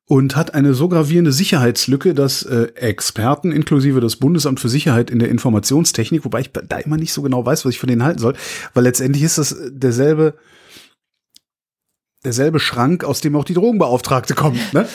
und 0.05 0.35
hat 0.35 0.55
eine 0.55 0.73
so 0.73 0.89
gravierende 0.89 1.31
Sicherheitslücke, 1.31 2.15
dass 2.15 2.41
äh, 2.41 2.69
Experten 2.73 3.51
inklusive 3.51 3.99
das 4.01 4.15
Bundesamt 4.15 4.59
für 4.59 4.69
Sicherheit 4.69 5.11
in 5.11 5.19
der 5.19 5.29
Informationstechnik, 5.29 6.25
wobei 6.25 6.41
ich 6.41 6.51
da 6.51 6.77
immer 6.77 6.97
nicht 6.97 7.13
so 7.13 7.21
genau 7.21 7.45
weiß, 7.45 7.63
was 7.63 7.73
ich 7.73 7.79
von 7.79 7.89
denen 7.89 8.03
halten 8.03 8.17
soll, 8.19 8.33
weil 8.73 8.85
letztendlich 8.85 9.23
ist 9.23 9.37
das 9.37 9.55
derselbe 9.69 10.33
derselbe 12.29 12.59
Schrank, 12.59 13.03
aus 13.03 13.21
dem 13.21 13.35
auch 13.35 13.43
die 13.43 13.53
Drogenbeauftragte 13.53 14.35
kommt. 14.35 14.73
Ne? 14.73 14.87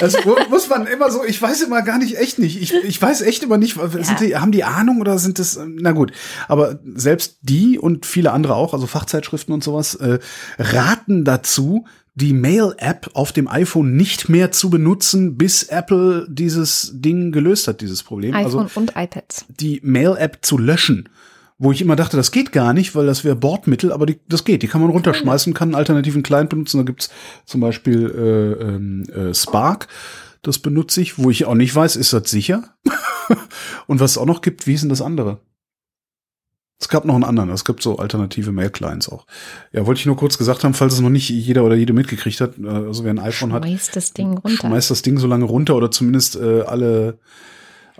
Das 0.00 0.24
mu- 0.24 0.36
muss 0.50 0.68
man 0.68 0.86
immer 0.86 1.10
so, 1.10 1.24
ich 1.24 1.40
weiß 1.40 1.62
immer 1.62 1.82
gar 1.82 1.98
nicht, 1.98 2.18
echt 2.18 2.38
nicht. 2.38 2.60
Ich, 2.60 2.72
ich 2.74 3.00
weiß 3.00 3.22
echt 3.22 3.42
immer 3.42 3.58
nicht, 3.58 3.76
sind 4.02 4.20
die, 4.20 4.36
haben 4.36 4.52
die 4.52 4.64
Ahnung 4.64 5.00
oder 5.00 5.18
sind 5.18 5.38
das, 5.38 5.56
ähm, 5.56 5.78
na 5.80 5.92
gut. 5.92 6.12
Aber 6.48 6.78
selbst 6.94 7.38
die 7.42 7.78
und 7.78 8.06
viele 8.06 8.32
andere 8.32 8.54
auch, 8.54 8.74
also 8.74 8.86
Fachzeitschriften 8.86 9.54
und 9.54 9.64
sowas, 9.64 9.94
äh, 9.96 10.18
raten 10.58 11.24
dazu, 11.24 11.86
die 12.14 12.34
Mail-App 12.34 13.10
auf 13.14 13.32
dem 13.32 13.48
iPhone 13.48 13.96
nicht 13.96 14.28
mehr 14.28 14.52
zu 14.52 14.68
benutzen, 14.68 15.38
bis 15.38 15.62
Apple 15.62 16.26
dieses 16.28 16.90
Ding 16.94 17.32
gelöst 17.32 17.68
hat, 17.68 17.80
dieses 17.80 18.02
Problem. 18.02 18.34
iPhone 18.34 18.64
Also 18.66 18.80
und 18.80 18.92
iPads. 18.96 19.46
die 19.48 19.80
Mail-App 19.82 20.38
zu 20.42 20.58
löschen. 20.58 21.08
Wo 21.64 21.70
ich 21.70 21.80
immer 21.80 21.94
dachte, 21.94 22.16
das 22.16 22.32
geht 22.32 22.50
gar 22.50 22.72
nicht, 22.72 22.96
weil 22.96 23.06
das 23.06 23.22
wäre 23.22 23.36
Bordmittel, 23.36 23.92
aber 23.92 24.04
die, 24.04 24.18
das 24.28 24.42
geht. 24.44 24.62
Die 24.64 24.66
kann 24.66 24.80
man 24.80 24.90
runterschmeißen, 24.90 25.54
kann 25.54 25.68
einen 25.68 25.74
alternativen 25.76 26.24
Client 26.24 26.50
benutzen. 26.50 26.78
Da 26.78 26.82
gibt's 26.82 27.08
zum 27.46 27.60
Beispiel 27.60 28.10
äh, 28.10 28.62
ähm, 28.64 29.04
äh, 29.14 29.32
Spark. 29.32 29.86
Das 30.42 30.58
benutze 30.58 31.00
ich, 31.00 31.18
wo 31.18 31.30
ich 31.30 31.44
auch 31.44 31.54
nicht 31.54 31.72
weiß, 31.72 31.94
ist 31.94 32.12
das 32.12 32.28
sicher? 32.28 32.74
Und 33.86 34.00
was 34.00 34.12
es 34.12 34.18
auch 34.18 34.26
noch 34.26 34.40
gibt, 34.40 34.66
wie 34.66 34.74
ist 34.74 34.80
denn 34.80 34.88
das 34.90 35.00
andere? 35.02 35.38
Es 36.80 36.88
gab 36.88 37.04
noch 37.04 37.14
einen 37.14 37.22
anderen, 37.22 37.50
es 37.50 37.64
gibt 37.64 37.80
so 37.80 37.98
alternative 37.98 38.50
Mail-Clients 38.50 39.08
auch. 39.08 39.24
Ja, 39.70 39.86
wollte 39.86 40.00
ich 40.00 40.06
nur 40.06 40.16
kurz 40.16 40.36
gesagt 40.38 40.64
haben, 40.64 40.74
falls 40.74 40.94
es 40.94 41.00
noch 41.00 41.10
nicht 41.10 41.28
jeder 41.30 41.62
oder 41.62 41.76
jede 41.76 41.92
mitgekriegt 41.92 42.40
hat. 42.40 42.58
äh, 42.58 42.66
Also 42.66 43.04
wer 43.04 43.12
ein 43.12 43.20
iPhone 43.20 43.52
hat, 43.52 43.64
Schmeißt 43.64 43.94
das 43.94 44.12
Ding 44.12 44.36
runter. 44.36 44.66
schmeißt 44.66 44.90
das 44.90 45.02
Ding 45.02 45.16
so 45.18 45.28
lange 45.28 45.44
runter 45.44 45.76
oder 45.76 45.92
zumindest 45.92 46.34
äh, 46.34 46.62
alle 46.62 47.20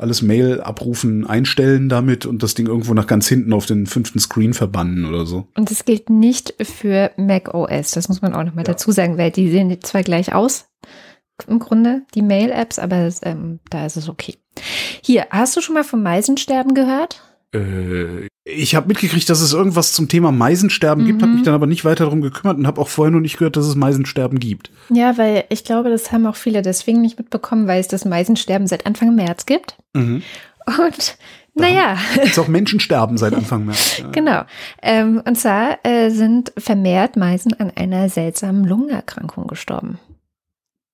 alles 0.02 0.22
Mail 0.22 0.60
abrufen, 0.60 1.26
einstellen 1.26 1.88
damit 1.88 2.26
und 2.26 2.42
das 2.42 2.54
Ding 2.54 2.66
irgendwo 2.66 2.92
nach 2.94 3.06
ganz 3.06 3.28
hinten 3.28 3.52
auf 3.52 3.66
den 3.66 3.86
fünften 3.86 4.18
Screen 4.18 4.52
verbannen 4.52 5.04
oder 5.04 5.24
so. 5.24 5.48
Und 5.56 5.70
das 5.70 5.84
gilt 5.84 6.10
nicht 6.10 6.54
für 6.60 7.10
Mac 7.16 7.54
OS. 7.54 7.92
Das 7.92 8.08
muss 8.08 8.20
man 8.20 8.34
auch 8.34 8.44
noch 8.44 8.54
mal 8.54 8.64
dazu 8.64 8.92
sagen, 8.92 9.16
weil 9.18 9.30
die 9.30 9.50
sehen 9.50 9.76
zwar 9.82 10.02
gleich 10.02 10.34
aus, 10.34 10.66
im 11.46 11.58
Grunde, 11.58 12.02
die 12.14 12.22
Mail-Apps, 12.22 12.78
aber 12.78 13.08
ähm, 13.22 13.60
da 13.70 13.86
ist 13.86 13.96
es 13.96 14.08
okay. 14.08 14.36
Hier, 15.02 15.26
hast 15.30 15.56
du 15.56 15.60
schon 15.60 15.74
mal 15.74 15.84
vom 15.84 16.02
Meisensterben 16.02 16.74
gehört? 16.74 17.22
Äh, 17.54 18.28
ich 18.44 18.74
habe 18.74 18.88
mitgekriegt, 18.88 19.28
dass 19.30 19.40
es 19.40 19.52
irgendwas 19.52 19.92
zum 19.92 20.08
Thema 20.08 20.32
Meisensterben 20.32 21.04
gibt, 21.06 21.18
Mhm. 21.20 21.22
habe 21.22 21.32
mich 21.34 21.42
dann 21.44 21.54
aber 21.54 21.66
nicht 21.66 21.84
weiter 21.84 22.04
darum 22.04 22.20
gekümmert 22.22 22.58
und 22.58 22.66
habe 22.66 22.80
auch 22.80 22.88
vorher 22.88 23.12
noch 23.12 23.20
nicht 23.20 23.38
gehört, 23.38 23.56
dass 23.56 23.66
es 23.66 23.76
Meisensterben 23.76 24.40
gibt. 24.40 24.70
Ja, 24.90 25.16
weil 25.16 25.44
ich 25.48 25.62
glaube, 25.64 25.90
das 25.90 26.10
haben 26.10 26.26
auch 26.26 26.36
viele 26.36 26.62
deswegen 26.62 27.00
nicht 27.00 27.18
mitbekommen, 27.18 27.68
weil 27.68 27.80
es 27.80 27.88
das 27.88 28.04
Meisensterben 28.04 28.66
seit 28.66 28.84
Anfang 28.86 29.14
März 29.14 29.46
gibt. 29.46 29.76
Mhm. 29.94 30.22
Und 30.66 31.16
naja, 31.54 31.96
Jetzt 32.16 32.38
auch 32.38 32.48
Menschen 32.48 32.80
sterben 32.80 33.18
seit 33.18 33.34
Anfang 33.34 33.66
März. 33.66 33.98
Ja. 33.98 34.08
genau. 34.10 34.42
Ähm, 34.80 35.22
und 35.24 35.38
zwar 35.38 35.78
äh, 35.84 36.08
sind 36.10 36.52
vermehrt 36.56 37.16
Meisen 37.16 37.52
an 37.60 37.70
einer 37.76 38.08
seltsamen 38.08 38.64
Lungenerkrankung 38.64 39.46
gestorben. 39.48 39.98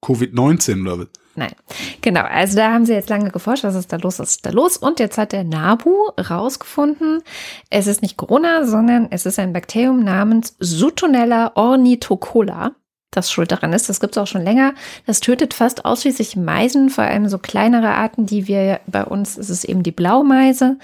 Covid-19 0.03 0.83
oder 0.83 0.99
was? 1.01 1.09
Nein, 1.39 1.53
genau. 2.01 2.23
Also 2.23 2.57
da 2.57 2.73
haben 2.73 2.85
sie 2.85 2.95
jetzt 2.95 3.11
lange 3.11 3.31
geforscht, 3.31 3.63
was 3.63 3.77
ist 3.77 3.93
da 3.93 3.97
los, 3.97 4.19
was 4.19 4.31
ist 4.31 4.47
da 4.47 4.51
los. 4.51 4.77
Und 4.77 4.99
jetzt 4.99 5.19
hat 5.19 5.31
der 5.31 5.45
NABU 5.45 6.11
rausgefunden, 6.19 7.23
es 7.71 7.87
ist 7.87 8.03
nicht 8.03 8.17
Corona, 8.17 8.67
sondern 8.67 9.07
es 9.11 9.25
ist 9.25 9.39
ein 9.39 9.53
Bakterium 9.53 10.03
namens 10.03 10.57
Sutonella 10.59 11.53
ornithocola, 11.55 12.73
das 13.11 13.31
schuld 13.31 13.51
daran 13.51 13.73
ist. 13.73 13.89
Das 13.89 14.01
gibt 14.01 14.17
es 14.17 14.23
auch 14.23 14.27
schon 14.27 14.43
länger. 14.43 14.75
Das 15.07 15.21
tötet 15.21 15.55
fast 15.55 15.85
ausschließlich 15.85 16.37
Meisen, 16.37 16.91
vor 16.91 17.05
allem 17.05 17.29
so 17.29 17.39
kleinere 17.39 17.91
Arten, 17.91 18.27
die 18.27 18.47
wir 18.47 18.81
bei 18.87 19.05
uns, 19.05 19.39
ist 19.39 19.49
es 19.49 19.65
eben 19.65 19.83
die 19.83 19.93
Blaumeise, 19.93 20.79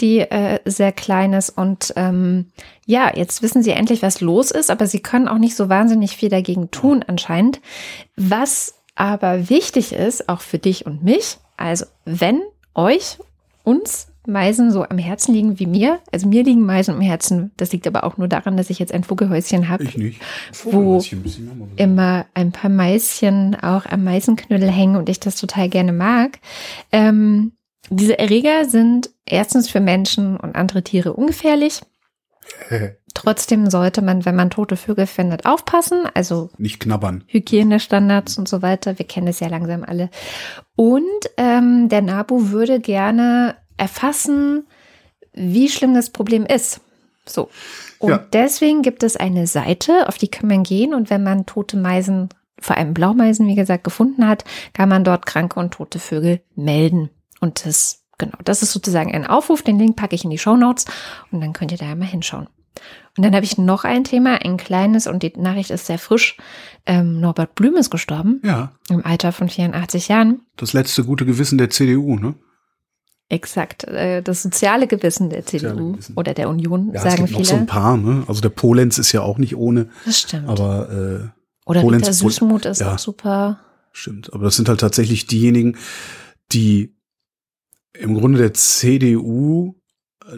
die 0.00 0.20
äh, 0.20 0.58
sehr 0.64 0.92
klein 0.92 1.32
ist. 1.32 1.50
Und 1.50 1.92
ähm, 1.96 2.46
ja, 2.86 3.12
jetzt 3.14 3.42
wissen 3.42 3.62
sie 3.62 3.70
endlich, 3.70 4.02
was 4.02 4.20
los 4.20 4.50
ist, 4.50 4.70
aber 4.70 4.86
sie 4.86 5.00
können 5.00 5.28
auch 5.28 5.38
nicht 5.38 5.54
so 5.56 5.68
wahnsinnig 5.68 6.16
viel 6.16 6.28
dagegen 6.30 6.70
tun 6.70 7.04
anscheinend. 7.06 7.60
Was 8.16 8.74
aber 8.96 9.48
wichtig 9.48 9.92
ist, 9.92 10.28
auch 10.28 10.40
für 10.40 10.58
dich 10.58 10.84
und 10.84 11.04
mich, 11.04 11.38
also 11.56 11.86
wenn 12.04 12.42
euch, 12.74 13.18
uns 13.62 14.08
Meisen 14.28 14.70
so 14.70 14.84
am 14.84 14.98
Herzen 14.98 15.34
liegen 15.34 15.58
wie 15.58 15.66
mir, 15.66 16.00
also 16.12 16.28
mir 16.28 16.44
liegen 16.44 16.64
Meisen 16.64 16.94
am 16.94 17.00
Herzen, 17.00 17.50
das 17.56 17.72
liegt 17.72 17.86
aber 17.86 18.04
auch 18.04 18.16
nur 18.16 18.28
daran, 18.28 18.56
dass 18.56 18.70
ich 18.70 18.78
jetzt 18.78 18.92
ein 18.92 19.04
Vogelhäuschen 19.04 19.68
habe, 19.68 19.84
Ich 19.84 19.96
nicht. 19.96 20.20
Wo 20.64 21.02
immer 21.76 22.26
ein 22.34 22.52
paar 22.52 22.70
Meischen 22.70 23.54
auch 23.56 23.86
am 23.86 24.04
Meisenknüttel 24.04 24.70
hängen 24.70 24.96
und 24.96 25.08
ich 25.08 25.20
das 25.20 25.36
total 25.36 25.68
gerne 25.68 25.92
mag. 25.92 26.38
Ähm, 26.92 27.52
diese 27.90 28.18
Erreger 28.18 28.66
sind 28.66 29.10
erstens 29.24 29.70
für 29.70 29.80
Menschen 29.80 30.36
und 30.36 30.54
andere 30.54 30.82
Tiere 30.82 31.14
ungefährlich. 31.14 31.80
Trotzdem 33.14 33.68
sollte 33.68 34.02
man, 34.02 34.24
wenn 34.24 34.36
man 34.36 34.50
tote 34.50 34.76
Vögel 34.76 35.06
findet, 35.06 35.44
aufpassen. 35.46 36.04
Also 36.14 36.50
Nicht 36.58 36.80
knabbern. 36.80 37.24
Hygienestandards 37.26 38.38
und 38.38 38.48
so 38.48 38.62
weiter. 38.62 38.98
Wir 38.98 39.06
kennen 39.06 39.26
es 39.26 39.40
ja 39.40 39.48
langsam 39.48 39.82
alle. 39.82 40.10
Und 40.76 41.02
ähm, 41.36 41.88
der 41.88 42.02
NABU 42.02 42.50
würde 42.50 42.80
gerne 42.80 43.56
erfassen, 43.78 44.66
wie 45.32 45.68
schlimm 45.68 45.94
das 45.94 46.10
Problem 46.10 46.44
ist. 46.46 46.80
So. 47.26 47.48
Und 47.98 48.10
Ja. 48.10 48.18
deswegen 48.32 48.82
gibt 48.82 49.02
es 49.02 49.16
eine 49.16 49.46
Seite, 49.46 50.08
auf 50.08 50.18
die 50.18 50.28
kann 50.28 50.48
man 50.48 50.62
gehen 50.62 50.94
und 50.94 51.10
wenn 51.10 51.22
man 51.22 51.46
tote 51.46 51.76
Meisen, 51.76 52.28
vor 52.60 52.76
allem 52.76 52.94
Blaumeisen, 52.94 53.46
wie 53.46 53.54
gesagt, 53.54 53.84
gefunden 53.84 54.26
hat, 54.26 54.44
kann 54.72 54.88
man 54.88 55.04
dort 55.04 55.26
kranke 55.26 55.60
und 55.60 55.72
tote 55.74 55.98
Vögel 55.98 56.40
melden. 56.56 57.10
Und 57.40 57.64
das, 57.64 58.02
genau, 58.18 58.36
das 58.44 58.62
ist 58.62 58.72
sozusagen 58.72 59.14
ein 59.14 59.26
Aufruf. 59.26 59.62
Den 59.62 59.78
Link 59.78 59.96
packe 59.96 60.14
ich 60.16 60.24
in 60.24 60.30
die 60.30 60.38
Show 60.38 60.56
Notes 60.56 60.86
und 61.30 61.40
dann 61.40 61.52
könnt 61.52 61.70
ihr 61.72 61.78
da 61.78 61.94
mal 61.94 62.06
hinschauen. 62.06 62.48
Und 63.16 63.24
dann 63.24 63.34
habe 63.34 63.44
ich 63.44 63.58
noch 63.58 63.84
ein 63.84 64.04
Thema, 64.04 64.36
ein 64.44 64.56
kleines, 64.56 65.06
und 65.08 65.22
die 65.24 65.32
Nachricht 65.36 65.70
ist 65.70 65.86
sehr 65.86 65.98
frisch. 65.98 66.36
Ähm, 66.86 67.20
Norbert 67.20 67.54
Blüm 67.56 67.74
ist 67.76 67.90
gestorben, 67.90 68.40
Ja, 68.44 68.72
im 68.88 69.04
Alter 69.04 69.32
von 69.32 69.48
84 69.48 70.06
Jahren. 70.08 70.42
das 70.56 70.72
letzte 70.72 71.04
gute 71.04 71.26
Gewissen 71.26 71.58
der 71.58 71.70
CDU, 71.70 72.16
ne? 72.16 72.34
Exakt, 73.30 73.84
äh, 73.84 74.22
das 74.22 74.42
soziale 74.42 74.86
Gewissen 74.86 75.28
der 75.28 75.44
CDU 75.44 75.92
Gewissen. 75.92 76.14
oder 76.16 76.32
der 76.34 76.48
Union, 76.48 76.88
Ja, 76.92 76.94
es 76.96 77.02
sagen 77.02 77.16
gibt 77.16 77.28
viele. 77.28 77.40
noch 77.40 77.46
so 77.46 77.56
ein 77.56 77.66
paar, 77.66 77.96
ne? 77.98 78.24
Also 78.26 78.40
der 78.40 78.48
Polenz 78.48 78.96
ist 78.98 79.12
ja 79.12 79.20
auch 79.20 79.36
nicht 79.38 79.54
ohne, 79.56 79.88
das 80.06 80.20
stimmt. 80.20 80.48
aber 80.48 80.90
äh, 80.90 81.28
oder 81.66 81.82
Polenz- 81.82 82.02
Rita 82.06 82.12
Süßmuth 82.14 82.64
ist 82.66 82.80
ja. 82.80 82.94
auch 82.94 82.98
super. 82.98 83.60
Stimmt, 83.92 84.32
aber 84.32 84.44
das 84.44 84.56
sind 84.56 84.68
halt 84.68 84.80
tatsächlich 84.80 85.26
diejenigen, 85.26 85.76
die 86.52 86.94
im 87.92 88.14
Grunde 88.14 88.38
der 88.38 88.54
CDU 88.54 89.74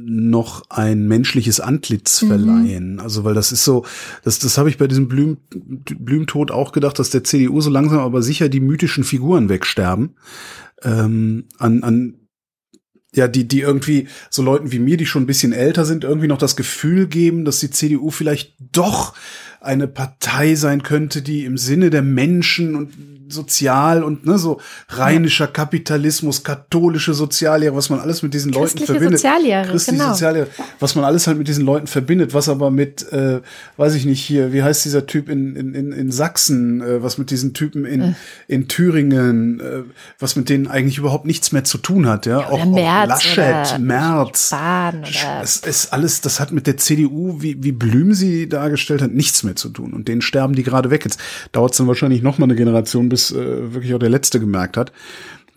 noch 0.00 0.62
ein 0.70 1.06
menschliches 1.08 1.60
Antlitz 1.60 2.22
Mhm. 2.22 2.26
verleihen. 2.28 3.00
Also 3.00 3.24
weil 3.24 3.34
das 3.34 3.50
ist 3.52 3.64
so, 3.64 3.84
das, 4.24 4.38
das 4.38 4.56
habe 4.56 4.68
ich 4.68 4.78
bei 4.78 4.86
diesem 4.86 5.08
Blüm, 5.08 5.38
Blümtod 5.50 6.50
auch 6.52 6.72
gedacht, 6.72 6.98
dass 6.98 7.10
der 7.10 7.24
CDU 7.24 7.60
so 7.60 7.70
langsam 7.70 7.98
aber 8.00 8.22
sicher 8.22 8.48
die 8.48 8.60
mythischen 8.60 9.02
Figuren 9.04 9.48
wegsterben. 9.48 10.14
Ähm, 10.82 11.44
an, 11.58 11.82
an 11.82 12.14
ja, 13.14 13.28
die, 13.28 13.46
die 13.46 13.60
irgendwie 13.60 14.08
so 14.30 14.42
Leuten 14.42 14.72
wie 14.72 14.78
mir, 14.78 14.96
die 14.96 15.06
schon 15.06 15.24
ein 15.24 15.26
bisschen 15.26 15.52
älter 15.52 15.84
sind, 15.84 16.04
irgendwie 16.04 16.28
noch 16.28 16.38
das 16.38 16.56
Gefühl 16.56 17.08
geben, 17.08 17.44
dass 17.44 17.60
die 17.60 17.70
CDU 17.70 18.10
vielleicht 18.10 18.54
doch 18.72 19.14
eine 19.60 19.88
Partei 19.88 20.54
sein 20.54 20.82
könnte, 20.82 21.22
die 21.22 21.44
im 21.44 21.58
Sinne 21.58 21.90
der 21.90 22.02
Menschen 22.02 22.76
und 22.76 22.92
sozial 23.32 24.02
und 24.02 24.26
ne, 24.26 24.38
so 24.38 24.60
rheinischer 24.88 25.46
Kapitalismus, 25.46 26.42
katholische 26.42 27.14
Soziallehre, 27.14 27.74
was 27.74 27.90
man 27.90 28.00
alles 28.00 28.22
mit 28.22 28.34
diesen 28.34 28.52
Leuten 28.52 28.78
verbindet. 28.78 29.20
Soziallehre, 29.20 29.66
Christliche 29.68 29.98
genau. 29.98 30.12
Soziallehre, 30.12 30.46
was 30.78 30.94
man 30.94 31.04
alles 31.04 31.26
halt 31.26 31.38
mit 31.38 31.48
diesen 31.48 31.64
Leuten 31.64 31.86
verbindet, 31.86 32.34
was 32.34 32.48
aber 32.48 32.70
mit, 32.70 33.10
äh, 33.12 33.40
weiß 33.76 33.94
ich 33.94 34.04
nicht 34.04 34.20
hier, 34.22 34.52
wie 34.52 34.62
heißt 34.62 34.84
dieser 34.84 35.06
Typ 35.06 35.28
in, 35.28 35.56
in, 35.56 35.74
in, 35.74 35.92
in 35.92 36.10
Sachsen, 36.10 36.80
äh, 36.80 37.02
was 37.02 37.18
mit 37.18 37.30
diesen 37.30 37.54
Typen 37.54 37.84
in, 37.84 38.00
Äh. 38.00 38.14
in 38.48 38.68
Thüringen, 38.68 39.60
äh, 39.60 39.82
was 40.18 40.36
mit 40.36 40.48
denen 40.48 40.66
eigentlich 40.66 40.98
überhaupt 40.98 41.26
nichts 41.26 41.52
mehr 41.52 41.64
zu 41.64 41.78
tun 41.78 42.06
hat, 42.06 42.26
ja. 42.26 42.50
oder 42.50 42.66
Merz 42.66 43.08
Laschet, 43.08 43.74
oder 43.74 43.78
Merz. 43.78 44.46
Spahn 44.48 44.98
oder 45.00 45.42
Es 45.42 45.56
ist 45.58 45.92
alles, 45.92 46.20
das 46.20 46.40
hat 46.40 46.52
mit 46.52 46.66
der 46.66 46.76
CDU, 46.76 47.40
wie, 47.40 47.62
wie 47.62 47.72
Blüm 47.72 48.14
sie 48.14 48.48
dargestellt 48.48 49.02
hat, 49.02 49.12
nichts 49.12 49.42
mehr 49.42 49.56
zu 49.56 49.68
tun. 49.68 49.92
Und 49.92 50.08
denen 50.08 50.22
sterben 50.22 50.54
die 50.54 50.62
gerade 50.62 50.90
weg. 50.90 51.04
Jetzt 51.04 51.20
dauert 51.52 51.72
es 51.72 51.78
dann 51.78 51.86
wahrscheinlich 51.86 52.22
noch 52.22 52.38
mal 52.38 52.44
eine 52.44 52.56
Generation, 52.56 53.08
bis 53.08 53.19
äh, 53.32 53.72
wirklich 53.72 53.94
auch 53.94 53.98
der 53.98 54.10
Letzte 54.10 54.40
gemerkt 54.40 54.76
hat, 54.76 54.92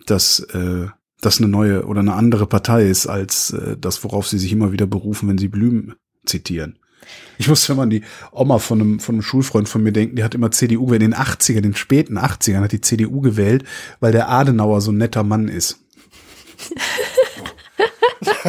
dass, 0.06 0.40
äh, 0.40 0.86
das 1.24 1.38
eine 1.38 1.48
neue 1.48 1.86
oder 1.86 2.00
eine 2.00 2.14
andere 2.14 2.46
Partei 2.46 2.88
ist 2.88 3.06
als 3.06 3.50
äh, 3.50 3.76
das, 3.78 4.04
worauf 4.04 4.28
sie 4.28 4.38
sich 4.38 4.52
immer 4.52 4.72
wieder 4.72 4.86
berufen, 4.86 5.28
wenn 5.28 5.38
sie 5.38 5.48
Blüm 5.48 5.94
zitieren. 6.26 6.78
Ich 7.38 7.48
muss, 7.48 7.68
wenn 7.68 7.76
man 7.76 7.90
die 7.90 8.02
Oma 8.32 8.58
von 8.58 8.80
einem, 8.80 9.00
von 9.00 9.16
einem 9.16 9.22
Schulfreund 9.22 9.68
von 9.68 9.82
mir 9.82 9.92
denken, 9.92 10.16
die 10.16 10.24
hat 10.24 10.34
immer 10.34 10.50
CDU. 10.50 10.92
In 10.92 11.00
den 11.00 11.14
80er, 11.14 11.60
den 11.60 11.74
späten 11.74 12.18
80ern 12.18 12.62
hat 12.62 12.72
die 12.72 12.80
CDU 12.80 13.20
gewählt, 13.20 13.64
weil 14.00 14.12
der 14.12 14.30
Adenauer 14.30 14.80
so 14.80 14.92
ein 14.92 14.98
netter 14.98 15.22
Mann 15.22 15.48
ist. 15.48 15.80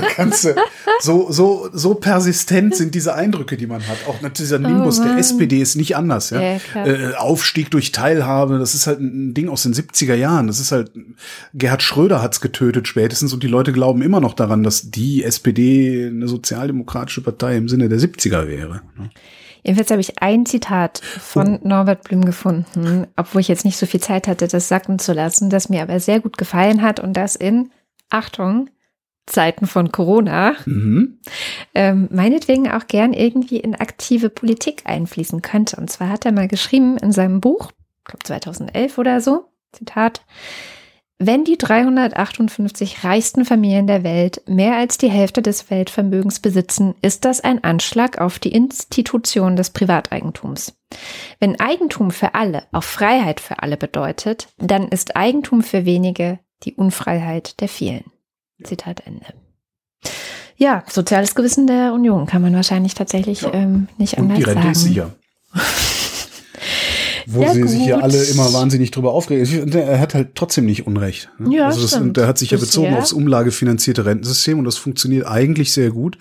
kannst 0.15 0.45
du, 0.45 0.55
so, 0.99 1.31
so, 1.31 1.69
so 1.71 1.93
persistent 1.95 2.75
sind 2.75 2.95
diese 2.95 3.15
Eindrücke, 3.15 3.57
die 3.57 3.67
man 3.67 3.87
hat. 3.87 3.97
Auch 4.07 4.21
dieser 4.29 4.59
Nimbus 4.59 4.99
Oh 4.99 5.03
der. 5.03 5.17
SPD 5.17 5.61
ist 5.61 5.75
nicht 5.75 5.95
anders. 5.95 6.29
Ja? 6.29 6.41
Ja, 6.41 6.85
äh, 6.85 7.15
Aufstieg 7.15 7.71
durch 7.71 7.91
Teilhabe, 7.91 8.59
das 8.59 8.75
ist 8.75 8.87
halt 8.87 8.99
ein 8.99 9.33
Ding 9.33 9.49
aus 9.49 9.63
den 9.63 9.73
70er 9.73 10.15
Jahren. 10.15 10.47
Das 10.47 10.59
ist 10.59 10.71
halt, 10.71 10.91
Gerhard 11.53 11.83
Schröder 11.83 12.21
hat's 12.21 12.41
getötet 12.41 12.87
spätestens 12.87 13.33
und 13.33 13.43
die 13.43 13.47
Leute 13.47 13.73
glauben 13.73 14.01
immer 14.01 14.19
noch 14.19 14.33
daran, 14.33 14.63
dass 14.63 14.91
die 14.91 15.23
SPD 15.23 16.07
eine 16.07 16.27
sozialdemokratische 16.27 17.21
Partei 17.21 17.57
im 17.57 17.69
Sinne 17.69 17.89
der 17.89 17.99
70er 17.99 18.47
wäre. 18.47 18.81
ne? 18.97 19.09
Jedenfalls 19.65 19.89
habe 19.89 20.01
ich 20.01 20.21
ein 20.21 20.45
Zitat 20.45 21.01
von 21.03 21.59
Norbert 21.63 22.03
Blüm 22.03 22.23
gefunden, 22.23 23.07
obwohl 23.15 23.41
ich 23.41 23.47
jetzt 23.47 23.65
nicht 23.65 23.77
so 23.77 23.87
viel 23.87 23.99
Zeit 23.99 24.27
hatte, 24.27 24.47
das 24.47 24.67
sacken 24.67 24.99
zu 24.99 25.11
lassen, 25.11 25.49
das 25.49 25.69
mir 25.69 25.81
aber 25.81 25.99
sehr 25.99 26.19
gut 26.19 26.37
gefallen 26.37 26.83
hat 26.83 26.99
und 26.99 27.13
das 27.13 27.35
in, 27.35 27.71
Achtung, 28.11 28.69
Zeiten 29.25 29.67
von 29.67 29.91
Corona, 29.91 30.55
Mhm. 30.65 31.19
ähm, 31.73 32.07
meinetwegen 32.11 32.69
auch 32.69 32.87
gern 32.87 33.13
irgendwie 33.13 33.57
in 33.57 33.75
aktive 33.75 34.29
Politik 34.29 34.83
einfließen 34.85 35.41
könnte. 35.41 35.77
Und 35.77 35.89
zwar 35.89 36.09
hat 36.09 36.25
er 36.25 36.31
mal 36.31 36.47
geschrieben 36.47 36.97
in 36.97 37.11
seinem 37.11 37.41
Buch, 37.41 37.71
ich 37.99 38.05
glaube 38.05 38.23
2011 38.23 38.97
oder 38.97 39.21
so, 39.21 39.45
Zitat, 39.71 40.21
wenn 41.17 41.45
die 41.45 41.57
358 41.57 43.05
reichsten 43.05 43.45
Familien 43.45 43.87
der 43.87 44.03
Welt 44.03 44.41
mehr 44.47 44.75
als 44.75 44.97
die 44.97 45.09
Hälfte 45.09 45.41
des 45.41 45.69
Weltvermögens 45.71 46.41
besitzen, 46.41 46.93
ist 47.01 47.23
das 47.23 47.39
ein 47.39 47.63
Anschlag 47.63 48.19
auf 48.19 48.37
die 48.37 48.51
Institution 48.51 49.55
des 49.55 49.69
Privateigentums. 49.69 50.77
Wenn 51.39 51.57
Eigentum 51.59 52.11
für 52.11 52.35
alle 52.35 52.63
auch 52.73 52.83
Freiheit 52.83 53.39
für 53.39 53.63
alle 53.63 53.77
bedeutet, 53.77 54.49
dann 54.57 54.89
ist 54.89 55.15
Eigentum 55.15 55.63
für 55.63 55.85
wenige 55.85 56.39
die 56.63 56.75
Unfreiheit 56.75 57.61
der 57.61 57.69
vielen. 57.69 58.03
Zitat 58.63 59.01
Ende. 59.05 59.25
Ja, 60.57 60.83
soziales 60.87 61.35
Gewissen 61.35 61.67
der 61.67 61.93
Union 61.93 62.25
kann 62.25 62.41
man 62.41 62.53
wahrscheinlich 62.55 62.93
tatsächlich 62.93 63.41
Ja. 63.41 63.53
ähm, 63.53 63.87
nicht 63.97 64.13
Und 64.17 64.23
anders 64.23 64.37
die 64.37 64.43
Rente 64.43 64.61
sagen. 64.61 64.71
ist 64.71 64.81
sicher. 64.83 65.11
Wo 67.27 67.41
Ja, 67.41 67.53
sie 67.53 67.67
sich 67.67 67.85
ja 67.85 67.95
gut. 67.95 68.03
alle 68.03 68.23
immer 68.23 68.53
wahnsinnig 68.53 68.91
drüber 68.91 69.11
aufregen. 69.13 69.71
Er 69.73 69.99
hat 69.99 70.13
halt 70.13 70.35
trotzdem 70.35 70.65
nicht 70.65 70.85
Unrecht. 70.87 71.29
ne? 71.39 71.55
Ja, 71.55 71.67
also 71.67 71.81
das, 71.81 71.91
stimmt. 71.91 72.17
der 72.17 72.27
hat 72.27 72.37
sich 72.37 72.51
ja 72.51 72.57
Bisher. 72.57 72.81
bezogen 72.83 72.95
aufs 72.95 73.13
umlagefinanzierte 73.13 74.05
Rentensystem 74.05 74.59
und 74.59 74.65
das 74.65 74.77
funktioniert 74.77 75.25
eigentlich 75.27 75.73
sehr 75.73 75.91
gut. 75.91 76.17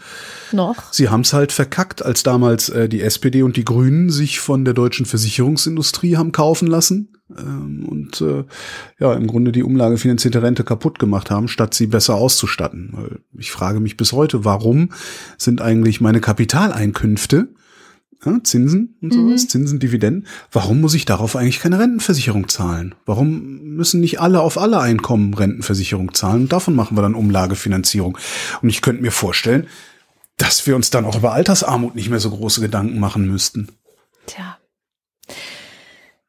Noch. 0.52 0.92
Sie 0.92 1.08
haben 1.08 1.22
es 1.22 1.32
halt 1.32 1.52
verkackt, 1.52 2.04
als 2.04 2.22
damals 2.22 2.68
äh, 2.68 2.88
die 2.88 3.02
SPD 3.02 3.42
und 3.42 3.56
die 3.56 3.64
Grünen 3.64 4.10
sich 4.10 4.40
von 4.40 4.64
der 4.64 4.74
deutschen 4.74 5.06
Versicherungsindustrie 5.06 6.16
haben 6.16 6.32
kaufen 6.32 6.66
lassen 6.68 7.08
ähm, 7.36 7.86
und 7.88 8.20
äh, 8.20 8.44
ja 8.98 9.12
im 9.14 9.26
Grunde 9.26 9.52
die 9.52 9.62
umlagefinanzierte 9.62 10.42
Rente 10.42 10.64
kaputt 10.64 10.98
gemacht 10.98 11.30
haben, 11.30 11.48
statt 11.48 11.74
sie 11.74 11.86
besser 11.86 12.14
auszustatten. 12.14 13.20
Ich 13.38 13.50
frage 13.50 13.80
mich 13.80 13.96
bis 13.96 14.12
heute, 14.12 14.44
warum 14.44 14.90
sind 15.38 15.60
eigentlich 15.60 16.00
meine 16.00 16.20
Kapitaleinkünfte 16.20 17.48
ja, 18.24 18.38
Zinsen 18.42 18.96
und 19.02 19.12
sowas, 19.12 19.48
Zinsen, 19.48 19.78
Dividenden. 19.80 20.26
Warum 20.52 20.80
muss 20.80 20.94
ich 20.94 21.04
darauf 21.04 21.36
eigentlich 21.36 21.60
keine 21.60 21.78
Rentenversicherung 21.78 22.48
zahlen? 22.48 22.94
Warum 23.06 23.60
müssen 23.74 24.00
nicht 24.00 24.20
alle 24.20 24.40
auf 24.40 24.58
alle 24.58 24.80
Einkommen 24.80 25.34
Rentenversicherung 25.34 26.14
zahlen? 26.14 26.42
Und 26.42 26.52
davon 26.52 26.74
machen 26.74 26.96
wir 26.96 27.02
dann 27.02 27.14
Umlagefinanzierung. 27.14 28.18
Und 28.62 28.68
ich 28.68 28.82
könnte 28.82 29.02
mir 29.02 29.12
vorstellen, 29.12 29.66
dass 30.36 30.66
wir 30.66 30.74
uns 30.76 30.90
dann 30.90 31.04
auch 31.04 31.16
über 31.16 31.32
Altersarmut 31.32 31.94
nicht 31.94 32.10
mehr 32.10 32.20
so 32.20 32.30
große 32.30 32.60
Gedanken 32.60 32.98
machen 32.98 33.26
müssten. 33.26 33.68
Tja. 34.26 34.58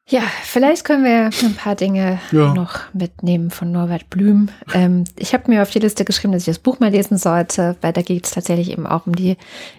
Ja, 0.08 0.22
vielleicht 0.44 0.84
können 0.84 1.02
wir 1.02 1.30
ein 1.44 1.54
paar 1.56 1.74
Dinge 1.74 2.20
Ja. 2.30 2.54
noch 2.54 2.78
mitnehmen 2.92 3.50
von 3.50 3.72
Norbert 3.72 4.08
Blüm. 4.08 4.50
Ähm, 4.72 5.02
ich 5.18 5.34
habe 5.34 5.50
mir 5.50 5.62
auf 5.62 5.70
die 5.70 5.80
Liste 5.80 6.04
geschrieben, 6.04 6.32
dass 6.32 6.42
ich 6.42 6.46
das 6.54 6.60
Buch 6.60 6.78
mal 6.78 6.92
lesen 6.92 7.18
sollte, 7.18 7.74
weil 7.80 7.92
da 7.92 8.02
geht 8.02 8.24
es 8.24 8.30
tatsächlich 8.30 8.70
eben 8.70 8.86
auch 8.86 9.08
um 9.08 9.16
die 9.16 9.36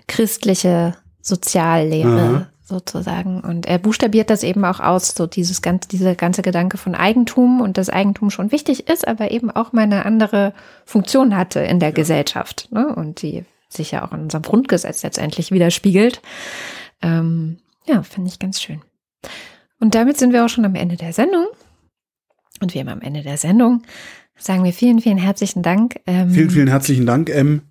christliche 0.10 0.96
Soziallehre 1.28 2.08
Aha. 2.08 2.48
sozusagen. 2.64 3.42
Und 3.42 3.66
er 3.66 3.80
buchstabiert 3.80 4.30
das 4.30 4.44
eben 4.44 4.64
auch 4.64 4.80
aus, 4.80 5.10
so 5.10 5.28
dieses 5.28 5.62
ganze, 5.62 5.90
dieser 5.90 6.16
ganze 6.16 6.42
Gedanke 6.42 6.78
von 6.78 6.96
Eigentum 6.96 7.60
und 7.60 7.78
dass 7.78 7.90
Eigentum 7.90 8.30
schon 8.30 8.52
wichtig 8.54 8.88
ist, 8.88 9.08
aber 9.08 9.32
eben 9.32 9.52
auch 9.52 9.74
mal 9.74 9.82
eine 9.82 10.06
andere 10.06 10.54
Funktion 10.86 11.36
hatte 11.36 11.60
in 11.60 11.80
der 11.80 11.92
Gesellschaft. 11.92 12.70
Ne? 12.72 12.96
Und 12.96 13.22
die 13.22 13.44
sich 13.68 13.92
ja 13.92 14.08
auch 14.08 14.14
in 14.14 14.22
unserem 14.22 14.44
Grundgesetz 14.44 15.04
letztendlich 15.04 15.52
widerspiegelt. 15.52 16.22
Ähm, 17.02 17.58
ja, 17.86 18.04
finde 18.04 18.30
ich 18.30 18.40
ganz 18.40 18.62
schön. 18.62 18.82
Und 19.82 19.94
damit 19.94 20.18
sind 20.18 20.32
wir 20.32 20.46
auch 20.46 20.50
schon 20.50 20.64
am 20.64 20.76
Ende 20.76 20.96
der 20.96 21.12
Sendung. 21.12 21.48
Und 22.62 22.74
wie 22.74 22.80
immer 22.80 22.94
am 22.94 23.02
Ende 23.02 23.22
der 23.22 23.38
Sendung 23.38 23.84
sagen 24.38 24.64
wir 24.64 24.72
vielen, 24.72 25.02
vielen 25.02 25.18
herzlichen 25.18 25.62
Dank. 25.62 26.00
Ähm, 26.06 26.30
Vielen, 26.30 26.50
vielen 26.50 26.68
herzlichen 26.68 27.06
Dank, 27.06 27.30
M. 27.30 27.64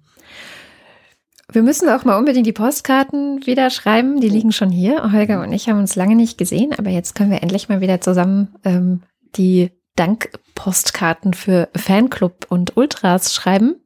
Wir 1.53 1.63
müssen 1.63 1.89
auch 1.89 2.05
mal 2.05 2.19
unbedingt 2.19 2.47
die 2.47 2.53
Postkarten 2.53 3.47
wieder 3.47 3.71
schreiben. 3.71 4.21
Die 4.21 4.29
liegen 4.29 4.53
schon 4.53 4.71
hier. 4.71 5.13
Holger 5.13 5.43
und 5.43 5.53
ich 5.53 5.69
haben 5.69 5.79
uns 5.79 5.95
lange 5.95 6.17
nicht 6.17 6.39
gesehen, 6.39 6.73
aber 6.77 6.91
jetzt 6.91 7.15
können 7.15 7.31
wir 7.31 7.43
endlich 7.43 7.69
mal 7.69 7.81
wieder 7.81 8.01
zusammen 8.01 8.55
ähm, 8.65 9.03
die 9.37 9.71
Dankpostkarten 9.95 11.35
für 11.35 11.69
Fanclub 11.77 12.47
und 12.49 12.77
Ultras 12.77 13.33
schreiben. 13.33 13.77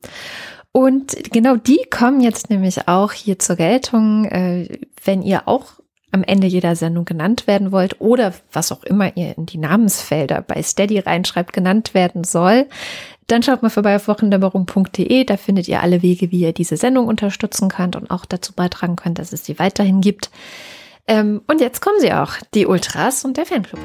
Und 0.73 1.33
genau 1.33 1.57
die 1.57 1.85
kommen 1.91 2.21
jetzt 2.21 2.49
nämlich 2.49 2.89
auch 2.89 3.13
hier 3.13 3.39
zur 3.39 3.57
Geltung, 3.57 4.25
äh, 4.27 4.79
wenn 5.05 5.23
ihr 5.23 5.47
auch 5.47 5.81
am 6.13 6.23
Ende 6.25 6.47
jeder 6.47 6.75
Sendung 6.77 7.05
genannt 7.05 7.47
werden 7.47 7.73
wollt 7.73 8.01
oder 8.01 8.35
was 8.53 8.73
auch 8.73 8.83
immer 8.85 9.17
ihr 9.17 9.37
in 9.37 9.47
die 9.47 9.59
Namensfelder 9.59 10.43
bei 10.43 10.63
Steady 10.63 10.99
reinschreibt, 10.99 11.53
genannt 11.53 11.95
werden 11.95 12.25
soll, 12.25 12.67
dann 13.31 13.43
schaut 13.43 13.63
mal 13.63 13.71
vorbei 13.71 13.97
auf 13.97 14.09
wochendämmerung.de. 14.09 15.25
Da 15.25 15.37
findet 15.37 15.69
ihr 15.69 15.83
alle 15.83 16.03
Wege, 16.03 16.31
wie 16.31 16.41
ihr 16.41 16.53
diese 16.53 16.77
Sendung 16.77 17.07
unterstützen 17.07 17.69
könnt 17.69 17.97
und 17.97 18.11
auch 18.11 18.25
dazu 18.25 18.53
beitragen 18.53 18.97
könnt, 18.97 19.19
dass 19.19 19.33
es 19.33 19.45
sie 19.45 19.59
weiterhin 19.59 20.01
gibt. 20.01 20.31
Ähm, 21.07 21.43
und 21.47 21.61
jetzt 21.61 21.81
kommen 21.81 22.01
sie 22.01 22.13
auch, 22.13 22.35
die 22.55 22.67
Ultras 22.67 23.25
und 23.25 23.37
der 23.37 23.47
Fanclub. 23.47 23.81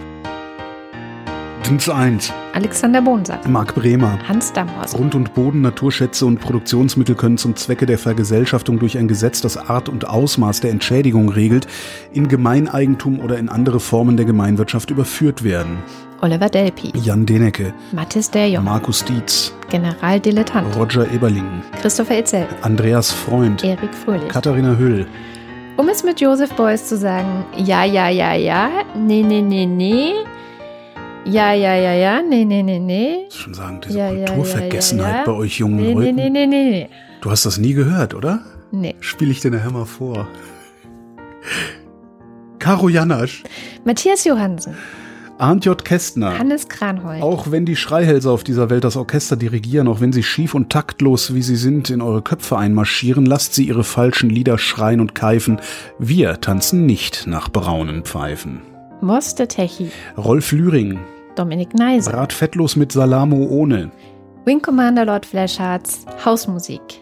Dins 1.68 1.90
1. 1.90 2.32
Alexander 2.54 3.02
Bonsack, 3.02 3.48
Marc 3.48 3.74
Bremer. 3.74 4.20
Hans 4.28 4.54
Damhorst, 4.54 4.96
Grund 4.96 5.16
und 5.16 5.34
Boden, 5.34 5.62
Naturschätze 5.62 6.28
und 6.28 6.40
Produktionsmittel 6.40 7.16
können 7.16 7.40
zum 7.40 7.56
Zwecke 7.56 7.88
der 7.88 7.98
Vergesellschaftung 7.98 8.78
durch 8.78 9.00
ein 9.00 9.08
Gesetz 9.08 9.42
das 9.42 9.58
Art 9.58 9.90
und 9.90 10.08
Ausmaß 10.08 10.62
der 10.62 10.70
Entschädigung 10.70 11.30
regelt, 11.30 11.66
in 12.14 12.28
Gemeineigentum 12.28 13.20
oder 13.20 13.40
in 13.40 13.50
andere 13.50 13.80
Formen 13.80 14.16
der 14.16 14.28
Gemeinwirtschaft 14.28 14.92
überführt 14.92 15.44
werden. 15.44 15.80
Oliver 16.22 16.50
Delpi, 16.50 16.92
Jan 16.98 17.26
Denecke, 17.26 17.74
Mathis 17.92 18.30
Derjong, 18.32 18.64
Markus 18.64 19.04
Dietz, 19.04 19.54
Generaldilettant, 19.70 20.76
Roger 20.76 21.12
Eberling, 21.14 21.62
Christopher 21.82 22.20
Itzel, 22.20 22.48
Andreas 22.62 23.12
Freund, 23.12 23.64
Erik 23.64 23.94
Fröhlich. 23.94 24.30
Katharina 24.30 24.76
Hüll, 24.78 25.06
Um 25.78 25.90
es 25.90 26.04
mit 26.04 26.22
Joseph 26.22 26.54
Beuys 26.56 26.88
zu 26.88 26.98
sagen, 26.98 27.46
ja, 27.58 27.84
ja, 27.84 28.10
ja, 28.10 28.34
ja, 28.34 28.70
nee, 28.96 29.22
nee, 29.24 29.42
nee, 29.42 29.66
nee, 29.66 30.14
ja, 31.26 31.52
ja, 31.54 31.76
ja, 31.76 31.94
ja, 31.94 32.22
nee, 32.22 32.46
nee, 32.46 32.64
nee, 32.64 32.80
nee, 32.80 33.26
schon 33.30 33.54
sagen, 33.54 33.82
diese 33.86 34.00
Ja, 34.00 34.10
Kulturvergessenheit 34.10 35.12
ja, 35.12 35.18
ja. 35.20 35.24
bei 35.26 35.32
euch 35.34 35.60
jungen 35.60 35.76
nee, 35.78 35.94
nee, 35.94 35.94
Leuten. 35.94 36.16
nee, 36.16 36.30
nee, 36.30 36.48
nee, 36.48 36.70
nee, 36.70 36.90
Du 37.22 37.32
hast 37.32 37.46
das 37.46 37.58
nie 37.58 37.74
gehört, 37.74 38.14
oder? 38.14 38.40
nee. 38.72 38.96
Spiele 39.00 39.32
ich 39.32 39.40
dir 39.42 39.52
nachher 39.52 39.72
mal 39.72 39.86
vor. 39.86 40.28
Karo 42.60 42.90
Janasch, 42.90 43.44
Matthias 43.84 44.24
Johansen, 44.24 44.76
Arndt 45.38 45.66
J. 45.66 45.84
Kästner. 45.84 46.40
Hannes 46.40 46.70
Kranhold, 46.70 47.22
Auch 47.22 47.52
wenn 47.52 47.66
die 47.66 47.76
Schreihälse 47.76 48.32
auf 48.32 48.46
dieser 48.46 48.70
Welt 48.70 48.86
das 48.86 48.96
Orchester 48.96 49.36
dirigieren, 49.36 49.90
auch 49.90 50.00
wenn 50.00 50.14
sie 50.14 50.24
schief 50.24 50.54
und 50.54 50.70
taktlos, 50.70 51.34
wie 51.34 51.42
sie 51.42 51.58
sind, 51.58 51.90
in 51.90 52.02
eure 52.02 52.22
Köpfe 52.22 52.58
einmarschieren, 52.58 53.26
lasst 53.26 53.54
sie 53.54 53.68
ihre 53.68 53.84
falschen 53.84 54.30
Lieder 54.30 54.58
schreien 54.58 55.02
und 55.02 55.14
keifen. 55.14 55.60
Wir 56.00 56.40
tanzen 56.40 56.86
nicht 56.86 57.28
nach 57.28 57.50
braunen 57.50 58.04
Pfeifen. 58.04 58.62
Moste 59.02 59.48
Techi, 59.48 59.92
Rolf 60.18 60.54
Lühring, 60.54 61.00
Dominik 61.36 61.74
Neise, 61.74 62.12
Brat 62.12 62.32
fettlos 62.32 62.78
mit 62.78 62.94
Salamo 62.94 63.46
ohne. 63.46 63.92
Wing 64.46 64.62
Commander 64.62 65.06
Lord 65.06 65.26
Flashhearts, 65.26 66.06
Hausmusik. 66.24 67.02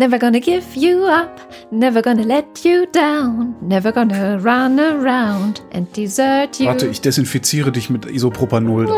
Never 0.00 0.18
gonna 0.18 0.40
give 0.40 0.64
you 0.76 1.04
up, 1.04 1.38
never 1.70 2.00
gonna 2.00 2.22
let 2.22 2.64
you 2.64 2.86
down, 2.86 3.54
never 3.60 3.92
gonna 3.92 4.38
run 4.38 4.80
around 4.80 5.62
and 5.74 5.94
desert 5.94 6.58
you. 6.58 6.68
Warte, 6.68 6.86
ich 6.86 7.02
desinfiziere 7.02 7.70
dich 7.70 7.90
mit 7.90 8.06
Isopropanol. 8.06 8.88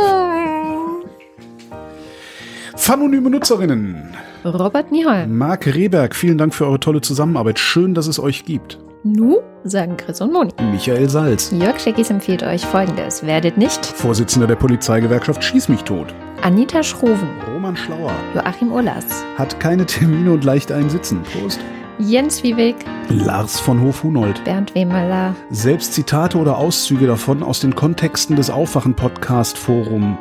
Phanonyme 2.77 3.31
Nutzerinnen. 3.31 4.15
Robert 4.45 4.93
Nieholm. 4.93 5.37
Marc 5.37 5.67
Rehberg, 5.67 6.15
vielen 6.15 6.39
Dank 6.39 6.55
für 6.55 6.67
eure 6.67 6.79
tolle 6.79 7.01
Zusammenarbeit. 7.01 7.59
Schön, 7.59 7.95
dass 7.95 8.07
es 8.07 8.21
euch 8.21 8.45
gibt. 8.45 8.79
Nu, 9.05 9.41
sagen 9.65 9.97
Chris 9.97 10.21
und 10.21 10.33
Moni. 10.33 10.53
Michael 10.71 11.09
Salz, 11.09 11.51
Jörg 11.51 11.81
Scheckis 11.81 12.09
empfiehlt 12.09 12.45
euch 12.45 12.65
folgendes. 12.65 13.27
Werdet 13.27 13.59
nicht 13.59 13.85
Vorsitzender 13.85 14.47
der 14.47 14.55
Polizeigewerkschaft 14.55 15.43
Schieß 15.43 15.69
mich 15.69 15.83
tot. 15.83 16.15
Anita 16.43 16.85
Schroven, 16.85 17.29
Roman 17.53 17.77
Schlauer. 17.77 18.13
Joachim 18.33 18.71
Urlas. 18.71 19.25
Hat 19.37 19.59
keine 19.59 19.87
Termine 19.87 20.31
und 20.31 20.45
leicht 20.45 20.71
einen 20.71 20.89
Sitzen. 20.89 21.21
Prost. 21.25 21.59
Jens 21.99 22.45
Wieweg. 22.45 22.77
Lars 23.09 23.59
von 23.59 23.81
Hof-Hunold. 23.81 24.45
Bernd 24.45 24.73
Wehmöller. 24.77 25.35
Selbst 25.51 25.95
Zitate 25.95 26.39
oder 26.39 26.57
Auszüge 26.57 27.09
davon 27.09 27.43
aus 27.43 27.59
den 27.59 27.75
Kontexten 27.75 28.37
des 28.37 28.51
Aufwachen-Podcast-Forum. 28.51 30.17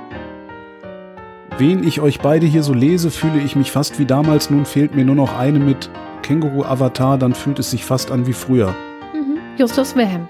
Wen 1.60 1.84
ich 1.84 2.02
euch 2.02 2.20
beide 2.20 2.48
hier 2.48 2.64
so 2.64 2.74
lese, 2.74 3.12
fühle 3.12 3.40
ich 3.42 3.56
mich 3.56 3.72
fast 3.72 4.00
wie 4.00 4.06
damals. 4.06 4.50
Nun 4.50 4.66
fehlt 4.66 4.96
mir 4.96 5.06
nur 5.06 5.16
noch 5.16 5.38
eine 5.38 5.60
mit 5.60 5.92
Känguru-Avatar, 6.22 7.18
dann 7.18 7.34
fühlt 7.34 7.60
es 7.60 7.72
sich 7.72 7.86
fast 7.86 8.12
an 8.12 8.28
wie 8.28 8.34
früher. 8.34 8.74
Mhm. 9.14 9.38
Justus 9.58 9.96
Wilhelm. 9.96 10.28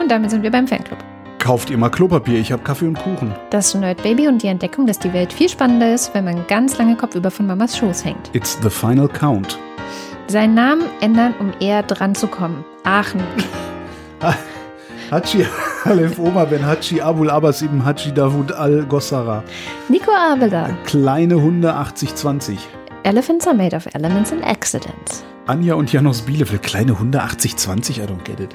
Und 0.00 0.10
damit 0.10 0.30
sind 0.30 0.42
wir 0.42 0.50
beim 0.50 0.66
Fanclub. 0.66 0.98
Kauft 1.38 1.70
ihr 1.70 1.78
mal 1.78 1.88
Klopapier, 1.88 2.38
ich 2.38 2.52
hab 2.52 2.64
Kaffee 2.64 2.86
und 2.86 2.98
Kuchen. 2.98 3.34
Das 3.50 3.74
Nerd 3.74 4.02
Baby 4.02 4.28
und 4.28 4.42
die 4.42 4.48
Entdeckung, 4.48 4.86
dass 4.86 4.98
die 4.98 5.12
Welt 5.12 5.32
viel 5.32 5.48
spannender 5.48 5.94
ist, 5.94 6.12
wenn 6.14 6.24
man 6.24 6.46
ganz 6.48 6.78
lange 6.78 6.96
kopfüber 6.96 7.30
von 7.30 7.46
Mamas 7.46 7.76
Schoß 7.78 8.04
hängt. 8.04 8.30
It's 8.34 8.58
the 8.62 8.70
final 8.70 9.08
count. 9.08 9.58
Seinen 10.26 10.54
Namen 10.54 10.82
ändern, 11.00 11.34
um 11.38 11.52
eher 11.60 11.82
dran 11.82 12.14
zu 12.14 12.26
kommen. 12.26 12.64
Aachen. 12.84 13.22
Hachi 15.10 15.46
Alef 15.84 16.18
Oma 16.18 16.44
Ben 16.44 16.66
Hachi 16.66 17.00
Abul 17.00 17.30
Abbas 17.30 17.62
ibn 17.62 17.82
Hachi 17.82 18.12
Davud 18.12 18.52
Al 18.52 18.84
Gossara. 18.84 19.42
Nico 19.88 20.12
Abela. 20.12 20.68
Kleine 20.84 21.40
Hunde 21.40 21.72
8020. 21.74 22.58
Elephants 23.04 23.46
are 23.46 23.54
made 23.56 23.74
of 23.76 23.86
elements 23.94 24.32
and 24.32 24.42
accidents. 24.44 25.24
Anja 25.46 25.74
und 25.74 25.92
Janos 25.92 26.22
Bielefeld. 26.22 26.62
Kleine 26.62 26.98
Hunde 26.98 27.22
8020, 27.22 27.98
I 27.98 28.02
don't 28.02 28.22
get 28.24 28.40
it. 28.40 28.50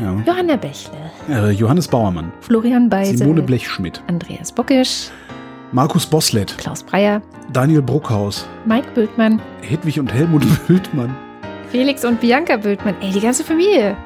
Ja. 0.00 0.14
Johanna 0.26 0.56
Bächle. 0.56 0.92
Äh, 1.28 1.50
Johannes 1.50 1.88
Bauermann. 1.88 2.32
Florian 2.40 2.88
Beisel. 2.88 3.18
Simone 3.18 3.42
Blechschmidt. 3.42 4.02
Andreas 4.08 4.52
Buckisch. 4.52 5.10
Markus 5.72 6.06
Boslett. 6.06 6.56
Klaus 6.58 6.82
Breyer. 6.82 7.20
Daniel 7.52 7.82
Bruckhaus. 7.82 8.46
Mike 8.64 8.88
Bültmann. 8.94 9.40
Hedwig 9.62 9.98
und 10.00 10.12
Helmut 10.12 10.44
Bültmann. 10.68 11.14
Felix 11.70 12.04
und 12.04 12.20
Bianca 12.20 12.56
Bültmann. 12.56 12.94
Ey, 13.00 13.10
die 13.12 13.20
ganze 13.20 13.44
Familie. 13.44 13.96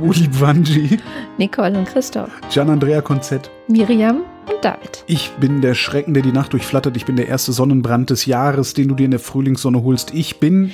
Uli 0.00 0.26
Bwanji. 0.28 0.98
Nicole 1.38 1.76
und 1.78 1.86
Christoph. 1.86 2.30
Gian-Andrea 2.50 3.00
Konzett. 3.02 3.50
Miriam 3.68 4.22
und 4.50 4.64
David. 4.64 5.04
Ich 5.06 5.30
bin 5.40 5.60
der 5.60 5.74
Schrecken, 5.74 6.14
der 6.14 6.22
die 6.22 6.32
Nacht 6.32 6.52
durchflattert. 6.52 6.96
Ich 6.96 7.06
bin 7.06 7.16
der 7.16 7.28
erste 7.28 7.52
Sonnenbrand 7.52 8.10
des 8.10 8.26
Jahres, 8.26 8.74
den 8.74 8.88
du 8.88 8.94
dir 8.94 9.04
in 9.04 9.10
der 9.10 9.20
Frühlingssonne 9.20 9.82
holst. 9.82 10.14
Ich 10.14 10.40
bin 10.40 10.72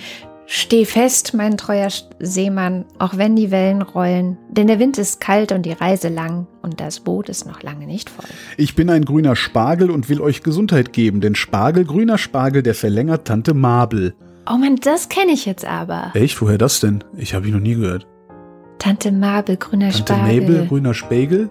Steh 0.49 0.85
fest, 0.85 1.35
mein 1.35 1.57
treuer 1.57 1.89
Seemann, 2.21 2.85
auch 3.01 3.17
wenn 3.17 3.35
die 3.35 3.51
Wellen 3.51 3.83
rollen, 3.83 4.39
denn 4.49 4.69
der 4.69 4.79
Wind 4.79 4.97
ist 4.97 5.21
kalt 5.21 5.51
und 5.51 5.67
die 5.67 5.73
Reise 5.73 6.09
lang 6.09 6.47
und 6.63 6.81
das 6.81 7.01
Boot 7.01 7.29
ist 7.29 7.49
noch 7.49 7.65
lange 7.65 7.85
nicht 7.85 8.09
voll. 8.09 8.31
Ich 8.57 8.77
bin 8.77 8.89
ein 8.89 9.05
grüner 9.05 9.35
Spargel 9.35 9.91
und 9.91 10.09
will 10.09 10.21
euch 10.21 10.45
Gesundheit 10.45 10.93
geben, 10.93 11.21
denn 11.21 11.35
Spargel, 11.35 11.85
grüner 11.85 12.17
Spargel, 12.17 12.63
der 12.63 12.77
verlängert 12.77 13.27
Tante 13.27 13.55
Mabel. 13.55 14.15
Oh 14.49 14.57
Mann, 14.57 14.77
das 14.77 15.09
kenne 15.09 15.33
ich 15.33 15.47
jetzt 15.47 15.65
aber. 15.65 16.13
Echt? 16.15 16.41
Woher 16.41 16.59
das 16.59 16.79
denn? 16.79 17.03
Ich 17.17 17.35
habe 17.35 17.49
ihn 17.49 17.55
noch 17.55 17.61
nie 17.61 17.75
gehört. 17.75 18.07
Tante 18.79 19.11
Mabel, 19.11 19.57
grüner 19.57 19.91
Tante 19.91 20.13
Spargel. 20.15 20.41
Mabel, 20.43 20.67
grüner 20.69 20.95
Spegel? 20.95 21.51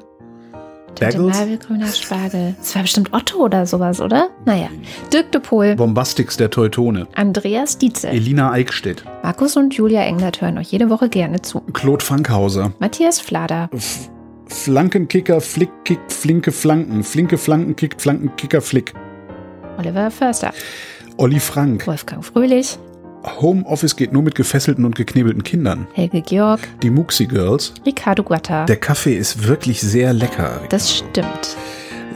Bagels? 0.99 1.37
Mabel, 1.37 1.57
grüner 1.57 1.87
Spargel. 1.87 2.55
Das 2.57 2.75
war 2.75 2.81
bestimmt 2.83 3.13
Otto 3.13 3.37
oder 3.39 3.65
sowas, 3.65 4.01
oder? 4.01 4.29
Naja. 4.45 4.69
Dirk 5.11 5.31
de 5.31 5.41
Pohl, 5.41 5.75
Bombastix 5.75 6.37
der 6.37 6.49
Teutone. 6.49 7.07
Andreas 7.15 7.77
Dietzel, 7.77 8.11
Elina 8.11 8.51
Eickstedt. 8.51 9.03
Markus 9.23 9.57
und 9.57 9.73
Julia 9.73 10.01
Englert 10.01 10.41
hören 10.41 10.57
euch 10.57 10.71
jede 10.71 10.89
Woche 10.89 11.09
gerne 11.09 11.41
zu. 11.41 11.61
Claude 11.73 12.03
Fankhauser. 12.03 12.73
Matthias 12.79 13.19
Flader, 13.19 13.69
F 13.73 14.09
Flankenkicker, 14.47 15.41
Flick, 15.41 15.71
kickt, 15.83 16.11
flinke 16.11 16.51
Flanken. 16.51 17.03
Flinke 17.03 17.37
Flanken, 17.37 17.75
kickt, 17.75 18.01
Flanken, 18.01 18.35
Kicker, 18.35 18.61
Flick. 18.61 18.93
Oliver 19.77 20.11
Förster, 20.11 20.53
Olli 21.17 21.39
Frank. 21.39 21.85
Wolfgang 21.87 22.23
Fröhlich, 22.23 22.77
Homeoffice 23.41 23.95
geht 23.95 24.13
nur 24.13 24.23
mit 24.23 24.35
gefesselten 24.35 24.85
und 24.85 24.95
geknebelten 24.95 25.43
Kindern. 25.43 25.87
Helge 25.93 26.21
Georg, 26.21 26.61
Die 26.81 26.89
Muxi 26.89 27.25
Girls. 27.25 27.73
Ricardo 27.85 28.23
Guatta. 28.23 28.65
Der 28.65 28.77
Kaffee 28.77 29.15
ist 29.15 29.47
wirklich 29.47 29.81
sehr 29.81 30.13
lecker. 30.13 30.61
Das 30.69 30.95
stimmt. 30.97 31.57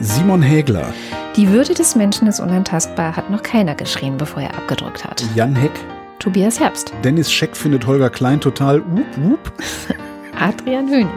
Simon 0.00 0.42
Hägler. 0.42 0.92
Die 1.36 1.48
Würde 1.50 1.74
des 1.74 1.94
Menschen 1.94 2.26
ist 2.26 2.40
unantastbar, 2.40 3.16
hat 3.16 3.30
noch 3.30 3.42
keiner 3.42 3.74
geschrien, 3.74 4.16
bevor 4.16 4.42
er 4.42 4.54
abgedrückt 4.56 5.04
hat. 5.04 5.22
Jan 5.34 5.54
Heck. 5.54 5.72
Tobias 6.18 6.60
Herbst, 6.60 6.92
Dennis 7.02 7.32
Scheck 7.32 7.56
findet 7.56 7.86
Holger 7.86 8.10
Klein 8.10 8.40
total 8.40 8.82
wup 8.82 9.06
wup. 9.16 9.52
Adrian 10.38 10.88
Hönig. 10.88 11.08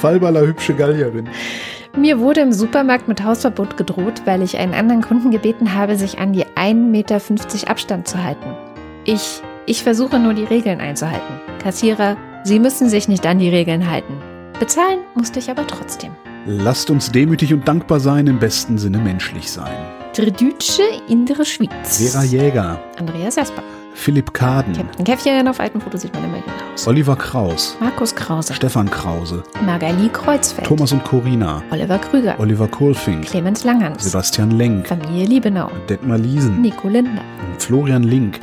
Fallballer 0.00 0.46
hübsche 0.46 0.74
Gallierin. 0.74 1.28
Mir 1.96 2.20
wurde 2.20 2.40
im 2.40 2.52
Supermarkt 2.52 3.08
mit 3.08 3.22
Hausverbot 3.22 3.76
gedroht, 3.76 4.22
weil 4.24 4.42
ich 4.42 4.56
einen 4.58 4.74
anderen 4.74 5.02
Kunden 5.02 5.30
gebeten 5.30 5.74
habe, 5.74 5.96
sich 5.96 6.18
an 6.18 6.32
die 6.32 6.44
1,50 6.44 6.74
Meter 6.74 7.20
Abstand 7.68 8.06
zu 8.06 8.22
halten. 8.22 8.54
Ich, 9.12 9.42
ich 9.66 9.82
versuche 9.82 10.20
nur 10.20 10.34
die 10.34 10.44
Regeln 10.44 10.80
einzuhalten. 10.80 11.40
Kassierer, 11.60 12.16
Sie 12.44 12.60
müssen 12.60 12.88
sich 12.88 13.08
nicht 13.08 13.26
an 13.26 13.40
die 13.40 13.48
Regeln 13.48 13.90
halten. 13.90 14.14
Bezahlen 14.60 15.00
musste 15.16 15.40
ich 15.40 15.50
aber 15.50 15.66
trotzdem. 15.66 16.12
Lasst 16.46 16.90
uns 16.90 17.10
demütig 17.10 17.52
und 17.52 17.66
dankbar 17.66 17.98
sein, 17.98 18.28
im 18.28 18.38
besten 18.38 18.78
Sinne 18.78 18.98
menschlich 18.98 19.50
sein. 19.50 19.74
Tredütsche 20.12 20.84
in 21.08 21.26
der 21.26 21.44
Schweiz. 21.44 21.98
Vera 21.98 22.22
Jäger. 22.22 22.80
Andreas 23.00 23.34
Jasper. 23.34 23.64
Philipp 23.94 24.32
Kaden. 24.32 24.74
Captain 24.74 25.04
Käffchen, 25.04 25.48
auf 25.48 25.58
alten 25.58 25.80
Fotos 25.80 26.02
sieht 26.02 26.14
man 26.14 26.24
immer 26.26 26.36
jünger 26.36 26.72
aus. 26.72 26.86
Oliver 26.86 27.16
Kraus. 27.16 27.76
Markus 27.80 28.14
Krause. 28.14 28.54
Stefan 28.54 28.88
Krause. 28.88 29.42
Magali 29.66 30.08
Kreuzfeld. 30.08 30.68
Thomas 30.68 30.92
und 30.92 31.02
Corina. 31.02 31.64
Oliver 31.72 31.98
Krüger. 31.98 32.38
Oliver 32.38 32.68
Kohlfink. 32.68 33.26
Clemens 33.26 33.64
Langhans. 33.64 34.04
Sebastian 34.04 34.52
Lenk. 34.52 34.86
Familie 34.86 35.26
Liebenau. 35.26 35.68
Detmar 35.88 36.18
Liesen. 36.18 36.62
Nico 36.62 36.88
Lindner. 36.88 37.24
Florian 37.58 38.04
Link. 38.04 38.38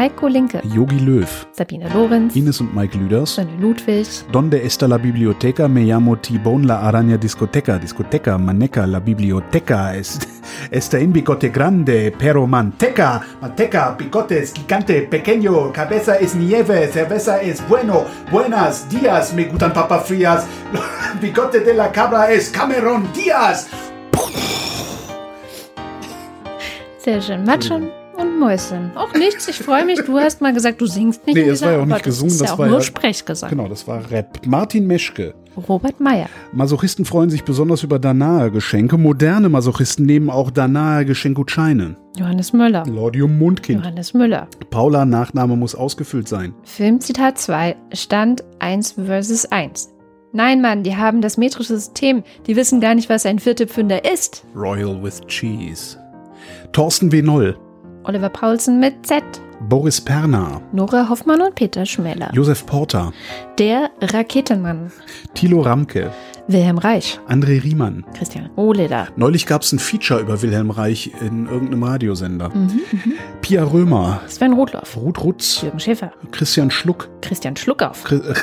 Heiko 0.00 0.28
Linke. 0.28 0.62
Yogi 0.64 0.98
Löw. 0.98 1.28
Sabine 1.52 1.86
Lorenz. 1.90 2.34
Ines 2.34 2.58
und 2.58 2.74
Mike 2.74 2.96
Lüders. 2.96 3.34
Sonny 3.34 3.54
Ludwig. 3.60 4.08
Donde 4.32 4.64
está 4.64 4.88
la 4.88 4.96
biblioteca? 4.96 5.68
Me 5.68 5.82
llamo 5.82 6.16
Tibon 6.16 6.66
la 6.66 6.88
araña 6.88 7.18
discoteca. 7.18 7.78
Discoteca, 7.78 8.38
maneca, 8.38 8.86
la 8.86 8.98
biblioteca. 8.98 9.94
Es, 9.94 10.18
está 10.70 10.98
en 10.98 11.12
bigote 11.12 11.50
grande, 11.50 12.14
pero 12.18 12.46
manteca. 12.46 13.20
Manteca, 13.42 13.94
bigote 13.98 14.38
es 14.38 14.54
gigante, 14.54 15.02
pequeño. 15.02 15.70
Cabeza 15.70 16.16
es 16.16 16.34
nieve, 16.34 16.88
cerveza 16.88 17.42
es 17.42 17.60
bueno. 17.68 18.06
Buenas 18.32 18.88
días, 18.88 19.34
me 19.34 19.44
gustan 19.44 19.74
papas 19.74 20.06
frías. 20.06 20.46
Bigote 21.20 21.60
de 21.60 21.74
la 21.74 21.92
cabra 21.92 22.30
es 22.32 22.48
Cameron 22.48 23.06
Diaz. 23.12 23.68
Sehr 26.96 27.20
schön. 27.20 27.44
Matschon 27.44 27.82
und 27.82 27.99
Mäuschen. 28.40 28.90
Auch 28.96 29.12
nichts. 29.14 29.46
Ich 29.48 29.58
freue 29.58 29.84
mich. 29.84 30.00
Du 30.00 30.18
hast 30.18 30.40
mal 30.40 30.52
gesagt, 30.52 30.80
du 30.80 30.86
singst 30.86 31.24
nicht. 31.26 31.36
Nee, 31.36 31.46
das 31.48 31.62
war 31.62 31.72
ja 31.72 31.80
auch 31.82 31.84
nicht 31.86 31.98
das 31.98 32.02
gesungen, 32.04 32.32
Ist 32.32 32.40
das 32.40 32.48
ja 32.48 32.54
auch 32.54 32.58
war 32.58 32.66
nur 32.66 32.78
ja- 32.78 32.84
Sprechgesang. 32.84 33.50
Genau, 33.50 33.68
das 33.68 33.86
war 33.86 34.10
Rap. 34.10 34.40
Martin 34.46 34.86
Meschke. 34.86 35.34
Robert 35.68 36.00
Meyer. 36.00 36.26
Masochisten 36.52 37.04
freuen 37.04 37.28
sich 37.28 37.44
besonders 37.44 37.82
über 37.82 37.98
Danae-Geschenke. 37.98 38.96
Moderne 38.96 39.48
Masochisten 39.48 40.06
nehmen 40.06 40.30
auch 40.30 40.50
Danae-Geschenkgutscheine. 40.50 41.96
Johannes 42.16 42.52
Müller. 42.52 42.84
Lordium 42.86 43.38
Mundkind. 43.38 43.80
Johannes 43.84 44.14
Müller. 44.14 44.48
Paula, 44.70 45.04
Nachname 45.04 45.56
muss 45.56 45.74
ausgefüllt 45.74 46.28
sein. 46.28 46.54
Filmzitat 46.64 47.38
2. 47.38 47.76
Stand 47.92 48.44
1 48.60 48.92
versus 48.92 49.44
1. 49.46 49.90
Nein, 50.32 50.60
Mann, 50.62 50.84
die 50.84 50.96
haben 50.96 51.20
das 51.22 51.36
metrische 51.36 51.74
System. 51.74 52.22
Die 52.46 52.54
wissen 52.54 52.80
gar 52.80 52.94
nicht, 52.94 53.08
was 53.10 53.26
ein 53.26 53.40
Viertelpfünder 53.40 54.04
ist. 54.10 54.44
Royal 54.54 55.02
with 55.02 55.20
Cheese. 55.26 55.98
Thorsten 56.72 57.10
W. 57.10 57.20
Noll. 57.22 57.56
Oliver 58.04 58.28
Paulsen 58.30 58.80
mit 58.80 59.06
Z. 59.06 59.22
Boris 59.68 60.00
Perner. 60.00 60.62
Nora 60.72 61.08
Hoffmann 61.10 61.42
und 61.42 61.54
Peter 61.54 61.84
Schmeller. 61.84 62.30
Josef 62.32 62.64
Porter. 62.64 63.12
Der 63.58 63.90
Raketenmann. 64.00 64.90
Thilo 65.34 65.60
Ramke. 65.60 66.10
Wilhelm 66.48 66.78
Reich. 66.78 67.20
André 67.28 67.62
Riemann. 67.62 68.04
Christian 68.16 68.48
Ohleder. 68.56 69.08
Neulich 69.16 69.46
gab 69.46 69.62
es 69.62 69.72
ein 69.72 69.78
Feature 69.78 70.20
über 70.20 70.40
Wilhelm 70.42 70.70
Reich 70.70 71.12
in 71.20 71.46
irgendeinem 71.46 71.82
Radiosender. 71.84 72.50
Pia 73.42 73.62
Römer. 73.62 74.22
Sven 74.26 74.54
Rudloff. 74.54 74.96
Ruth 74.96 75.22
Rutz. 75.22 75.60
Jürgen 75.62 75.78
Schäfer. 75.78 76.12
Christian 76.32 76.70
Schluck. 76.70 77.08
Christian 77.20 77.54
Schluckauf. 77.54 78.04
Chri- 78.06 78.26
äh, 78.26 78.34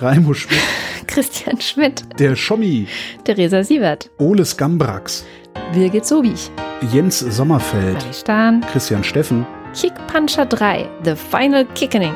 Raimo 0.04 0.32
Schmidt. 0.32 0.58
Christian 1.06 1.60
Schmidt. 1.60 2.02
Der 2.18 2.34
Schommi. 2.34 2.88
Theresa 3.24 3.62
Sievert. 3.62 4.10
Ole 4.18 4.44
Skambrax. 4.44 5.24
Birgit 5.72 6.06
Sobich. 6.06 6.50
Jens 6.92 7.20
Sommerfeld. 7.20 8.02
Ali 8.02 8.12
Stahn. 8.12 8.60
Christian 8.72 9.04
Steffen. 9.04 9.46
Kick 9.74 9.92
Puncher 10.06 10.46
3. 10.46 10.88
The 11.04 11.14
Final 11.14 11.64
Kickening. 11.74 12.12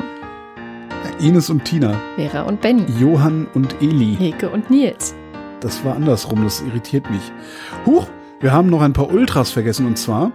Ines 1.19 1.49
und 1.49 1.65
Tina. 1.65 1.95
Vera 2.15 2.43
und 2.43 2.61
Benny. 2.61 2.85
Johann 2.99 3.47
und 3.53 3.81
Eli. 3.81 4.15
Hilke 4.17 4.49
und 4.49 4.69
Nils. 4.69 5.15
Das 5.61 5.83
war 5.83 5.95
andersrum, 5.95 6.43
das 6.43 6.61
irritiert 6.61 7.09
mich. 7.09 7.31
Huch, 7.85 8.07
wir 8.39 8.51
haben 8.51 8.69
noch 8.69 8.81
ein 8.81 8.93
paar 8.93 9.11
Ultras 9.11 9.49
vergessen 9.49 9.87
und 9.87 9.97
zwar 9.97 10.31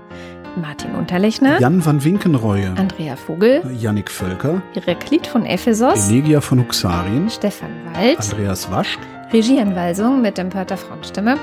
Martin 0.61 0.95
Unterlechner. 0.97 1.61
Jan 1.61 1.85
van 1.85 2.03
Winkenreue, 2.03 2.75
Andrea 2.77 3.17
Vogel. 3.17 3.63
Yannick 3.79 4.11
Völker, 4.11 4.61
Heraklit 4.75 5.27
von 5.27 5.47
Ephesos. 5.47 6.11
Elegia 6.11 6.41
von 6.41 6.59
Huxarien, 6.61 7.31
Stefan 7.31 7.71
Wald. 7.95 8.19
Andreas 8.19 8.71
Waschk, 8.71 8.99
Regieanweisung 9.33 10.21
mit 10.21 10.39
Empörter 10.39 10.77
Frauenstimme. 10.77 11.37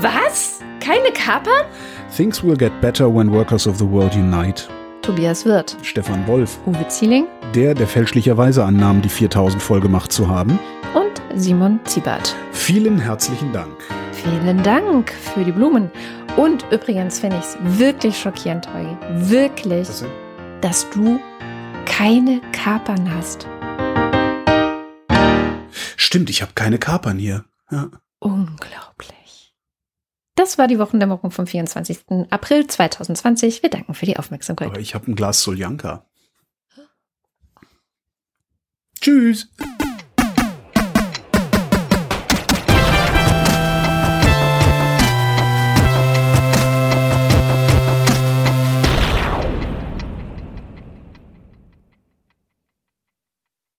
Was? 0.00 0.60
Keine 0.80 1.10
Kapern? 1.12 1.66
Things 2.14 2.42
will 2.42 2.56
get 2.56 2.72
better 2.80 3.06
when 3.12 3.30
workers 3.32 3.66
of 3.66 3.78
the 3.78 3.84
world 3.84 4.14
unite. 4.14 4.68
Tobias 5.02 5.44
Wirth. 5.44 5.76
Stefan 5.82 6.26
Wolf, 6.26 6.58
Uwe 6.66 6.86
Zieling 6.88 7.26
der, 7.54 7.74
der 7.74 7.86
fälschlicherweise 7.86 8.64
annahm, 8.64 9.00
die 9.00 9.08
4000 9.08 9.62
voll 9.62 9.80
gemacht 9.80 10.12
zu 10.12 10.28
haben. 10.28 10.58
und 10.94 11.22
Simon 11.34 11.80
Ziebert. 11.84 12.34
Vielen 12.52 12.98
herzlichen 12.98 13.52
Dank. 13.52 13.72
Vielen 14.12 14.62
Dank 14.62 15.10
für 15.12 15.44
die 15.44 15.52
Blumen. 15.52 15.90
Und 16.36 16.64
übrigens 16.70 17.18
finde 17.20 17.38
ich 17.38 17.44
es 17.44 17.56
wirklich 17.78 18.18
schockierend, 18.18 18.68
Holgi. 18.74 18.96
Wirklich, 19.30 19.88
dass 20.60 20.88
du 20.90 21.18
keine 21.86 22.40
Kapern 22.52 23.10
hast. 23.14 23.46
Stimmt, 25.96 26.28
ich 26.30 26.42
habe 26.42 26.52
keine 26.54 26.78
Kapern 26.78 27.18
hier. 27.18 27.44
Ja. 27.70 27.88
Unglaublich. 28.18 28.85
Das 30.36 30.58
war 30.58 30.68
die 30.68 30.78
Wochendämmerung 30.78 31.30
vom 31.30 31.46
24. 31.46 32.28
April 32.30 32.66
2020. 32.66 33.62
Wir 33.62 33.70
danken 33.70 33.94
für 33.94 34.06
die 34.06 34.18
Aufmerksamkeit. 34.18 34.68
Aber 34.68 34.78
ich 34.78 34.94
habe 34.94 35.10
ein 35.10 35.16
Glas 35.16 35.42
Soljanka. 35.42 36.04
Tschüss. 39.00 39.48